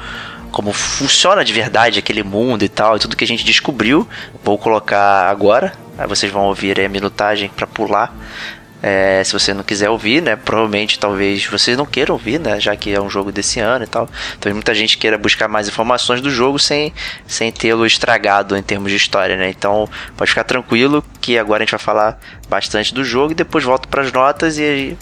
como 0.53 0.71
funciona 0.73 1.43
de 1.43 1.53
verdade 1.53 1.99
aquele 1.99 2.23
mundo 2.23 2.63
e 2.63 2.69
tal, 2.69 2.97
e 2.97 2.99
tudo 2.99 3.17
que 3.17 3.25
a 3.25 3.27
gente 3.27 3.43
descobriu. 3.43 4.07
Vou 4.45 4.59
colocar 4.59 5.31
agora. 5.31 5.73
Aí 5.97 6.07
vocês 6.07 6.31
vão 6.31 6.43
ouvir 6.45 6.79
aí 6.79 6.85
a 6.85 6.91
minutagem 6.91 7.49
para 7.49 7.67
pular. 7.67 8.15
É, 8.83 9.23
se 9.25 9.33
você 9.33 9.53
não 9.53 9.63
quiser 9.63 9.91
ouvir, 9.91 10.23
né? 10.23 10.37
Provavelmente, 10.37 10.99
talvez 10.99 11.45
vocês 11.47 11.77
não 11.77 11.85
queiram 11.85 12.15
ouvir, 12.15 12.41
né? 12.41 12.59
Já 12.59 12.75
que 12.75 12.93
é 12.93 13.01
um 13.01 13.11
jogo 13.11 13.31
desse 13.31 13.61
ano 13.61 13.85
e 13.85 13.87
tal. 13.87 14.09
Talvez 14.39 14.55
muita 14.55 14.75
gente 14.75 14.97
queira 14.97 15.19
buscar 15.19 15.49
mais 15.49 15.69
informações 15.69 16.21
do 16.21 16.31
jogo 16.31 16.59
sem, 16.59 16.93
sem 17.27 17.53
tê-lo 17.53 17.85
estragado 17.85 18.57
em 18.57 18.63
termos 18.63 18.91
de 18.91 18.97
história, 18.97 19.37
né? 19.37 19.51
Então, 19.51 19.89
pode 20.17 20.31
ficar 20.31 20.45
tranquilo 20.45 21.05
que 21.21 21.39
agora 21.39 21.63
a 21.63 21.65
gente 21.65 21.73
vai 21.73 21.81
falar 21.81 22.19
bastante 22.49 22.95
do 22.95 23.05
jogo 23.05 23.33
e 23.33 23.35
depois 23.35 23.65
volto 23.65 23.89
para 23.89 24.03
as 24.03 24.13
notas 24.13 24.59
e 24.59 24.97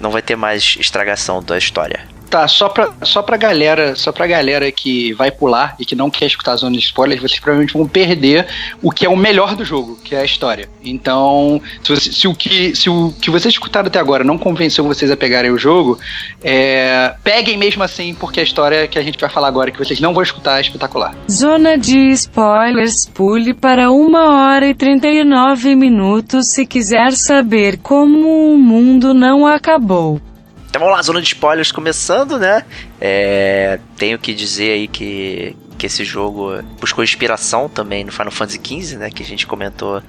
não 0.00 0.10
vai 0.10 0.22
ter 0.22 0.36
mais 0.36 0.76
estragação 0.78 1.42
da 1.42 1.58
história. 1.58 2.17
Tá, 2.30 2.46
só 2.46 2.68
pra, 2.68 2.90
só 3.04 3.22
pra 3.22 3.36
galera, 3.38 3.96
só 3.96 4.12
pra 4.12 4.26
galera 4.26 4.70
que 4.70 5.14
vai 5.14 5.30
pular 5.30 5.74
e 5.78 5.84
que 5.86 5.94
não 5.96 6.10
quer 6.10 6.26
escutar 6.26 6.52
a 6.52 6.56
zona 6.56 6.76
de 6.76 6.82
spoilers, 6.82 7.22
vocês 7.22 7.40
provavelmente 7.40 7.72
vão 7.72 7.88
perder 7.88 8.46
o 8.82 8.90
que 8.90 9.06
é 9.06 9.08
o 9.08 9.16
melhor 9.16 9.54
do 9.56 9.64
jogo, 9.64 9.98
que 10.04 10.14
é 10.14 10.20
a 10.20 10.24
história. 10.24 10.68
Então, 10.84 11.60
se, 11.82 11.90
você- 11.94 12.12
se 12.12 12.28
o, 12.28 12.34
que, 12.34 12.76
se 12.76 12.90
o 12.90 13.14
que 13.18 13.30
vocês 13.30 13.54
escutaram 13.54 13.86
até 13.86 13.98
agora 13.98 14.22
não 14.24 14.36
convenceu 14.36 14.84
vocês 14.84 15.10
a 15.10 15.16
pegarem 15.16 15.50
o 15.50 15.56
jogo, 15.58 15.98
é, 16.42 17.14
peguem 17.24 17.56
mesmo 17.56 17.82
assim, 17.82 18.14
porque 18.14 18.40
a 18.40 18.42
história 18.42 18.86
que 18.86 18.98
a 18.98 19.02
gente 19.02 19.18
vai 19.18 19.30
falar 19.30 19.48
agora, 19.48 19.70
que 19.70 19.78
vocês 19.78 19.98
não 19.98 20.12
vão 20.12 20.22
escutar, 20.22 20.58
é 20.58 20.60
espetacular. 20.60 21.14
Zona 21.30 21.78
de 21.78 22.10
spoilers, 22.10 23.06
pule 23.06 23.54
para 23.54 23.90
1 23.90 24.14
hora 24.14 24.68
e 24.68 24.74
39 24.74 25.74
minutos 25.74 26.48
se 26.52 26.66
quiser 26.66 27.12
saber 27.12 27.78
como 27.78 28.52
o 28.52 28.58
mundo 28.58 29.14
não 29.14 29.46
acabou. 29.46 30.20
Então 30.68 30.80
vamos 30.80 30.96
lá, 30.96 31.02
zona 31.02 31.20
de 31.22 31.28
spoilers 31.28 31.72
começando, 31.72 32.38
né? 32.38 32.64
É, 33.00 33.80
tenho 33.96 34.18
que 34.18 34.34
dizer 34.34 34.72
aí 34.72 34.88
que, 34.88 35.56
que 35.78 35.86
esse 35.86 36.04
jogo 36.04 36.62
buscou 36.78 37.02
inspiração 37.02 37.68
também 37.68 38.04
no 38.04 38.12
Final 38.12 38.30
Fantasy 38.30 38.60
XV, 38.62 38.96
né? 38.98 39.10
Que 39.10 39.22
a 39.22 39.26
gente 39.26 39.46
comentou 39.46 40.02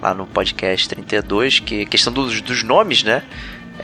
lá 0.00 0.14
no 0.14 0.26
podcast 0.26 0.88
32, 0.88 1.60
que 1.60 1.84
questão 1.86 2.12
dos, 2.12 2.40
dos 2.40 2.62
nomes, 2.62 3.02
né? 3.02 3.22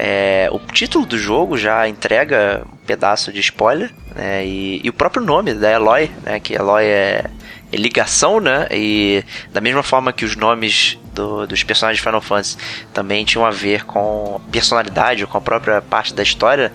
É, 0.03 0.48
o 0.51 0.59
título 0.59 1.05
do 1.05 1.18
jogo 1.18 1.59
já 1.59 1.86
entrega 1.86 2.62
um 2.72 2.76
pedaço 2.86 3.30
de 3.30 3.40
spoiler, 3.40 3.92
né? 4.16 4.46
E, 4.46 4.80
e 4.83 4.88
o 4.88 4.92
próprio 4.95 5.22
nome 5.22 5.53
da 5.53 5.70
Eloy, 5.70 6.11
né? 6.22 6.41
Que 6.41 6.54
Eloy 6.54 6.84
é, 6.84 7.24
é 7.70 7.76
ligação, 7.76 8.41
né? 8.41 8.66
E 8.70 9.22
da 9.53 9.61
mesma 9.61 9.83
forma 9.83 10.11
que 10.11 10.24
os 10.24 10.37
nomes 10.37 10.99
do- 11.14 11.46
dos 11.46 11.62
personagens 11.62 11.99
de 11.99 12.04
Final 12.04 12.22
Fantasy 12.22 12.57
também 12.95 13.24
tinham 13.26 13.45
a 13.45 13.50
ver 13.50 13.84
com 13.84 14.41
personalidade 14.50 15.26
com 15.26 15.37
a 15.37 15.41
própria 15.41 15.83
parte 15.83 16.14
da 16.14 16.22
história, 16.22 16.72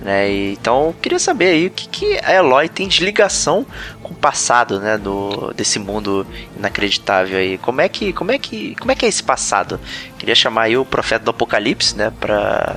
Né? 0.00 0.52
Então, 0.52 0.94
queria 1.02 1.18
saber 1.18 1.46
aí 1.46 1.66
o 1.66 1.70
que, 1.70 1.88
que 1.88 2.20
a 2.22 2.34
Eloy 2.34 2.68
tem 2.68 2.86
de 2.86 3.04
ligação 3.04 3.66
com 4.02 4.12
o 4.12 4.16
passado, 4.16 4.78
né, 4.80 4.96
do, 4.96 5.52
desse 5.54 5.78
mundo 5.78 6.26
inacreditável 6.56 7.38
aí. 7.38 7.58
Como 7.58 7.80
é 7.80 7.88
que, 7.88 8.12
como 8.12 8.30
é 8.30 8.38
que, 8.38 8.76
como 8.76 8.92
é 8.92 8.94
que 8.94 9.04
é 9.04 9.08
esse 9.08 9.22
passado? 9.22 9.80
Queria 10.18 10.34
chamar 10.34 10.62
aí 10.62 10.76
o 10.76 10.84
profeta 10.84 11.24
do 11.24 11.30
Apocalipse, 11.30 11.96
né, 11.96 12.12
para 12.20 12.76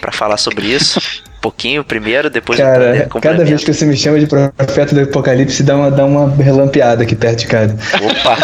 para 0.00 0.12
falar 0.12 0.36
sobre 0.36 0.66
isso. 0.66 1.00
Um 1.38 1.40
pouquinho 1.40 1.82
primeiro, 1.82 2.28
depois 2.28 2.58
Cara, 2.58 3.08
cada 3.20 3.44
vez 3.44 3.64
que 3.64 3.72
você 3.72 3.86
me 3.86 3.96
chama 3.96 4.20
de 4.20 4.26
profeta 4.26 4.94
do 4.94 5.00
Apocalipse, 5.02 5.62
dá 5.62 5.76
uma, 5.76 5.90
dá 5.90 6.04
uma 6.04 6.28
relampeada 6.34 7.02
aqui 7.02 7.16
perto 7.16 7.38
de 7.38 7.46
casa. 7.46 7.76
Opa! 7.94 8.36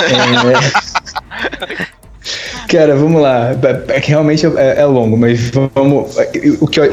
É, 1.72 1.86
Cara, 2.68 2.96
vamos 2.96 3.20
lá. 3.20 3.50
É, 3.88 4.00
que 4.00 4.10
realmente 4.10 4.46
é, 4.46 4.80
é, 4.80 4.84
longo, 4.86 5.16
mas 5.16 5.50
vamos. 5.50 6.16
O 6.60 6.66
que 6.66 6.80
eu, 6.80 6.92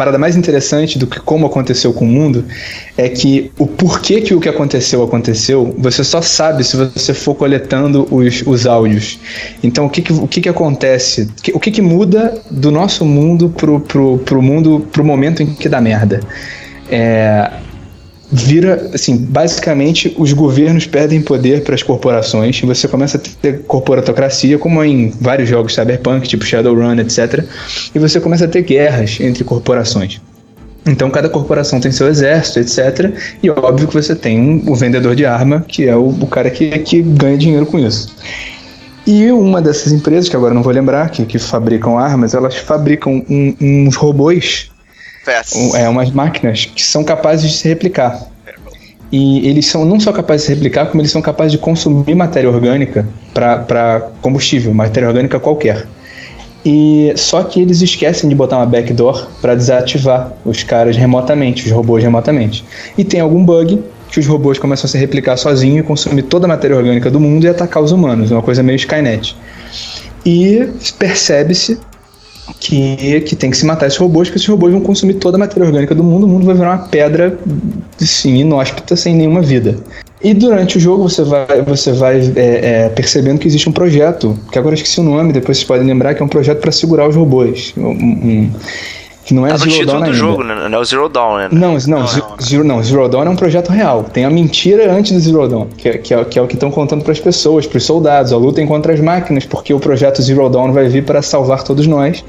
parada 0.00 0.16
mais 0.16 0.34
interessante 0.34 0.98
do 0.98 1.06
que 1.06 1.20
como 1.20 1.44
aconteceu 1.44 1.92
com 1.92 2.06
o 2.06 2.08
mundo 2.08 2.46
é 2.96 3.06
que 3.06 3.52
o 3.58 3.66
porquê 3.66 4.22
que 4.22 4.32
o 4.32 4.40
que 4.40 4.48
aconteceu 4.48 5.02
aconteceu, 5.02 5.74
você 5.76 6.02
só 6.02 6.22
sabe 6.22 6.64
se 6.64 6.74
você 6.74 7.12
for 7.12 7.34
coletando 7.34 8.08
os, 8.10 8.42
os 8.46 8.66
áudios. 8.66 9.20
Então, 9.62 9.84
o 9.84 9.90
que, 9.90 10.00
que, 10.00 10.10
o 10.10 10.26
que, 10.26 10.40
que 10.40 10.48
acontece? 10.48 11.28
O 11.52 11.60
que, 11.60 11.70
que 11.70 11.82
muda 11.82 12.40
do 12.50 12.70
nosso 12.70 13.04
mundo 13.04 13.50
pro, 13.50 13.78
pro, 13.78 14.16
pro 14.24 14.40
mundo, 14.40 14.88
pro 14.90 15.04
momento 15.04 15.42
em 15.42 15.54
que 15.54 15.68
dá 15.68 15.82
merda? 15.82 16.20
É, 16.90 17.50
vira, 18.32 18.90
assim, 18.94 19.16
basicamente 19.16 20.14
os 20.16 20.32
governos 20.32 20.86
perdem 20.86 21.20
poder 21.20 21.62
para 21.62 21.74
as 21.74 21.82
corporações 21.82 22.60
e 22.62 22.66
você 22.66 22.86
começa 22.86 23.16
a 23.16 23.20
ter 23.20 23.62
corporatocracia, 23.62 24.58
como 24.58 24.82
em 24.84 25.12
vários 25.20 25.48
jogos 25.48 25.74
cyberpunk, 25.74 26.28
tipo 26.28 26.44
Shadowrun, 26.44 26.98
etc. 27.00 27.44
E 27.94 27.98
você 27.98 28.20
começa 28.20 28.44
a 28.44 28.48
ter 28.48 28.62
guerras 28.62 29.18
entre 29.20 29.42
corporações. 29.42 30.20
Então 30.86 31.10
cada 31.10 31.28
corporação 31.28 31.80
tem 31.80 31.92
seu 31.92 32.08
exército, 32.08 32.60
etc. 32.60 33.12
E 33.42 33.50
óbvio 33.50 33.88
que 33.88 33.94
você 33.94 34.14
tem 34.14 34.40
um, 34.40 34.70
o 34.70 34.74
vendedor 34.74 35.14
de 35.14 35.26
arma, 35.26 35.64
que 35.66 35.88
é 35.88 35.96
o, 35.96 36.08
o 36.08 36.26
cara 36.26 36.50
que, 36.50 36.70
que 36.80 37.02
ganha 37.02 37.36
dinheiro 37.36 37.66
com 37.66 37.78
isso. 37.78 38.14
E 39.06 39.30
uma 39.32 39.60
dessas 39.60 39.92
empresas, 39.92 40.28
que 40.28 40.36
agora 40.36 40.54
não 40.54 40.62
vou 40.62 40.72
lembrar, 40.72 41.10
que, 41.10 41.24
que 41.24 41.38
fabricam 41.38 41.98
armas, 41.98 42.32
elas 42.32 42.56
fabricam 42.56 43.24
um, 43.28 43.54
uns 43.60 43.96
robôs 43.96 44.70
é 45.74 45.88
umas 45.88 46.10
máquinas 46.10 46.64
que 46.64 46.82
são 46.82 47.04
capazes 47.04 47.50
de 47.50 47.56
se 47.56 47.68
replicar. 47.68 48.26
E 49.12 49.46
eles 49.48 49.66
são 49.66 49.84
não 49.84 49.98
só 49.98 50.12
capazes 50.12 50.42
de 50.42 50.46
se 50.46 50.54
replicar, 50.54 50.86
como 50.86 51.00
eles 51.00 51.10
são 51.10 51.20
capazes 51.20 51.52
de 51.52 51.58
consumir 51.58 52.14
matéria 52.14 52.48
orgânica 52.48 53.06
para 53.34 54.08
combustível, 54.22 54.72
matéria 54.72 55.08
orgânica 55.08 55.40
qualquer. 55.40 55.86
E 56.64 57.12
só 57.16 57.42
que 57.42 57.60
eles 57.60 57.80
esquecem 57.80 58.28
de 58.28 58.36
botar 58.36 58.58
uma 58.58 58.66
backdoor 58.66 59.28
para 59.40 59.54
desativar 59.54 60.32
os 60.44 60.62
caras 60.62 60.96
remotamente, 60.96 61.64
os 61.64 61.72
robôs 61.72 62.02
remotamente. 62.02 62.64
E 62.96 63.02
tem 63.02 63.20
algum 63.20 63.44
bug 63.44 63.82
que 64.10 64.20
os 64.20 64.26
robôs 64.26 64.58
começam 64.58 64.86
a 64.86 64.88
se 64.88 64.98
replicar 64.98 65.36
sozinhos 65.36 65.80
e 65.80 65.82
consumir 65.82 66.22
toda 66.22 66.46
a 66.46 66.48
matéria 66.48 66.76
orgânica 66.76 67.10
do 67.10 67.18
mundo 67.18 67.44
e 67.44 67.48
atacar 67.48 67.82
os 67.82 67.92
humanos, 67.92 68.30
uma 68.30 68.42
coisa 68.42 68.62
meio 68.62 68.76
Skynet. 68.76 69.36
E 70.24 70.68
percebe-se 70.98 71.78
que, 72.58 73.20
que 73.22 73.36
tem 73.36 73.50
que 73.50 73.56
se 73.56 73.66
matar 73.66 73.86
esses 73.86 73.98
robôs, 73.98 74.28
porque 74.28 74.38
esses 74.38 74.48
robôs 74.48 74.72
vão 74.72 74.80
consumir 74.80 75.14
toda 75.14 75.36
a 75.36 75.40
matéria 75.40 75.66
orgânica 75.66 75.94
do 75.94 76.02
mundo, 76.02 76.24
o 76.24 76.28
mundo 76.28 76.46
vai 76.46 76.54
virar 76.54 76.76
uma 76.76 76.88
pedra, 76.88 77.38
sim, 77.98 78.36
inóspita, 78.36 78.96
sem 78.96 79.14
nenhuma 79.14 79.42
vida. 79.42 79.76
E 80.22 80.34
durante 80.34 80.76
o 80.76 80.80
jogo 80.80 81.08
você 81.08 81.22
vai, 81.22 81.62
você 81.62 81.92
vai 81.92 82.20
é, 82.36 82.84
é, 82.84 82.88
percebendo 82.90 83.38
que 83.38 83.48
existe 83.48 83.68
um 83.68 83.72
projeto, 83.72 84.38
que 84.52 84.58
agora 84.58 84.74
eu 84.74 84.76
esqueci 84.76 85.00
o 85.00 85.02
nome, 85.02 85.32
depois 85.32 85.56
vocês 85.58 85.66
podem 85.66 85.86
lembrar, 85.86 86.14
que 86.14 86.22
é 86.22 86.24
um 86.24 86.28
projeto 86.28 86.60
para 86.60 86.70
segurar 86.70 87.08
os 87.08 87.16
robôs. 87.16 87.72
Um, 87.76 87.88
um, 87.88 88.50
que 89.30 89.34
não 89.34 89.46
é 89.46 89.50
tá 89.50 89.58
Zero 89.58 89.70
título 89.70 89.86
Dawn 89.86 89.98
do 90.00 90.04
ainda. 90.06 90.16
jogo, 90.16 90.42
né? 90.42 90.68
Não 90.68 90.78
é 90.78 90.80
o 90.80 90.84
Zero 90.84 91.08
Dawn, 91.08 91.36
né? 91.38 91.48
Não, 91.52 91.60
não, 91.60 91.70
não, 91.86 92.06
Zero, 92.06 92.26
Zero, 92.42 92.64
não, 92.64 92.82
Zero 92.82 93.08
Dawn 93.08 93.24
é 93.24 93.30
um 93.30 93.36
projeto 93.36 93.70
real. 93.70 94.04
Tem 94.04 94.24
a 94.24 94.30
mentira 94.30 94.92
antes 94.92 95.12
do 95.12 95.20
Zero 95.20 95.48
Dawn, 95.48 95.66
que, 95.76 95.88
é, 95.88 95.98
que, 95.98 96.12
é, 96.12 96.24
que 96.24 96.38
é 96.38 96.42
o 96.42 96.46
que 96.48 96.54
estão 96.54 96.70
contando 96.70 97.02
para 97.02 97.12
as 97.12 97.20
pessoas, 97.20 97.66
para 97.66 97.78
os 97.78 97.84
soldados. 97.84 98.32
A 98.32 98.36
luta 98.36 98.64
contra 98.66 98.92
as 98.92 99.00
máquinas, 99.00 99.46
porque 99.46 99.72
o 99.72 99.78
projeto 99.78 100.20
Zero 100.20 100.48
Dawn 100.48 100.72
vai 100.72 100.88
vir 100.88 101.04
para 101.04 101.22
salvar 101.22 101.62
todos 101.62 101.86
nós. 101.86 102.24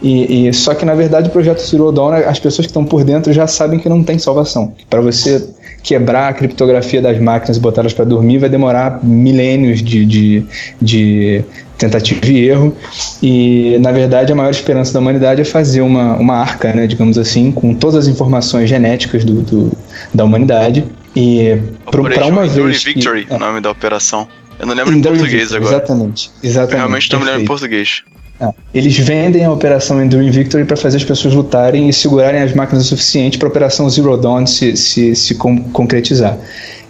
E, 0.00 0.46
e, 0.46 0.52
só 0.54 0.74
que 0.74 0.84
na 0.84 0.94
verdade 0.94 1.28
o 1.28 1.32
projeto 1.32 1.58
Zero 1.58 1.90
Dawn, 1.90 2.12
as 2.12 2.38
pessoas 2.38 2.66
que 2.66 2.70
estão 2.70 2.84
por 2.84 3.02
dentro 3.02 3.32
já 3.32 3.48
sabem 3.48 3.80
que 3.80 3.88
não 3.88 4.04
tem 4.04 4.16
salvação. 4.16 4.72
Para 4.88 5.00
você 5.00 5.44
quebrar 5.82 6.28
a 6.28 6.32
criptografia 6.32 7.02
das 7.02 7.18
máquinas 7.18 7.56
e 7.56 7.60
botá-las 7.60 7.92
para 7.92 8.04
dormir 8.04 8.38
vai 8.38 8.48
demorar 8.48 9.00
milênios 9.02 9.82
de, 9.82 10.06
de, 10.06 10.44
de, 10.80 11.44
tentativa 11.78 12.26
e 12.26 12.48
erro. 12.48 12.76
E 13.22 13.78
na 13.80 13.92
verdade 13.92 14.32
a 14.32 14.34
maior 14.34 14.50
esperança 14.50 14.92
da 14.92 15.00
humanidade 15.00 15.40
é 15.40 15.44
fazer 15.44 15.80
uma, 15.80 16.16
uma 16.16 16.34
arca, 16.34 16.72
né, 16.72 16.86
digamos 16.86 17.16
assim, 17.16 17.50
com 17.52 17.74
todas 17.74 17.96
as 17.96 18.06
informações 18.08 18.68
genéticas 18.68 19.24
do, 19.24 19.40
do 19.40 19.72
da 20.12 20.24
humanidade. 20.24 20.84
E 21.16 21.56
para 21.90 22.26
uma 22.26 22.46
vez. 22.46 22.84
Victory, 22.84 23.24
que, 23.24 23.32
é, 23.32 23.36
o 23.36 23.38
nome 23.38 23.60
da 23.60 23.70
operação. 23.70 24.28
Eu 24.58 24.66
não 24.66 24.74
lembro 24.74 24.92
em 24.92 25.00
português 25.00 25.52
agora. 25.52 25.76
Exatamente. 25.76 26.30
exatamente 26.42 26.72
Eu 26.72 26.78
realmente 26.78 27.12
não 27.12 27.20
me 27.20 27.24
lembro 27.26 27.42
em 27.42 27.46
português. 27.46 28.02
É. 28.40 28.48
Eles 28.72 28.96
vendem 28.96 29.44
a 29.44 29.50
operação 29.50 30.02
Enduring 30.02 30.30
Victory 30.30 30.64
para 30.64 30.76
fazer 30.76 30.98
as 30.98 31.04
pessoas 31.04 31.34
lutarem 31.34 31.88
e 31.88 31.92
segurarem 31.92 32.40
as 32.40 32.54
máquinas 32.54 32.84
o 32.86 32.88
suficiente 32.88 33.36
para 33.36 33.48
a 33.48 33.50
operação 33.50 33.90
Zero 33.90 34.16
Dawn 34.16 34.46
se, 34.46 34.76
se, 34.76 35.14
se 35.16 35.34
concretizar. 35.34 36.38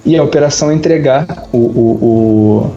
E 0.04 0.16
a 0.16 0.22
operação 0.22 0.70
é 0.70 0.74
entregar 0.74 1.26
o, 1.52 1.58
o, 1.58 1.98
o 2.02 2.74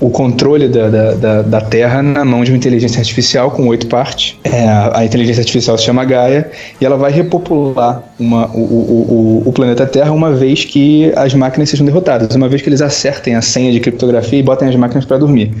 o 0.00 0.08
controle 0.08 0.66
da, 0.66 0.88
da, 0.88 1.12
da, 1.12 1.42
da, 1.42 1.60
Terra 1.60 2.02
na 2.02 2.24
mão 2.24 2.42
de 2.42 2.50
uma 2.50 2.56
inteligência 2.56 2.98
artificial 2.98 3.50
com 3.50 3.66
oito 3.68 3.86
partes. 3.86 4.36
É, 4.42 4.66
a 4.94 5.04
inteligência 5.04 5.42
artificial 5.42 5.76
se 5.76 5.84
chama 5.84 6.04
Gaia 6.06 6.50
e 6.80 6.86
ela 6.86 6.96
vai 6.96 7.12
repopular 7.12 8.02
uma, 8.18 8.46
o, 8.48 8.60
o, 8.60 9.42
o, 9.46 9.52
planeta 9.52 9.86
Terra 9.86 10.10
uma 10.10 10.32
vez 10.32 10.64
que 10.64 11.12
as 11.14 11.34
máquinas 11.34 11.68
sejam 11.68 11.84
derrotadas, 11.84 12.34
uma 12.34 12.48
vez 12.48 12.62
que 12.62 12.70
eles 12.70 12.80
acertem 12.80 13.34
a 13.34 13.42
senha 13.42 13.70
de 13.70 13.78
criptografia 13.78 14.38
e 14.38 14.42
botem 14.42 14.68
as 14.68 14.74
máquinas 14.74 15.04
para 15.04 15.18
dormir. 15.18 15.52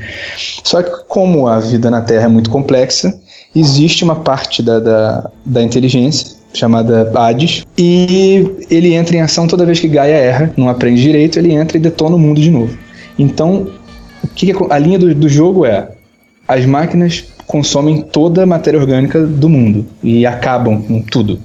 Só 0.64 0.82
que, 0.82 0.90
como 1.06 1.46
a 1.46 1.60
vida 1.60 1.90
na 1.90 2.00
Terra 2.00 2.24
é 2.24 2.28
muito 2.28 2.48
complexa, 2.48 3.14
existe 3.54 4.02
uma 4.04 4.16
parte 4.16 4.62
da, 4.62 4.80
da, 4.80 5.30
da 5.44 5.62
inteligência 5.62 6.40
chamada 6.52 7.12
Hades, 7.14 7.64
e 7.78 8.50
ele 8.70 8.94
entra 8.94 9.16
em 9.16 9.20
ação 9.20 9.46
toda 9.46 9.66
vez 9.66 9.78
que 9.78 9.86
Gaia 9.86 10.14
erra, 10.14 10.52
não 10.56 10.68
aprende 10.68 11.00
direito, 11.00 11.38
ele 11.38 11.52
entra 11.52 11.76
e 11.76 11.80
detona 11.80 12.16
o 12.16 12.18
mundo 12.18 12.40
de 12.40 12.50
novo. 12.50 12.76
Então, 13.18 13.68
que, 14.46 14.54
que 14.54 14.72
a 14.72 14.78
linha 14.78 14.98
do, 14.98 15.14
do 15.14 15.28
jogo 15.28 15.66
é? 15.66 15.88
As 16.48 16.64
máquinas 16.64 17.24
consomem 17.46 18.00
toda 18.00 18.42
a 18.42 18.46
matéria 18.46 18.78
orgânica 18.78 19.20
do 19.20 19.48
mundo 19.48 19.86
e 20.02 20.26
acabam 20.26 20.80
com 20.82 21.00
tudo. 21.00 21.38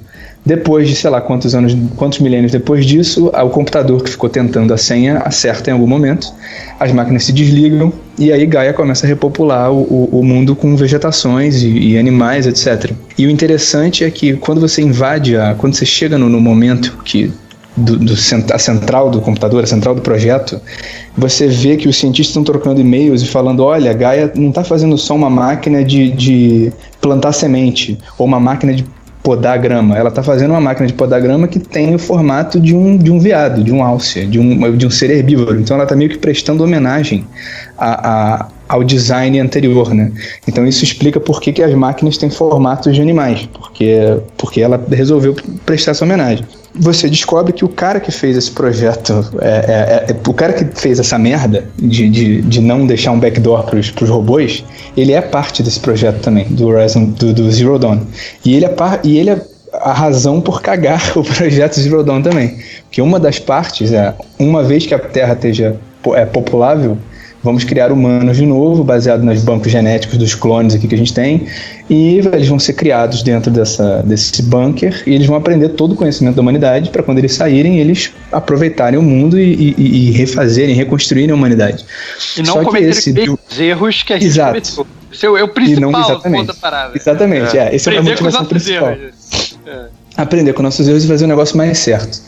Depois 0.46 0.88
de 0.88 0.96
sei 0.96 1.10
lá 1.10 1.20
quantos 1.20 1.56
anos, 1.56 1.76
quantos 1.96 2.20
milênios 2.20 2.52
depois 2.52 2.86
disso, 2.86 3.32
o 3.34 3.50
computador 3.50 4.04
que 4.04 4.12
ficou 4.12 4.30
tentando 4.30 4.72
a 4.74 4.78
senha 4.78 5.18
acerta 5.18 5.72
em 5.72 5.74
algum 5.74 5.88
momento, 5.88 6.32
as 6.80 6.92
máquinas 6.92 7.24
se 7.24 7.34
desligam 7.34 7.92
e 8.18 8.32
aí 8.32 8.46
Gaia 8.46 8.72
começa 8.72 9.08
a 9.08 9.10
repopular 9.10 9.72
o, 9.72 9.82
o, 9.82 10.20
o 10.20 10.24
mundo 10.24 10.56
com 10.56 10.76
vegetações 10.76 11.64
e, 11.64 11.70
e, 11.70 11.98
animais, 11.98 12.46
etc. 12.46 12.92
E 13.18 13.26
o 13.26 13.30
interessante 13.32 14.04
é 14.04 14.12
que 14.12 14.34
quando 14.38 14.62
você 14.62 14.84
invade, 14.84 15.36
a, 15.36 15.56
quando 15.56 15.74
você 15.74 15.86
chega 15.86 16.16
no, 16.16 16.30
no 16.30 16.40
momento 16.40 16.96
que 17.04 17.34
do, 17.76 17.98
do, 17.98 18.14
a 18.14 18.60
central 18.60 19.10
do 19.10 19.20
computador, 19.20 19.64
a 19.64 19.68
central 19.68 19.96
do 19.96 20.02
projeto, 20.02 20.62
você 21.18 21.48
vê 21.48 21.76
que 21.76 21.88
os 21.88 21.98
cientistas 21.98 22.30
estão 22.30 22.44
trocando 22.44 22.80
e-mails 22.80 23.22
e 23.22 23.28
falando: 23.28 23.64
olha, 23.64 23.94
Gaia 23.94 24.32
não 24.36 24.50
está 24.50 24.64
fazendo 24.64 24.98
só 24.98 25.16
uma 25.16 25.30
máquina 25.30 25.84
de, 25.84 26.12
de 26.12 26.74
plantar 27.02 27.34
semente 27.34 27.98
ou 28.18 28.26
uma 28.26 28.40
máquina 28.40 28.74
de 28.74 28.86
podar 29.22 29.58
grama. 29.58 29.98
Ela 29.98 30.10
está 30.10 30.22
fazendo 30.22 30.52
uma 30.52 30.62
máquina 30.62 30.88
de 30.88 30.94
podar 30.94 31.20
grama 31.20 31.48
que 31.48 31.60
tem 31.60 31.96
o 31.96 32.00
formato 32.00 32.60
de 32.60 32.76
um, 32.76 32.96
de 32.96 33.12
um 33.12 33.20
veado, 33.20 33.64
de 33.64 33.72
um 33.72 33.84
alce, 33.84 34.26
de 34.26 34.40
um, 34.40 34.78
de 34.78 34.86
um 34.86 34.90
ser 34.90 35.10
herbívoro. 35.10 35.60
Então 35.60 35.76
ela 35.76 35.84
está 35.84 35.96
meio 35.96 36.12
que 36.12 36.18
prestando 36.20 36.64
homenagem 36.64 37.26
a, 37.76 38.10
a, 38.10 38.48
ao 38.70 38.84
design 38.84 39.40
anterior, 39.40 39.94
né? 39.94 40.12
Então 40.48 40.66
isso 40.66 40.84
explica 40.84 41.20
por 41.20 41.42
que, 41.42 41.52
que 41.52 41.64
as 41.64 41.74
máquinas 41.74 42.18
têm 42.18 42.30
formatos 42.30 42.94
de 42.94 43.02
animais, 43.02 43.50
porque, 43.52 44.18
porque 44.38 44.62
ela 44.62 44.82
resolveu 44.92 45.36
prestar 45.66 45.92
essa 45.92 46.06
homenagem 46.06 46.46
você 46.78 47.10
descobre 47.10 47.54
que 47.54 47.64
o 47.64 47.70
cara 47.70 48.00
que 48.00 48.12
fez 48.12 48.36
esse 48.36 48.52
projeto, 48.52 49.14
é, 49.40 49.48
é, 49.48 50.12
é, 50.12 50.16
o 50.28 50.34
cara 50.34 50.54
que 50.54 50.66
fez 50.80 51.00
essa 51.00 51.18
merda 51.18 51.66
de, 51.78 52.10
de, 52.10 52.42
de 52.42 52.62
não 52.62 52.86
deixar 52.86 53.12
um 53.12 53.20
backdoor 53.20 53.64
para 53.64 53.80
os 53.80 54.10
robôs, 54.10 54.64
ele 54.96 55.14
é 55.14 55.22
parte 55.22 55.64
desse 55.64 55.80
projeto 55.80 56.22
também, 56.22 56.46
do 56.46 56.68
Horizon, 56.68 57.06
do, 57.06 57.34
do 57.34 57.52
Zero 57.52 57.80
Dawn. 57.80 58.02
E 58.44 58.56
ele, 58.56 58.66
é 58.66 58.70
par, 58.70 59.00
e 59.04 59.18
ele 59.18 59.30
é 59.30 59.42
a 59.74 59.94
razão 59.94 60.42
por 60.42 60.62
cagar 60.62 61.02
o 61.18 61.24
projeto 61.24 61.80
Zero 61.80 62.04
Dawn 62.04 62.22
também. 62.22 62.58
Porque 62.84 63.02
uma 63.02 63.20
das 63.20 63.40
partes 63.40 63.92
é, 63.92 64.14
uma 64.38 64.64
vez 64.64 64.86
que 64.86 64.94
a 64.94 65.00
Terra 65.00 65.34
esteja 65.34 65.76
é, 66.14 66.26
populável, 66.26 66.98
vamos 67.46 67.64
criar 67.64 67.92
humanos 67.92 68.38
de 68.38 68.46
novo, 68.46 68.84
baseado 68.84 69.24
nos 69.24 69.42
bancos 69.44 69.72
genéticos 69.72 70.18
dos 70.18 70.34
clones 70.34 70.74
aqui 70.74 70.88
que 70.88 70.96
a 70.96 70.98
gente 70.98 71.14
tem, 71.14 71.48
e 71.88 72.18
eles 72.18 72.48
vão 72.48 72.58
ser 72.58 72.74
criados 72.74 73.22
dentro 73.22 73.52
dessa, 73.52 74.02
desse 74.04 74.42
bunker 74.42 75.04
e 75.06 75.14
eles 75.14 75.28
vão 75.28 75.38
aprender 75.38 75.70
todo 75.70 75.92
o 75.92 75.96
conhecimento 75.96 76.36
da 76.36 76.42
humanidade 76.42 76.90
para 76.90 77.04
quando 77.04 77.20
eles 77.20 77.34
saírem, 77.34 77.78
eles 77.78 78.12
aproveitarem 78.32 78.98
o 78.98 79.04
mundo 79.04 79.40
e, 79.40 79.76
e, 79.78 80.10
e 80.10 80.12
refazerem, 80.12 80.76
reconstruírem 80.76 81.32
a 81.32 81.36
humanidade. 81.36 81.86
E 82.36 82.42
não 82.42 82.64
cometerem 82.64 82.90
esse... 82.90 83.14
erros 83.62 84.02
que 84.02 84.14
a 84.14 84.18
gente 84.18 84.28
Exato. 84.28 84.50
cometeu. 84.50 84.88
Esse 85.14 85.26
é 85.26 85.30
o, 85.30 85.38
é 85.38 85.48
principal 85.48 85.92
não, 85.92 86.02
exatamente. 86.02 86.48
da 86.48 86.54
parada. 86.56 86.98
Exatamente, 86.98 87.58
é. 87.58 87.68
é. 87.68 87.76
Esse 87.76 87.90
é 87.90 87.98
a 87.98 88.02
motivação 88.02 88.44
principal. 88.44 88.92
Erros. 88.92 89.58
aprender 90.18 90.54
com 90.54 90.64
nossos 90.64 90.88
erros 90.88 91.06
e 91.06 91.08
fazer 91.08 91.26
o 91.26 91.28
negócio 91.28 91.56
mais 91.56 91.78
certo. 91.78 92.20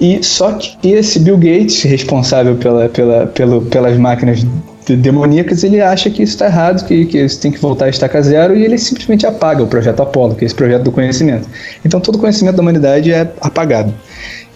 E 0.00 0.22
só 0.22 0.52
que 0.52 0.76
esse 0.88 1.18
Bill 1.18 1.36
Gates, 1.36 1.82
responsável 1.82 2.56
pela, 2.56 2.88
pela, 2.88 3.26
pelo, 3.26 3.62
pelas 3.62 3.98
máquinas 3.98 4.44
demoníacas, 4.86 5.64
ele 5.64 5.80
acha 5.80 6.08
que 6.08 6.22
isso 6.22 6.34
está 6.34 6.46
errado, 6.46 6.86
que, 6.86 7.04
que 7.06 7.18
isso 7.18 7.40
tem 7.40 7.50
que 7.50 7.58
voltar 7.58 7.86
a 7.86 7.88
estaca 7.88 8.22
zero, 8.22 8.56
e 8.56 8.64
ele 8.64 8.78
simplesmente 8.78 9.26
apaga 9.26 9.62
o 9.62 9.66
projeto 9.66 10.00
Apollo, 10.00 10.34
que 10.34 10.44
é 10.44 10.46
esse 10.46 10.54
projeto 10.54 10.84
do 10.84 10.92
conhecimento. 10.92 11.48
Então 11.84 12.00
todo 12.00 12.16
o 12.16 12.18
conhecimento 12.18 12.56
da 12.56 12.62
humanidade 12.62 13.12
é 13.12 13.30
apagado. 13.40 13.92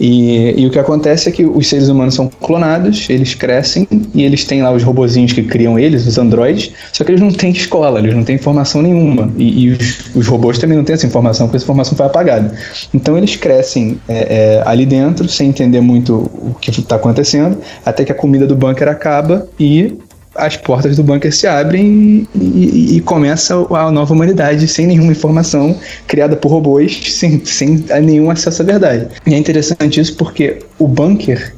E, 0.03 0.61
e, 0.61 0.67
o 0.67 0.71
que 0.71 0.81
acontece 0.81 1.29
é 1.29 1.33
que 1.33 1.45
os 1.45 1.69
seres 1.69 1.87
humanos 1.89 2.17
são 2.17 2.29
clonados, 2.29 3.09
eles 3.09 3.37
crescem 3.37 3.87
e 4.13 4.25
eles 4.25 4.45
têm 4.45 4.61
lá 4.61 4.73
os 4.73 4.83
robozinhos 4.83 5.33
que 5.33 5.45
criam 5.45 5.79
eles, 5.79 6.05
os 6.09 6.19
androides, 6.19 6.73
só 6.93 7.05
que 7.05 7.13
eles 7.13 7.21
não 7.21 7.31
têm 7.31 7.53
escola, 7.53 8.01
eles 8.01 8.13
não 8.13 8.25
têm 8.25 8.35
informação 8.35 8.83
nenhuma. 8.83 9.33
E, 9.39 9.67
e 9.67 9.71
os, 9.71 10.17
os, 10.17 10.27
robôs 10.27 10.59
também 10.59 10.77
não 10.77 10.83
têm 10.83 10.95
essa 10.95 11.07
informação, 11.07 11.47
porque 11.47 11.59
essa 11.59 11.65
informação 11.65 11.97
foi 11.97 12.05
apagada. 12.05 12.53
Então 12.93 13.17
eles 13.17 13.37
crescem 13.37 14.01
é, 14.09 14.59
é, 14.59 14.63
ali 14.67 14.85
dentro, 14.85 15.29
sem 15.29 15.51
entender 15.51 15.81
muito 15.81 16.29
o 16.35 16.57
que 16.61 16.71
está 16.71 16.97
acontecendo, 16.97 17.59
até 17.87 18.05
que 18.05 18.11
a 18.11 18.15
comida 18.17 18.45
do 18.45 18.57
bunker 18.57 18.89
acaba 18.89 19.47
e 19.57 19.99
as 20.35 20.57
portas 20.57 20.97
do 20.97 21.03
bunker 21.03 21.35
se 21.35 21.47
abrem 21.47 22.27
e, 22.35 22.39
e, 22.41 22.97
e, 22.97 23.01
começa 23.01 23.55
a 23.55 23.91
nova 23.91 24.13
humanidade 24.13 24.67
sem 24.67 24.87
nenhuma 24.87 25.13
informação, 25.13 25.79
criada 26.07 26.37
por 26.37 26.51
robôs, 26.51 27.13
sem, 27.13 27.45
sem 27.45 27.85
nenhum 28.03 28.31
acesso 28.31 28.63
à 28.63 28.65
verdade. 28.65 29.09
E 29.27 29.35
é 29.35 29.39
interessante 29.39 30.01
isso 30.01 30.17
porque 30.17 30.59
o 30.79 30.89
bunker 30.89 31.55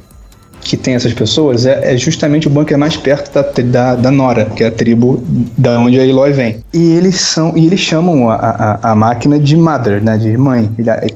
que 0.65 0.75
tem 0.75 0.95
essas 0.95 1.13
pessoas 1.13 1.67
é, 1.67 1.93
é 1.93 1.97
justamente 1.97 2.47
o 2.47 2.49
bunker 2.49 2.75
mais 2.75 2.97
perto 2.97 3.31
da, 3.31 3.43
da, 3.61 3.95
da, 3.95 4.11
Nora, 4.11 4.45
que 4.45 4.63
é 4.63 4.67
a 4.67 4.71
tribo 4.71 5.23
da 5.55 5.79
onde 5.79 5.99
a 5.99 6.05
Eloy 6.05 6.33
vem. 6.33 6.57
E 6.73 6.93
eles 6.93 7.21
são 7.21 7.55
e 7.55 7.67
eles 7.67 7.79
chamam 7.79 8.31
a, 8.31 8.35
a, 8.35 8.91
a 8.91 8.95
máquina 8.95 9.39
de 9.39 9.55
Mother, 9.55 10.03
né, 10.03 10.17
de 10.17 10.35
mãe. 10.35 10.67
É, 10.79 11.07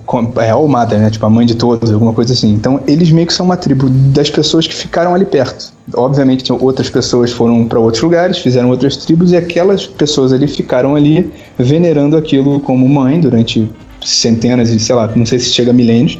é 0.46 0.54
Mother, 0.54 1.00
né, 1.00 1.10
tipo 1.10 1.26
a 1.26 1.30
mãe 1.32 1.48
de 1.48 1.56
todos, 1.56 1.92
alguma 1.92 2.14
coisa 2.14 2.32
assim. 2.32 2.54
Então 2.54 2.80
eles 2.88 3.12
meio 3.12 3.26
que 3.26 3.34
são 3.34 3.44
uma 3.44 3.58
tribo 3.58 3.90
das 3.90 4.30
pessoas 4.30 4.68
que 4.68 4.76
ficaram 4.76 5.16
ali 5.16 5.26
perto. 5.26 5.74
Obviamente 5.96 6.54
outras 6.54 6.88
pessoas 6.88 7.32
foram 7.32 7.66
para 7.66 7.80
outros 7.80 8.04
lugares, 8.04 8.38
fizeram 8.38 8.70
outras 8.70 8.98
tribos 8.98 9.32
e 9.32 9.36
aquelas 9.36 9.88
pessoas 9.88 10.32
ali 10.32 10.48
ficaram 10.48 10.96
ali 10.96 11.32
venerando 11.58 12.16
aquilo 12.16 12.60
como 12.60 12.88
mãe 12.88 13.20
durante 13.20 13.68
centenas 14.06 14.70
e 14.70 14.80
sei 14.80 14.96
lá, 14.96 15.10
não 15.16 15.26
sei 15.26 15.40
se 15.40 15.50
chega 15.50 15.72
a 15.72 15.74
milênios. 15.74 16.20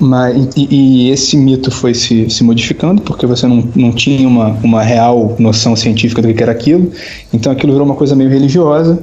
Mas, 0.00 0.54
e, 0.56 0.68
e, 0.70 1.10
esse 1.10 1.36
mito 1.36 1.70
foi 1.70 1.92
se, 1.92 2.30
se 2.30 2.44
modificando 2.44 3.02
porque 3.02 3.26
você 3.26 3.46
não, 3.46 3.68
não 3.74 3.90
tinha 3.90 4.28
uma, 4.28 4.48
uma 4.62 4.82
real 4.82 5.34
noção 5.38 5.74
científica 5.74 6.22
do 6.22 6.32
que 6.32 6.42
era 6.42 6.52
aquilo. 6.52 6.92
Então 7.32 7.50
aquilo 7.50 7.72
virou 7.72 7.84
uma 7.84 7.96
coisa 7.96 8.14
meio 8.14 8.30
religiosa, 8.30 9.02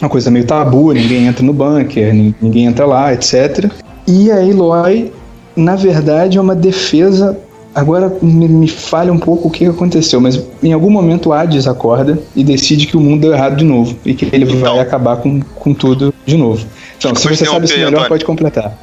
uma 0.00 0.10
coisa 0.10 0.30
meio 0.30 0.44
tabu, 0.44 0.92
ninguém 0.92 1.26
entra 1.26 1.44
no 1.44 1.52
bunker, 1.52 2.12
ninguém 2.40 2.66
entra 2.66 2.84
lá, 2.84 3.12
etc. 3.12 3.70
E 4.08 4.30
a 4.30 4.44
Eloy, 4.44 5.12
na 5.54 5.76
verdade, 5.76 6.36
é 6.36 6.40
uma 6.40 6.54
defesa. 6.54 7.38
Agora 7.72 8.12
me, 8.20 8.48
me 8.48 8.68
falha 8.68 9.12
um 9.12 9.18
pouco 9.18 9.48
o 9.48 9.50
que 9.50 9.66
aconteceu, 9.66 10.20
mas 10.20 10.40
em 10.62 10.72
algum 10.72 10.90
momento 10.90 11.28
o 11.28 11.32
Hades 11.32 11.66
acorda 11.66 12.18
e 12.34 12.42
decide 12.42 12.86
que 12.86 12.96
o 12.96 13.00
mundo 13.00 13.22
deu 13.22 13.32
errado 13.32 13.56
de 13.56 13.64
novo 13.64 13.96
e 14.04 14.14
que 14.14 14.28
ele 14.32 14.44
vai 14.44 14.78
acabar 14.78 15.16
com, 15.16 15.40
com 15.40 15.74
tudo 15.74 16.12
de 16.26 16.36
novo. 16.36 16.64
Então, 16.98 17.14
se 17.14 17.28
você 17.28 17.44
sabe 17.44 17.66
isso 17.66 17.78
melhor, 17.78 18.08
pode 18.08 18.24
completar. 18.24 18.78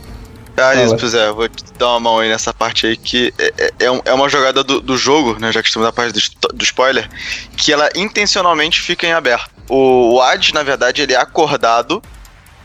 Pois 1.00 1.14
é, 1.14 1.32
vou 1.32 1.48
te 1.50 1.64
dar 1.78 1.90
uma 1.90 2.00
mão 2.00 2.20
aí 2.20 2.30
nessa 2.30 2.54
parte 2.54 2.88
aí, 2.88 2.98
que 2.98 3.34
é, 3.38 3.54
é, 3.58 3.66
é, 3.80 4.02
é 4.06 4.14
uma 4.14 4.30
jogada 4.30 4.64
do, 4.64 4.80
do, 4.80 4.98
jogo, 4.98 5.40
né, 5.40 5.52
já 5.52 5.62
que 5.62 5.68
estamos 5.68 5.86
na 5.86 5.92
parte 5.92 6.14
do, 6.14 6.54
do, 6.54 6.64
spoiler, 6.64 7.10
que 7.58 7.72
ela 7.72 7.90
intencionalmente 7.96 8.80
fica 8.80 9.08
em 9.08 9.14
aberto. 9.14 9.50
O, 9.68 10.14
o 10.16 10.22
Ad, 10.22 10.54
na 10.54 10.64
verdade, 10.64 11.02
ele 11.02 11.14
é 11.14 11.18
acordado, 11.18 12.02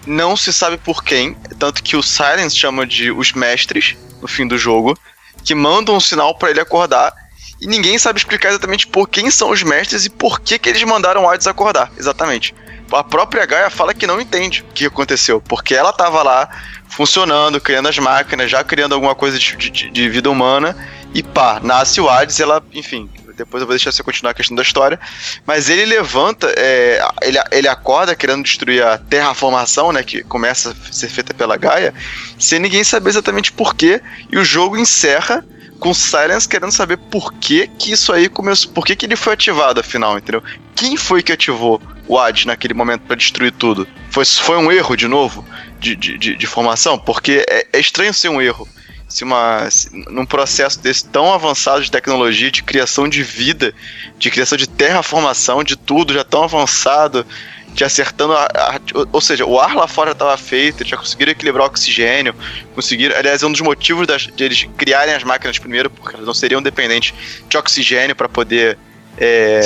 não 0.07 0.37
se 0.37 0.53
sabe 0.53 0.77
por 0.77 1.03
quem, 1.03 1.35
tanto 1.59 1.83
que 1.83 1.97
o 1.97 2.03
Silence 2.03 2.57
chama 2.57 2.87
de 2.87 3.11
os 3.11 3.33
mestres, 3.33 3.97
no 4.21 4.29
fim 4.29 4.47
do 4.47 4.59
jogo, 4.59 4.99
que 5.45 5.55
mandam 5.55 5.97
um 5.97 6.01
sinal 6.01 6.35
para 6.35 6.51
ele 6.51 6.61
acordar, 6.61 7.13
e 7.61 7.67
ninguém 7.67 7.99
sabe 7.99 8.19
explicar 8.19 8.51
exatamente 8.51 8.87
por 8.87 9.09
quem 9.09 9.31
são 9.31 9.51
os 9.51 9.63
mestres 9.63 10.05
e 10.05 10.11
por 10.11 10.41
que, 10.41 10.59
que 10.59 10.69
eles 10.69 10.83
mandaram 10.83 11.25
o 11.25 11.31
Hades 11.31 11.47
acordar, 11.47 11.91
exatamente. 11.97 12.55
A 12.93 13.03
própria 13.03 13.45
Gaia 13.47 13.71
fala 13.71 13.93
que 13.93 14.07
não 14.07 14.21
entende 14.21 14.63
o 14.63 14.73
que 14.73 14.87
aconteceu, 14.87 15.41
porque 15.41 15.75
ela 15.75 15.93
tava 15.93 16.23
lá 16.23 16.49
funcionando, 16.89 17.61
criando 17.61 17.89
as 17.89 17.99
máquinas, 17.99 18.51
já 18.51 18.63
criando 18.63 18.95
alguma 18.95 19.15
coisa 19.15 19.39
de, 19.39 19.57
de, 19.57 19.91
de 19.91 20.09
vida 20.09 20.31
humana, 20.31 20.77
e 21.13 21.23
pá, 21.23 21.61
nasce 21.63 22.01
o 22.01 22.09
Hades, 22.09 22.39
ela, 22.41 22.63
enfim, 22.73 23.11
depois 23.37 23.61
eu 23.61 23.67
vou 23.67 23.77
deixar 23.77 23.93
você 23.93 24.03
continuar 24.03 24.31
a 24.31 24.35
questão 24.35 24.57
da 24.57 24.63
história. 24.63 24.99
Mas 25.47 25.69
ele 25.69 25.85
levanta, 25.85 26.53
é, 26.57 27.01
ele, 27.23 27.39
ele 27.53 27.69
acorda 27.69 28.15
querendo 28.15 28.43
destruir 28.43 28.83
a 28.83 28.99
terraformação, 28.99 29.93
né? 29.93 30.03
Que 30.03 30.23
começa 30.25 30.71
a 30.71 30.93
ser 30.93 31.09
feita 31.09 31.35
pela 31.35 31.57
Gaia, 31.57 31.95
sem 32.39 32.59
ninguém 32.59 32.83
saber 32.83 33.11
exatamente 33.11 33.53
porquê. 33.53 34.01
E 34.31 34.39
o 34.39 34.45
jogo 34.45 34.77
encerra 34.77 35.45
com 35.79 35.95
Silence 35.95 36.49
querendo 36.49 36.73
saber 36.73 36.97
por 36.97 37.33
que, 37.35 37.67
que 37.67 37.93
isso 37.93 38.13
aí 38.13 38.29
começou. 38.29 38.73
Por 38.73 38.85
que, 38.85 38.97
que 38.97 39.07
ele 39.07 39.17
foi 39.17 39.35
ativado, 39.35 39.81
afinal, 39.81 40.19
entendeu? 40.19 40.43
Quem 40.75 40.97
foi 40.97 41.23
que 41.23 41.33
ativou 41.33 41.81
o 42.07 42.19
Hades 42.19 42.45
naquele 42.45 42.75
momento 42.75 43.03
para 43.03 43.17
destruir 43.17 43.53
tudo? 43.53 43.87
Foi, 44.11 44.25
foi 44.25 44.57
um 44.57 44.71
erro 44.71 44.97
de 44.97 45.09
novo? 45.09 45.45
de, 45.79 45.95
de, 46.19 46.37
de, 46.37 46.47
formação, 46.47 46.99
porque 46.99 47.45
é, 47.49 47.67
é, 47.73 47.79
estranho 47.79 48.13
ser 48.13 48.29
um 48.29 48.41
erro. 48.41 48.69
Se 49.09 49.23
uma, 49.23 49.71
se, 49.71 49.89
num 50.11 50.27
processo 50.27 50.81
desse 50.81 51.05
tão 51.05 51.33
avançado 51.33 51.83
de 51.83 51.91
tecnologia, 51.91 52.51
de 52.51 52.63
criação 52.63 53.09
de 53.09 53.23
vida, 53.23 53.73
de 54.19 54.31
criação 54.31 54.59
de 54.59 54.69
terraformação, 54.69 55.63
de 55.63 55.77
tudo 55.77 56.13
já 56.13 56.25
tão 56.25 56.43
avançado, 56.43 57.25
de 57.77 57.85
acertando 57.85 58.33
a, 58.33 58.47
a, 58.47 58.81
ou 59.13 59.21
seja, 59.21 59.45
o 59.45 59.61
ar 59.61 59.75
lá 59.77 59.87
fora 59.87 60.13
estava 60.13 60.37
feito, 60.39 60.83
já 60.83 60.97
conseguiram 60.97 61.31
equilibrar 61.31 61.65
o 61.65 61.67
oxigênio, 61.67 62.35
conseguiram, 62.75 63.15
aliás, 63.15 63.43
é 63.43 63.47
um 63.47 63.53
dos 63.53 63.61
motivos 63.61 64.07
das, 64.07 64.23
de 64.23 64.43
eles 64.43 64.67
criarem 64.79 65.15
as 65.15 65.23
máquinas 65.23 65.59
primeiro, 65.59 65.91
porque 65.91 66.17
elas 66.17 66.27
não 66.27 66.33
seriam 66.33 66.63
dependentes 66.63 67.13
de 67.47 67.57
oxigênio 67.57 68.17
para 68.17 68.31
poder 68.31 68.79
é, 69.19 69.61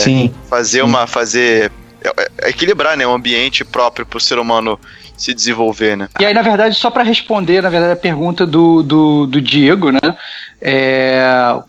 fazer 0.48 0.82
uma 0.82 1.06
fazer 1.06 1.70
é, 2.02 2.30
é, 2.42 2.48
equilibrar 2.48 2.96
né, 2.96 3.06
um 3.06 3.14
ambiente 3.14 3.64
próprio 3.64 4.04
para 4.04 4.16
o 4.16 4.20
ser 4.20 4.40
humano 4.40 4.78
se 5.16 5.34
desenvolver, 5.34 5.96
né? 5.96 6.08
E 6.18 6.24
aí, 6.24 6.32
na 6.32 6.42
verdade, 6.42 6.74
só 6.74 6.90
para 6.90 7.02
responder, 7.02 7.62
na 7.62 7.68
verdade, 7.68 7.92
a 7.92 7.96
pergunta 7.96 8.46
do, 8.46 8.82
do, 8.82 9.26
do 9.26 9.40
Diego, 9.40 9.90
né? 9.92 10.00
É, 10.60 11.22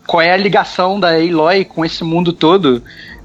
qual 0.06 0.22
é 0.22 0.32
a 0.32 0.36
ligação 0.36 0.98
da 0.98 1.20
Eloy 1.20 1.64
com 1.64 1.84
esse 1.84 2.02
mundo 2.02 2.32
todo? 2.32 2.82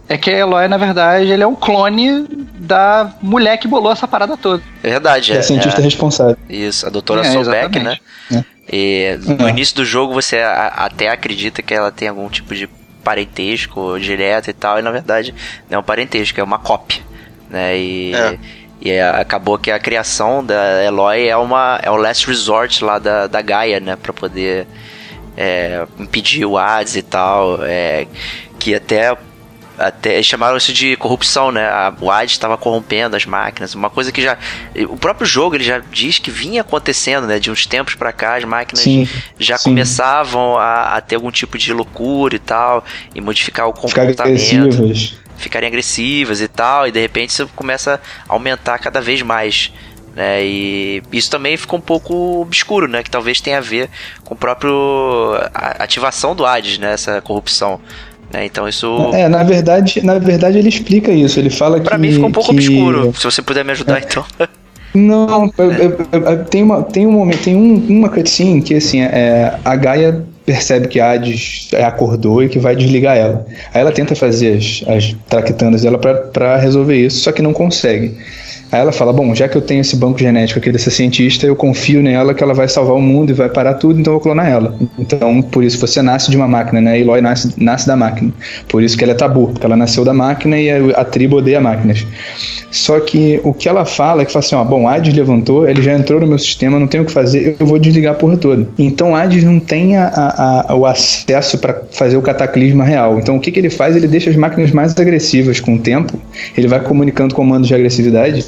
É 0.09 0.17
que 0.17 0.29
a 0.29 0.38
Eloy, 0.38 0.67
na 0.67 0.77
verdade, 0.77 1.29
ele 1.29 1.43
é 1.43 1.47
um 1.47 1.55
clone 1.55 2.25
da 2.55 3.13
mulher 3.21 3.57
que 3.57 3.67
bolou 3.67 3.91
essa 3.91 4.07
parada 4.07 4.38
toda. 4.38 4.63
É 4.81 4.89
verdade. 4.89 5.34
É, 5.34 5.38
é 5.38 5.41
cientista 5.41 5.81
é, 5.81 5.84
responsável. 5.84 6.38
Isso, 6.49 6.88
a 6.88 6.89
doutora 6.89 7.21
é, 7.21 7.31
Solbeck, 7.31 7.79
né? 7.79 7.97
É. 8.31 8.43
E 8.71 9.19
no 9.39 9.47
início 9.47 9.75
do 9.75 9.85
jogo 9.85 10.13
você 10.13 10.38
até 10.39 11.09
acredita 11.09 11.61
que 11.61 11.73
ela 11.73 11.91
tem 11.91 12.07
algum 12.07 12.27
tipo 12.29 12.53
de 12.53 12.69
parentesco 13.03 13.97
direto 13.99 14.49
e 14.49 14.53
tal, 14.53 14.79
e 14.79 14.81
na 14.81 14.91
verdade 14.91 15.34
não 15.69 15.77
é 15.77 15.79
um 15.79 15.84
parentesco, 15.84 16.39
é 16.39 16.43
uma 16.43 16.59
cópia. 16.59 17.01
Né? 17.49 17.77
E, 17.77 18.13
é. 18.13 18.39
E 18.81 18.91
é, 18.91 19.09
acabou 19.09 19.57
que 19.57 19.71
a 19.71 19.79
criação 19.79 20.43
da 20.43 20.84
Eloy 20.84 21.27
é 21.27 21.38
uma 21.38 21.79
é 21.81 21.89
o 21.89 21.95
last 21.95 22.27
resort 22.27 22.84
lá 22.84 22.99
da, 22.99 23.27
da 23.27 23.41
Gaia, 23.41 23.79
né, 23.79 23.95
para 23.95 24.13
poder 24.13 24.67
é, 25.35 25.85
impedir 25.97 26.45
o 26.45 26.57
Hades 26.57 26.95
e 26.95 27.01
tal, 27.01 27.59
é, 27.63 28.05
que 28.59 28.75
até 28.75 29.15
até 29.77 30.21
chamaram 30.23 30.57
isso 30.57 30.73
de 30.73 30.95
corrupção, 30.95 31.51
né? 31.51 31.67
A, 31.67 31.93
o 31.99 32.09
Hades 32.09 32.33
estava 32.33 32.57
corrompendo 32.57 33.15
as 33.15 33.25
máquinas, 33.25 33.75
uma 33.75 33.89
coisa 33.89 34.11
que 34.11 34.21
já 34.21 34.37
o 34.89 34.97
próprio 34.97 35.27
jogo 35.27 35.55
ele 35.55 35.63
já 35.63 35.79
diz 35.79 36.19
que 36.19 36.31
vinha 36.31 36.61
acontecendo, 36.61 37.27
né? 37.27 37.39
De 37.39 37.51
uns 37.51 37.65
tempos 37.65 37.95
para 37.95 38.11
cá 38.11 38.35
as 38.35 38.43
máquinas 38.43 38.83
sim, 38.83 39.07
já 39.39 39.57
sim. 39.57 39.69
começavam 39.69 40.57
a, 40.57 40.95
a, 40.95 41.01
ter 41.01 41.15
algum 41.15 41.31
tipo 41.31 41.57
de 41.57 41.71
loucura 41.73 42.35
e 42.35 42.39
tal 42.39 42.83
e 43.13 43.21
modificar 43.21 43.67
o 43.67 43.73
comportamento 43.73 44.17
ficarem 45.37 45.67
agressivas 45.67 46.41
e 46.41 46.47
tal, 46.47 46.87
e 46.87 46.91
de 46.91 46.99
repente 46.99 47.29
isso 47.29 47.47
começa 47.55 48.01
a 48.27 48.33
aumentar 48.33 48.79
cada 48.79 48.99
vez 48.99 49.21
mais. 49.21 49.71
Né? 50.15 50.43
E 50.43 51.03
isso 51.11 51.29
também 51.29 51.55
ficou 51.55 51.77
um 51.77 51.81
pouco 51.81 52.41
obscuro, 52.41 52.87
né? 52.87 53.03
Que 53.03 53.09
talvez 53.09 53.39
tenha 53.39 53.59
a 53.59 53.61
ver 53.61 53.87
com 54.23 54.33
o 54.33 54.37
próprio 54.37 55.35
a 55.53 55.83
ativação 55.83 56.35
do 56.35 56.43
Hades, 56.43 56.79
né? 56.79 56.93
Essa 56.93 57.21
corrupção. 57.21 57.79
Né? 58.31 58.45
Então 58.45 58.67
isso. 58.67 59.11
É, 59.13 59.27
na 59.27 59.43
verdade, 59.43 60.03
na 60.03 60.19
verdade 60.19 60.57
ele 60.57 60.69
explica 60.69 61.11
isso. 61.11 61.39
Ele 61.39 61.49
fala 61.49 61.79
pra 61.79 61.83
que. 61.83 61.89
Pra 61.89 61.97
mim 61.97 62.11
ficou 62.11 62.29
um 62.29 62.31
pouco 62.31 62.49
que... 62.49 62.55
obscuro. 62.55 63.13
Se 63.15 63.23
você 63.23 63.41
puder 63.41 63.63
me 63.63 63.71
ajudar, 63.71 63.97
é. 63.97 64.05
então. 64.05 64.25
Não, 64.93 65.51
eu, 65.57 65.71
eu, 65.73 66.07
eu, 66.11 66.45
tem, 66.45 66.63
uma, 66.63 66.81
tem 66.81 67.05
um 67.05 67.11
momento, 67.11 67.43
tem 67.43 67.55
um, 67.55 67.75
uma 67.87 68.09
cutscene 68.09 68.61
que 68.63 68.73
assim, 68.73 69.01
é, 69.01 69.53
a 69.63 69.75
Gaia 69.75 70.25
percebe 70.43 70.87
que 70.87 70.99
a 70.99 71.11
Hades 71.11 71.69
acordou 71.85 72.41
e 72.41 72.49
que 72.49 72.57
vai 72.57 72.75
desligar 72.75 73.15
ela. 73.15 73.45
Aí 73.73 73.81
ela 73.81 73.91
tenta 73.91 74.15
fazer 74.15 74.57
as, 74.57 74.83
as 74.87 75.15
traquitanas 75.27 75.81
dela 75.81 75.99
para 75.99 76.57
resolver 76.57 76.95
isso, 76.95 77.19
só 77.19 77.31
que 77.31 77.41
não 77.41 77.53
consegue. 77.53 78.17
Aí 78.72 78.81
ela 78.81 78.91
fala: 78.91 79.14
Bom, 79.14 79.34
já 79.34 79.48
que 79.48 79.57
eu 79.57 79.61
tenho 79.61 79.81
esse 79.81 79.95
banco 79.95 80.19
genético 80.19 80.60
aqui 80.60 80.72
dessa 80.72 80.89
cientista, 80.89 81.45
eu 81.45 81.56
confio 81.56 82.02
nela 82.02 82.34
que 82.34 82.44
ela 82.44 82.53
vai 82.53 82.68
salvar 82.68 82.95
o 82.95 83.02
mundo 83.02 83.30
e 83.30 83.34
vai 83.34 83.49
parar 83.49 83.76
tudo, 83.76 83.99
então 83.99 84.14
eu 84.14 84.19
vou 84.19 84.23
clonar 84.23 84.48
ela. 84.48 84.76
Então, 84.99 85.41
por 85.41 85.64
isso 85.64 85.77
você 85.80 86.02
nasce 86.02 86.30
de 86.30 86.38
uma 86.38 86.48
máquina, 86.48 86.81
né? 86.81 86.99
Eloy 86.99 87.22
nasce, 87.22 87.53
nasce 87.57 87.88
da 87.88 87.95
máquina. 87.95 88.31
Por 88.68 88.84
isso 88.84 88.98
que 88.98 89.03
ela 89.03 89.14
é 89.14 89.15
tabu, 89.15 89.48
porque 89.48 89.65
ela 89.65 89.77
nasceu 89.77 90.03
da 90.03 90.14
máquina 90.14 90.60
e 90.60 90.69
a, 90.69 91.02
a 91.02 91.06
tribo 91.06 91.38
odeia 91.38 91.61
máquinas. 91.61 92.06
Só 92.69 92.99
que 92.99 93.39
o 93.44 93.53
que 93.53 93.69
ela 93.69 93.85
fala 93.85 94.22
é 94.22 94.26
que 94.26 94.31
fala 94.31 94.45
assim: 94.45 94.56
ó, 94.56 94.64
bom, 94.64 94.88
Hades 94.88 95.14
levantou, 95.14 95.68
ele 95.68 95.81
já 95.81 95.94
entrou 95.94 96.19
no 96.19 96.27
meu 96.27 96.38
sistema, 96.38 96.77
não 96.77 96.88
tem 96.88 96.99
o 96.99 97.06
que 97.06 97.11
fazer, 97.11 97.56
eu 97.60 97.65
vou 97.65 97.80
desligar 97.80 98.14
a 98.14 98.15
porra 98.15 98.35
toda. 98.35 98.68
Então 98.77 99.15
Hades 99.15 99.44
não 99.44 99.60
tem 99.60 99.95
a, 99.95 100.65
a, 100.68 100.76
o 100.76 100.85
acesso 100.85 101.57
para 101.57 101.84
fazer 101.91 102.18
o 102.18 102.22
cataclisma 102.22 102.84
real. 102.84 103.18
Então 103.18 103.38
o 103.38 103.39
que, 103.39 103.52
que 103.52 103.60
ele 103.60 103.69
faz? 103.69 103.95
Ele 103.95 104.07
deixa 104.07 104.30
as 104.30 104.35
máquinas 104.35 104.72
mais 104.72 104.98
agressivas 104.98 105.61
com 105.61 105.76
o 105.76 105.80
tempo, 105.80 106.19
ele 106.57 106.68
vai 106.68 106.81
comunicando 106.81 107.34
comandos 107.34 107.68
de 107.68 107.73
agressividade 107.73 108.45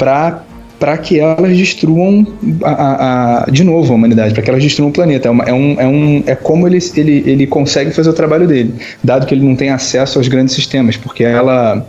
para 0.00 0.42
para 0.78 0.96
que 0.96 1.20
elas 1.20 1.54
destruam 1.58 2.26
a, 2.64 2.70
a, 2.70 3.44
a, 3.44 3.50
de 3.50 3.62
novo 3.62 3.92
a 3.92 3.96
humanidade, 3.96 4.32
para 4.32 4.42
que 4.42 4.48
elas 4.48 4.62
destruam 4.62 4.88
o 4.88 4.92
planeta. 4.94 5.28
É, 5.28 5.30
uma, 5.30 5.44
é, 5.44 5.52
um, 5.52 5.78
é, 5.78 5.86
um, 5.86 6.24
é 6.26 6.34
como 6.34 6.66
ele, 6.66 6.78
ele, 6.96 7.22
ele 7.26 7.46
consegue 7.46 7.90
fazer 7.90 8.08
o 8.08 8.14
trabalho 8.14 8.48
dele, 8.48 8.74
dado 9.04 9.26
que 9.26 9.34
ele 9.34 9.44
não 9.44 9.54
tem 9.54 9.68
acesso 9.68 10.18
aos 10.18 10.26
grandes 10.26 10.54
sistemas, 10.54 10.96
porque 10.96 11.22
ela 11.22 11.86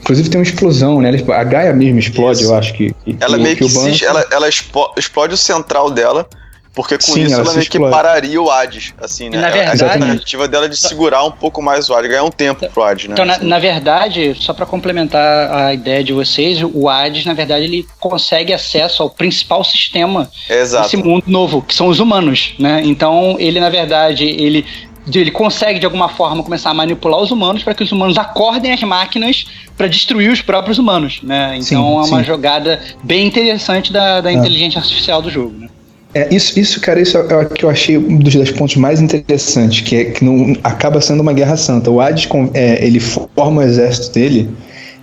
Inclusive 0.00 0.28
tem 0.28 0.40
uma 0.40 0.44
explosão, 0.44 1.00
né? 1.00 1.10
A 1.28 1.44
Gaia 1.44 1.72
mesmo 1.72 2.00
explode, 2.00 2.40
Isso. 2.40 2.50
eu 2.50 2.56
acho 2.56 2.74
que. 2.74 2.92
ela 3.20 3.36
que, 3.36 3.42
meio 3.44 3.56
que, 3.56 3.64
que 3.64 3.70
se, 3.70 4.04
ela, 4.04 4.26
ela 4.32 4.48
explode 4.48 5.34
o 5.34 5.36
central 5.36 5.92
dela, 5.92 6.26
porque 6.74 6.96
com 6.96 7.12
Sim, 7.12 7.24
isso 7.24 7.34
ela, 7.34 7.44
ela 7.44 7.52
meio 7.52 7.68
que 7.68 7.78
pararia 7.78 8.40
o 8.40 8.50
Hades, 8.50 8.94
assim, 8.98 9.28
né? 9.28 9.38
Na 9.38 9.50
verdade, 9.50 9.84
a 9.84 9.98
tentativa 9.98 10.48
dela 10.48 10.68
de 10.68 10.76
segurar 10.76 11.22
um 11.22 11.30
pouco 11.30 11.60
mais 11.60 11.90
o 11.90 11.94
Hades, 11.94 12.10
ganhar 12.10 12.24
um 12.24 12.30
tempo 12.30 12.66
pro 12.70 12.82
Hades, 12.82 13.08
né? 13.08 13.12
Então, 13.12 13.26
na, 13.26 13.34
assim. 13.34 13.46
na, 13.46 13.58
verdade, 13.58 14.34
só 14.40 14.54
para 14.54 14.64
complementar 14.64 15.52
a 15.54 15.74
ideia 15.74 16.02
de 16.02 16.14
vocês, 16.14 16.62
o 16.62 16.88
Hades, 16.88 17.26
na 17.26 17.34
verdade, 17.34 17.64
ele 17.64 17.86
consegue 18.00 18.54
acesso 18.54 19.02
ao 19.02 19.10
principal 19.10 19.62
sistema 19.62 20.30
Exato. 20.48 20.84
desse 20.84 20.96
mundo 20.96 21.24
novo, 21.26 21.60
que 21.60 21.74
são 21.74 21.88
os 21.88 22.00
humanos, 22.00 22.54
né? 22.58 22.80
Então, 22.84 23.36
ele, 23.38 23.60
na 23.60 23.68
verdade, 23.68 24.24
ele 24.24 24.64
ele 25.04 25.32
consegue 25.32 25.80
de 25.80 25.84
alguma 25.84 26.08
forma 26.08 26.44
começar 26.44 26.70
a 26.70 26.74
manipular 26.74 27.20
os 27.20 27.32
humanos 27.32 27.64
para 27.64 27.74
que 27.74 27.82
os 27.82 27.90
humanos 27.90 28.16
acordem 28.16 28.72
as 28.72 28.80
máquinas 28.82 29.46
para 29.76 29.88
destruir 29.88 30.30
os 30.30 30.40
próprios 30.40 30.78
humanos, 30.78 31.20
né? 31.24 31.56
Então 31.56 31.62
Sim, 31.62 31.74
é 31.74 31.78
uma 31.78 32.18
sim. 32.20 32.24
jogada 32.24 32.80
bem 33.02 33.26
interessante 33.26 33.92
da, 33.92 34.20
da 34.20 34.32
inteligência 34.32 34.78
artificial 34.78 35.20
do 35.20 35.28
jogo, 35.28 35.58
né? 35.58 35.68
É, 36.14 36.34
isso, 36.34 36.58
isso, 36.60 36.80
cara, 36.80 37.00
isso 37.00 37.16
é 37.16 37.36
o 37.36 37.48
que 37.48 37.64
eu 37.64 37.70
achei 37.70 37.96
um 37.96 38.18
dos, 38.18 38.50
pontos 38.50 38.76
mais 38.76 39.00
interessantes, 39.00 39.80
que 39.80 39.96
é 39.96 40.04
que 40.04 40.24
não 40.24 40.54
acaba 40.62 41.00
sendo 41.00 41.20
uma 41.20 41.32
guerra 41.32 41.56
santa. 41.56 41.90
O 41.90 42.00
Hades, 42.00 42.28
é, 42.52 42.84
ele 42.84 43.00
forma 43.00 43.62
o 43.62 43.64
exército 43.64 44.12
dele 44.12 44.50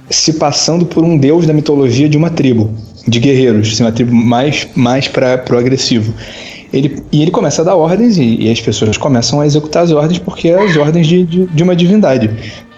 se 0.09 0.33
passando 0.33 0.85
por 0.85 1.03
um 1.03 1.17
deus 1.17 1.45
da 1.45 1.53
mitologia 1.53 2.07
de 2.07 2.17
uma 2.17 2.29
tribo, 2.29 2.71
de 3.07 3.19
guerreiros, 3.19 3.73
assim, 3.73 3.83
uma 3.83 3.91
tribo 3.91 4.13
mais, 4.13 4.67
mais 4.75 5.07
para 5.07 5.37
pro 5.37 5.57
agressivo. 5.57 6.13
Ele, 6.71 7.01
e 7.11 7.23
ele 7.23 7.31
começa 7.31 7.63
a 7.63 7.65
dar 7.65 7.75
ordens 7.75 8.17
e, 8.17 8.43
e 8.43 8.51
as 8.51 8.61
pessoas 8.61 8.95
começam 8.95 9.41
a 9.41 9.45
executar 9.45 9.83
as 9.83 9.91
ordens 9.91 10.19
porque 10.19 10.49
é 10.49 10.63
as 10.63 10.77
ordens 10.77 11.07
de, 11.07 11.23
de, 11.23 11.45
de 11.47 11.63
uma 11.63 11.75
divindade. 11.75 12.29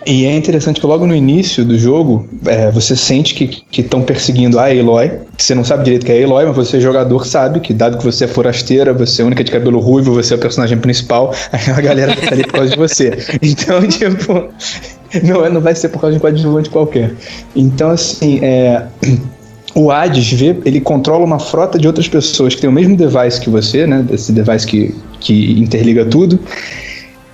E 0.05 0.25
é 0.25 0.35
interessante 0.35 0.79
que 0.79 0.87
logo 0.87 1.05
no 1.05 1.15
início 1.15 1.63
do 1.63 1.77
jogo, 1.77 2.27
é, 2.45 2.71
você 2.71 2.95
sente 2.95 3.35
que 3.35 3.63
estão 3.81 4.01
perseguindo 4.01 4.57
a 4.59 4.65
Aloy. 4.65 5.11
Você 5.37 5.53
não 5.53 5.63
sabe 5.63 5.83
direito 5.83 6.05
que 6.05 6.11
é 6.11 6.23
a 6.23 6.25
Aloy, 6.25 6.45
mas 6.45 6.55
você, 6.55 6.81
jogador, 6.81 7.25
sabe 7.25 7.59
que, 7.59 7.73
dado 7.73 7.97
que 7.97 8.03
você 8.03 8.25
é 8.25 8.27
forasteira, 8.27 8.93
você 8.93 9.21
é 9.21 9.23
a 9.23 9.27
única 9.27 9.43
de 9.43 9.51
cabelo 9.51 9.79
ruivo, 9.79 10.13
você 10.13 10.33
é 10.33 10.37
o 10.37 10.39
personagem 10.39 10.77
principal, 10.79 11.33
aquela 11.51 11.81
galera 11.81 12.15
tá 12.15 12.33
ali 12.33 12.43
por 12.43 12.53
causa 12.53 12.71
de 12.71 12.77
você. 12.77 13.11
Então, 13.41 13.81
tipo, 13.87 14.49
não, 15.23 15.45
é- 15.45 15.49
não 15.49 15.61
vai 15.61 15.75
ser 15.75 15.89
por 15.89 15.99
causa 15.99 16.13
de 16.13 16.17
um 16.17 16.21
coadjuvante 16.21 16.69
qualquer. 16.69 17.13
Então, 17.55 17.89
assim, 17.89 18.39
é. 18.41 18.85
O 19.73 19.89
Hades 19.89 20.33
vê, 20.33 20.57
ele 20.65 20.81
controla 20.81 21.23
uma 21.23 21.39
frota 21.39 21.79
de 21.79 21.87
outras 21.87 22.07
pessoas 22.07 22.53
que 22.53 22.59
tem 22.59 22.69
o 22.69 22.73
mesmo 22.73 22.95
device 22.97 23.39
que 23.39 23.49
você, 23.49 23.87
né? 23.87 24.05
Esse 24.11 24.31
device 24.33 24.67
que, 24.67 24.93
que 25.19 25.59
interliga 25.61 26.03
tudo, 26.03 26.37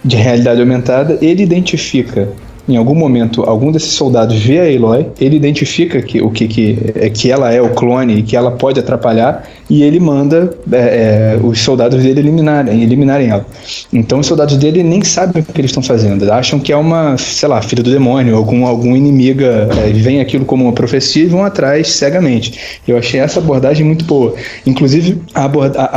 de 0.03 0.15
realidade 0.17 0.59
aumentada. 0.61 1.17
Ele 1.19 1.41
identifica, 1.41 2.29
em 2.67 2.75
algum 2.77 2.95
momento, 2.95 3.43
algum 3.43 3.71
desses 3.71 3.91
soldados 3.91 4.35
vê 4.37 4.59
a 4.59 4.77
Aloy, 4.77 5.07
ele 5.19 5.35
identifica 5.35 6.01
que, 6.01 6.21
o 6.21 6.29
que, 6.29 6.47
que, 6.47 6.77
é, 6.95 7.09
que 7.09 7.31
ela 7.31 7.51
é 7.53 7.61
o 7.61 7.69
clone 7.69 8.19
e 8.19 8.23
que 8.23 8.35
ela 8.35 8.51
pode 8.51 8.79
atrapalhar, 8.79 9.47
e 9.69 9.83
ele 9.83 9.99
manda 9.99 10.53
é, 10.71 11.35
é, 11.35 11.39
os 11.43 11.59
soldados 11.59 12.01
dele 12.01 12.19
eliminarem, 12.21 12.81
eliminarem 12.83 13.29
ela. 13.29 13.45
Então 13.91 14.19
os 14.19 14.27
soldados 14.27 14.55
dele 14.57 14.81
nem 14.83 15.03
sabem 15.03 15.41
o 15.41 15.45
que 15.45 15.59
eles 15.61 15.71
estão 15.71 15.83
fazendo, 15.83 16.31
acham 16.31 16.59
que 16.59 16.71
é 16.71 16.77
uma, 16.77 17.17
sei 17.17 17.47
lá, 17.49 17.61
filha 17.61 17.83
do 17.83 17.91
demônio, 17.91 18.35
algum, 18.35 18.65
algum 18.65 18.95
inimiga, 18.95 19.67
é, 19.85 19.91
vem 19.91 20.19
aquilo 20.21 20.45
como 20.45 20.63
uma 20.65 20.73
profecia 20.73 21.23
e 21.23 21.27
vão 21.27 21.43
atrás 21.43 21.89
cegamente. 21.89 22.79
Eu 22.87 22.97
achei 22.97 23.19
essa 23.19 23.39
abordagem 23.39 23.85
muito 23.85 24.05
boa. 24.05 24.33
Inclusive, 24.65 25.17
a 25.33 25.45
aborda- 25.45 25.79
a- 25.81 25.87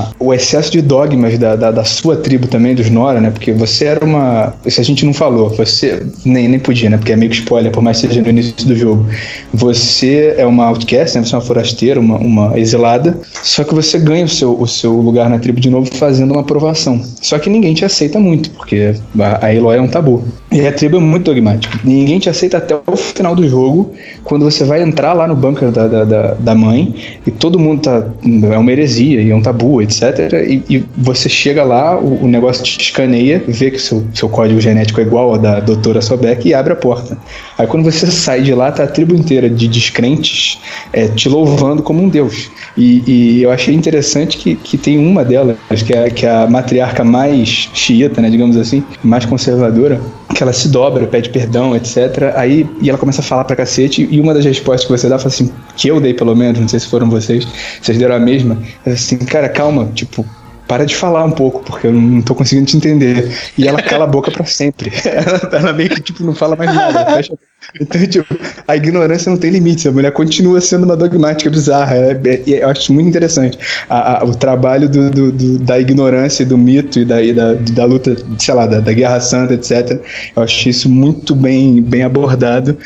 a- 0.00 0.10
o 0.18 0.32
excesso 0.34 0.70
de 0.72 0.80
dogmas 0.82 1.38
da, 1.38 1.56
da, 1.56 1.70
da 1.70 1.84
sua 1.84 2.16
tribo 2.16 2.46
também, 2.46 2.74
dos 2.74 2.90
Nora, 2.90 3.20
né? 3.20 3.30
Porque 3.30 3.52
você 3.52 3.86
era 3.86 4.04
uma. 4.04 4.54
Isso 4.64 4.80
a 4.80 4.84
gente 4.84 5.04
não 5.04 5.12
falou, 5.14 5.48
você 5.50 5.89
nem, 6.24 6.48
nem 6.48 6.58
podia, 6.58 6.90
né? 6.90 6.96
Porque 6.96 7.12
é 7.12 7.16
meio 7.16 7.30
que 7.30 7.38
spoiler, 7.38 7.70
por 7.72 7.82
mais 7.82 8.00
que 8.00 8.08
seja 8.08 8.22
no 8.22 8.28
início 8.28 8.66
do 8.66 8.76
jogo. 8.76 9.06
Você 9.52 10.34
é 10.36 10.46
uma 10.46 10.66
outcast, 10.66 11.18
né? 11.18 11.24
Você 11.24 11.34
é 11.34 11.38
uma 11.38 11.44
forasteira, 11.44 12.00
uma, 12.00 12.18
uma 12.18 12.58
exilada, 12.58 13.18
só 13.42 13.64
que 13.64 13.74
você 13.74 13.98
ganha 13.98 14.24
o 14.24 14.28
seu, 14.28 14.60
o 14.60 14.66
seu 14.66 14.92
lugar 14.92 15.28
na 15.28 15.38
tribo 15.38 15.60
de 15.60 15.70
novo 15.70 15.90
fazendo 15.94 16.32
uma 16.32 16.40
aprovação. 16.40 17.00
Só 17.20 17.38
que 17.38 17.50
ninguém 17.50 17.74
te 17.74 17.84
aceita 17.84 18.18
muito, 18.18 18.50
porque 18.50 18.94
a, 19.18 19.46
a 19.46 19.54
Eloy 19.54 19.76
é 19.76 19.80
um 19.80 19.88
tabu. 19.88 20.24
E 20.50 20.66
a 20.66 20.72
tribo 20.72 20.96
é 20.96 21.00
muito 21.00 21.24
dogmática. 21.24 21.78
Ninguém 21.84 22.18
te 22.18 22.28
aceita 22.28 22.58
até 22.58 22.76
o 22.86 22.96
final 22.96 23.34
do 23.34 23.46
jogo, 23.48 23.92
quando 24.24 24.44
você 24.44 24.64
vai 24.64 24.82
entrar 24.82 25.12
lá 25.12 25.26
no 25.26 25.36
bunker 25.36 25.70
da, 25.70 25.86
da, 25.86 26.04
da, 26.04 26.34
da 26.34 26.54
mãe, 26.54 26.94
e 27.26 27.30
todo 27.30 27.58
mundo 27.58 27.82
tá. 27.82 28.06
É 28.52 28.58
uma 28.58 28.72
heresia, 28.72 29.20
e 29.22 29.30
é 29.30 29.34
um 29.34 29.42
tabu, 29.42 29.80
etc. 29.80 30.32
E, 30.46 30.62
e 30.68 30.84
você 30.96 31.28
chega 31.28 31.62
lá, 31.62 31.98
o, 31.98 32.24
o 32.24 32.28
negócio 32.28 32.64
te 32.64 32.80
escaneia, 32.80 33.42
vê 33.46 33.70
que 33.70 33.78
seu, 33.78 34.04
seu 34.14 34.28
código 34.28 34.60
genético 34.60 35.00
é 35.00 35.04
igual 35.04 35.30
ao 35.32 35.38
da 35.38 35.60
doutora 35.80 36.00
Sobek 36.00 36.48
e 36.48 36.54
abre 36.54 36.72
a 36.72 36.76
porta. 36.76 37.16
Aí 37.58 37.66
quando 37.66 37.84
você 37.84 38.06
sai 38.10 38.42
de 38.42 38.54
lá, 38.54 38.70
tá 38.70 38.84
a 38.84 38.86
tribo 38.86 39.14
inteira 39.14 39.48
de 39.48 39.66
descrentes 39.66 40.58
é, 40.92 41.08
te 41.08 41.28
louvando 41.28 41.82
como 41.82 42.02
um 42.02 42.08
deus. 42.08 42.50
E, 42.76 43.02
e 43.06 43.42
eu 43.42 43.50
achei 43.50 43.74
interessante 43.74 44.36
que, 44.36 44.54
que 44.54 44.78
tem 44.78 44.98
uma 44.98 45.24
delas, 45.24 45.56
que 45.84 45.92
é, 45.92 46.10
que 46.10 46.26
é 46.26 46.30
a 46.30 46.46
matriarca 46.46 47.04
mais 47.04 47.68
xiita, 47.74 48.20
né, 48.20 48.30
digamos 48.30 48.56
assim, 48.56 48.84
mais 49.02 49.24
conservadora, 49.24 50.00
que 50.34 50.42
ela 50.42 50.52
se 50.52 50.68
dobra, 50.68 51.06
pede 51.06 51.28
perdão, 51.30 51.74
etc. 51.74 52.32
Aí 52.36 52.68
e 52.80 52.88
ela 52.88 52.98
começa 52.98 53.20
a 53.20 53.24
falar 53.24 53.44
pra 53.44 53.56
cacete, 53.56 54.06
e 54.10 54.20
uma 54.20 54.32
das 54.32 54.44
respostas 54.44 54.86
que 54.86 54.92
você 54.92 55.08
dá, 55.08 55.18
fala 55.18 55.28
assim, 55.28 55.50
que 55.76 55.88
eu 55.88 56.00
dei 56.00 56.14
pelo 56.14 56.34
menos, 56.34 56.60
não 56.60 56.68
sei 56.68 56.80
se 56.80 56.86
foram 56.86 57.10
vocês, 57.10 57.46
vocês 57.80 57.98
deram 57.98 58.14
a 58.14 58.20
mesma, 58.20 58.56
é 58.86 58.92
assim, 58.92 59.18
cara, 59.18 59.48
calma, 59.48 59.90
tipo, 59.94 60.24
para 60.70 60.86
de 60.86 60.94
falar 60.94 61.24
um 61.24 61.32
pouco, 61.32 61.64
porque 61.64 61.88
eu 61.88 61.92
não 61.92 62.22
tô 62.22 62.32
conseguindo 62.32 62.64
te 62.68 62.76
entender. 62.76 63.28
E 63.58 63.66
ela 63.66 63.82
cala 63.82 64.04
a 64.04 64.06
boca 64.06 64.30
pra 64.30 64.44
sempre. 64.46 64.92
Ela, 65.52 65.72
meio 65.72 65.90
que, 65.90 66.00
tipo, 66.00 66.22
não 66.22 66.32
fala 66.32 66.54
mais 66.54 66.72
nada. 66.72 67.04
fecha- 67.16 67.34
Então, 67.80 68.06
tipo, 68.06 68.36
a 68.68 68.76
ignorância 68.76 69.28
não 69.30 69.36
tem 69.36 69.50
limites. 69.50 69.84
A 69.84 69.90
mulher 69.90 70.12
continua 70.12 70.60
sendo 70.60 70.84
uma 70.84 70.96
dogmática 70.96 71.50
bizarra. 71.50 71.96
É, 71.96 72.20
é- 72.24 72.62
eu 72.62 72.68
acho 72.68 72.92
muito 72.92 73.08
interessante 73.08 73.58
a- 73.88 74.20
a- 74.20 74.24
o 74.24 74.32
trabalho 74.32 74.88
do, 74.88 75.10
do- 75.10 75.32
do- 75.32 75.58
da 75.58 75.76
ignorância, 75.80 76.46
do 76.46 76.56
mito 76.56 77.00
e 77.00 77.04
da, 77.04 77.20
e 77.20 77.32
da, 77.32 77.54
da 77.54 77.84
luta, 77.84 78.16
sei 78.38 78.54
lá, 78.54 78.64
da, 78.66 78.78
da 78.78 78.92
Guerra 78.92 79.18
Santa, 79.18 79.54
etc. 79.54 80.00
Eu 80.36 80.42
acho 80.44 80.68
isso 80.68 80.88
muito 80.88 81.34
bem, 81.34 81.82
bem 81.82 82.04
abordado 82.04 82.78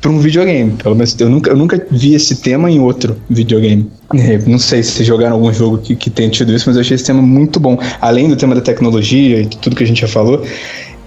para 0.00 0.10
um 0.10 0.18
videogame. 0.18 0.72
Pelo 0.82 0.94
menos 0.94 1.18
eu 1.20 1.28
nunca, 1.28 1.50
eu 1.50 1.56
nunca 1.56 1.86
vi 1.90 2.14
esse 2.14 2.36
tema 2.36 2.70
em 2.70 2.80
outro 2.80 3.16
videogame. 3.28 3.90
É, 4.14 4.38
Não 4.38 4.58
sei 4.58 4.82
se 4.82 5.04
jogaram 5.04 5.34
algum 5.34 5.52
jogo 5.52 5.78
que, 5.78 5.94
que 5.94 6.10
tenha 6.10 6.30
tido 6.30 6.52
isso, 6.54 6.64
mas 6.66 6.76
eu 6.76 6.80
achei 6.80 6.94
esse 6.94 7.04
tema 7.04 7.22
muito 7.22 7.60
bom. 7.60 7.78
Além 8.00 8.28
do 8.28 8.36
tema 8.36 8.54
da 8.54 8.60
tecnologia 8.60 9.42
e 9.42 9.46
tudo 9.46 9.76
que 9.76 9.84
a 9.84 9.86
gente 9.86 10.00
já 10.00 10.08
falou, 10.08 10.44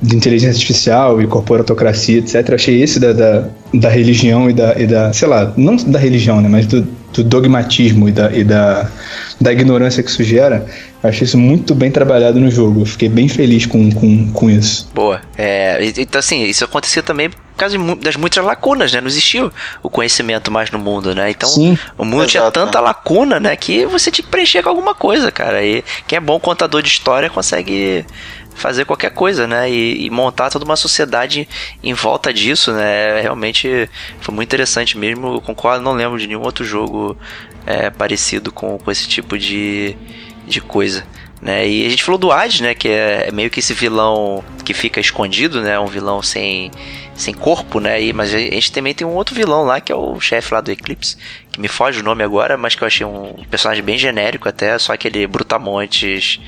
de 0.01 0.15
inteligência 0.15 0.53
artificial 0.53 1.21
e 1.21 1.27
corporatocracia, 1.27 2.19
etc. 2.19 2.53
Achei 2.53 2.81
esse 2.81 2.99
da, 2.99 3.13
da, 3.13 3.47
da 3.73 3.89
religião 3.89 4.49
e 4.49 4.53
da, 4.53 4.79
e 4.79 4.85
da. 4.85 5.13
Sei 5.13 5.27
lá, 5.27 5.53
não 5.55 5.75
da 5.77 5.97
religião, 5.97 6.41
né? 6.41 6.49
Mas 6.49 6.67
do, 6.67 6.81
do 7.13 7.23
dogmatismo 7.23 8.09
e 8.09 8.11
da, 8.11 8.31
e 8.31 8.43
da, 8.43 8.89
da 9.39 9.53
ignorância 9.53 10.03
que 10.03 10.09
isso 10.09 10.23
gera. 10.23 10.65
Achei 11.01 11.25
isso 11.25 11.37
muito 11.37 11.73
bem 11.73 11.89
trabalhado 11.89 12.39
no 12.39 12.51
jogo. 12.51 12.85
Fiquei 12.85 13.07
bem 13.07 13.29
feliz 13.29 13.65
com, 13.65 13.89
com, 13.91 14.29
com 14.31 14.49
isso. 14.49 14.89
Boa. 14.93 15.21
É, 15.37 15.79
então, 15.97 16.19
assim, 16.19 16.43
isso 16.43 16.65
acontecia 16.65 17.01
também 17.01 17.29
por 17.53 17.59
causa 17.59 17.77
das 17.95 18.15
muitas 18.15 18.43
lacunas, 18.43 18.91
né? 18.91 18.99
Não 18.99 19.07
existia 19.07 19.49
o 19.81 19.89
conhecimento 19.89 20.51
mais 20.51 20.71
no 20.71 20.79
mundo, 20.79 21.13
né? 21.13 21.29
Então, 21.29 21.47
Sim. 21.49 21.77
o 21.97 22.03
mundo 22.03 22.25
tinha 22.25 22.49
tanta 22.51 22.79
lacuna, 22.79 23.39
né? 23.39 23.55
Que 23.55 23.85
você 23.85 24.09
tinha 24.11 24.25
que 24.25 24.31
preencher 24.31 24.63
com 24.63 24.69
alguma 24.69 24.95
coisa, 24.95 25.31
cara. 25.31 25.63
E 25.63 25.83
quem 26.07 26.17
é 26.17 26.19
bom 26.19 26.39
contador 26.39 26.81
de 26.81 26.89
história 26.89 27.29
consegue 27.29 28.05
fazer 28.55 28.85
qualquer 28.85 29.11
coisa, 29.11 29.47
né? 29.47 29.69
E, 29.69 30.05
e 30.05 30.09
montar 30.09 30.49
toda 30.49 30.65
uma 30.65 30.75
sociedade 30.75 31.47
em 31.83 31.93
volta 31.93 32.33
disso, 32.33 32.71
né? 32.71 33.21
Realmente 33.21 33.89
foi 34.19 34.33
muito 34.33 34.49
interessante 34.49 34.97
mesmo. 34.97 35.35
Eu 35.35 35.41
concordo, 35.41 35.83
não 35.83 35.93
lembro 35.93 36.17
de 36.17 36.27
nenhum 36.27 36.41
outro 36.41 36.65
jogo 36.65 37.15
é, 37.65 37.91
parecido 37.91 38.51
com, 38.51 38.79
com 38.79 38.91
esse 38.91 39.07
tipo 39.07 39.37
de, 39.37 39.95
de 40.47 40.59
coisa. 40.59 41.05
Né? 41.43 41.67
E 41.67 41.85
a 41.85 41.89
gente 41.89 42.05
falou 42.05 42.17
do 42.17 42.31
Hades, 42.31 42.61
né? 42.61 42.73
Que 42.73 42.87
é, 42.87 43.27
é 43.27 43.31
meio 43.31 43.49
que 43.49 43.59
esse 43.59 43.73
vilão 43.73 44.41
que 44.63 44.73
fica 44.73 45.01
escondido, 45.01 45.61
né? 45.61 45.77
Um 45.77 45.87
vilão 45.87 46.21
sem, 46.21 46.71
sem 47.13 47.33
corpo, 47.33 47.81
né? 47.81 48.01
E, 48.01 48.13
mas 48.13 48.33
a 48.33 48.39
gente 48.39 48.71
também 48.71 48.93
tem 48.93 49.05
um 49.05 49.13
outro 49.13 49.35
vilão 49.35 49.65
lá, 49.65 49.81
que 49.81 49.91
é 49.91 49.95
o 49.95 50.17
chefe 50.21 50.53
lá 50.53 50.61
do 50.61 50.71
Eclipse, 50.71 51.17
que 51.51 51.59
me 51.59 51.67
foge 51.67 51.99
o 51.99 52.03
nome 52.03 52.23
agora, 52.23 52.55
mas 52.55 52.75
que 52.75 52.81
eu 52.81 52.87
achei 52.87 53.05
um 53.05 53.43
personagem 53.51 53.83
bem 53.83 53.97
genérico 53.97 54.47
até, 54.47 54.77
só 54.79 54.93
aquele 54.93 55.27
Brutamontes 55.27 56.39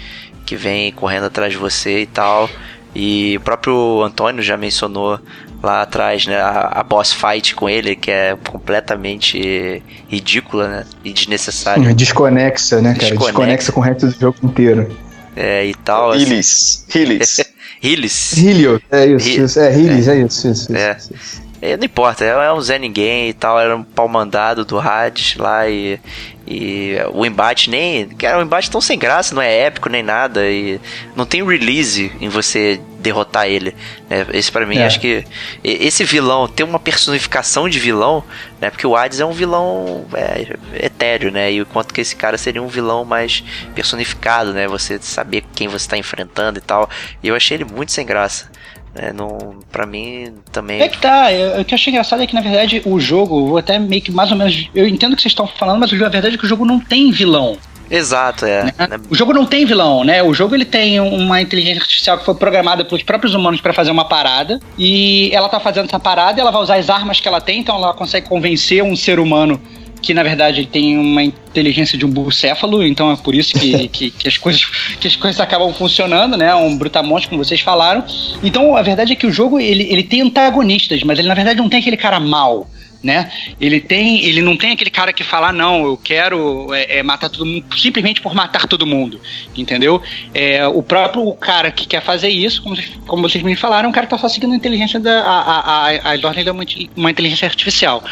que 0.45 0.55
vem 0.55 0.93
correndo 0.93 1.25
atrás 1.25 1.51
de 1.51 1.57
você 1.57 2.03
e 2.03 2.05
tal. 2.05 2.49
E 2.95 3.35
o 3.35 3.41
próprio 3.41 4.01
Antônio 4.01 4.41
já 4.41 4.55
mencionou 4.55 5.19
lá 5.65 5.81
atrás, 5.81 6.25
né, 6.25 6.39
a, 6.39 6.79
a 6.79 6.83
boss 6.83 7.11
fight 7.11 7.55
com 7.55 7.67
ele, 7.67 7.95
que 7.95 8.11
é 8.11 8.37
completamente 8.49 9.83
ridícula, 10.07 10.67
né, 10.67 10.85
e 11.03 11.11
desnecessária. 11.11 11.93
Desconexa, 11.93 12.81
né, 12.81 12.93
cara? 12.93 13.09
Desconexa, 13.09 13.25
Desconexa 13.25 13.71
com 13.71 13.79
o 13.79 13.83
resto 13.83 14.07
do 14.07 14.19
jogo 14.19 14.37
inteiro. 14.43 14.95
É, 15.35 15.65
e 15.65 15.73
tal. 15.73 16.11
Assim. 16.11 16.23
Hillis. 16.23 16.85
Hillis. 16.93 17.41
Hillis. 17.83 18.37
Hilio, 18.37 18.81
é 18.89 19.05
isso, 19.05 19.29
isso. 19.29 19.59
É, 19.59 19.77
Hillis, 19.77 20.07
é, 20.07 20.15
é 20.15 20.21
isso, 20.21 20.47
isso, 20.47 20.75
é. 20.75 20.95
isso, 20.97 21.13
isso. 21.13 21.41
É, 21.41 21.44
não 21.77 21.85
importa, 21.85 22.23
é, 22.23 22.29
é 22.29 22.53
um 22.53 22.61
Zé 22.61 22.77
Ninguém 22.77 23.29
e 23.29 23.33
tal, 23.33 23.59
era 23.59 23.75
um 23.75 23.83
pau 23.83 24.07
mandado 24.07 24.65
do 24.65 24.79
Hades 24.79 25.35
lá 25.37 25.67
e, 25.67 25.99
e 26.47 26.95
o 27.13 27.25
embate 27.25 27.69
nem. 27.69 28.07
Cara, 28.09 28.39
um 28.39 28.43
embate 28.43 28.69
tão 28.69 28.79
sem 28.79 28.99
graça, 28.99 29.33
não 29.33 29.41
é 29.41 29.61
épico 29.61 29.89
nem 29.89 30.03
nada. 30.03 30.47
E 30.47 30.79
não 31.15 31.25
tem 31.25 31.43
release 31.45 32.11
em 32.21 32.29
você 32.29 32.79
derrotar 32.99 33.47
ele. 33.47 33.75
Né? 34.09 34.25
Esse 34.33 34.51
para 34.51 34.65
mim, 34.65 34.77
é. 34.77 34.85
acho 34.85 34.99
que 34.99 35.23
esse 35.63 36.03
vilão 36.03 36.47
tem 36.47 36.65
uma 36.65 36.79
personificação 36.79 37.69
de 37.69 37.79
vilão, 37.79 38.23
né? 38.59 38.69
Porque 38.69 38.85
o 38.85 38.95
Hades 38.95 39.19
é 39.19 39.25
um 39.25 39.31
vilão 39.31 40.05
é, 40.13 40.57
etéreo, 40.85 41.31
né? 41.31 41.51
E 41.51 41.61
o 41.61 41.65
quanto 41.65 41.93
que 41.93 42.01
esse 42.01 42.15
cara 42.15 42.37
seria 42.37 42.61
um 42.61 42.67
vilão 42.67 43.05
mais 43.05 43.43
personificado, 43.73 44.53
né? 44.53 44.67
Você 44.67 44.99
saber 44.99 45.43
quem 45.55 45.67
você 45.67 45.85
está 45.85 45.97
enfrentando 45.97 46.59
e 46.59 46.61
tal. 46.61 46.89
E 47.23 47.27
eu 47.27 47.35
achei 47.35 47.57
ele 47.57 47.65
muito 47.65 47.91
sem 47.91 48.05
graça. 48.05 48.49
É, 48.95 49.11
não, 49.11 49.59
pra 49.71 49.85
mim 49.85 50.33
também. 50.51 50.81
É 50.81 50.87
que 50.87 50.97
tá, 50.97 51.31
eu, 51.31 51.61
o 51.61 51.65
que 51.65 51.73
eu 51.73 51.75
achei 51.75 51.91
engraçado 51.91 52.23
é 52.23 52.27
que 52.27 52.33
na 52.33 52.41
verdade 52.41 52.81
o 52.85 52.99
jogo, 52.99 53.47
vou 53.47 53.57
até 53.57 53.77
meio 53.77 54.01
que 54.01 54.11
mais 54.11 54.31
ou 54.31 54.37
menos. 54.37 54.69
Eu 54.73 54.87
entendo 54.87 55.13
o 55.13 55.15
que 55.15 55.21
vocês 55.21 55.31
estão 55.31 55.47
falando, 55.47 55.79
mas 55.79 55.91
a 55.91 55.95
verdade 56.09 56.35
é 56.35 56.37
que 56.37 56.45
o 56.45 56.47
jogo 56.47 56.65
não 56.65 56.79
tem 56.79 57.11
vilão. 57.11 57.57
Exato, 57.89 58.45
é. 58.45 58.63
Né? 58.63 58.73
O 59.09 59.15
jogo 59.15 59.33
não 59.33 59.45
tem 59.45 59.65
vilão, 59.65 60.03
né? 60.03 60.23
O 60.23 60.33
jogo 60.33 60.55
ele 60.55 60.65
tem 60.65 60.99
uma 60.99 61.41
inteligência 61.41 61.81
artificial 61.81 62.17
que 62.17 62.25
foi 62.25 62.33
programada 62.35 62.83
pelos 62.83 63.03
próprios 63.03 63.35
humanos 63.35 63.61
para 63.61 63.73
fazer 63.73 63.91
uma 63.91 64.05
parada 64.05 64.59
e 64.77 65.29
ela 65.33 65.47
tá 65.49 65.59
fazendo 65.59 65.85
essa 65.85 65.99
parada 65.99 66.41
ela 66.41 66.51
vai 66.51 66.61
usar 66.61 66.77
as 66.77 66.89
armas 66.89 67.19
que 67.19 67.27
ela 67.27 67.39
tem, 67.39 67.59
então 67.59 67.75
ela 67.75 67.93
consegue 67.93 68.27
convencer 68.27 68.83
um 68.83 68.95
ser 68.95 69.19
humano 69.19 69.61
que 70.05 70.13
na 70.13 70.21
verdade 70.21 70.67
tem 70.67 70.97
uma 70.97 71.23
inteligência 71.23 71.97
de 71.97 72.05
um 72.05 72.09
bucéfalo, 72.09 72.85
então 72.85 73.11
é 73.11 73.17
por 73.17 73.33
isso 73.33 73.53
que, 73.59 73.87
que, 73.89 74.11
que, 74.11 74.27
as, 74.27 74.37
coisas, 74.37 74.63
que 74.99 75.07
as 75.07 75.15
coisas 75.15 75.41
acabam 75.41 75.73
funcionando, 75.73 76.37
né? 76.37 76.53
Um 76.53 76.77
brutamonte, 76.77 77.27
como 77.27 77.43
vocês 77.43 77.59
falaram. 77.59 78.03
Então 78.43 78.77
a 78.77 78.81
verdade 78.83 79.13
é 79.13 79.15
que 79.15 79.25
o 79.25 79.31
jogo 79.31 79.59
ele, 79.59 79.87
ele 79.91 80.03
tem 80.03 80.21
antagonistas, 80.21 81.01
mas 81.03 81.17
ele 81.17 81.27
na 81.27 81.33
verdade 81.33 81.57
não 81.57 81.67
tem 81.67 81.79
aquele 81.79 81.97
cara 81.97 82.19
mal 82.19 82.67
né? 83.05 83.31
Ele 83.61 83.79
tem, 83.79 84.25
ele 84.25 84.41
não 84.41 84.57
tem 84.57 84.71
aquele 84.71 84.89
cara 84.89 85.13
que 85.13 85.23
fala, 85.23 85.51
não, 85.51 85.85
eu 85.85 85.95
quero 85.95 86.73
é, 86.73 86.97
é, 86.97 87.03
matar 87.03 87.29
todo 87.29 87.45
mundo 87.45 87.63
simplesmente 87.77 88.19
por 88.19 88.33
matar 88.33 88.65
todo 88.67 88.83
mundo, 88.83 89.21
entendeu? 89.55 90.01
É, 90.33 90.67
o 90.67 90.81
próprio 90.81 91.31
cara 91.33 91.69
que 91.69 91.85
quer 91.85 92.01
fazer 92.01 92.29
isso, 92.29 92.63
como, 92.63 92.75
como 93.05 93.21
vocês 93.21 93.43
me 93.43 93.55
falaram, 93.55 93.85
é 93.85 93.89
um 93.89 93.91
cara 93.91 94.07
que 94.07 94.09
tá 94.09 94.17
só 94.17 94.27
seguindo 94.27 94.53
a 94.53 94.55
inteligência 94.55 94.99
da 94.99 95.21
a, 95.21 95.59
a, 95.59 96.13
a, 96.13 96.27
ordem 96.27 96.43
da 96.43 96.51
uma, 96.51 96.63
uma 96.95 97.11
inteligência 97.11 97.47
artificial. 97.47 98.03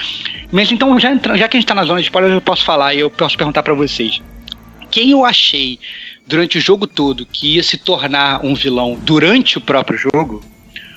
Mas 0.52 0.72
então, 0.72 1.00
já, 1.00 1.12
já 1.36 1.48
que 1.48 1.58
a 1.58 1.60
gente 1.60 1.66
tá 1.66 1.74
na 1.74 1.86
zona 1.86 2.00
de 2.00 2.06
spoilers, 2.06 2.36
eu 2.36 2.42
posso 2.42 2.64
falar 2.64 2.94
e 2.94 3.00
eu 3.00 3.10
posso 3.10 3.36
perguntar 3.36 3.64
para 3.64 3.74
vocês. 3.74 4.22
Quem 4.92 5.10
eu 5.10 5.26
achei 5.26 5.80
durante 6.28 6.60
o 6.60 6.62
jogo 6.62 6.86
todo 6.86 7.26
que 7.26 7.56
ia 7.56 7.64
se 7.64 7.78
tornar 7.78 8.46
um 8.46 8.54
vilão 8.54 8.96
durante 9.02 9.58
o 9.58 9.62
próprio 9.62 9.98
jogo 9.98 10.44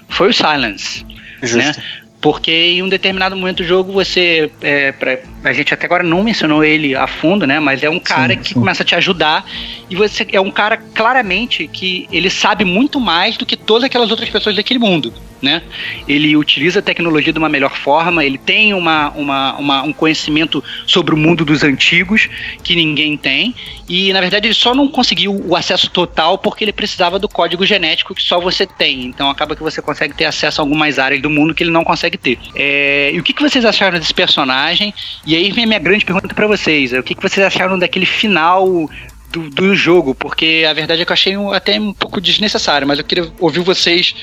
foi 0.06 0.28
o 0.28 0.34
Silence. 0.34 1.02
Justo. 1.42 1.80
Né? 1.80 2.05
Porque 2.26 2.50
em 2.50 2.82
um 2.82 2.88
determinado 2.88 3.36
momento 3.36 3.58
do 3.58 3.64
jogo 3.64 3.92
você. 3.92 4.50
É, 4.60 4.90
pra, 4.90 5.16
a 5.44 5.52
gente 5.52 5.72
até 5.72 5.86
agora 5.86 6.02
não 6.02 6.24
mencionou 6.24 6.64
ele 6.64 6.92
a 6.92 7.06
fundo, 7.06 7.46
né? 7.46 7.60
Mas 7.60 7.84
é 7.84 7.88
um 7.88 8.00
cara 8.00 8.34
sim, 8.34 8.40
que 8.40 8.48
sim. 8.48 8.54
começa 8.54 8.82
a 8.82 8.86
te 8.86 8.96
ajudar. 8.96 9.48
E 9.88 9.94
você 9.94 10.26
é 10.32 10.40
um 10.40 10.50
cara 10.50 10.76
claramente 10.76 11.68
que 11.68 12.08
ele 12.10 12.28
sabe 12.28 12.64
muito 12.64 12.98
mais 12.98 13.36
do 13.36 13.46
que 13.46 13.56
todas 13.56 13.84
aquelas 13.84 14.10
outras 14.10 14.28
pessoas 14.28 14.56
daquele 14.56 14.80
mundo 14.80 15.14
né? 15.40 15.62
Ele 16.08 16.36
utiliza 16.36 16.80
a 16.80 16.82
tecnologia 16.82 17.32
de 17.32 17.38
uma 17.38 17.48
melhor 17.48 17.76
forma, 17.76 18.24
ele 18.24 18.38
tem 18.38 18.74
uma, 18.74 19.10
uma, 19.10 19.56
uma, 19.56 19.82
um 19.82 19.92
conhecimento 19.92 20.62
sobre 20.86 21.14
o 21.14 21.18
mundo 21.18 21.44
dos 21.44 21.62
antigos 21.62 22.28
que 22.62 22.74
ninguém 22.74 23.16
tem, 23.16 23.54
e 23.88 24.12
na 24.12 24.20
verdade 24.20 24.46
ele 24.46 24.54
só 24.54 24.74
não 24.74 24.88
conseguiu 24.88 25.40
o 25.46 25.54
acesso 25.54 25.90
total 25.90 26.38
porque 26.38 26.64
ele 26.64 26.72
precisava 26.72 27.18
do 27.18 27.28
código 27.28 27.64
genético 27.64 28.14
que 28.14 28.22
só 28.22 28.40
você 28.40 28.66
tem. 28.66 29.04
Então 29.06 29.30
acaba 29.30 29.54
que 29.54 29.62
você 29.62 29.80
consegue 29.80 30.14
ter 30.14 30.24
acesso 30.24 30.60
a 30.60 30.64
algumas 30.64 30.98
áreas 30.98 31.22
do 31.22 31.30
mundo 31.30 31.54
que 31.54 31.62
ele 31.62 31.70
não 31.70 31.84
consegue 31.84 32.18
ter. 32.18 32.38
É, 32.54 33.10
e 33.12 33.20
o 33.20 33.22
que, 33.22 33.32
que 33.32 33.42
vocês 33.42 33.64
acharam 33.64 33.98
desse 33.98 34.14
personagem? 34.14 34.92
E 35.24 35.36
aí 35.36 35.50
vem 35.52 35.64
a 35.64 35.66
minha 35.66 35.78
grande 35.78 36.04
pergunta 36.04 36.34
para 36.34 36.46
vocês: 36.46 36.92
o 36.92 37.02
que, 37.02 37.14
que 37.14 37.22
vocês 37.22 37.44
acharam 37.44 37.78
daquele 37.78 38.06
final 38.06 38.88
do, 39.30 39.50
do, 39.50 39.74
jogo, 39.74 40.14
porque 40.14 40.64
a 40.68 40.72
verdade 40.72 41.02
é 41.02 41.04
que 41.04 41.12
eu 41.12 41.14
achei 41.14 41.36
um, 41.36 41.52
até 41.52 41.78
um 41.78 41.92
pouco 41.92 42.20
desnecessário, 42.20 42.86
mas 42.86 42.98
eu 42.98 43.04
queria 43.04 43.30
ouvir 43.38 43.60
vocês 43.60 44.14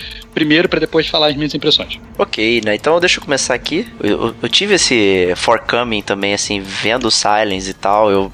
primeiro 0.44 0.68
para 0.68 0.82
depois 0.82 1.08
falar 1.08 1.28
as 1.28 1.36
minhas 1.38 1.54
impressões. 1.54 1.98
Ok, 2.18 2.62
né? 2.66 2.76
Então 2.76 3.00
deixa 3.00 3.18
eu 3.20 3.24
começar 3.24 3.54
aqui. 3.54 3.88
Eu, 4.02 4.28
eu, 4.28 4.36
eu 4.44 4.50
tive 4.50 4.76
esse 4.76 5.32
forecoming 5.38 6.02
também, 6.02 6.34
assim, 6.34 6.60
vendo 6.60 7.08
o 7.08 7.12
Silence 7.12 7.70
e 7.70 7.74
tal. 7.74 8.12
Eu, 8.12 8.32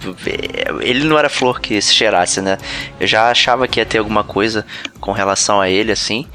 ele 0.81 1.03
não 1.03 1.19
era 1.19 1.29
flor 1.29 1.61
que 1.61 1.79
se 1.79 1.93
cheirasse, 1.93 2.41
né? 2.41 2.57
Eu 2.99 3.05
já 3.05 3.29
achava 3.29 3.67
que 3.67 3.79
ia 3.79 3.85
ter 3.85 3.99
alguma 3.99 4.23
coisa 4.23 4.65
com 4.99 5.11
relação 5.11 5.61
a 5.61 5.69
ele, 5.69 5.91
assim. 5.91 6.25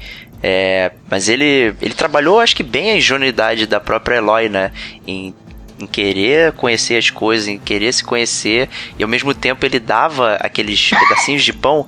É, 0.41 0.91
mas 1.09 1.27
ele, 1.27 1.75
ele 1.81 1.93
trabalhou, 1.93 2.39
acho 2.39 2.55
que 2.55 2.63
bem 2.63 2.91
a 2.91 2.97
ingenuidade 2.97 3.67
da 3.67 3.79
própria 3.79 4.17
Eloy, 4.17 4.47
né? 4.47 4.71
Em 5.05 5.33
em 5.77 5.85
querer 5.85 6.53
conhecer 6.53 6.97
as 6.97 7.09
coisas, 7.09 7.49
em 7.49 7.59
querer 7.59 7.93
se 7.93 8.01
conhecer, 8.01 8.69
e 8.97 9.03
ao 9.03 9.09
mesmo 9.09 9.33
tempo 9.33 9.65
ele 9.65 9.77
dava 9.77 10.35
aqueles 10.35 10.89
pedacinhos 10.89 11.43
de 11.43 11.51
pão 11.51 11.85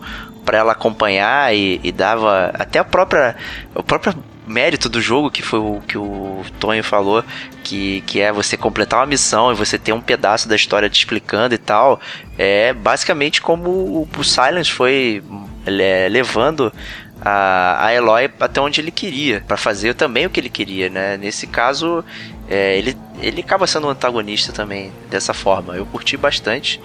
para 0.47 0.59
ela 0.59 0.71
acompanhar 0.71 1.53
e, 1.53 1.77
e, 1.83 1.91
dava 1.91 2.51
até 2.53 2.79
a 2.79 2.83
própria 2.85 3.35
o 3.75 3.83
próprio 3.83 4.15
mérito 4.47 4.87
do 4.87 5.01
jogo 5.01 5.29
que 5.29 5.41
foi 5.41 5.59
o 5.59 5.81
que 5.85 5.97
o 5.97 6.41
Tonho 6.57 6.81
falou 6.85 7.21
que, 7.65 7.99
que 8.07 8.21
é 8.21 8.31
você 8.31 8.55
completar 8.55 9.01
uma 9.01 9.07
missão 9.07 9.51
e 9.51 9.55
você 9.55 9.77
ter 9.77 9.91
um 9.91 9.99
pedaço 9.99 10.47
da 10.47 10.55
história 10.55 10.89
te 10.89 10.99
explicando 10.99 11.53
e 11.53 11.57
tal 11.57 11.99
é 12.37 12.71
basicamente 12.71 13.41
como 13.41 13.69
o, 13.69 14.09
o 14.17 14.23
Silence 14.23 14.71
foi 14.71 15.21
é, 15.65 16.07
levando 16.09 16.71
a, 17.19 17.87
a 17.87 17.93
Eloy 17.93 18.29
até 18.39 18.61
onde 18.61 18.79
ele 18.79 18.91
queria, 18.91 19.43
para 19.45 19.57
fazer 19.57 19.95
também 19.95 20.25
o 20.25 20.29
que 20.29 20.39
ele 20.39 20.49
queria, 20.49 20.87
né? 20.87 21.17
Nesse 21.17 21.47
caso, 21.47 22.05
é, 22.47 22.77
ele, 22.77 22.95
ele 23.19 23.41
acaba 23.41 23.65
sendo 23.65 23.87
um 23.87 23.89
antagonista 23.89 24.53
também 24.53 24.91
dessa 25.09 25.33
forma. 25.33 25.75
Eu 25.75 25.85
curti 25.87 26.15
bastante 26.15 26.79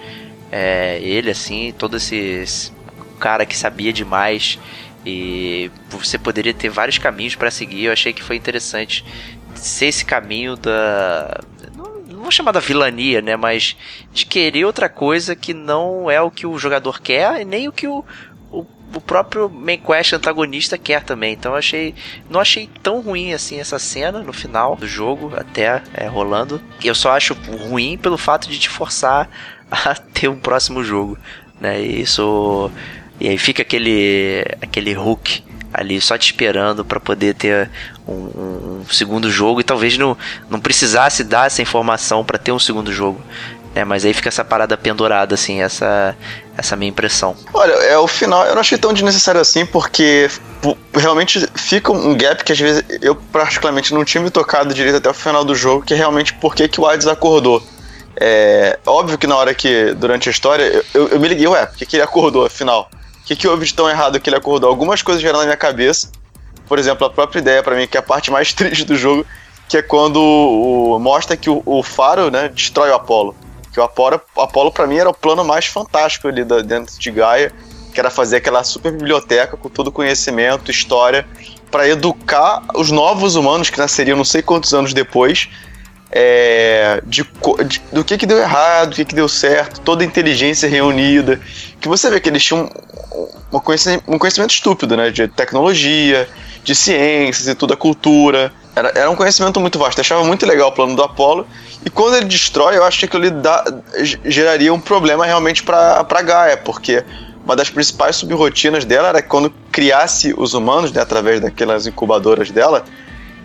é, 0.51 0.99
ele, 1.01 1.31
assim, 1.31 1.73
todo 1.77 1.97
esse, 1.97 2.43
cara 3.23 3.45
que 3.45 3.55
sabia 3.55 3.93
demais 3.93 4.59
e 5.05 5.71
você 5.89 6.17
poderia 6.17 6.53
ter 6.53 6.69
vários 6.69 6.97
caminhos 6.97 7.35
para 7.35 7.49
seguir. 7.49 7.85
Eu 7.85 7.93
achei 7.93 8.11
que 8.11 8.21
foi 8.21 8.35
interessante 8.35 9.05
ser 9.55 9.85
esse 9.85 10.03
caminho 10.03 10.57
da 10.57 11.39
não 11.75 12.21
vou 12.21 12.31
chamar 12.31 12.51
da 12.51 12.59
vilania, 12.59 13.21
né, 13.21 13.35
mas 13.35 13.75
de 14.13 14.25
querer 14.25 14.65
outra 14.65 14.87
coisa 14.87 15.35
que 15.35 15.53
não 15.53 16.09
é 16.09 16.21
o 16.21 16.31
que 16.31 16.47
o 16.47 16.57
jogador 16.57 17.01
quer 17.01 17.41
e 17.41 17.45
nem 17.45 17.67
o 17.67 17.71
que 17.71 17.87
o, 17.87 18.03
o 18.95 19.01
próprio 19.01 19.49
main 19.49 19.77
quest 19.77 20.13
antagonista 20.13 20.77
quer 20.77 21.03
também. 21.03 21.33
Então 21.33 21.55
achei. 21.55 21.93
Não 22.29 22.39
achei 22.39 22.69
tão 22.81 23.01
ruim 23.01 23.33
assim 23.33 23.59
essa 23.59 23.79
cena 23.79 24.19
no 24.19 24.33
final 24.33 24.75
do 24.75 24.87
jogo, 24.87 25.33
até 25.35 25.81
é, 25.93 26.07
rolando. 26.07 26.61
Eu 26.83 26.95
só 26.95 27.11
acho 27.11 27.33
ruim 27.33 27.97
pelo 27.97 28.17
fato 28.17 28.49
de 28.49 28.59
te 28.59 28.69
forçar 28.69 29.29
a 29.71 29.95
ter 29.95 30.27
um 30.27 30.39
próximo 30.39 30.83
jogo. 30.83 31.17
Né? 31.59 31.81
E 31.81 32.01
isso. 32.01 32.71
E 33.23 33.29
aí 33.29 33.37
fica 33.37 33.61
aquele. 33.61 34.45
aquele 34.61 34.97
hook 34.97 35.41
ali 35.73 35.99
só 35.99 36.15
te 36.17 36.25
esperando 36.25 36.85
para 36.85 36.99
poder 36.99 37.33
ter 37.33 37.67
um, 38.07 38.13
um, 38.13 38.85
segundo 38.91 39.31
jogo 39.31 39.59
e 39.59 39.63
talvez 39.63 39.97
não, 39.97 40.15
não 40.47 40.59
precisasse 40.59 41.23
dar 41.23 41.47
essa 41.47 41.63
informação 41.63 42.23
para 42.23 42.37
ter 42.37 42.51
um 42.51 42.59
segundo 42.59 42.93
jogo. 42.93 43.19
É, 43.73 43.83
mas 43.83 44.05
aí 44.05 44.13
fica 44.13 44.29
essa 44.29 44.45
parada 44.45 44.77
pendurada, 44.77 45.33
assim, 45.33 45.63
essa, 45.63 46.15
essa 46.55 46.75
minha 46.75 46.89
impressão. 46.89 47.35
Olha, 47.51 47.71
é 47.71 47.97
o 47.97 48.07
final, 48.07 48.45
eu 48.45 48.53
não 48.53 48.61
achei 48.61 48.77
tão 48.77 48.93
desnecessário 48.93 49.41
assim, 49.41 49.65
porque 49.65 50.29
realmente 50.93 51.47
fica 51.55 51.91
um 51.91 52.15
gap 52.15 52.43
que 52.43 52.51
às 52.51 52.59
vezes 52.59 52.83
eu 53.01 53.15
particularmente 53.15 53.93
não 53.95 54.05
tinha 54.05 54.21
me 54.21 54.29
tocado 54.29 54.75
direito 54.75 54.97
até 54.97 55.09
o 55.09 55.13
final 55.13 55.43
do 55.43 55.55
jogo, 55.55 55.83
que 55.83 55.93
é 55.95 55.97
realmente 55.97 56.33
por 56.33 56.53
que 56.53 56.69
o 56.79 56.85
Hades 56.85 57.07
acordou. 57.07 57.63
É 58.15 58.77
óbvio 58.85 59.17
que 59.17 59.25
na 59.25 59.35
hora 59.35 59.55
que, 59.55 59.91
durante 59.95 60.29
a 60.29 60.31
história, 60.31 60.83
eu, 60.93 61.07
eu 61.07 61.19
me 61.19 61.27
liguei, 61.27 61.47
ué, 61.47 61.65
por 61.65 61.77
que, 61.77 61.85
que 61.87 61.95
ele 61.95 62.03
acordou, 62.03 62.45
afinal? 62.45 62.87
O 63.23 63.25
que, 63.25 63.37
que 63.37 63.47
houve 63.47 63.65
de 63.65 63.73
tão 63.73 63.89
errado 63.89 64.19
que 64.19 64.29
ele 64.29 64.35
acordou? 64.35 64.69
Algumas 64.69 65.01
coisas 65.01 65.21
vieram 65.21 65.39
na 65.39 65.45
minha 65.45 65.57
cabeça, 65.57 66.11
por 66.67 66.77
exemplo, 66.77 67.07
a 67.07 67.09
própria 67.09 67.39
ideia 67.39 67.63
para 67.63 67.73
mim, 67.75 67.87
que 67.87 67.95
é 67.95 67.99
a 68.01 68.03
parte 68.03 68.29
mais 68.29 68.51
triste 68.53 68.83
do 68.83 68.97
jogo, 68.97 69.25
que 69.69 69.77
é 69.77 69.81
quando 69.81 70.17
o, 70.17 70.99
mostra 70.99 71.37
que 71.37 71.49
o, 71.49 71.63
o 71.65 71.81
Faro, 71.81 72.29
né, 72.29 72.49
destrói 72.49 72.89
o 72.89 72.95
Apolo 72.95 73.33
Que 73.71 73.79
o 73.79 73.83
Apollo, 73.83 74.19
Apollo 74.37 74.71
para 74.71 74.85
mim 74.85 74.97
era 74.97 75.09
o 75.09 75.13
plano 75.13 75.43
mais 75.43 75.65
fantástico 75.65 76.27
ali 76.27 76.43
da, 76.43 76.59
dentro 76.59 76.99
de 76.99 77.11
Gaia, 77.11 77.51
que 77.93 77.99
era 77.99 78.09
fazer 78.09 78.37
aquela 78.37 78.61
super 78.63 78.91
biblioteca 78.91 79.55
com 79.55 79.69
todo 79.69 79.89
conhecimento, 79.89 80.69
história, 80.69 81.25
para 81.71 81.87
educar 81.87 82.61
os 82.75 82.91
novos 82.91 83.35
humanos 83.35 83.69
que 83.69 83.77
nasceriam 83.77 84.17
não 84.17 84.25
sei 84.25 84.41
quantos 84.41 84.73
anos 84.73 84.93
depois, 84.93 85.49
é, 86.15 87.01
de, 87.07 87.23
de, 87.67 87.81
do 87.91 88.03
que, 88.03 88.19
que 88.19 88.27
deu 88.27 88.37
errado, 88.37 88.91
do 88.91 88.95
que, 88.95 89.03
que 89.03 89.15
deu 89.15 89.27
certo, 89.27 89.81
toda 89.81 90.03
a 90.03 90.05
inteligência 90.05 90.69
reunida. 90.69 91.39
Que 91.81 91.87
você 91.87 92.07
vê 92.11 92.19
que 92.19 92.29
eles 92.29 92.43
tinham 92.43 92.69
um, 93.11 93.57
um, 93.57 93.59
conhecimento, 93.59 94.03
um 94.07 94.19
conhecimento 94.19 94.51
estúpido, 94.51 94.95
né? 94.95 95.09
De 95.09 95.27
tecnologia, 95.27 96.29
de 96.63 96.75
ciências 96.75 97.47
e 97.47 97.55
tudo, 97.55 97.73
a 97.73 97.77
cultura. 97.77 98.53
Era, 98.75 98.91
era 98.95 99.09
um 99.09 99.15
conhecimento 99.15 99.59
muito 99.59 99.79
vasto. 99.79 99.97
Eu 99.97 100.01
achava 100.03 100.23
muito 100.23 100.45
legal 100.45 100.69
o 100.69 100.71
plano 100.71 100.95
do 100.95 101.01
Apollo. 101.01 101.47
E 101.83 101.89
quando 101.89 102.15
ele 102.15 102.25
destrói, 102.25 102.77
eu 102.77 102.83
acho 102.83 102.99
que 102.99 103.05
aquilo 103.05 103.31
dá, 103.31 103.65
geraria 104.23 104.71
um 104.71 104.79
problema 104.79 105.25
realmente 105.25 105.63
para 105.63 106.21
Gaia, 106.21 106.57
porque 106.57 107.03
uma 107.43 107.55
das 107.55 107.71
principais 107.71 108.17
subrotinas 108.17 108.85
dela 108.85 109.09
era 109.09 109.21
que 109.21 109.27
quando 109.27 109.51
criasse 109.71 110.31
os 110.37 110.53
humanos, 110.53 110.91
né, 110.91 111.01
através 111.01 111.41
daquelas 111.41 111.87
incubadoras 111.87 112.51
dela, 112.51 112.85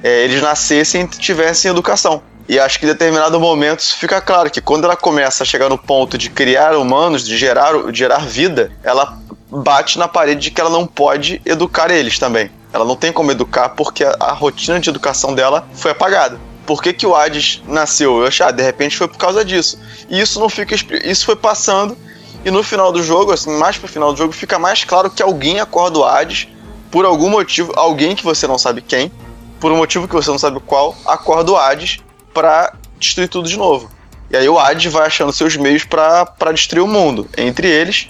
é, 0.02 0.24
eles 0.24 0.42
nascessem 0.42 1.02
e 1.02 1.08
tivessem 1.08 1.70
educação. 1.70 2.22
E 2.48 2.58
acho 2.58 2.78
que 2.78 2.86
em 2.86 2.88
determinado 2.88 3.38
momento 3.38 3.80
isso 3.80 3.98
fica 3.98 4.22
claro 4.22 4.50
que 4.50 4.60
quando 4.60 4.84
ela 4.84 4.96
começa 4.96 5.42
a 5.42 5.46
chegar 5.46 5.68
no 5.68 5.76
ponto 5.76 6.16
de 6.16 6.30
criar 6.30 6.74
humanos, 6.74 7.22
de 7.22 7.36
gerar, 7.36 7.92
de 7.92 7.98
gerar 7.98 8.20
vida, 8.20 8.72
ela 8.82 9.18
bate 9.50 9.98
na 9.98 10.08
parede 10.08 10.40
de 10.40 10.50
que 10.50 10.60
ela 10.60 10.70
não 10.70 10.86
pode 10.86 11.42
educar 11.44 11.90
eles 11.90 12.18
também. 12.18 12.50
Ela 12.72 12.86
não 12.86 12.96
tem 12.96 13.12
como 13.12 13.30
educar 13.30 13.70
porque 13.70 14.02
a, 14.02 14.16
a 14.18 14.32
rotina 14.32 14.80
de 14.80 14.88
educação 14.88 15.34
dela 15.34 15.68
foi 15.74 15.90
apagada. 15.90 16.40
Por 16.66 16.82
que, 16.82 16.94
que 16.94 17.06
o 17.06 17.14
Hades 17.14 17.62
nasceu? 17.66 18.20
Eu 18.20 18.26
achei, 18.26 18.44
ah, 18.44 18.50
de 18.50 18.62
repente 18.62 18.96
foi 18.96 19.08
por 19.08 19.18
causa 19.18 19.44
disso. 19.44 19.78
E 20.08 20.18
isso 20.18 20.40
não 20.40 20.48
fica. 20.48 20.74
Isso 21.04 21.26
foi 21.26 21.36
passando. 21.36 21.96
E 22.44 22.50
no 22.50 22.62
final 22.62 22.90
do 22.92 23.02
jogo, 23.02 23.32
assim, 23.32 23.50
mais 23.58 23.76
pro 23.76 23.88
final 23.88 24.12
do 24.12 24.18
jogo, 24.18 24.32
fica 24.32 24.58
mais 24.58 24.84
claro 24.84 25.10
que 25.10 25.22
alguém 25.22 25.60
acorda 25.60 25.98
o 25.98 26.04
Hades 26.04 26.48
por 26.90 27.04
algum 27.04 27.28
motivo, 27.28 27.72
alguém 27.76 28.14
que 28.16 28.24
você 28.24 28.46
não 28.46 28.56
sabe 28.56 28.80
quem, 28.80 29.12
por 29.60 29.70
um 29.70 29.76
motivo 29.76 30.08
que 30.08 30.14
você 30.14 30.30
não 30.30 30.38
sabe 30.38 30.58
qual, 30.60 30.96
acorda 31.04 31.52
o 31.52 31.56
Hades 31.56 31.98
para 32.38 32.72
destruir 33.00 33.28
tudo 33.28 33.48
de 33.48 33.56
novo. 33.56 33.90
E 34.30 34.36
aí 34.36 34.48
o 34.48 34.56
Hades 34.56 34.92
vai 34.92 35.08
achando 35.08 35.32
seus 35.32 35.56
meios 35.56 35.84
para 35.84 36.52
destruir 36.52 36.82
o 36.82 36.86
mundo. 36.86 37.28
Entre 37.36 37.66
eles, 37.66 38.08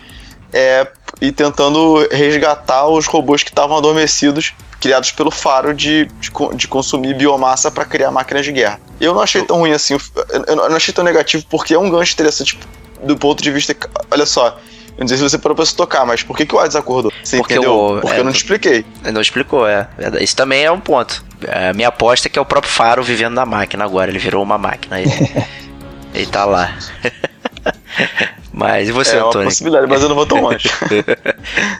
é, 0.52 0.86
e 1.18 1.32
tentando 1.32 2.06
resgatar 2.10 2.86
os 2.88 3.06
robôs 3.06 3.42
que 3.42 3.48
estavam 3.48 3.78
adormecidos, 3.78 4.52
criados 4.78 5.12
pelo 5.12 5.30
Faro 5.30 5.72
de, 5.72 6.04
de, 6.20 6.30
de 6.56 6.68
consumir 6.68 7.14
biomassa 7.14 7.70
para 7.70 7.86
criar 7.86 8.10
máquinas 8.10 8.44
de 8.44 8.52
guerra. 8.52 8.78
Eu 9.00 9.14
não 9.14 9.22
achei 9.22 9.42
tão 9.42 9.60
ruim 9.60 9.72
assim, 9.72 9.96
eu 10.46 10.56
não 10.56 10.76
achei 10.76 10.92
tão 10.92 11.04
negativo, 11.04 11.46
porque 11.48 11.72
é 11.72 11.78
um 11.78 11.88
gancho 11.88 12.12
interessante 12.12 12.58
do 13.02 13.16
ponto 13.16 13.42
de 13.42 13.50
vista. 13.50 13.74
Olha 14.10 14.26
só, 14.26 14.58
eu 14.98 15.02
não 15.02 15.08
sei 15.08 15.16
se 15.16 15.22
você 15.22 15.38
parou 15.38 15.54
pra 15.54 15.64
se 15.64 15.76
tocar, 15.76 16.04
mas 16.04 16.24
por 16.24 16.36
que, 16.36 16.44
que 16.44 16.52
o 16.52 16.58
Hades 16.58 16.74
acordou? 16.74 17.12
Você 17.22 17.36
porque 17.36 17.54
entendeu? 17.54 17.72
O, 17.72 18.00
porque 18.00 18.16
é, 18.16 18.18
eu 18.18 18.24
não 18.24 18.32
te 18.32 18.38
expliquei. 18.38 18.84
Não 19.12 19.20
explicou, 19.20 19.64
é. 19.64 19.88
Isso 20.20 20.34
também 20.34 20.64
é 20.64 20.72
um 20.72 20.80
ponto. 20.80 21.24
A 21.48 21.72
minha 21.72 21.86
aposta 21.86 22.26
é 22.26 22.30
que 22.30 22.36
é 22.36 22.42
o 22.42 22.44
próprio 22.44 22.72
Faro 22.72 23.00
vivendo 23.00 23.34
na 23.34 23.46
máquina 23.46 23.84
agora. 23.84 24.10
Ele 24.10 24.18
virou 24.18 24.42
uma 24.42 24.58
máquina. 24.58 25.00
Ele, 25.00 25.12
ele 26.12 26.26
tá 26.26 26.44
lá. 26.44 26.76
mas 28.52 28.88
e 28.88 28.92
você, 28.92 29.14
é 29.14 29.20
Antônio? 29.20 29.34
É 29.34 29.38
uma 29.42 29.44
possibilidade, 29.44 29.86
mas 29.86 30.02
eu 30.02 30.08
não 30.08 30.16
vou 30.16 30.26
tão 30.26 30.40
longe. 30.40 30.68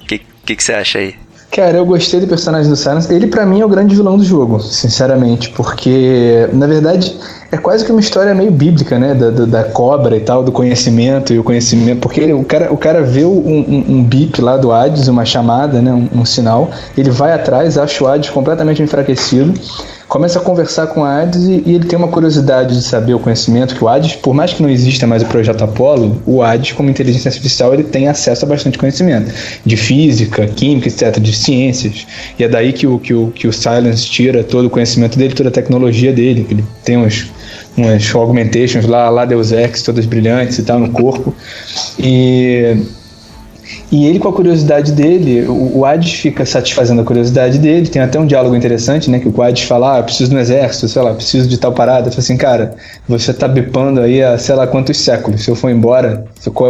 O 0.00 0.06
que, 0.06 0.18
que, 0.46 0.54
que 0.54 0.62
você 0.62 0.74
acha 0.74 1.00
aí? 1.00 1.16
Cara, 1.50 1.78
eu 1.78 1.86
gostei 1.86 2.20
do 2.20 2.26
personagem 2.26 2.70
do 2.70 2.76
Silence. 2.76 3.12
Ele, 3.12 3.26
para 3.26 3.46
mim, 3.46 3.60
é 3.60 3.64
o 3.64 3.68
grande 3.68 3.94
vilão 3.94 4.18
do 4.18 4.24
jogo, 4.24 4.60
sinceramente, 4.60 5.48
porque, 5.50 6.46
na 6.52 6.66
verdade, 6.66 7.16
é 7.50 7.56
quase 7.56 7.84
que 7.86 7.90
uma 7.90 8.00
história 8.00 8.34
meio 8.34 8.50
bíblica, 8.50 8.98
né? 8.98 9.14
Da, 9.14 9.30
da, 9.30 9.44
da 9.46 9.64
cobra 9.64 10.14
e 10.14 10.20
tal, 10.20 10.42
do 10.44 10.52
conhecimento 10.52 11.32
e 11.32 11.38
o 11.38 11.42
conhecimento. 11.42 12.00
Porque 12.00 12.20
ele, 12.20 12.34
o, 12.34 12.44
cara, 12.44 12.70
o 12.70 12.76
cara 12.76 13.02
vê 13.02 13.24
um, 13.24 13.30
um, 13.30 13.84
um 13.88 14.04
bip 14.04 14.42
lá 14.42 14.58
do 14.58 14.70
Hades, 14.70 15.08
uma 15.08 15.24
chamada, 15.24 15.80
né? 15.80 15.90
Um, 15.90 16.20
um, 16.20 16.24
sinal. 16.24 16.70
Ele 16.96 17.10
vai 17.10 17.32
atrás, 17.32 17.78
acha 17.78 18.04
o 18.04 18.06
Hades 18.06 18.28
completamente 18.28 18.82
enfraquecido 18.82 19.54
começa 20.08 20.38
a 20.38 20.42
conversar 20.42 20.86
com 20.88 21.00
o 21.00 21.04
Hades 21.04 21.44
e, 21.44 21.62
e, 21.66 21.74
ele 21.74 21.84
tem 21.84 21.98
uma 21.98 22.08
curiosidade 22.08 22.74
de 22.74 22.82
saber 22.82 23.12
o 23.14 23.18
conhecimento 23.18 23.74
que 23.74 23.84
o 23.84 23.88
Hades, 23.88 24.16
por 24.16 24.34
mais 24.34 24.52
que 24.52 24.62
não 24.62 24.70
exista 24.70 25.06
mais 25.06 25.22
o 25.22 25.26
projeto 25.26 25.62
Apollo, 25.62 26.22
o 26.26 26.42
Hades, 26.42 26.72
como 26.72 26.88
inteligência 26.88 27.28
artificial, 27.28 27.74
ele 27.74 27.84
tem 27.84 28.08
acesso 28.08 28.44
a 28.44 28.48
bastante 28.48 28.78
conhecimento 28.78 29.30
de 29.64 29.76
física, 29.76 30.46
química, 30.46 30.88
etc., 30.88 31.20
de 31.20 31.36
ciências. 31.36 32.06
E 32.38 32.44
é 32.44 32.48
daí 32.48 32.72
que 32.72 32.86
o, 32.86 32.98
que 32.98 33.12
o, 33.12 33.30
que 33.34 33.46
o 33.46 33.52
Silence 33.52 34.08
tira 34.08 34.42
todo 34.42 34.66
o 34.66 34.70
conhecimento 34.70 35.18
dele, 35.18 35.34
toda 35.34 35.50
a 35.50 35.52
tecnologia 35.52 36.12
dele. 36.12 36.46
Ele 36.50 36.64
tem 36.82 36.96
uns, 36.96 37.30
umas 37.76 38.14
augmentations 38.14 38.86
lá, 38.86 39.10
lá 39.10 39.26
Deus 39.26 39.52
Ex, 39.52 39.82
todas 39.82 40.06
brilhantes 40.06 40.58
e 40.58 40.62
tal, 40.62 40.78
no 40.78 40.88
corpo. 40.88 41.34
E 41.98 42.76
e 43.90 44.04
ele, 44.04 44.18
com 44.18 44.28
a 44.28 44.32
curiosidade 44.32 44.92
dele, 44.92 45.46
o, 45.48 45.80
o 45.80 45.84
fica 46.02 46.44
satisfazendo 46.44 47.00
a 47.00 47.04
curiosidade 47.04 47.58
dele. 47.58 47.88
Tem 47.88 48.02
até 48.02 48.20
um 48.20 48.26
diálogo 48.26 48.54
interessante, 48.54 49.10
né? 49.10 49.18
Que 49.18 49.28
o 49.28 49.42
Hades 49.42 49.62
fala: 49.62 49.98
ah, 49.98 50.02
preciso 50.02 50.30
do 50.30 50.38
exército, 50.38 50.88
sei 50.88 51.00
lá, 51.00 51.14
preciso 51.14 51.48
de 51.48 51.56
tal 51.56 51.72
parada. 51.72 52.10
Fala 52.10 52.18
assim, 52.18 52.36
cara, 52.36 52.74
você 53.08 53.32
tá 53.32 53.48
bipando 53.48 54.00
aí 54.00 54.22
há 54.22 54.36
sei 54.36 54.54
lá 54.54 54.66
quantos 54.66 54.98
séculos. 54.98 55.42
Se 55.42 55.50
eu 55.50 55.56
for 55.56 55.70
embora, 55.70 56.26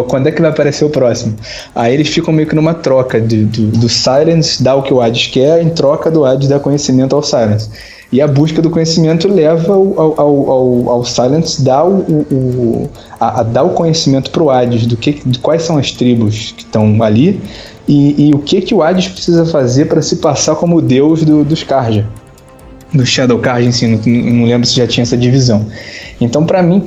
quando 0.06 0.28
é 0.28 0.30
que 0.30 0.40
vai 0.40 0.50
aparecer 0.50 0.84
o 0.84 0.90
próximo? 0.90 1.34
Aí 1.74 1.92
eles 1.92 2.08
ficam 2.08 2.32
meio 2.32 2.46
que 2.46 2.54
numa 2.54 2.74
troca 2.74 3.20
de, 3.20 3.44
do 3.44 3.88
Silence, 3.88 4.62
dá 4.62 4.76
o 4.76 4.82
que 4.82 4.94
o 4.94 5.00
Hades 5.00 5.26
quer, 5.26 5.60
em 5.60 5.70
troca 5.70 6.10
do 6.10 6.24
Hades 6.24 6.48
dar 6.48 6.60
conhecimento 6.60 7.16
ao 7.16 7.22
Silence. 7.22 7.68
E 8.10 8.22
a 8.22 8.26
busca 8.26 8.62
do 8.62 8.70
conhecimento 8.70 9.28
leva 9.28 9.74
ao, 9.74 10.20
ao, 10.20 10.50
ao, 10.50 10.90
ao 10.90 11.04
Silence 11.04 11.62
dar 11.62 11.84
o, 11.84 12.00
o 12.00 12.90
a, 13.20 13.40
a, 13.40 13.42
dar 13.42 13.64
o 13.64 13.70
conhecimento 13.70 14.30
para 14.30 14.42
o 14.42 14.50
Hades 14.50 14.86
do 14.86 14.96
que, 14.96 15.20
de 15.26 15.38
quais 15.38 15.62
são 15.62 15.76
as 15.76 15.92
tribos 15.92 16.52
que 16.56 16.62
estão 16.62 17.02
ali 17.02 17.38
e, 17.86 18.28
e, 18.28 18.34
o 18.34 18.38
que, 18.38 18.62
que 18.62 18.74
o 18.74 18.82
Hades 18.82 19.08
precisa 19.08 19.44
fazer 19.44 19.86
para 19.86 20.00
se 20.00 20.16
passar 20.16 20.56
como 20.56 20.80
deus 20.80 21.22
do, 21.22 21.44
dos 21.44 21.62
Karja. 21.62 22.06
Do 22.94 23.04
Shadow 23.04 23.38
Karja 23.38 23.84
em 23.84 23.88
não, 23.88 24.32
não 24.32 24.44
lembro 24.46 24.66
se 24.66 24.74
já 24.76 24.86
tinha 24.86 25.02
essa 25.02 25.16
divisão. 25.16 25.66
Então, 26.18 26.46
para 26.46 26.62
mim, 26.62 26.82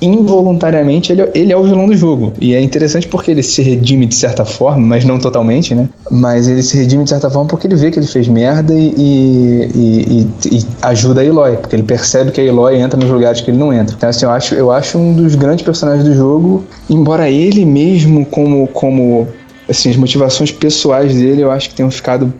involuntariamente 0.00 1.12
ele, 1.12 1.22
é, 1.22 1.30
ele 1.34 1.52
é 1.52 1.56
o 1.56 1.62
vilão 1.62 1.86
do 1.86 1.96
jogo. 1.96 2.32
E 2.40 2.54
é 2.54 2.60
interessante 2.60 3.08
porque 3.08 3.30
ele 3.30 3.42
se 3.42 3.62
redime 3.62 4.06
de 4.06 4.14
certa 4.14 4.44
forma, 4.44 4.86
mas 4.86 5.04
não 5.04 5.18
totalmente, 5.18 5.74
né? 5.74 5.88
Mas 6.10 6.48
ele 6.48 6.62
se 6.62 6.76
redime 6.76 7.04
de 7.04 7.10
certa 7.10 7.30
forma 7.30 7.48
porque 7.48 7.66
ele 7.66 7.76
vê 7.76 7.90
que 7.90 7.98
ele 7.98 8.06
fez 8.06 8.28
merda 8.28 8.74
e, 8.74 8.94
e, 8.96 9.70
e, 9.74 10.56
e 10.56 10.66
ajuda 10.82 11.20
a 11.20 11.24
Eloy, 11.24 11.56
porque 11.56 11.76
ele 11.76 11.82
percebe 11.82 12.30
que 12.30 12.40
a 12.40 12.44
Eloy 12.44 12.76
entra 12.76 12.98
nos 12.98 13.10
lugares 13.10 13.40
que 13.40 13.50
ele 13.50 13.58
não 13.58 13.72
entra. 13.72 13.94
Então, 13.96 14.08
assim, 14.08 14.24
eu 14.24 14.30
acho, 14.30 14.54
eu 14.54 14.70
acho 14.70 14.98
um 14.98 15.14
dos 15.14 15.34
grandes 15.34 15.64
personagens 15.64 16.04
do 16.04 16.14
jogo, 16.14 16.64
embora 16.88 17.30
ele 17.30 17.64
mesmo, 17.64 18.24
como, 18.26 18.66
como 18.68 19.26
assim, 19.68 19.90
as 19.90 19.96
motivações 19.96 20.50
pessoais 20.52 21.14
dele, 21.14 21.42
eu 21.42 21.50
acho 21.50 21.70
que 21.70 21.74
tenham 21.74 21.90
ficado 21.90 22.32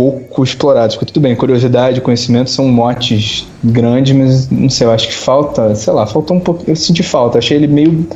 pouco 0.00 0.42
explorados. 0.42 0.96
Porque 0.96 1.12
tudo 1.12 1.22
bem, 1.22 1.36
curiosidade, 1.36 2.00
conhecimento 2.00 2.48
são 2.48 2.66
motes 2.68 3.46
grandes, 3.62 4.16
mas 4.16 4.50
não 4.50 4.70
sei, 4.70 4.86
eu 4.86 4.90
acho 4.90 5.08
que 5.08 5.14
falta, 5.14 5.74
sei 5.74 5.92
lá, 5.92 6.06
faltou 6.06 6.38
um 6.38 6.40
pouco. 6.40 6.64
Eu 6.66 6.74
senti 6.74 7.02
falta, 7.02 7.36
achei 7.36 7.58
ele 7.58 7.66
meio 7.66 8.06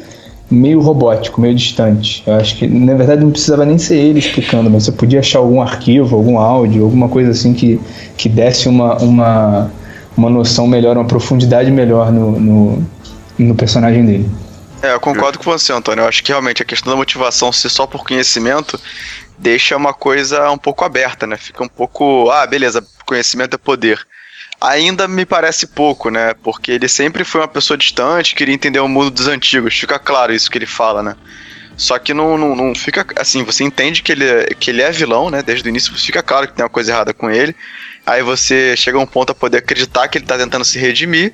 meio 0.50 0.80
robótico, 0.80 1.40
meio 1.40 1.54
distante. 1.54 2.22
Eu 2.26 2.34
acho 2.34 2.56
que, 2.56 2.66
na 2.66 2.94
verdade, 2.94 3.22
não 3.22 3.30
precisava 3.30 3.64
nem 3.66 3.76
ser 3.76 3.96
ele 3.96 4.18
explicando, 4.18 4.70
mas 4.70 4.84
você 4.84 4.92
podia 4.92 5.20
achar 5.20 5.40
algum 5.40 5.60
arquivo, 5.60 6.16
algum 6.16 6.38
áudio, 6.38 6.84
alguma 6.84 7.08
coisa 7.08 7.30
assim 7.30 7.52
que, 7.52 7.80
que 8.16 8.28
desse 8.28 8.68
uma, 8.68 8.96
uma, 8.98 9.70
uma 10.16 10.30
noção 10.30 10.66
melhor, 10.66 10.96
uma 10.96 11.06
profundidade 11.06 11.70
melhor 11.70 12.12
no, 12.12 12.38
no, 12.38 12.86
no 13.38 13.54
personagem 13.54 14.04
dele. 14.04 14.30
É, 14.82 14.92
eu 14.92 15.00
concordo 15.00 15.38
com 15.38 15.50
você, 15.50 15.72
Antônio. 15.72 16.02
Eu 16.02 16.08
acho 16.08 16.22
que 16.22 16.30
realmente 16.30 16.62
a 16.62 16.64
questão 16.64 16.92
da 16.92 16.96
motivação 16.96 17.50
ser 17.50 17.70
só 17.70 17.86
por 17.86 18.04
conhecimento 18.04 18.78
deixa 19.38 19.76
uma 19.76 19.92
coisa 19.92 20.50
um 20.50 20.58
pouco 20.58 20.84
aberta, 20.84 21.26
né? 21.26 21.36
Fica 21.36 21.62
um 21.62 21.68
pouco, 21.68 22.30
ah, 22.30 22.46
beleza, 22.46 22.86
conhecimento 23.04 23.54
é 23.54 23.58
poder. 23.58 24.06
Ainda 24.60 25.06
me 25.06 25.26
parece 25.26 25.66
pouco, 25.66 26.10
né? 26.10 26.34
Porque 26.42 26.72
ele 26.72 26.88
sempre 26.88 27.24
foi 27.24 27.40
uma 27.40 27.48
pessoa 27.48 27.76
distante, 27.76 28.34
queria 28.34 28.54
entender 28.54 28.80
o 28.80 28.88
mundo 28.88 29.10
dos 29.10 29.28
antigos. 29.28 29.78
Fica 29.78 29.98
claro 29.98 30.32
isso 30.32 30.50
que 30.50 30.58
ele 30.58 30.66
fala, 30.66 31.02
né? 31.02 31.16
Só 31.76 31.98
que 31.98 32.14
não, 32.14 32.38
não, 32.38 32.54
não 32.54 32.74
fica 32.74 33.04
assim, 33.16 33.42
você 33.42 33.64
entende 33.64 34.00
que 34.02 34.12
ele, 34.12 34.24
é, 34.24 34.46
que 34.54 34.70
ele 34.70 34.80
é 34.80 34.90
vilão, 34.90 35.28
né? 35.28 35.42
Desde 35.42 35.68
o 35.68 35.70
início 35.70 35.92
fica 35.94 36.22
claro 36.22 36.46
que 36.46 36.54
tem 36.54 36.64
uma 36.64 36.70
coisa 36.70 36.92
errada 36.92 37.12
com 37.12 37.30
ele. 37.30 37.54
Aí 38.06 38.22
você 38.22 38.76
chega 38.76 38.96
a 38.96 39.00
um 39.00 39.06
ponto 39.06 39.32
a 39.32 39.34
poder 39.34 39.58
acreditar 39.58 40.06
que 40.08 40.18
ele 40.18 40.26
tá 40.26 40.38
tentando 40.38 40.64
se 40.64 40.78
redimir. 40.78 41.32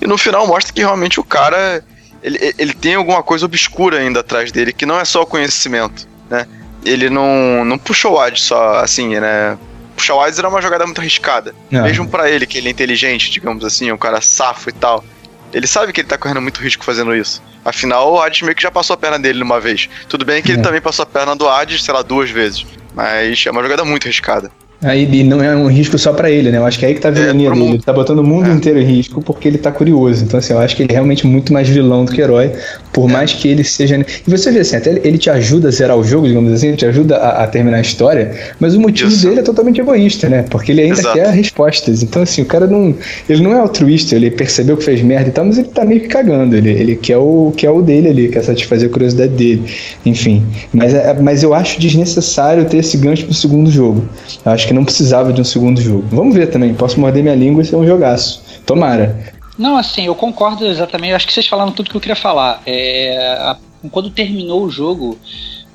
E 0.00 0.06
no 0.06 0.16
final 0.16 0.46
mostra 0.46 0.72
que 0.72 0.80
realmente 0.80 1.20
o 1.20 1.24
cara. 1.24 1.84
Ele, 2.22 2.54
ele 2.56 2.72
tem 2.72 2.94
alguma 2.94 3.22
coisa 3.22 3.44
obscura 3.44 3.98
ainda 3.98 4.20
atrás 4.20 4.52
dele, 4.52 4.72
que 4.72 4.86
não 4.86 4.98
é 4.98 5.04
só 5.04 5.22
o 5.22 5.26
conhecimento, 5.26 6.06
né? 6.30 6.46
Ele 6.84 7.08
não, 7.10 7.64
não 7.64 7.78
puxou 7.78 8.14
o 8.14 8.20
Hades 8.20 8.42
só 8.42 8.76
assim, 8.76 9.18
né? 9.18 9.58
Puxar 9.96 10.14
o 10.14 10.20
Hades 10.20 10.38
era 10.38 10.48
uma 10.48 10.62
jogada 10.62 10.84
muito 10.84 11.00
arriscada. 11.00 11.54
Não. 11.70 11.82
Mesmo 11.82 12.08
para 12.08 12.30
ele, 12.30 12.46
que 12.46 12.58
ele 12.58 12.68
é 12.68 12.70
inteligente, 12.70 13.30
digamos 13.30 13.64
assim, 13.64 13.90
um 13.92 13.98
cara 13.98 14.20
safo 14.20 14.68
e 14.68 14.72
tal. 14.72 15.04
Ele 15.52 15.66
sabe 15.66 15.92
que 15.92 16.00
ele 16.00 16.08
tá 16.08 16.16
correndo 16.16 16.40
muito 16.40 16.60
risco 16.60 16.84
fazendo 16.84 17.14
isso. 17.14 17.42
Afinal, 17.64 18.12
o 18.12 18.20
Hades 18.20 18.42
meio 18.42 18.54
que 18.54 18.62
já 18.62 18.70
passou 18.70 18.94
a 18.94 18.96
perna 18.96 19.18
dele 19.18 19.42
uma 19.42 19.60
vez. 19.60 19.88
Tudo 20.08 20.24
bem 20.24 20.42
que 20.42 20.50
é. 20.50 20.54
ele 20.54 20.62
também 20.62 20.80
passou 20.80 21.02
a 21.02 21.06
perna 21.06 21.36
do 21.36 21.48
Hades, 21.48 21.84
sei 21.84 21.92
lá, 21.92 22.02
duas 22.02 22.30
vezes. 22.30 22.66
Mas 22.94 23.44
é 23.46 23.50
uma 23.50 23.62
jogada 23.62 23.84
muito 23.84 24.06
arriscada. 24.06 24.50
Aí 24.82 25.08
e 25.12 25.22
não 25.22 25.42
é 25.42 25.54
um 25.54 25.68
risco 25.68 25.96
só 25.96 26.12
para 26.12 26.28
ele, 26.28 26.50
né? 26.50 26.58
Eu 26.58 26.66
acho 26.66 26.78
que 26.78 26.84
é 26.84 26.88
aí 26.88 26.94
que 26.94 27.00
tá 27.00 27.08
a 27.08 27.12
vilania 27.12 27.48
é, 27.48 27.52
dele. 27.52 27.68
Ele 27.68 27.78
tá 27.78 27.92
botando 27.92 28.18
o 28.18 28.24
mundo 28.24 28.50
é. 28.50 28.52
inteiro 28.52 28.80
em 28.80 28.84
risco 28.84 29.22
porque 29.22 29.46
ele 29.46 29.58
tá 29.58 29.70
curioso. 29.70 30.24
Então, 30.24 30.38
assim, 30.38 30.52
eu 30.52 30.58
acho 30.58 30.74
que 30.74 30.82
ele 30.82 30.90
é 30.90 30.94
realmente 30.94 31.24
muito 31.24 31.52
mais 31.52 31.68
vilão 31.68 32.04
do 32.04 32.10
que 32.10 32.20
herói, 32.20 32.52
por 32.92 33.08
é. 33.08 33.12
mais 33.12 33.32
que 33.32 33.46
ele 33.46 33.62
seja. 33.62 34.04
E 34.26 34.30
você 34.30 34.50
vê 34.50 34.60
assim, 34.60 34.76
até 34.76 34.90
ele 34.90 35.18
te 35.18 35.30
ajuda 35.30 35.68
a 35.68 35.70
zerar 35.70 35.96
o 35.96 36.02
jogo, 36.02 36.26
digamos 36.26 36.52
assim, 36.52 36.74
te 36.74 36.84
ajuda 36.84 37.16
a, 37.16 37.44
a 37.44 37.46
terminar 37.46 37.76
a 37.76 37.80
história, 37.80 38.32
mas 38.58 38.74
o 38.74 38.80
motivo 38.80 39.08
Isso. 39.10 39.26
dele 39.26 39.40
é 39.40 39.42
totalmente 39.42 39.80
egoísta, 39.80 40.28
né? 40.28 40.44
Porque 40.50 40.72
ele 40.72 40.82
ainda 40.82 40.98
Exato. 40.98 41.14
quer 41.16 41.28
respostas. 41.28 42.02
Então, 42.02 42.22
assim, 42.22 42.42
o 42.42 42.46
cara 42.46 42.66
não. 42.66 42.94
Ele 43.28 43.42
não 43.42 43.52
é 43.52 43.60
altruísta, 43.60 44.16
ele 44.16 44.30
percebeu 44.32 44.76
que 44.76 44.84
fez 44.84 45.00
merda 45.00 45.28
e 45.28 45.32
tal, 45.32 45.44
mas 45.44 45.58
ele 45.58 45.68
tá 45.68 45.84
meio 45.84 46.00
que 46.00 46.08
cagando. 46.08 46.56
Ele, 46.56 46.70
ele 46.70 46.96
quer, 46.96 47.18
o, 47.18 47.52
quer 47.56 47.70
o 47.70 47.80
dele 47.82 48.08
ali, 48.08 48.28
quer 48.28 48.42
satisfazer 48.42 48.88
a 48.88 48.92
curiosidade 48.92 49.32
dele. 49.32 49.62
Enfim. 50.04 50.44
Mas, 50.72 50.92
é, 50.92 51.16
mas 51.20 51.44
eu 51.44 51.54
acho 51.54 51.80
desnecessário 51.80 52.64
ter 52.64 52.78
esse 52.78 52.96
gancho 52.96 53.24
pro 53.26 53.34
segundo 53.34 53.70
jogo. 53.70 54.04
Eu 54.44 54.50
acho 54.50 54.66
que 54.66 54.71
não 54.72 54.84
precisava 54.84 55.32
de 55.32 55.40
um 55.40 55.44
segundo 55.44 55.80
jogo. 55.80 56.04
Vamos 56.10 56.34
ver 56.34 56.48
também. 56.48 56.74
Posso 56.74 57.00
morder 57.00 57.22
minha 57.22 57.34
língua 57.34 57.62
e 57.62 57.64
ser 57.64 57.76
um 57.76 57.86
jogaço. 57.86 58.42
Tomara. 58.64 59.32
Não, 59.58 59.76
assim, 59.76 60.06
eu 60.06 60.14
concordo 60.14 60.66
exatamente. 60.66 61.10
Eu 61.10 61.16
acho 61.16 61.26
que 61.26 61.32
vocês 61.32 61.46
falaram 61.46 61.72
tudo 61.72 61.90
que 61.90 61.96
eu 61.96 62.00
queria 62.00 62.16
falar. 62.16 62.62
É, 62.66 63.36
a, 63.40 63.56
quando 63.90 64.10
terminou 64.10 64.64
o 64.64 64.70
jogo, 64.70 65.18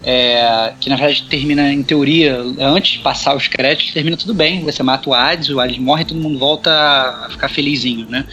é, 0.03 0.73
que 0.79 0.89
na 0.89 0.95
verdade 0.95 1.23
termina 1.29 1.71
em 1.71 1.83
teoria 1.83 2.39
antes 2.59 2.93
de 2.93 2.99
passar 2.99 3.35
os 3.35 3.47
créditos, 3.47 3.93
termina 3.93 4.17
tudo 4.17 4.33
bem. 4.33 4.63
Você 4.63 4.81
mata 4.83 5.09
o 5.09 5.13
Hades, 5.13 5.49
o 5.49 5.59
Hades 5.59 5.77
morre, 5.77 6.05
todo 6.05 6.19
mundo 6.19 6.39
volta 6.39 6.71
a 6.71 7.27
ficar 7.29 7.49
felizinho, 7.49 8.07
né? 8.09 8.25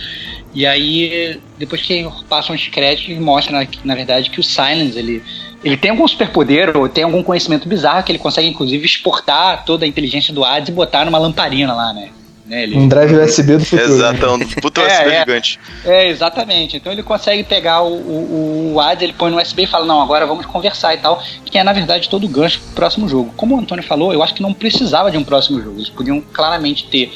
E 0.55 0.65
aí, 0.65 1.41
depois 1.59 1.83
que 1.83 2.07
passam 2.29 2.55
os 2.55 2.69
créditos, 2.69 3.19
mostra 3.19 3.59
na, 3.59 3.67
na 3.85 3.95
verdade 3.95 4.31
que 4.31 4.39
o 4.39 4.45
Silence 4.45 4.97
ele 4.97 5.21
ele 5.65 5.77
tem 5.77 5.91
algum 5.91 6.07
superpoder 6.07 6.77
ou 6.77 6.89
tem 6.89 7.05
algum 7.05 7.23
conhecimento 7.23 7.67
bizarro 7.69 8.03
que 8.05 8.13
ele 8.13 8.19
consegue, 8.19 8.49
inclusive, 8.49 8.85
exportar 8.85 9.65
toda 9.65 9.85
a 9.85 9.89
inteligência 9.89 10.33
do 10.33 10.45
Hades 10.45 10.69
e 10.69 10.73
botar 10.73 11.05
numa 11.05 11.19
lamparina 11.19 11.73
lá, 11.73 11.93
né? 11.93 12.11
né 12.47 12.65
ele... 12.65 12.77
Um 12.77 12.87
drive 12.87 13.15
USB 13.15 13.57
do 13.57 13.65
futuro. 13.65 13.95
Exato, 13.95 14.31
um 14.31 14.39
puto 14.61 14.81
é, 14.83 14.87
USB 14.87 15.11
é, 15.11 15.19
gigante. 15.21 15.61
É, 15.85 16.09
exatamente. 16.09 16.77
Então 16.77 16.93
ele 16.93 17.03
consegue 17.03 17.43
pegar 17.43 17.83
o, 17.83 17.95
o, 17.95 18.73
o 18.75 18.81
Hades, 18.81 19.03
ele 19.03 19.15
põe 19.15 19.31
no 19.31 19.41
USB 19.41 19.63
e 19.63 19.67
fala, 19.67 19.87
não, 19.87 20.03
agora 20.03 20.27
vamos 20.27 20.45
conversar 20.45 20.95
e 20.95 20.99
tal, 20.99 21.23
que 21.45 21.57
é, 21.57 21.65
na 21.65 21.73
verdade, 21.73 22.09
todo 22.11 22.25
o 22.25 22.29
gancho 22.29 22.61
pro 22.61 22.75
próximo 22.75 23.09
jogo. 23.09 23.33
Como 23.35 23.57
o 23.57 23.59
Antônio 23.59 23.83
falou, 23.83 24.13
eu 24.13 24.23
acho 24.23 24.35
que 24.35 24.43
não 24.43 24.53
precisava 24.53 25.11
de 25.11 25.17
um 25.17 25.25
próximo 25.25 25.63
jogo. 25.63 25.79
Eles 25.79 25.89
podiam 25.89 26.21
claramente 26.21 26.87
ter 26.89 27.11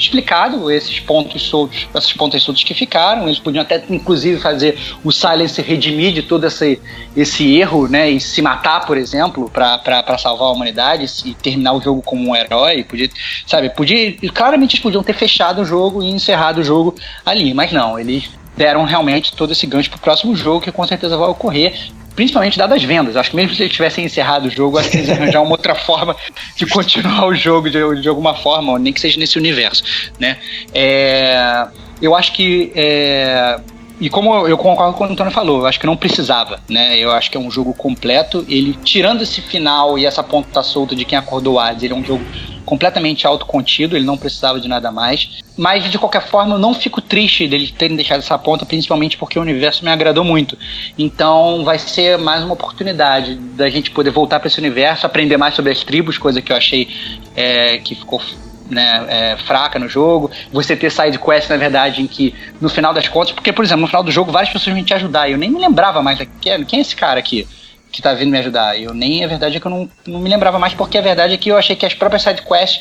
explicado 0.00 0.70
esses 0.70 0.98
pontos 0.98 1.42
soltos, 1.42 1.86
esses 1.94 2.12
pontos 2.14 2.42
soltos 2.42 2.64
que 2.64 2.74
ficaram. 2.74 3.26
Eles 3.26 3.38
podiam 3.38 3.62
até, 3.62 3.82
inclusive, 3.90 4.40
fazer 4.40 4.78
o 5.04 5.12
Silence 5.12 5.60
redimir 5.60 6.12
de 6.12 6.22
todo 6.22 6.46
esse, 6.46 6.80
esse 7.16 7.56
erro, 7.56 7.86
né? 7.86 8.10
E 8.10 8.20
se 8.20 8.40
matar, 8.40 8.86
por 8.86 8.96
exemplo, 8.96 9.50
para 9.50 10.18
salvar 10.18 10.48
a 10.48 10.52
humanidade 10.52 11.06
e 11.24 11.34
terminar 11.34 11.74
o 11.74 11.80
jogo 11.80 12.02
como 12.02 12.30
um 12.30 12.34
herói. 12.34 12.82
Podia, 12.82 13.10
sabe, 13.46 13.70
podia. 13.70 14.16
Claramente 14.32 14.76
eles 14.76 14.82
podiam 14.82 15.02
ter 15.02 15.14
fechado 15.14 15.62
o 15.62 15.64
jogo 15.64 16.02
e 16.02 16.10
encerrado 16.10 16.60
o 16.60 16.64
jogo 16.64 16.94
ali, 17.24 17.52
mas 17.52 17.70
não, 17.72 17.98
eles 17.98 18.30
deram 18.56 18.84
realmente 18.84 19.32
todo 19.32 19.52
esse 19.52 19.66
gancho 19.66 19.90
pro 19.90 19.98
próximo 19.98 20.34
jogo, 20.34 20.60
que 20.60 20.72
com 20.72 20.86
certeza 20.86 21.16
vai 21.16 21.28
ocorrer 21.28 21.90
principalmente 22.14 22.58
dadas 22.58 22.78
as 22.78 22.84
vendas. 22.84 23.16
Acho 23.16 23.30
que 23.30 23.36
mesmo 23.36 23.54
se 23.54 23.62
eles 23.62 23.72
tivessem 23.72 24.04
encerrado 24.04 24.48
o 24.48 24.50
jogo, 24.50 24.78
acho 24.78 24.90
que 24.90 24.98
eles 24.98 25.10
arranjar 25.10 25.42
uma 25.42 25.52
outra 25.52 25.74
forma 25.86 26.16
de 26.56 26.66
continuar 26.66 27.26
o 27.26 27.34
jogo 27.34 27.70
de, 27.70 28.00
de 28.00 28.08
alguma 28.08 28.34
forma, 28.34 28.78
nem 28.78 28.92
que 28.92 29.00
seja 29.00 29.18
nesse 29.18 29.38
universo, 29.38 29.84
né? 30.18 30.38
É, 30.72 31.66
eu 32.00 32.14
acho 32.14 32.32
que 32.32 32.72
é, 32.74 33.60
e 34.00 34.08
como 34.08 34.48
eu 34.48 34.56
concordo 34.56 34.96
com 34.96 35.04
o 35.04 35.06
Antônio 35.06 35.30
falou, 35.30 35.60
eu 35.60 35.66
acho 35.66 35.78
que 35.78 35.86
não 35.86 35.96
precisava, 35.96 36.58
né? 36.68 36.98
Eu 36.98 37.12
acho 37.12 37.30
que 37.30 37.36
é 37.36 37.40
um 37.40 37.50
jogo 37.50 37.74
completo. 37.74 38.44
Ele, 38.48 38.72
tirando 38.82 39.22
esse 39.22 39.42
final 39.42 39.98
e 39.98 40.06
essa 40.06 40.22
ponta 40.22 40.62
solta 40.62 40.96
de 40.96 41.04
quem 41.04 41.18
acordou 41.18 41.58
Hades, 41.58 41.82
ele 41.82 41.92
é 41.92 41.96
um 41.96 42.04
jogo 42.04 42.24
completamente 42.64 43.26
autocontido, 43.26 43.96
ele 43.96 44.06
não 44.06 44.16
precisava 44.16 44.58
de 44.58 44.68
nada 44.68 44.90
mais. 44.90 45.40
Mas, 45.56 45.90
de 45.90 45.98
qualquer 45.98 46.26
forma, 46.26 46.54
eu 46.54 46.58
não 46.58 46.72
fico 46.72 47.02
triste 47.02 47.46
deles 47.46 47.70
terem 47.70 47.96
deixado 47.96 48.20
essa 48.20 48.38
ponta, 48.38 48.64
principalmente 48.64 49.18
porque 49.18 49.38
o 49.38 49.42
universo 49.42 49.84
me 49.84 49.90
agradou 49.90 50.24
muito. 50.24 50.56
Então, 50.98 51.62
vai 51.64 51.78
ser 51.78 52.16
mais 52.16 52.42
uma 52.42 52.54
oportunidade 52.54 53.34
da 53.34 53.68
gente 53.68 53.90
poder 53.90 54.10
voltar 54.10 54.40
para 54.40 54.48
esse 54.48 54.58
universo, 54.58 55.04
aprender 55.04 55.36
mais 55.36 55.54
sobre 55.54 55.72
as 55.72 55.84
tribos, 55.84 56.16
coisa 56.16 56.40
que 56.40 56.52
eu 56.52 56.56
achei 56.56 56.88
é, 57.36 57.78
que 57.78 57.94
ficou 57.94 58.22
né, 58.70 59.06
é, 59.08 59.36
fraca 59.36 59.78
no 59.78 59.88
jogo, 59.88 60.30
você 60.52 60.76
ter 60.76 60.90
side 60.90 61.18
quest, 61.18 61.48
na 61.48 61.56
verdade, 61.56 62.02
em 62.02 62.06
que 62.06 62.34
no 62.60 62.68
final 62.68 62.94
das 62.94 63.08
contas, 63.08 63.32
porque, 63.32 63.52
por 63.52 63.64
exemplo, 63.64 63.82
no 63.82 63.86
final 63.88 64.02
do 64.02 64.10
jogo 64.10 64.32
várias 64.32 64.52
pessoas 64.52 64.74
vêm 64.74 64.84
te 64.84 64.94
ajudar, 64.94 65.28
e 65.28 65.32
eu 65.32 65.38
nem 65.38 65.50
me 65.50 65.60
lembrava 65.60 66.02
mais 66.02 66.18
quem, 66.40 66.64
quem 66.64 66.78
é 66.78 66.82
esse 66.82 66.96
cara 66.96 67.18
aqui 67.18 67.46
que 67.92 68.00
tá 68.00 68.14
vindo 68.14 68.30
me 68.30 68.38
ajudar. 68.38 68.78
Eu 68.80 68.94
nem, 68.94 69.24
a 69.24 69.26
verdade 69.26 69.56
é 69.56 69.60
que 69.60 69.66
eu 69.66 69.70
não, 69.70 69.90
não 70.06 70.20
me 70.20 70.30
lembrava 70.30 70.58
mais, 70.58 70.74
porque 70.74 70.96
a 70.96 71.02
verdade 71.02 71.34
é 71.34 71.36
que 71.36 71.48
eu 71.48 71.56
achei 71.56 71.74
que 71.74 71.84
as 71.84 71.94
próprias 71.94 72.22
side 72.22 72.42
quests 72.42 72.80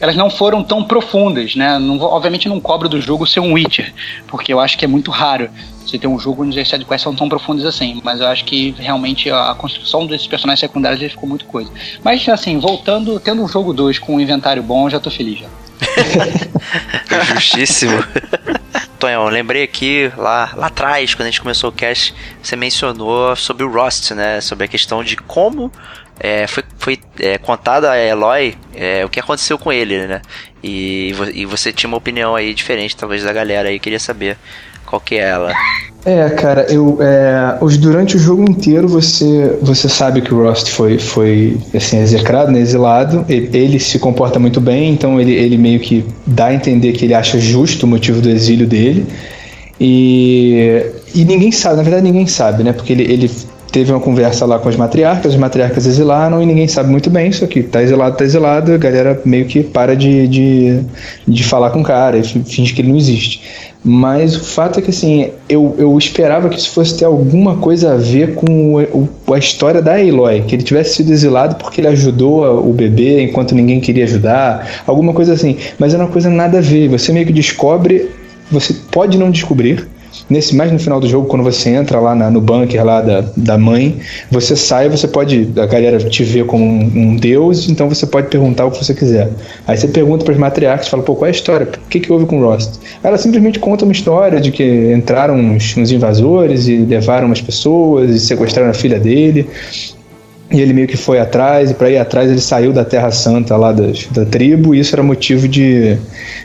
elas 0.00 0.16
não 0.16 0.30
foram 0.30 0.62
tão 0.62 0.82
profundas, 0.82 1.54
né? 1.54 1.78
Não, 1.78 2.00
obviamente 2.00 2.48
não 2.48 2.58
cobro 2.58 2.88
do 2.88 3.00
jogo 3.00 3.26
ser 3.26 3.40
um 3.40 3.52
Witcher, 3.52 3.92
porque 4.26 4.52
eu 4.52 4.58
acho 4.58 4.78
que 4.78 4.84
é 4.84 4.88
muito 4.88 5.10
raro 5.10 5.50
você 5.86 5.98
ter 5.98 6.06
um 6.06 6.18
jogo 6.18 6.44
onde 6.44 6.58
as 6.58 6.68
sidequests 6.68 7.02
são 7.02 7.14
tão 7.14 7.28
profundas 7.28 7.66
assim, 7.66 8.00
mas 8.02 8.20
eu 8.20 8.26
acho 8.26 8.44
que 8.44 8.74
realmente 8.78 9.30
a, 9.30 9.54
construção 9.54 10.06
desses 10.06 10.26
personagens 10.26 10.60
secundários 10.60 11.12
ficou 11.12 11.28
muito 11.28 11.44
coisa. 11.44 11.70
Mas 12.02 12.26
assim, 12.28 12.58
voltando, 12.58 13.20
tendo 13.20 13.42
um 13.42 13.48
jogo 13.48 13.72
2 13.72 13.98
com 13.98 14.16
um 14.16 14.20
inventário 14.20 14.62
bom, 14.62 14.86
eu 14.86 14.90
já 14.90 15.00
tô 15.00 15.10
feliz 15.10 15.40
já. 15.40 15.48
Justíssimo. 17.34 18.02
Tonhão, 18.98 19.24
lembrei 19.28 19.62
aqui, 19.62 20.12
lá, 20.16 20.52
lá 20.54 20.66
atrás, 20.66 21.14
quando 21.14 21.28
a 21.28 21.30
gente 21.30 21.40
começou 21.40 21.70
o 21.70 21.72
cast, 21.72 22.14
você 22.42 22.54
mencionou 22.54 23.34
sobre 23.34 23.64
o 23.64 23.70
Rust, 23.70 24.10
né? 24.10 24.40
Sobre 24.42 24.66
a 24.66 24.68
questão 24.68 25.02
de 25.02 25.16
como 25.16 25.72
é, 26.20 26.46
foi, 26.46 26.62
foi 26.78 26.98
é, 27.18 27.38
contada 27.38 27.90
a 27.90 27.98
Eloy 27.98 28.54
é, 28.74 29.04
o 29.04 29.08
que 29.08 29.18
aconteceu 29.18 29.58
com 29.58 29.72
ele, 29.72 30.06
né? 30.06 30.20
E, 30.62 31.14
e 31.34 31.46
você 31.46 31.72
tinha 31.72 31.88
uma 31.88 31.96
opinião 31.96 32.36
aí 32.36 32.52
diferente, 32.52 32.94
talvez, 32.94 33.24
da 33.24 33.32
galera 33.32 33.70
aí, 33.70 33.78
queria 33.78 33.98
saber 33.98 34.36
qual 34.84 35.00
que 35.00 35.14
é 35.14 35.30
ela. 35.30 35.54
É, 36.04 36.28
cara, 36.30 36.66
eu, 36.70 36.98
é, 37.00 37.56
os, 37.60 37.76
durante 37.78 38.16
o 38.16 38.18
jogo 38.18 38.42
inteiro 38.50 38.88
você, 38.88 39.58
você 39.62 39.88
sabe 39.88 40.20
que 40.20 40.32
o 40.32 40.46
Rust 40.46 40.68
foi, 40.70 40.98
foi 40.98 41.58
assim, 41.74 41.98
execrado, 41.98 42.50
né, 42.50 42.60
exilado. 42.60 43.24
Ele, 43.28 43.50
ele, 43.56 43.80
se 43.80 43.98
comporta 43.98 44.38
muito 44.38 44.60
bem, 44.60 44.92
então 44.92 45.20
ele, 45.20 45.32
ele 45.32 45.56
meio 45.56 45.80
que 45.80 46.04
dá 46.26 46.46
a 46.46 46.54
entender 46.54 46.92
que 46.92 47.04
ele 47.04 47.14
acha 47.14 47.38
justo 47.38 47.84
o 47.84 47.86
motivo 47.86 48.20
do 48.20 48.28
exílio 48.28 48.66
dele. 48.66 49.06
E, 49.78 50.84
e 51.14 51.24
ninguém 51.24 51.50
sabe, 51.50 51.76
na 51.76 51.82
verdade 51.82 52.02
ninguém 52.02 52.26
sabe, 52.26 52.62
né? 52.62 52.72
Porque 52.72 52.92
ele, 52.92 53.02
ele 53.04 53.30
teve 53.70 53.92
uma 53.92 54.00
conversa 54.00 54.44
lá 54.44 54.58
com 54.58 54.68
as 54.68 54.76
matriarcas, 54.76 55.32
as 55.32 55.38
matriarcas 55.38 55.86
exilaram 55.86 56.42
e 56.42 56.46
ninguém 56.46 56.66
sabe 56.66 56.90
muito 56.90 57.08
bem 57.08 57.28
isso 57.28 57.44
aqui. 57.44 57.62
Tá 57.62 57.82
exilado, 57.82 58.16
tá 58.16 58.24
exilado, 58.24 58.72
a 58.72 58.76
galera 58.76 59.20
meio 59.24 59.46
que 59.46 59.62
para 59.62 59.94
de, 59.94 60.26
de, 60.28 60.80
de 61.26 61.44
falar 61.44 61.70
com 61.70 61.80
o 61.80 61.84
cara 61.84 62.18
e 62.18 62.22
finge 62.22 62.72
que 62.72 62.82
ele 62.82 62.88
não 62.88 62.96
existe. 62.96 63.42
Mas 63.82 64.36
o 64.36 64.44
fato 64.44 64.78
é 64.78 64.82
que 64.82 64.90
assim, 64.90 65.30
eu, 65.48 65.74
eu 65.78 65.96
esperava 65.96 66.48
que 66.48 66.58
isso 66.58 66.70
fosse 66.70 66.98
ter 66.98 67.06
alguma 67.06 67.56
coisa 67.56 67.94
a 67.94 67.96
ver 67.96 68.34
com 68.34 68.74
o, 68.74 69.08
o, 69.26 69.34
a 69.34 69.38
história 69.38 69.80
da 69.80 69.94
Aloy, 69.94 70.42
que 70.42 70.54
ele 70.54 70.62
tivesse 70.62 70.96
sido 70.96 71.10
exilado 71.10 71.56
porque 71.56 71.80
ele 71.80 71.88
ajudou 71.88 72.68
o 72.68 72.72
bebê 72.72 73.22
enquanto 73.22 73.54
ninguém 73.54 73.80
queria 73.80 74.04
ajudar, 74.04 74.82
alguma 74.86 75.14
coisa 75.14 75.32
assim. 75.32 75.56
Mas 75.78 75.94
é 75.94 75.96
uma 75.96 76.08
coisa 76.08 76.28
nada 76.28 76.58
a 76.58 76.60
ver. 76.60 76.88
Você 76.88 77.12
meio 77.12 77.24
que 77.24 77.32
descobre, 77.32 78.10
você 78.50 78.74
pode 78.90 79.16
não 79.16 79.30
descobrir, 79.30 79.88
Nesse 80.28 80.54
mais 80.54 80.70
no 80.72 80.78
final 80.78 81.00
do 81.00 81.08
jogo, 81.08 81.26
quando 81.26 81.42
você 81.42 81.70
entra 81.70 81.98
lá 82.00 82.14
na, 82.14 82.30
no 82.30 82.40
bunker 82.40 82.84
lá 82.84 83.00
da, 83.00 83.24
da 83.36 83.58
mãe, 83.58 83.98
você 84.30 84.54
sai, 84.56 84.88
você 84.88 85.08
pode. 85.08 85.50
A 85.56 85.66
galera 85.66 85.98
te 85.98 86.24
vê 86.24 86.44
como 86.44 86.64
um, 86.64 86.90
um 86.94 87.16
deus, 87.16 87.68
então 87.68 87.88
você 87.88 88.06
pode 88.06 88.28
perguntar 88.28 88.66
o 88.66 88.70
que 88.70 88.84
você 88.84 88.94
quiser. 88.94 89.30
Aí 89.66 89.76
você 89.76 89.88
pergunta 89.88 90.24
para 90.24 90.34
as 90.34 90.40
matriarcas, 90.40 90.88
fala, 90.88 91.02
pô, 91.02 91.14
qual 91.14 91.26
é 91.26 91.28
a 91.28 91.32
história? 91.32 91.66
O 91.66 91.88
que, 91.88 92.00
que 92.00 92.12
houve 92.12 92.26
com 92.26 92.40
o 92.40 92.44
Rost? 92.44 92.78
Ela 93.02 93.18
simplesmente 93.18 93.58
conta 93.58 93.84
uma 93.84 93.92
história 93.92 94.40
de 94.40 94.50
que 94.50 94.92
entraram 94.92 95.36
uns, 95.36 95.76
uns 95.76 95.90
invasores 95.90 96.68
e 96.68 96.76
levaram 96.76 97.26
umas 97.26 97.40
pessoas 97.40 98.10
e 98.10 98.20
sequestraram 98.20 98.70
a 98.70 98.74
filha 98.74 98.98
dele. 98.98 99.48
E 100.52 100.60
ele 100.60 100.72
meio 100.72 100.88
que 100.88 100.96
foi 100.96 101.20
atrás, 101.20 101.70
e 101.70 101.74
para 101.74 101.88
ir 101.90 101.98
atrás 101.98 102.28
ele 102.28 102.40
saiu 102.40 102.72
da 102.72 102.84
Terra 102.84 103.12
Santa 103.12 103.56
lá 103.56 103.70
das, 103.70 104.06
da 104.08 104.24
tribo, 104.24 104.74
e 104.74 104.80
isso 104.80 104.94
era 104.94 105.02
motivo 105.02 105.46
de, 105.46 105.96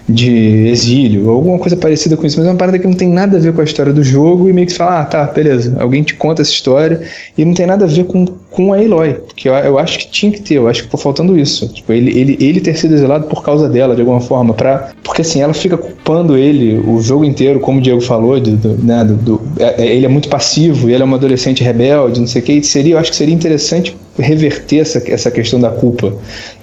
de 0.07 0.67
exílio, 0.67 1.29
alguma 1.31 1.57
coisa 1.57 1.75
parecida 1.75 2.15
com 2.15 2.23
isso, 2.23 2.37
mas 2.37 2.47
é 2.47 2.51
uma 2.51 2.57
parada 2.57 2.77
que 2.77 2.85
não 2.85 2.93
tem 2.93 3.09
nada 3.09 3.37
a 3.37 3.39
ver 3.39 3.51
com 3.51 3.61
a 3.61 3.63
história 3.63 3.91
do 3.91 4.03
jogo, 4.03 4.47
e 4.47 4.53
meio 4.53 4.67
que 4.67 4.73
fala, 4.73 5.01
ah, 5.01 5.05
tá, 5.05 5.23
beleza, 5.25 5.75
alguém 5.79 6.03
te 6.03 6.13
conta 6.13 6.43
essa 6.43 6.51
história, 6.51 7.01
e 7.35 7.43
não 7.43 7.55
tem 7.55 7.65
nada 7.65 7.85
a 7.85 7.87
ver 7.87 8.05
com, 8.05 8.27
com 8.55 8.71
a 8.71 8.81
Eloy, 8.81 9.15
porque 9.15 9.49
eu, 9.49 9.53
eu 9.53 9.77
acho 9.77 9.99
que 9.99 10.09
tinha 10.09 10.31
que 10.31 10.41
ter, 10.41 10.55
eu 10.55 10.67
acho 10.67 10.83
que 10.83 10.89
tá 10.89 10.97
faltando 10.97 11.37
isso, 11.37 11.67
tipo, 11.67 11.91
ele, 11.91 12.17
ele, 12.17 12.37
ele 12.39 12.61
ter 12.61 12.75
sido 12.77 12.93
exilado 12.93 13.27
por 13.27 13.43
causa 13.43 13.67
dela, 13.67 13.93
de 13.93 14.01
alguma 14.01 14.21
forma, 14.21 14.53
pra, 14.53 14.91
porque 15.03 15.21
assim, 15.21 15.41
ela 15.41 15.53
fica 15.53 15.77
culpando 15.77 16.37
ele 16.37 16.79
o 16.79 17.01
jogo 17.01 17.25
inteiro, 17.25 17.59
como 17.59 17.79
o 17.79 17.81
Diego 17.81 17.99
falou, 17.99 18.39
do 18.39 18.69
né, 18.81 19.03
do, 19.03 19.15
do 19.15 19.41
é, 19.59 19.83
é 19.83 19.95
ele 19.95 20.05
é 20.05 20.09
muito 20.09 20.29
passivo, 20.29 20.89
e 20.89 20.93
ele 20.93 21.03
é 21.03 21.05
uma 21.05 21.17
adolescente 21.17 21.63
rebelde, 21.63 22.21
não 22.21 22.27
sei 22.27 22.41
o 22.41 22.45
que, 22.45 22.53
e 22.53 22.63
seria, 22.63 22.93
eu 22.95 22.99
acho 22.99 23.11
que 23.11 23.17
seria 23.17 23.35
interessante 23.35 23.95
reverter 24.17 24.79
essa, 24.79 25.01
essa 25.11 25.31
questão 25.31 25.59
da 25.59 25.69
culpa. 25.69 26.13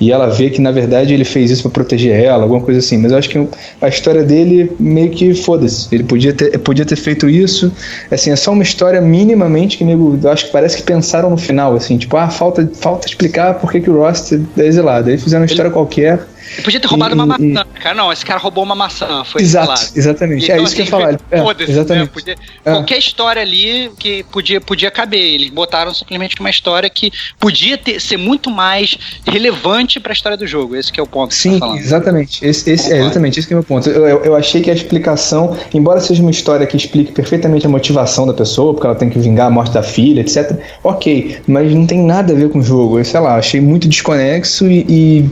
E 0.00 0.10
ela 0.10 0.28
vê 0.28 0.50
que, 0.50 0.60
na 0.60 0.70
verdade, 0.70 1.12
ele 1.12 1.24
fez 1.24 1.50
isso 1.50 1.62
para 1.62 1.70
proteger 1.70 2.18
ela, 2.18 2.42
alguma 2.42 2.60
coisa 2.60 2.80
assim. 2.80 2.98
Mas 2.98 3.12
eu 3.12 3.18
acho 3.18 3.28
que 3.28 3.48
a 3.80 3.88
história 3.88 4.22
dele 4.22 4.72
meio 4.78 5.10
que 5.10 5.34
foda-se. 5.34 5.88
Ele 5.92 6.04
podia 6.04 6.32
ter, 6.32 6.58
podia 6.58 6.84
ter 6.84 6.96
feito 6.96 7.28
isso. 7.28 7.72
Assim, 8.10 8.30
é 8.30 8.36
só 8.36 8.52
uma 8.52 8.62
história 8.62 9.00
minimamente 9.00 9.78
que 9.78 9.84
nego, 9.84 10.18
eu 10.22 10.30
acho 10.30 10.46
que 10.46 10.52
parece 10.52 10.76
que 10.76 10.82
pensaram 10.82 11.30
no 11.30 11.36
final, 11.36 11.74
assim, 11.74 11.96
tipo, 11.98 12.16
ah, 12.16 12.28
falta, 12.28 12.68
falta 12.74 13.06
explicar 13.06 13.54
por 13.54 13.70
que, 13.70 13.80
que 13.80 13.90
o 13.90 13.98
Ross 13.98 14.32
é 14.32 14.66
exilado. 14.66 15.10
Aí 15.10 15.18
fizeram 15.18 15.42
uma 15.42 15.46
história 15.46 15.68
ele... 15.68 15.74
qualquer 15.74 16.20
Ele 16.54 16.62
podia 16.62 16.80
ter 16.80 16.86
roubado 16.88 17.12
E- 17.12 17.18
uma 17.18 17.36
e- 17.38 17.48
maçã, 17.52 17.66
cara. 17.80 17.94
Não, 17.94 18.12
esse 18.12 18.24
cara 18.24 18.38
roubou 18.40 18.62
uma 18.64 18.74
maçã, 18.74 19.22
foi 19.24 19.42
Exato, 19.42 19.92
exatamente. 19.94 20.44
Então, 20.44 20.56
é 20.56 20.62
isso 20.62 20.74
que 20.74 20.82
eu 20.82 20.84
ia 20.84 20.90
assim, 20.96 21.02
falar. 21.04 21.20
É, 21.30 21.38
foda-se, 21.42 21.70
exatamente. 21.70 22.04
né? 22.06 22.10
Podia- 22.12 22.36
É. 22.64 22.70
Qualquer 22.72 22.98
história 22.98 23.42
ali 23.42 23.90
que 23.98 24.22
podia, 24.24 24.60
podia 24.60 24.90
caber. 24.90 25.20
Eles 25.22 25.50
botaram 25.50 25.92
simplesmente 25.94 26.38
uma 26.40 26.50
história 26.50 26.88
que 26.90 27.12
podia 27.38 27.76
ter, 27.78 28.00
ser 28.00 28.16
muito 28.16 28.50
mais 28.50 28.96
relevante 29.26 29.98
pra 30.00 30.12
história 30.12 30.36
do 30.36 30.46
jogo. 30.46 30.76
Esse 30.76 30.92
que 30.92 31.00
é 31.00 31.02
o 31.02 31.06
ponto 31.06 31.30
que 31.30 31.34
você 31.36 31.50
Sim, 31.50 31.60
tá 31.60 31.76
exatamente. 31.76 32.44
Esse, 32.44 32.70
esse, 32.70 32.92
é 32.92 32.98
exatamente 32.98 33.38
esse 33.38 33.46
que 33.48 33.54
é 33.54 33.56
o 33.56 33.60
meu 33.60 33.64
ponto. 33.64 33.88
Eu, 33.88 34.06
eu, 34.06 34.24
eu 34.24 34.36
achei 34.36 34.60
que 34.60 34.70
a 34.70 34.74
explicação, 34.74 35.56
embora 35.72 36.00
seja 36.00 36.20
uma 36.22 36.30
história 36.30 36.66
que 36.66 36.76
explique 36.76 37.12
perfeitamente 37.12 37.66
a 37.66 37.68
motivação 37.68 38.26
da 38.26 38.34
pessoa, 38.34 38.72
porque 38.74 38.86
ela 38.86 38.96
tem 38.96 39.08
que 39.10 39.18
vingar 39.18 39.46
a 39.46 39.50
morte 39.50 39.72
da 39.72 39.82
filha, 39.82 40.20
etc. 40.20 40.58
Ok, 40.82 41.38
mas 41.46 41.72
não 41.74 41.86
tem 41.86 41.98
nada 42.00 42.32
a 42.32 42.36
ver 42.36 42.50
com 42.50 42.58
o 42.58 42.62
jogo. 42.62 42.98
Eu 42.98 43.04
sei 43.04 43.20
lá, 43.20 43.36
achei 43.36 43.60
muito 43.60 43.88
desconexo 43.88 44.66
e, 44.70 44.84
e, 44.88 45.30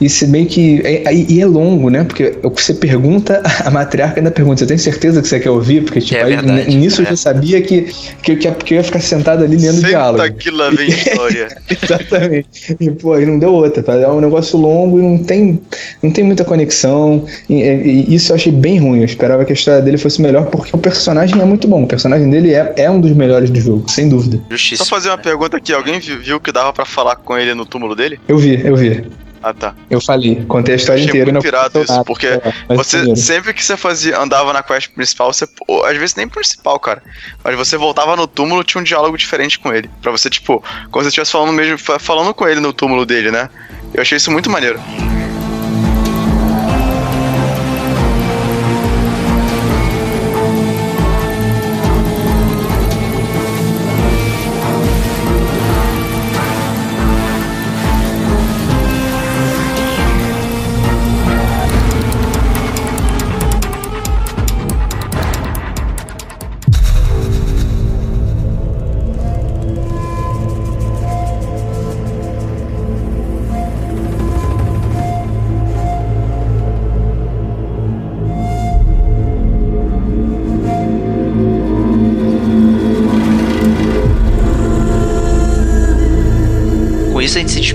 e 0.00 0.08
se 0.08 0.26
meio 0.46 0.48
que. 0.48 0.80
é- 0.86 1.12
E, 1.14 1.34
e 1.34 1.40
é 1.40 1.46
longo, 1.46 1.90
né? 1.90 2.04
Porque 2.04 2.34
o 2.42 2.50
que 2.50 2.62
você 2.62 2.74
pergunta, 2.74 3.42
a 3.64 3.70
matriarca 3.70 4.20
ainda 4.20 4.30
pergunta: 4.30 4.58
Você 4.60 4.66
tem 4.66 4.78
certeza 4.78 5.20
que 5.22 5.28
você 5.28 5.40
quer 5.40 5.50
ouvir? 5.50 5.82
Porque, 5.84 6.00
tipo, 6.00 6.16
É 6.20 6.24
aí, 6.24 6.36
verdade, 6.36 6.74
nisso 6.76 7.00
eu 7.02 7.06
é. 7.06 7.10
já 7.10 7.16
sabia 7.16 7.60
que, 7.62 7.82
que, 8.22 8.36
que, 8.36 8.50
que 8.52 8.74
eu 8.74 8.78
ia 8.78 8.84
ficar 8.84 9.00
sentado 9.00 9.44
ali 9.44 9.56
lendo 9.56 9.80
diálogo. 9.82 10.22
Senta 10.22 10.34
que 10.36 10.50
lá 10.50 10.70
vem 10.70 10.88
história. 10.90 11.48
Exatamente. 11.82 12.76
E, 12.80 12.90
pô, 12.90 13.12
aí 13.14 13.24
não 13.26 13.38
deu 13.38 13.52
outra, 13.52 13.82
tá? 13.82 13.94
É 13.94 14.08
um 14.08 14.20
negócio 14.20 14.58
longo 14.58 14.98
e 14.98 15.02
não 15.02 15.18
tem, 15.18 15.60
não 16.02 16.10
tem 16.10 16.24
muita 16.24 16.44
conexão. 16.44 17.24
E, 17.48 17.54
e- 17.62 18.04
e 18.08 18.14
isso 18.14 18.32
eu 18.32 18.36
achei 18.36 18.52
bem 18.52 18.78
ruim. 18.78 18.98
Eu 19.00 19.04
esperava 19.04 19.44
que 19.44 19.52
a 19.52 19.54
história 19.54 19.80
dele 19.82 19.98
fosse 19.98 20.20
melhor, 20.20 20.46
porque 20.46 20.74
o 20.74 20.78
personagem 20.78 21.40
é 21.40 21.44
muito 21.44 21.66
bom. 21.68 21.82
O 21.82 21.86
personagem 21.86 22.28
dele 22.30 22.52
é, 22.54 22.72
é 22.76 22.90
um 22.90 23.00
dos 23.00 23.12
melhores 23.12 23.50
do 23.50 23.60
jogo, 23.60 23.88
sem 23.90 24.08
dúvida. 24.08 24.40
Justiça. 24.50 24.84
Só 24.84 24.90
fazer 24.90 25.08
uma 25.10 25.18
pergunta 25.18 25.56
aqui, 25.56 25.72
alguém 25.72 25.98
vi- 25.98 26.16
viu 26.16 26.40
que 26.40 26.52
dava 26.52 26.72
pra 26.72 26.84
falar 26.84 27.16
com 27.16 27.36
ele 27.36 27.54
no 27.54 27.64
túmulo 27.64 27.94
dele? 27.94 28.18
Eu 28.28 28.38
vi, 28.38 28.60
eu 28.64 28.76
vi. 28.76 29.04
Ah, 29.48 29.54
tá. 29.54 29.74
Eu 29.88 30.00
falei, 30.00 30.44
contei 30.48 30.74
a 30.74 30.76
história 30.76 31.00
inteira. 31.00 31.30
muito 31.30 31.44
não 31.44 31.48
irado 31.48 31.66
aconteceu 31.78 31.82
isso, 31.84 31.92
nada. 31.92 32.04
porque 32.04 32.26
É, 32.26 32.74
Você, 32.74 33.14
sempre 33.14 33.54
que 33.54 33.64
você 33.64 33.76
fazia, 33.76 34.18
andava 34.18 34.52
na 34.52 34.60
quest 34.60 34.88
principal, 34.92 35.32
você, 35.32 35.46
ou, 35.68 35.84
às 35.84 35.96
vezes 35.96 36.16
nem 36.16 36.26
principal, 36.26 36.80
cara, 36.80 37.00
mas 37.44 37.54
você 37.54 37.76
voltava 37.76 38.16
no 38.16 38.26
túmulo, 38.26 38.64
tinha 38.64 38.80
um 38.80 38.84
diálogo 38.84 39.16
diferente 39.16 39.56
com 39.60 39.72
ele. 39.72 39.88
Pra 40.02 40.10
você, 40.10 40.28
tipo, 40.28 40.58
como 40.90 41.04
se 41.04 41.04
você 41.04 41.08
estivesse 41.10 41.30
falando 41.30 41.52
mesmo, 41.52 41.78
fa- 41.78 42.00
falando 42.00 42.34
com 42.34 42.48
ele 42.48 42.58
no 42.58 42.72
túmulo 42.72 43.06
dele, 43.06 43.30
né? 43.30 43.48
Eu 43.94 44.02
achei 44.02 44.16
isso 44.16 44.32
muito 44.32 44.50
maneiro. 44.50 44.80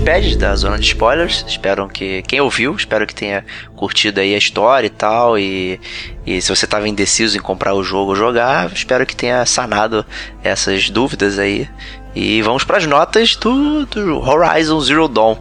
Despede 0.02 0.36
da 0.36 0.56
zona 0.56 0.78
de 0.80 0.86
spoilers. 0.86 1.44
Espero 1.46 1.86
que 1.86 2.22
quem 2.22 2.40
ouviu, 2.40 2.74
espero 2.74 3.06
que 3.06 3.14
tenha 3.14 3.44
curtido 3.76 4.18
aí 4.18 4.34
a 4.34 4.38
história 4.38 4.88
e 4.88 4.90
tal. 4.90 5.38
E, 5.38 5.80
e 6.26 6.42
se 6.42 6.48
você 6.48 6.64
estava 6.64 6.88
indeciso 6.88 7.38
em 7.38 7.40
comprar 7.40 7.72
o 7.72 7.84
jogo 7.84 8.10
ou 8.10 8.16
jogar, 8.16 8.68
espero 8.72 9.06
que 9.06 9.14
tenha 9.14 9.46
sanado 9.46 10.04
essas 10.42 10.90
dúvidas 10.90 11.38
aí. 11.38 11.68
E 12.16 12.42
vamos 12.42 12.64
para 12.64 12.78
as 12.78 12.86
notas 12.86 13.36
do, 13.36 13.86
do 13.86 14.18
Horizon 14.18 14.80
Zero 14.80 15.06
Dawn. 15.06 15.36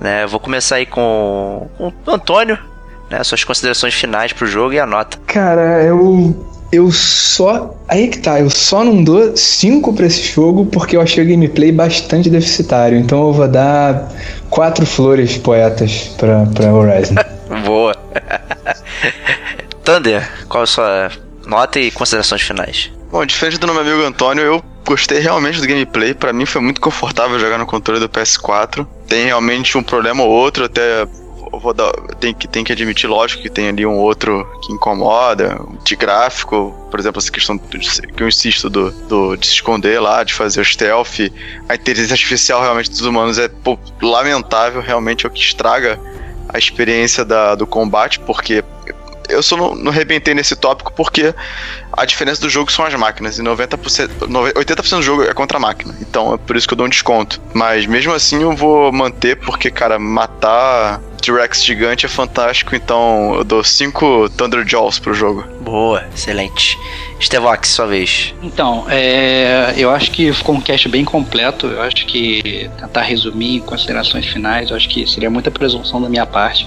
Né? 0.00 0.26
Vou 0.26 0.40
começar 0.40 0.76
aí 0.76 0.86
com, 0.86 1.68
com 1.76 1.92
o 2.06 2.10
Antônio, 2.10 2.58
né? 3.10 3.22
Suas 3.22 3.44
considerações 3.44 3.92
finais 3.92 4.32
pro 4.32 4.46
jogo 4.46 4.72
e 4.72 4.80
a 4.80 4.86
nota. 4.86 5.18
Cara, 5.26 5.84
eu. 5.84 6.57
Eu 6.70 6.92
só. 6.92 7.74
Aí 7.88 8.08
que 8.08 8.18
tá, 8.18 8.40
eu 8.40 8.50
só 8.50 8.84
não 8.84 9.02
dou 9.02 9.36
5 9.36 9.92
pra 9.94 10.06
esse 10.06 10.22
jogo 10.22 10.66
porque 10.66 10.96
eu 10.96 11.00
achei 11.00 11.24
o 11.24 11.28
gameplay 11.28 11.72
bastante 11.72 12.28
deficitário. 12.28 12.98
Então 12.98 13.28
eu 13.28 13.32
vou 13.32 13.48
dar 13.48 14.12
quatro 14.50 14.84
flores 14.84 15.38
poetas 15.38 16.10
pra, 16.18 16.44
pra 16.46 16.72
Horizon. 16.72 17.14
Boa. 17.64 17.96
Thunder, 19.82 20.30
qual 20.48 20.64
a 20.64 20.66
sua 20.66 21.10
nota 21.46 21.80
e 21.80 21.90
considerações 21.90 22.42
finais? 22.42 22.90
Bom, 23.10 23.24
diferente 23.24 23.58
do 23.58 23.66
meu 23.66 23.80
amigo 23.80 24.02
Antônio, 24.02 24.44
eu 24.44 24.62
gostei 24.84 25.18
realmente 25.18 25.60
do 25.60 25.66
gameplay. 25.66 26.12
Pra 26.12 26.30
mim 26.32 26.44
foi 26.44 26.60
muito 26.60 26.78
confortável 26.78 27.38
jogar 27.38 27.56
no 27.56 27.64
controle 27.64 27.98
do 27.98 28.08
PS4. 28.08 28.86
Tem 29.06 29.24
realmente 29.24 29.78
um 29.78 29.82
problema 29.82 30.22
ou 30.22 30.30
outro, 30.30 30.66
até 30.66 31.06
vou 31.52 31.72
dar, 31.72 31.92
tem 32.20 32.34
que 32.34 32.46
tem 32.48 32.64
que 32.64 32.72
admitir, 32.72 33.08
lógico, 33.08 33.42
que 33.42 33.48
tem 33.50 33.68
ali 33.68 33.86
um 33.86 33.96
outro 33.96 34.46
que 34.64 34.72
incomoda, 34.72 35.58
de 35.84 35.96
gráfico, 35.96 36.74
por 36.90 36.98
exemplo, 36.98 37.18
essa 37.20 37.30
questão 37.30 37.56
do- 37.56 37.62
que 37.68 38.22
eu 38.22 38.28
insisto 38.28 38.68
do, 38.68 38.90
do- 39.08 39.36
de 39.36 39.46
se 39.46 39.54
esconder 39.54 40.00
lá, 40.00 40.24
de 40.24 40.34
fazer 40.34 40.60
o 40.60 40.64
stealth. 40.64 41.30
A 41.68 41.74
inteligência 41.74 42.14
artificial 42.14 42.60
realmente 42.60 42.90
dos 42.90 43.02
humanos 43.02 43.38
é 43.38 43.48
pô, 43.48 43.78
lamentável, 44.02 44.80
realmente 44.82 45.24
é 45.24 45.28
o 45.28 45.32
que 45.32 45.40
estraga 45.40 45.98
a 46.48 46.58
experiência 46.58 47.24
da, 47.24 47.54
do 47.54 47.66
combate, 47.66 48.18
porque 48.20 48.64
eu 49.28 49.42
só 49.42 49.56
não, 49.56 49.74
não 49.74 49.92
rebentei 49.92 50.34
nesse 50.34 50.56
tópico 50.56 50.92
porque 50.92 51.34
a 51.92 52.04
diferença 52.04 52.40
do 52.40 52.48
jogo 52.48 52.70
são 52.72 52.84
as 52.84 52.94
máquinas. 52.94 53.38
E 53.38 53.42
90%, 53.42 54.26
nove- 54.28 54.52
80% 54.52 54.96
do 54.96 55.02
jogo 55.02 55.22
é 55.24 55.32
contra 55.34 55.58
a 55.58 55.60
máquina. 55.60 55.94
Então 56.00 56.34
é 56.34 56.38
por 56.38 56.56
isso 56.56 56.66
que 56.66 56.74
eu 56.74 56.78
dou 56.78 56.86
um 56.86 56.90
desconto. 56.90 57.40
Mas 57.54 57.86
mesmo 57.86 58.12
assim 58.12 58.42
eu 58.42 58.54
vou 58.54 58.92
manter, 58.92 59.36
porque, 59.36 59.70
cara, 59.70 59.98
matar 59.98 61.00
T-Rex 61.20 61.64
gigante 61.64 62.06
é 62.06 62.08
fantástico. 62.08 62.74
Então 62.74 63.34
eu 63.36 63.44
dou 63.44 63.62
5 63.64 64.28
Thunder 64.30 64.66
Jaws 64.66 64.98
pro 64.98 65.12
jogo. 65.14 65.44
Boa, 65.60 66.04
excelente. 66.14 66.78
Stevox, 67.20 67.68
sua 67.70 67.86
vez. 67.86 68.32
Então, 68.42 68.86
é, 68.88 69.74
eu 69.76 69.90
acho 69.90 70.10
que 70.12 70.32
ficou 70.32 70.54
um 70.54 70.60
cast 70.60 70.88
bem 70.88 71.04
completo. 71.04 71.66
Eu 71.66 71.82
acho 71.82 72.06
que 72.06 72.70
tentar 72.78 73.02
resumir 73.02 73.56
em 73.56 73.60
considerações 73.60 74.26
finais, 74.26 74.70
eu 74.70 74.76
acho 74.76 74.88
que 74.88 75.06
seria 75.06 75.28
muita 75.28 75.50
presunção 75.50 76.00
da 76.00 76.08
minha 76.08 76.24
parte. 76.24 76.66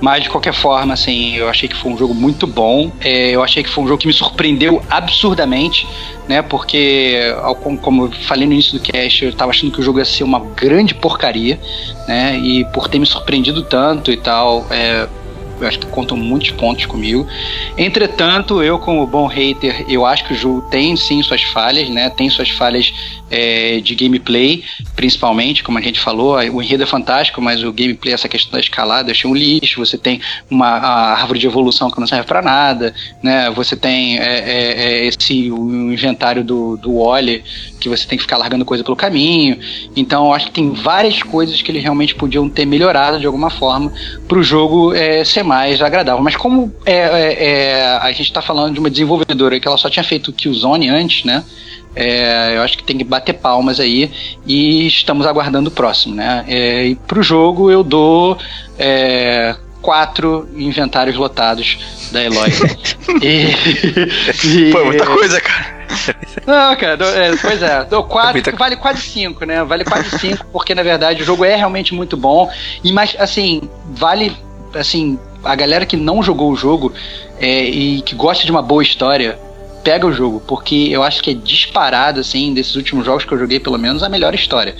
Mas 0.00 0.22
de 0.22 0.30
qualquer 0.30 0.54
forma, 0.54 0.94
assim, 0.94 1.34
eu 1.34 1.48
achei 1.48 1.68
que 1.68 1.76
foi 1.76 1.92
um 1.92 1.98
jogo 1.98 2.14
muito 2.14 2.46
bom. 2.46 2.92
É, 3.00 3.30
eu 3.30 3.42
achei 3.42 3.62
que 3.62 3.68
foi 3.68 3.84
um 3.84 3.88
jogo 3.88 4.00
que 4.00 4.06
me 4.06 4.12
surpreendeu 4.12 4.82
absurdamente, 4.88 5.86
né? 6.28 6.40
Porque, 6.42 7.34
como 7.82 8.04
eu 8.04 8.12
falei 8.12 8.46
no 8.46 8.52
início 8.52 8.78
do 8.78 8.80
cast, 8.80 9.24
eu 9.24 9.32
tava 9.32 9.50
achando 9.50 9.72
que 9.72 9.80
o 9.80 9.82
jogo 9.82 9.98
ia 9.98 10.04
ser 10.04 10.22
uma 10.22 10.40
grande 10.40 10.94
porcaria, 10.94 11.58
né? 12.06 12.38
E 12.38 12.64
por 12.66 12.88
ter 12.88 12.98
me 12.98 13.06
surpreendido 13.06 13.62
tanto 13.62 14.12
e 14.12 14.16
tal, 14.16 14.66
é, 14.70 15.08
eu 15.60 15.68
acho 15.68 15.78
que 15.78 15.86
contam 15.86 16.16
muitos 16.16 16.50
pontos 16.50 16.86
comigo. 16.86 17.26
Entretanto, 17.76 18.62
eu 18.62 18.78
como 18.78 19.06
bom 19.06 19.26
hater, 19.26 19.84
eu 19.88 20.04
acho 20.06 20.24
que 20.24 20.32
o 20.32 20.36
jogo 20.36 20.62
tem 20.70 20.96
sim 20.96 21.22
suas 21.22 21.42
falhas, 21.42 21.88
né? 21.88 22.10
Tem 22.10 22.28
suas 22.30 22.50
falhas 22.50 22.92
é, 23.30 23.80
de 23.80 23.94
gameplay, 23.94 24.64
principalmente, 24.96 25.62
como 25.62 25.78
a 25.78 25.80
gente 25.80 26.00
falou, 26.00 26.36
o 26.52 26.62
enredo 26.62 26.82
é 26.82 26.86
fantástico, 26.86 27.40
mas 27.40 27.62
o 27.62 27.72
gameplay, 27.72 28.14
essa 28.14 28.28
questão 28.28 28.52
da 28.52 28.60
escalada, 28.60 29.08
eu 29.08 29.12
achei 29.12 29.30
um 29.30 29.34
lixo. 29.34 29.84
Você 29.84 29.98
tem 29.98 30.20
uma 30.50 30.68
árvore 30.68 31.38
de 31.38 31.46
evolução 31.46 31.90
que 31.90 32.00
não 32.00 32.06
serve 32.06 32.26
para 32.26 32.42
nada, 32.42 32.94
né? 33.22 33.50
Você 33.50 33.76
tem 33.76 34.18
é, 34.18 34.22
é, 34.22 34.72
é, 34.72 35.06
esse 35.06 35.50
o 35.50 35.92
inventário 35.92 36.42
do, 36.44 36.76
do 36.76 36.98
Wally, 36.98 37.44
que 37.80 37.88
você 37.88 38.06
tem 38.06 38.18
que 38.18 38.22
ficar 38.22 38.36
largando 38.36 38.64
coisa 38.64 38.82
pelo 38.82 38.96
caminho. 38.96 39.58
Então, 39.96 40.26
eu 40.26 40.32
acho 40.32 40.46
que 40.46 40.52
tem 40.52 40.70
várias 40.72 41.22
coisas 41.22 41.60
que 41.60 41.70
eles 41.70 41.82
realmente 41.82 42.14
podiam 42.14 42.48
ter 42.48 42.66
melhorado 42.66 43.18
de 43.18 43.26
alguma 43.26 43.50
forma 43.50 43.92
para 44.26 44.38
o 44.38 44.42
jogo 44.42 44.94
é, 44.94 45.24
ser 45.24 45.42
mais 45.48 45.80
agradável. 45.82 46.22
Mas 46.22 46.36
como 46.36 46.72
é, 46.84 46.92
é, 46.94 47.44
é, 47.44 47.86
a 47.96 48.08
gente 48.12 48.22
está 48.26 48.42
falando 48.42 48.74
de 48.74 48.78
uma 48.80 48.90
desenvolvedora 48.90 49.58
que 49.58 49.66
ela 49.66 49.78
só 49.78 49.88
tinha 49.88 50.04
feito 50.04 50.32
Killzone 50.32 50.88
antes, 50.88 51.24
né? 51.24 51.42
É, 51.96 52.54
eu 52.56 52.62
acho 52.62 52.76
que 52.76 52.84
tem 52.84 52.96
que 52.98 53.02
bater 53.02 53.32
palmas 53.32 53.80
aí 53.80 54.10
e 54.46 54.86
estamos 54.86 55.26
aguardando 55.26 55.68
o 55.68 55.72
próximo, 55.72 56.14
né? 56.14 56.44
É, 56.46 56.84
e 56.86 56.94
pro 56.94 57.22
jogo 57.22 57.70
eu 57.70 57.82
dou 57.82 58.38
é, 58.78 59.56
quatro 59.80 60.48
inventários 60.54 61.16
lotados 61.16 61.78
da 62.12 62.22
Eloy. 62.22 62.50
e, 63.22 64.46
e- 64.46 64.70
Pô, 64.70 64.84
muita 64.84 65.06
coisa, 65.06 65.40
cara. 65.40 65.78
não, 66.46 66.76
cara, 66.76 66.96
dou- 66.96 67.08
é, 67.08 67.34
pois 67.36 67.62
é, 67.62 67.84
dou 67.86 68.04
quatro, 68.04 68.56
vale 68.56 68.76
quase 68.76 69.00
cinco, 69.02 69.44
né? 69.44 69.64
Vale 69.64 69.84
quase 69.84 70.18
cinco, 70.18 70.46
porque 70.52 70.74
na 70.74 70.82
verdade 70.82 71.22
o 71.22 71.24
jogo 71.24 71.44
é 71.44 71.56
realmente 71.56 71.94
muito 71.94 72.16
bom. 72.16 72.48
E 72.84 72.92
mas 72.92 73.16
assim, 73.18 73.62
vale 73.86 74.36
assim, 74.74 75.18
a 75.44 75.54
galera 75.54 75.86
que 75.86 75.96
não 75.96 76.22
jogou 76.22 76.50
o 76.50 76.56
jogo 76.56 76.92
é, 77.40 77.64
e 77.64 78.02
que 78.02 78.14
gosta 78.14 78.44
de 78.44 78.50
uma 78.50 78.62
boa 78.62 78.82
história, 78.82 79.38
pega 79.82 80.06
o 80.06 80.12
jogo, 80.12 80.42
porque 80.46 80.88
eu 80.90 81.02
acho 81.02 81.22
que 81.22 81.30
é 81.30 81.34
disparado, 81.34 82.20
assim, 82.20 82.52
desses 82.52 82.74
últimos 82.74 83.04
jogos 83.04 83.24
que 83.24 83.32
eu 83.32 83.38
joguei, 83.38 83.60
pelo 83.60 83.78
menos, 83.78 84.02
a 84.02 84.08
melhor 84.08 84.34
história. 84.34 84.74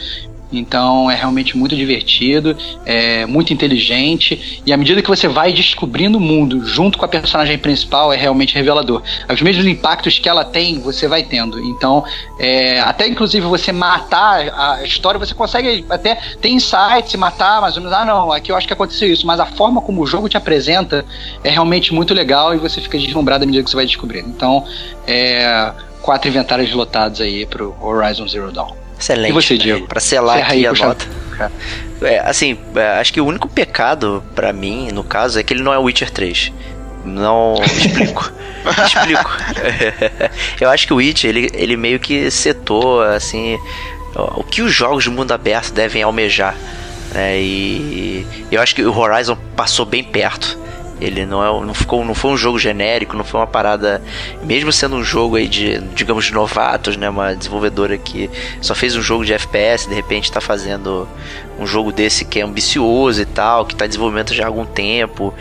Então 0.52 1.10
é 1.10 1.14
realmente 1.14 1.56
muito 1.56 1.76
divertido, 1.76 2.56
é 2.84 3.26
muito 3.26 3.52
inteligente 3.52 4.62
e 4.64 4.72
à 4.72 4.76
medida 4.76 5.02
que 5.02 5.08
você 5.08 5.28
vai 5.28 5.52
descobrindo 5.52 6.18
o 6.18 6.20
mundo 6.20 6.64
junto 6.66 6.96
com 6.96 7.04
a 7.04 7.08
personagem 7.08 7.58
principal 7.58 8.12
é 8.12 8.16
realmente 8.16 8.54
revelador. 8.54 9.02
Os 9.32 9.42
mesmos 9.42 9.66
impactos 9.66 10.18
que 10.18 10.28
ela 10.28 10.44
tem 10.44 10.80
você 10.80 11.06
vai 11.06 11.22
tendo. 11.22 11.60
Então 11.60 12.04
é, 12.38 12.80
até 12.80 13.06
inclusive 13.06 13.46
você 13.46 13.72
matar 13.72 14.48
a 14.78 14.84
história 14.84 15.18
você 15.18 15.34
consegue 15.34 15.84
até 15.90 16.16
ter 16.40 16.48
insights, 16.48 17.14
matar 17.16 17.60
mais 17.60 17.76
ou 17.76 17.82
menos. 17.82 17.96
Ah 17.96 18.04
não, 18.04 18.32
aqui 18.32 18.50
eu 18.50 18.56
acho 18.56 18.66
que 18.66 18.72
aconteceu 18.72 19.12
isso, 19.12 19.26
mas 19.26 19.40
a 19.40 19.46
forma 19.46 19.82
como 19.82 20.02
o 20.02 20.06
jogo 20.06 20.28
te 20.28 20.36
apresenta 20.36 21.04
é 21.44 21.50
realmente 21.50 21.92
muito 21.92 22.14
legal 22.14 22.54
e 22.54 22.58
você 22.58 22.80
fica 22.80 22.98
deslumbrado 22.98 23.44
à 23.44 23.46
medida 23.46 23.62
que 23.62 23.70
você 23.70 23.76
vai 23.76 23.86
descobrindo. 23.86 24.28
Então 24.28 24.64
é 25.06 25.72
quatro 26.00 26.28
inventários 26.28 26.72
lotados 26.72 27.20
aí 27.20 27.44
pro 27.44 27.76
Horizon 27.82 28.26
Zero 28.26 28.50
Dawn. 28.50 28.87
Excelente. 28.98 29.30
E 29.30 29.32
você, 29.32 29.54
né? 29.54 29.60
Diego? 29.60 29.86
Pra 29.86 30.00
selar 30.00 30.36
Serra 30.36 30.48
aqui 30.48 30.56
aí, 30.58 30.66
a 30.66 30.72
nota. 30.72 31.06
É, 32.02 32.18
assim, 32.20 32.58
é, 32.74 32.98
acho 33.00 33.12
que 33.12 33.20
o 33.20 33.26
único 33.26 33.48
pecado 33.48 34.22
pra 34.34 34.52
mim, 34.52 34.90
no 34.92 35.04
caso, 35.04 35.38
é 35.38 35.42
que 35.42 35.52
ele 35.52 35.62
não 35.62 35.72
é 35.72 35.78
Witcher 35.78 36.10
3. 36.10 36.52
Não 37.04 37.54
explico. 37.64 38.32
explico. 38.84 39.30
Eu 40.60 40.68
acho 40.70 40.86
que 40.86 40.92
o 40.92 40.96
Witcher, 40.96 41.30
ele, 41.30 41.50
ele 41.54 41.76
meio 41.76 41.98
que 42.00 42.30
setou, 42.30 43.02
assim, 43.02 43.58
o 44.14 44.42
que 44.42 44.62
os 44.62 44.72
jogos 44.72 45.04
de 45.04 45.10
mundo 45.10 45.32
aberto 45.32 45.72
devem 45.72 46.02
almejar. 46.02 46.56
né? 47.14 47.38
e 47.40 48.26
eu 48.50 48.60
acho 48.60 48.74
que 48.74 48.82
o 48.82 48.96
Horizon 48.96 49.36
passou 49.56 49.86
bem 49.86 50.02
perto. 50.02 50.58
Ele 51.00 51.24
não, 51.24 51.44
é, 51.44 51.66
não, 51.66 51.74
ficou, 51.74 52.04
não 52.04 52.14
foi 52.14 52.32
um 52.32 52.36
jogo 52.36 52.58
genérico, 52.58 53.16
não 53.16 53.24
foi 53.24 53.40
uma 53.40 53.46
parada. 53.46 54.02
Mesmo 54.42 54.72
sendo 54.72 54.96
um 54.96 55.04
jogo 55.04 55.36
aí 55.36 55.46
de, 55.46 55.78
digamos, 55.94 56.26
de 56.26 56.32
novatos, 56.32 56.96
né? 56.96 57.08
Uma 57.08 57.34
desenvolvedora 57.34 57.96
que 57.96 58.30
só 58.60 58.74
fez 58.74 58.96
um 58.96 59.02
jogo 59.02 59.24
de 59.24 59.32
FPS, 59.32 59.88
de 59.88 59.94
repente 59.94 60.30
tá 60.30 60.40
fazendo 60.40 61.08
um 61.58 61.66
jogo 61.66 61.92
desse 61.92 62.24
que 62.24 62.40
é 62.40 62.42
ambicioso 62.42 63.22
e 63.22 63.26
tal, 63.26 63.64
que 63.64 63.74
tá 63.74 63.84
em 63.84 63.88
desenvolvimento 63.88 64.34
já 64.34 64.44
há 64.44 64.46
algum 64.46 64.66
tempo. 64.66 65.32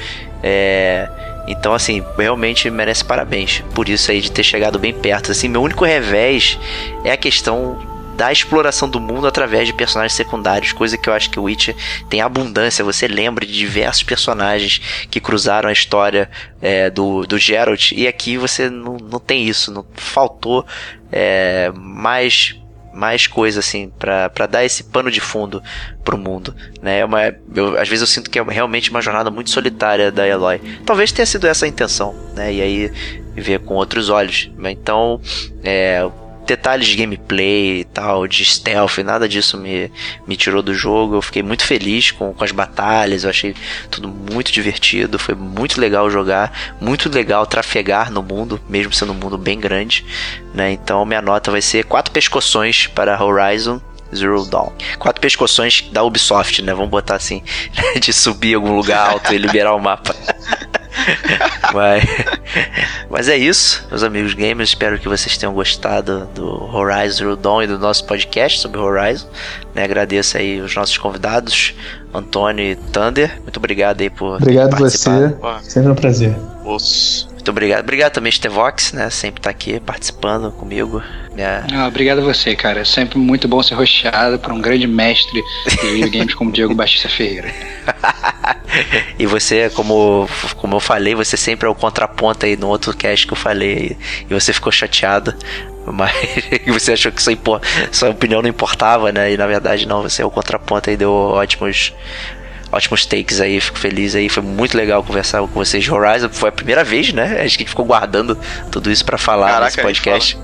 É, 0.44 1.10
então, 1.48 1.74
assim, 1.74 2.04
realmente 2.18 2.70
merece 2.70 3.04
parabéns 3.04 3.64
por 3.74 3.88
isso 3.88 4.12
aí 4.12 4.22
de 4.22 4.32
ter 4.32 4.44
chegado 4.44 4.78
bem 4.78 4.94
perto. 4.94 5.32
Assim, 5.32 5.48
meu 5.48 5.62
único 5.62 5.86
revés 5.86 6.60
é 7.04 7.12
a 7.12 7.18
questão 7.18 7.97
da 8.18 8.32
exploração 8.32 8.90
do 8.90 9.00
mundo 9.00 9.28
através 9.28 9.68
de 9.68 9.74
personagens 9.74 10.14
secundários, 10.14 10.74
coisa 10.74 10.98
que 10.98 11.08
eu 11.08 11.14
acho 11.14 11.30
que 11.30 11.40
o 11.40 11.44
Witcher 11.44 11.76
tem 12.10 12.20
abundância. 12.20 12.84
Você 12.84 13.08
lembra 13.08 13.46
de 13.46 13.54
diversos 13.54 14.02
personagens 14.02 14.82
que 15.10 15.22
cruzaram 15.22 15.70
a 15.70 15.72
história 15.72 16.30
é, 16.60 16.90
do, 16.90 17.26
do 17.28 17.38
Geralt, 17.38 17.92
e 17.92 18.08
aqui 18.08 18.36
você 18.36 18.70
não, 18.70 18.98
não 18.98 19.20
tem 19.20 19.48
isso, 19.48 19.72
não 19.72 19.86
faltou 19.96 20.66
é, 21.12 21.72
mais 21.76 22.60
mais 22.94 23.28
coisa 23.28 23.60
assim 23.60 23.92
pra 24.00 24.48
dar 24.50 24.66
esse 24.66 24.86
pano 24.86 25.12
de 25.12 25.22
fundo 25.22 25.62
pro 26.04 26.18
mundo, 26.18 26.56
né? 26.82 27.02
É 27.02 27.06
uma, 27.06 27.32
eu, 27.54 27.80
às 27.80 27.88
vezes 27.88 28.02
eu 28.02 28.08
sinto 28.08 28.28
que 28.28 28.40
é 28.40 28.44
realmente 28.44 28.90
uma 28.90 29.04
jornada 29.04 29.30
muito 29.30 29.52
solitária 29.52 30.12
da 30.12 30.28
Eloy. 30.28 30.60
Talvez 30.84 31.12
tenha 31.12 31.28
sido 31.28 31.46
essa 31.46 31.68
a 31.68 31.70
intenção, 31.70 32.16
né? 32.34 32.52
E 32.52 32.60
aí 32.60 32.92
ver 33.36 33.60
com 33.60 33.76
outros 33.76 34.10
olhos. 34.10 34.52
Então, 34.64 35.22
é, 35.64 36.10
detalhes 36.48 36.88
de 36.88 36.96
gameplay 36.96 37.82
e 37.82 37.84
tal, 37.84 38.26
de 38.26 38.44
stealth, 38.44 38.98
nada 39.00 39.28
disso 39.28 39.58
me, 39.58 39.92
me 40.26 40.36
tirou 40.38 40.62
do 40.62 40.74
jogo. 40.74 41.16
Eu 41.16 41.22
fiquei 41.22 41.44
muito 41.44 41.64
feliz 41.64 42.12
com, 42.12 42.34
com 42.34 42.44
as 42.44 42.52
batalhas, 42.52 43.24
eu 43.24 43.30
achei 43.30 43.54
tudo 43.92 44.08
muito 44.08 44.52
divertido, 44.52 45.20
foi 45.20 45.36
muito 45.36 45.80
legal 45.80 46.10
jogar, 46.10 46.78
muito 46.80 47.10
legal 47.10 47.46
trafegar 47.46 48.12
no 48.12 48.24
mundo, 48.24 48.60
mesmo 48.70 48.94
sendo 48.94 49.12
um 49.12 49.16
mundo 49.16 49.38
bem 49.38 49.60
grande, 49.60 50.06
né? 50.54 50.72
Então 50.72 51.06
minha 51.06 51.22
nota 51.22 51.52
vai 51.52 51.62
ser 51.62 51.84
quatro 51.84 52.12
pescoções 52.12 52.88
para 52.88 53.22
Horizon. 53.22 53.82
Zero 54.16 54.46
Dawn. 54.46 54.72
Quatro 55.00 55.22
pescoções 55.22 55.88
da 55.92 56.04
Ubisoft, 56.04 56.62
né? 56.62 56.74
Vamos 56.74 56.90
botar 56.90 57.16
assim, 57.16 57.44
de 58.00 58.14
subir 58.14 58.52
em 58.52 58.56
algum 58.56 58.76
lugar 58.76 59.12
alto 59.12 59.34
e 59.34 59.38
liberar 59.38 59.74
o 59.74 59.80
mapa. 59.80 60.16
mas, 61.74 62.04
mas 63.10 63.30
é 63.30 63.38
isso, 63.38 63.86
meus 63.90 64.04
amigos 64.04 64.34
gamers. 64.34 64.70
Espero 64.70 65.00
que 65.00 65.08
vocês 65.08 65.38
tenham 65.38 65.54
gostado 65.54 66.28
do 66.34 66.76
Horizon 66.76 67.18
Zero 67.18 67.36
Dawn 67.36 67.64
e 67.64 67.68
do 67.68 67.80
nosso 67.80 68.06
podcast 68.06 68.60
sobre 68.60 68.80
Horizon. 68.80 69.28
Né, 69.74 69.84
agradeço 69.84 70.38
aí 70.38 70.60
os 70.60 70.76
nossos 70.76 70.98
convidados, 70.98 71.74
Antônio 72.14 72.64
e 72.64 72.76
Thunder. 72.76 73.40
Muito 73.44 73.58
obrigado 73.58 74.02
aí 74.02 74.10
por 74.10 74.38
Obrigado 74.38 74.78
participar. 74.78 75.30
você. 75.30 75.70
Sempre 75.70 75.92
um 75.92 75.96
prazer. 75.96 76.36
Osso. 76.66 77.37
Muito 77.48 77.52
obrigado. 77.52 77.80
Obrigado 77.80 78.12
também, 78.12 78.30
Stevox, 78.30 78.92
né? 78.92 79.10
Sempre 79.10 79.42
tá 79.42 79.50
aqui 79.50 79.80
participando 79.80 80.52
comigo. 80.52 81.02
Ah, 81.74 81.88
obrigado 81.88 82.20
a 82.20 82.22
você, 82.22 82.54
cara. 82.58 82.82
É 82.82 82.84
sempre 82.84 83.18
muito 83.18 83.48
bom 83.48 83.64
ser 83.64 83.76
rosteado 83.76 84.38
por 84.38 84.52
um 84.52 84.60
grande 84.60 84.86
mestre 84.86 85.42
de 85.66 85.88
videogames 85.88 86.36
como 86.36 86.52
Diego 86.52 86.76
Batista 86.76 87.08
Ferreira. 87.08 87.50
e 89.18 89.26
você, 89.26 89.70
como, 89.70 90.28
como 90.58 90.76
eu 90.76 90.80
falei, 90.82 91.16
você 91.16 91.38
sempre 91.38 91.68
é 91.68 91.70
o 91.70 91.76
contraponto 91.76 92.46
aí 92.46 92.58
no 92.58 92.68
outro 92.68 92.94
cast 92.94 93.26
que 93.26 93.32
eu 93.32 93.38
falei 93.38 93.96
e 94.30 94.34
você 94.34 94.52
ficou 94.52 94.72
chateado. 94.72 95.34
Mas 95.88 96.12
você 96.68 96.92
achou 96.92 97.14
que 97.14 97.24
sua, 97.24 97.62
sua 97.94 98.10
opinião 98.10 98.42
não 98.42 98.50
importava, 98.50 99.10
né? 99.14 99.32
E 99.32 99.38
na 99.38 99.48
verdade 99.48 99.88
não, 99.88 100.02
você 100.02 100.22
é 100.22 100.26
o 100.26 100.30
contraponto 100.30 100.90
aí, 100.90 100.98
deu 100.98 101.14
ótimos 101.14 101.94
ótimos 102.72 103.06
takes 103.06 103.40
aí, 103.42 103.60
fico 103.60 103.78
feliz 103.78 104.16
aí, 104.16 104.30
foi 104.30 104.44
muito 104.44 104.76
legal 104.78 105.04
conversar 105.04 105.40
com 105.42 105.48
vocês 105.48 105.84
de 105.84 105.92
Horizon, 105.92 106.30
foi 106.30 106.50
a 106.50 106.52
primeira 106.52 106.84
vez, 106.84 107.14
né? 107.14 107.24
Acho 107.24 107.34
que 107.34 107.42
a 107.42 107.48
gente 107.48 107.70
ficou 107.70 107.86
guardando 107.86 108.38
tudo 108.72 108.92
isso 108.92 109.06
pra 109.06 109.18
falar 109.18 109.48
Caraca, 109.48 109.66
nesse 109.66 109.82
podcast. 109.82 110.38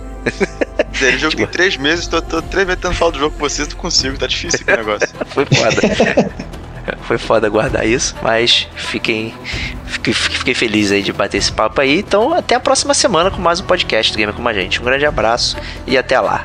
Ele 1.01 1.17
jogo 1.17 1.31
Tipo- 1.35 1.37
tem 1.37 1.47
três 1.47 1.77
meses, 1.77 2.07
tô, 2.07 2.21
tô 2.21 2.41
três 2.41 2.65
meses 2.65 2.81
tentando 2.81 2.95
falar 2.95 3.11
do 3.11 3.19
jogo 3.19 3.35
com 3.35 3.39
vocês, 3.39 3.67
não 3.67 3.75
consigo, 3.75 4.17
tá 4.17 4.27
difícil 4.27 4.59
o 4.67 4.71
negócio. 4.71 5.07
Foi 5.27 5.45
foda. 5.45 6.33
Foi 7.03 7.17
foda 7.17 7.47
guardar 7.49 7.85
isso, 7.87 8.13
mas 8.21 8.67
fiquem, 8.75 9.33
fiquei, 9.85 10.13
fiquei 10.13 10.53
feliz 10.53 10.91
aí 10.91 11.01
de 11.01 11.13
bater 11.13 11.37
esse 11.37 11.51
papo 11.51 11.79
aí. 11.79 11.99
Então, 11.99 12.33
até 12.33 12.55
a 12.55 12.59
próxima 12.59 12.93
semana 12.93 13.31
com 13.31 13.41
mais 13.41 13.61
um 13.61 13.63
podcast 13.65 14.11
do 14.11 14.17
Gamer 14.17 14.35
com 14.35 14.45
a 14.45 14.53
gente. 14.53 14.81
Um 14.81 14.83
grande 14.83 15.05
abraço 15.05 15.55
e 15.87 15.97
até 15.97 16.19
lá. 16.19 16.43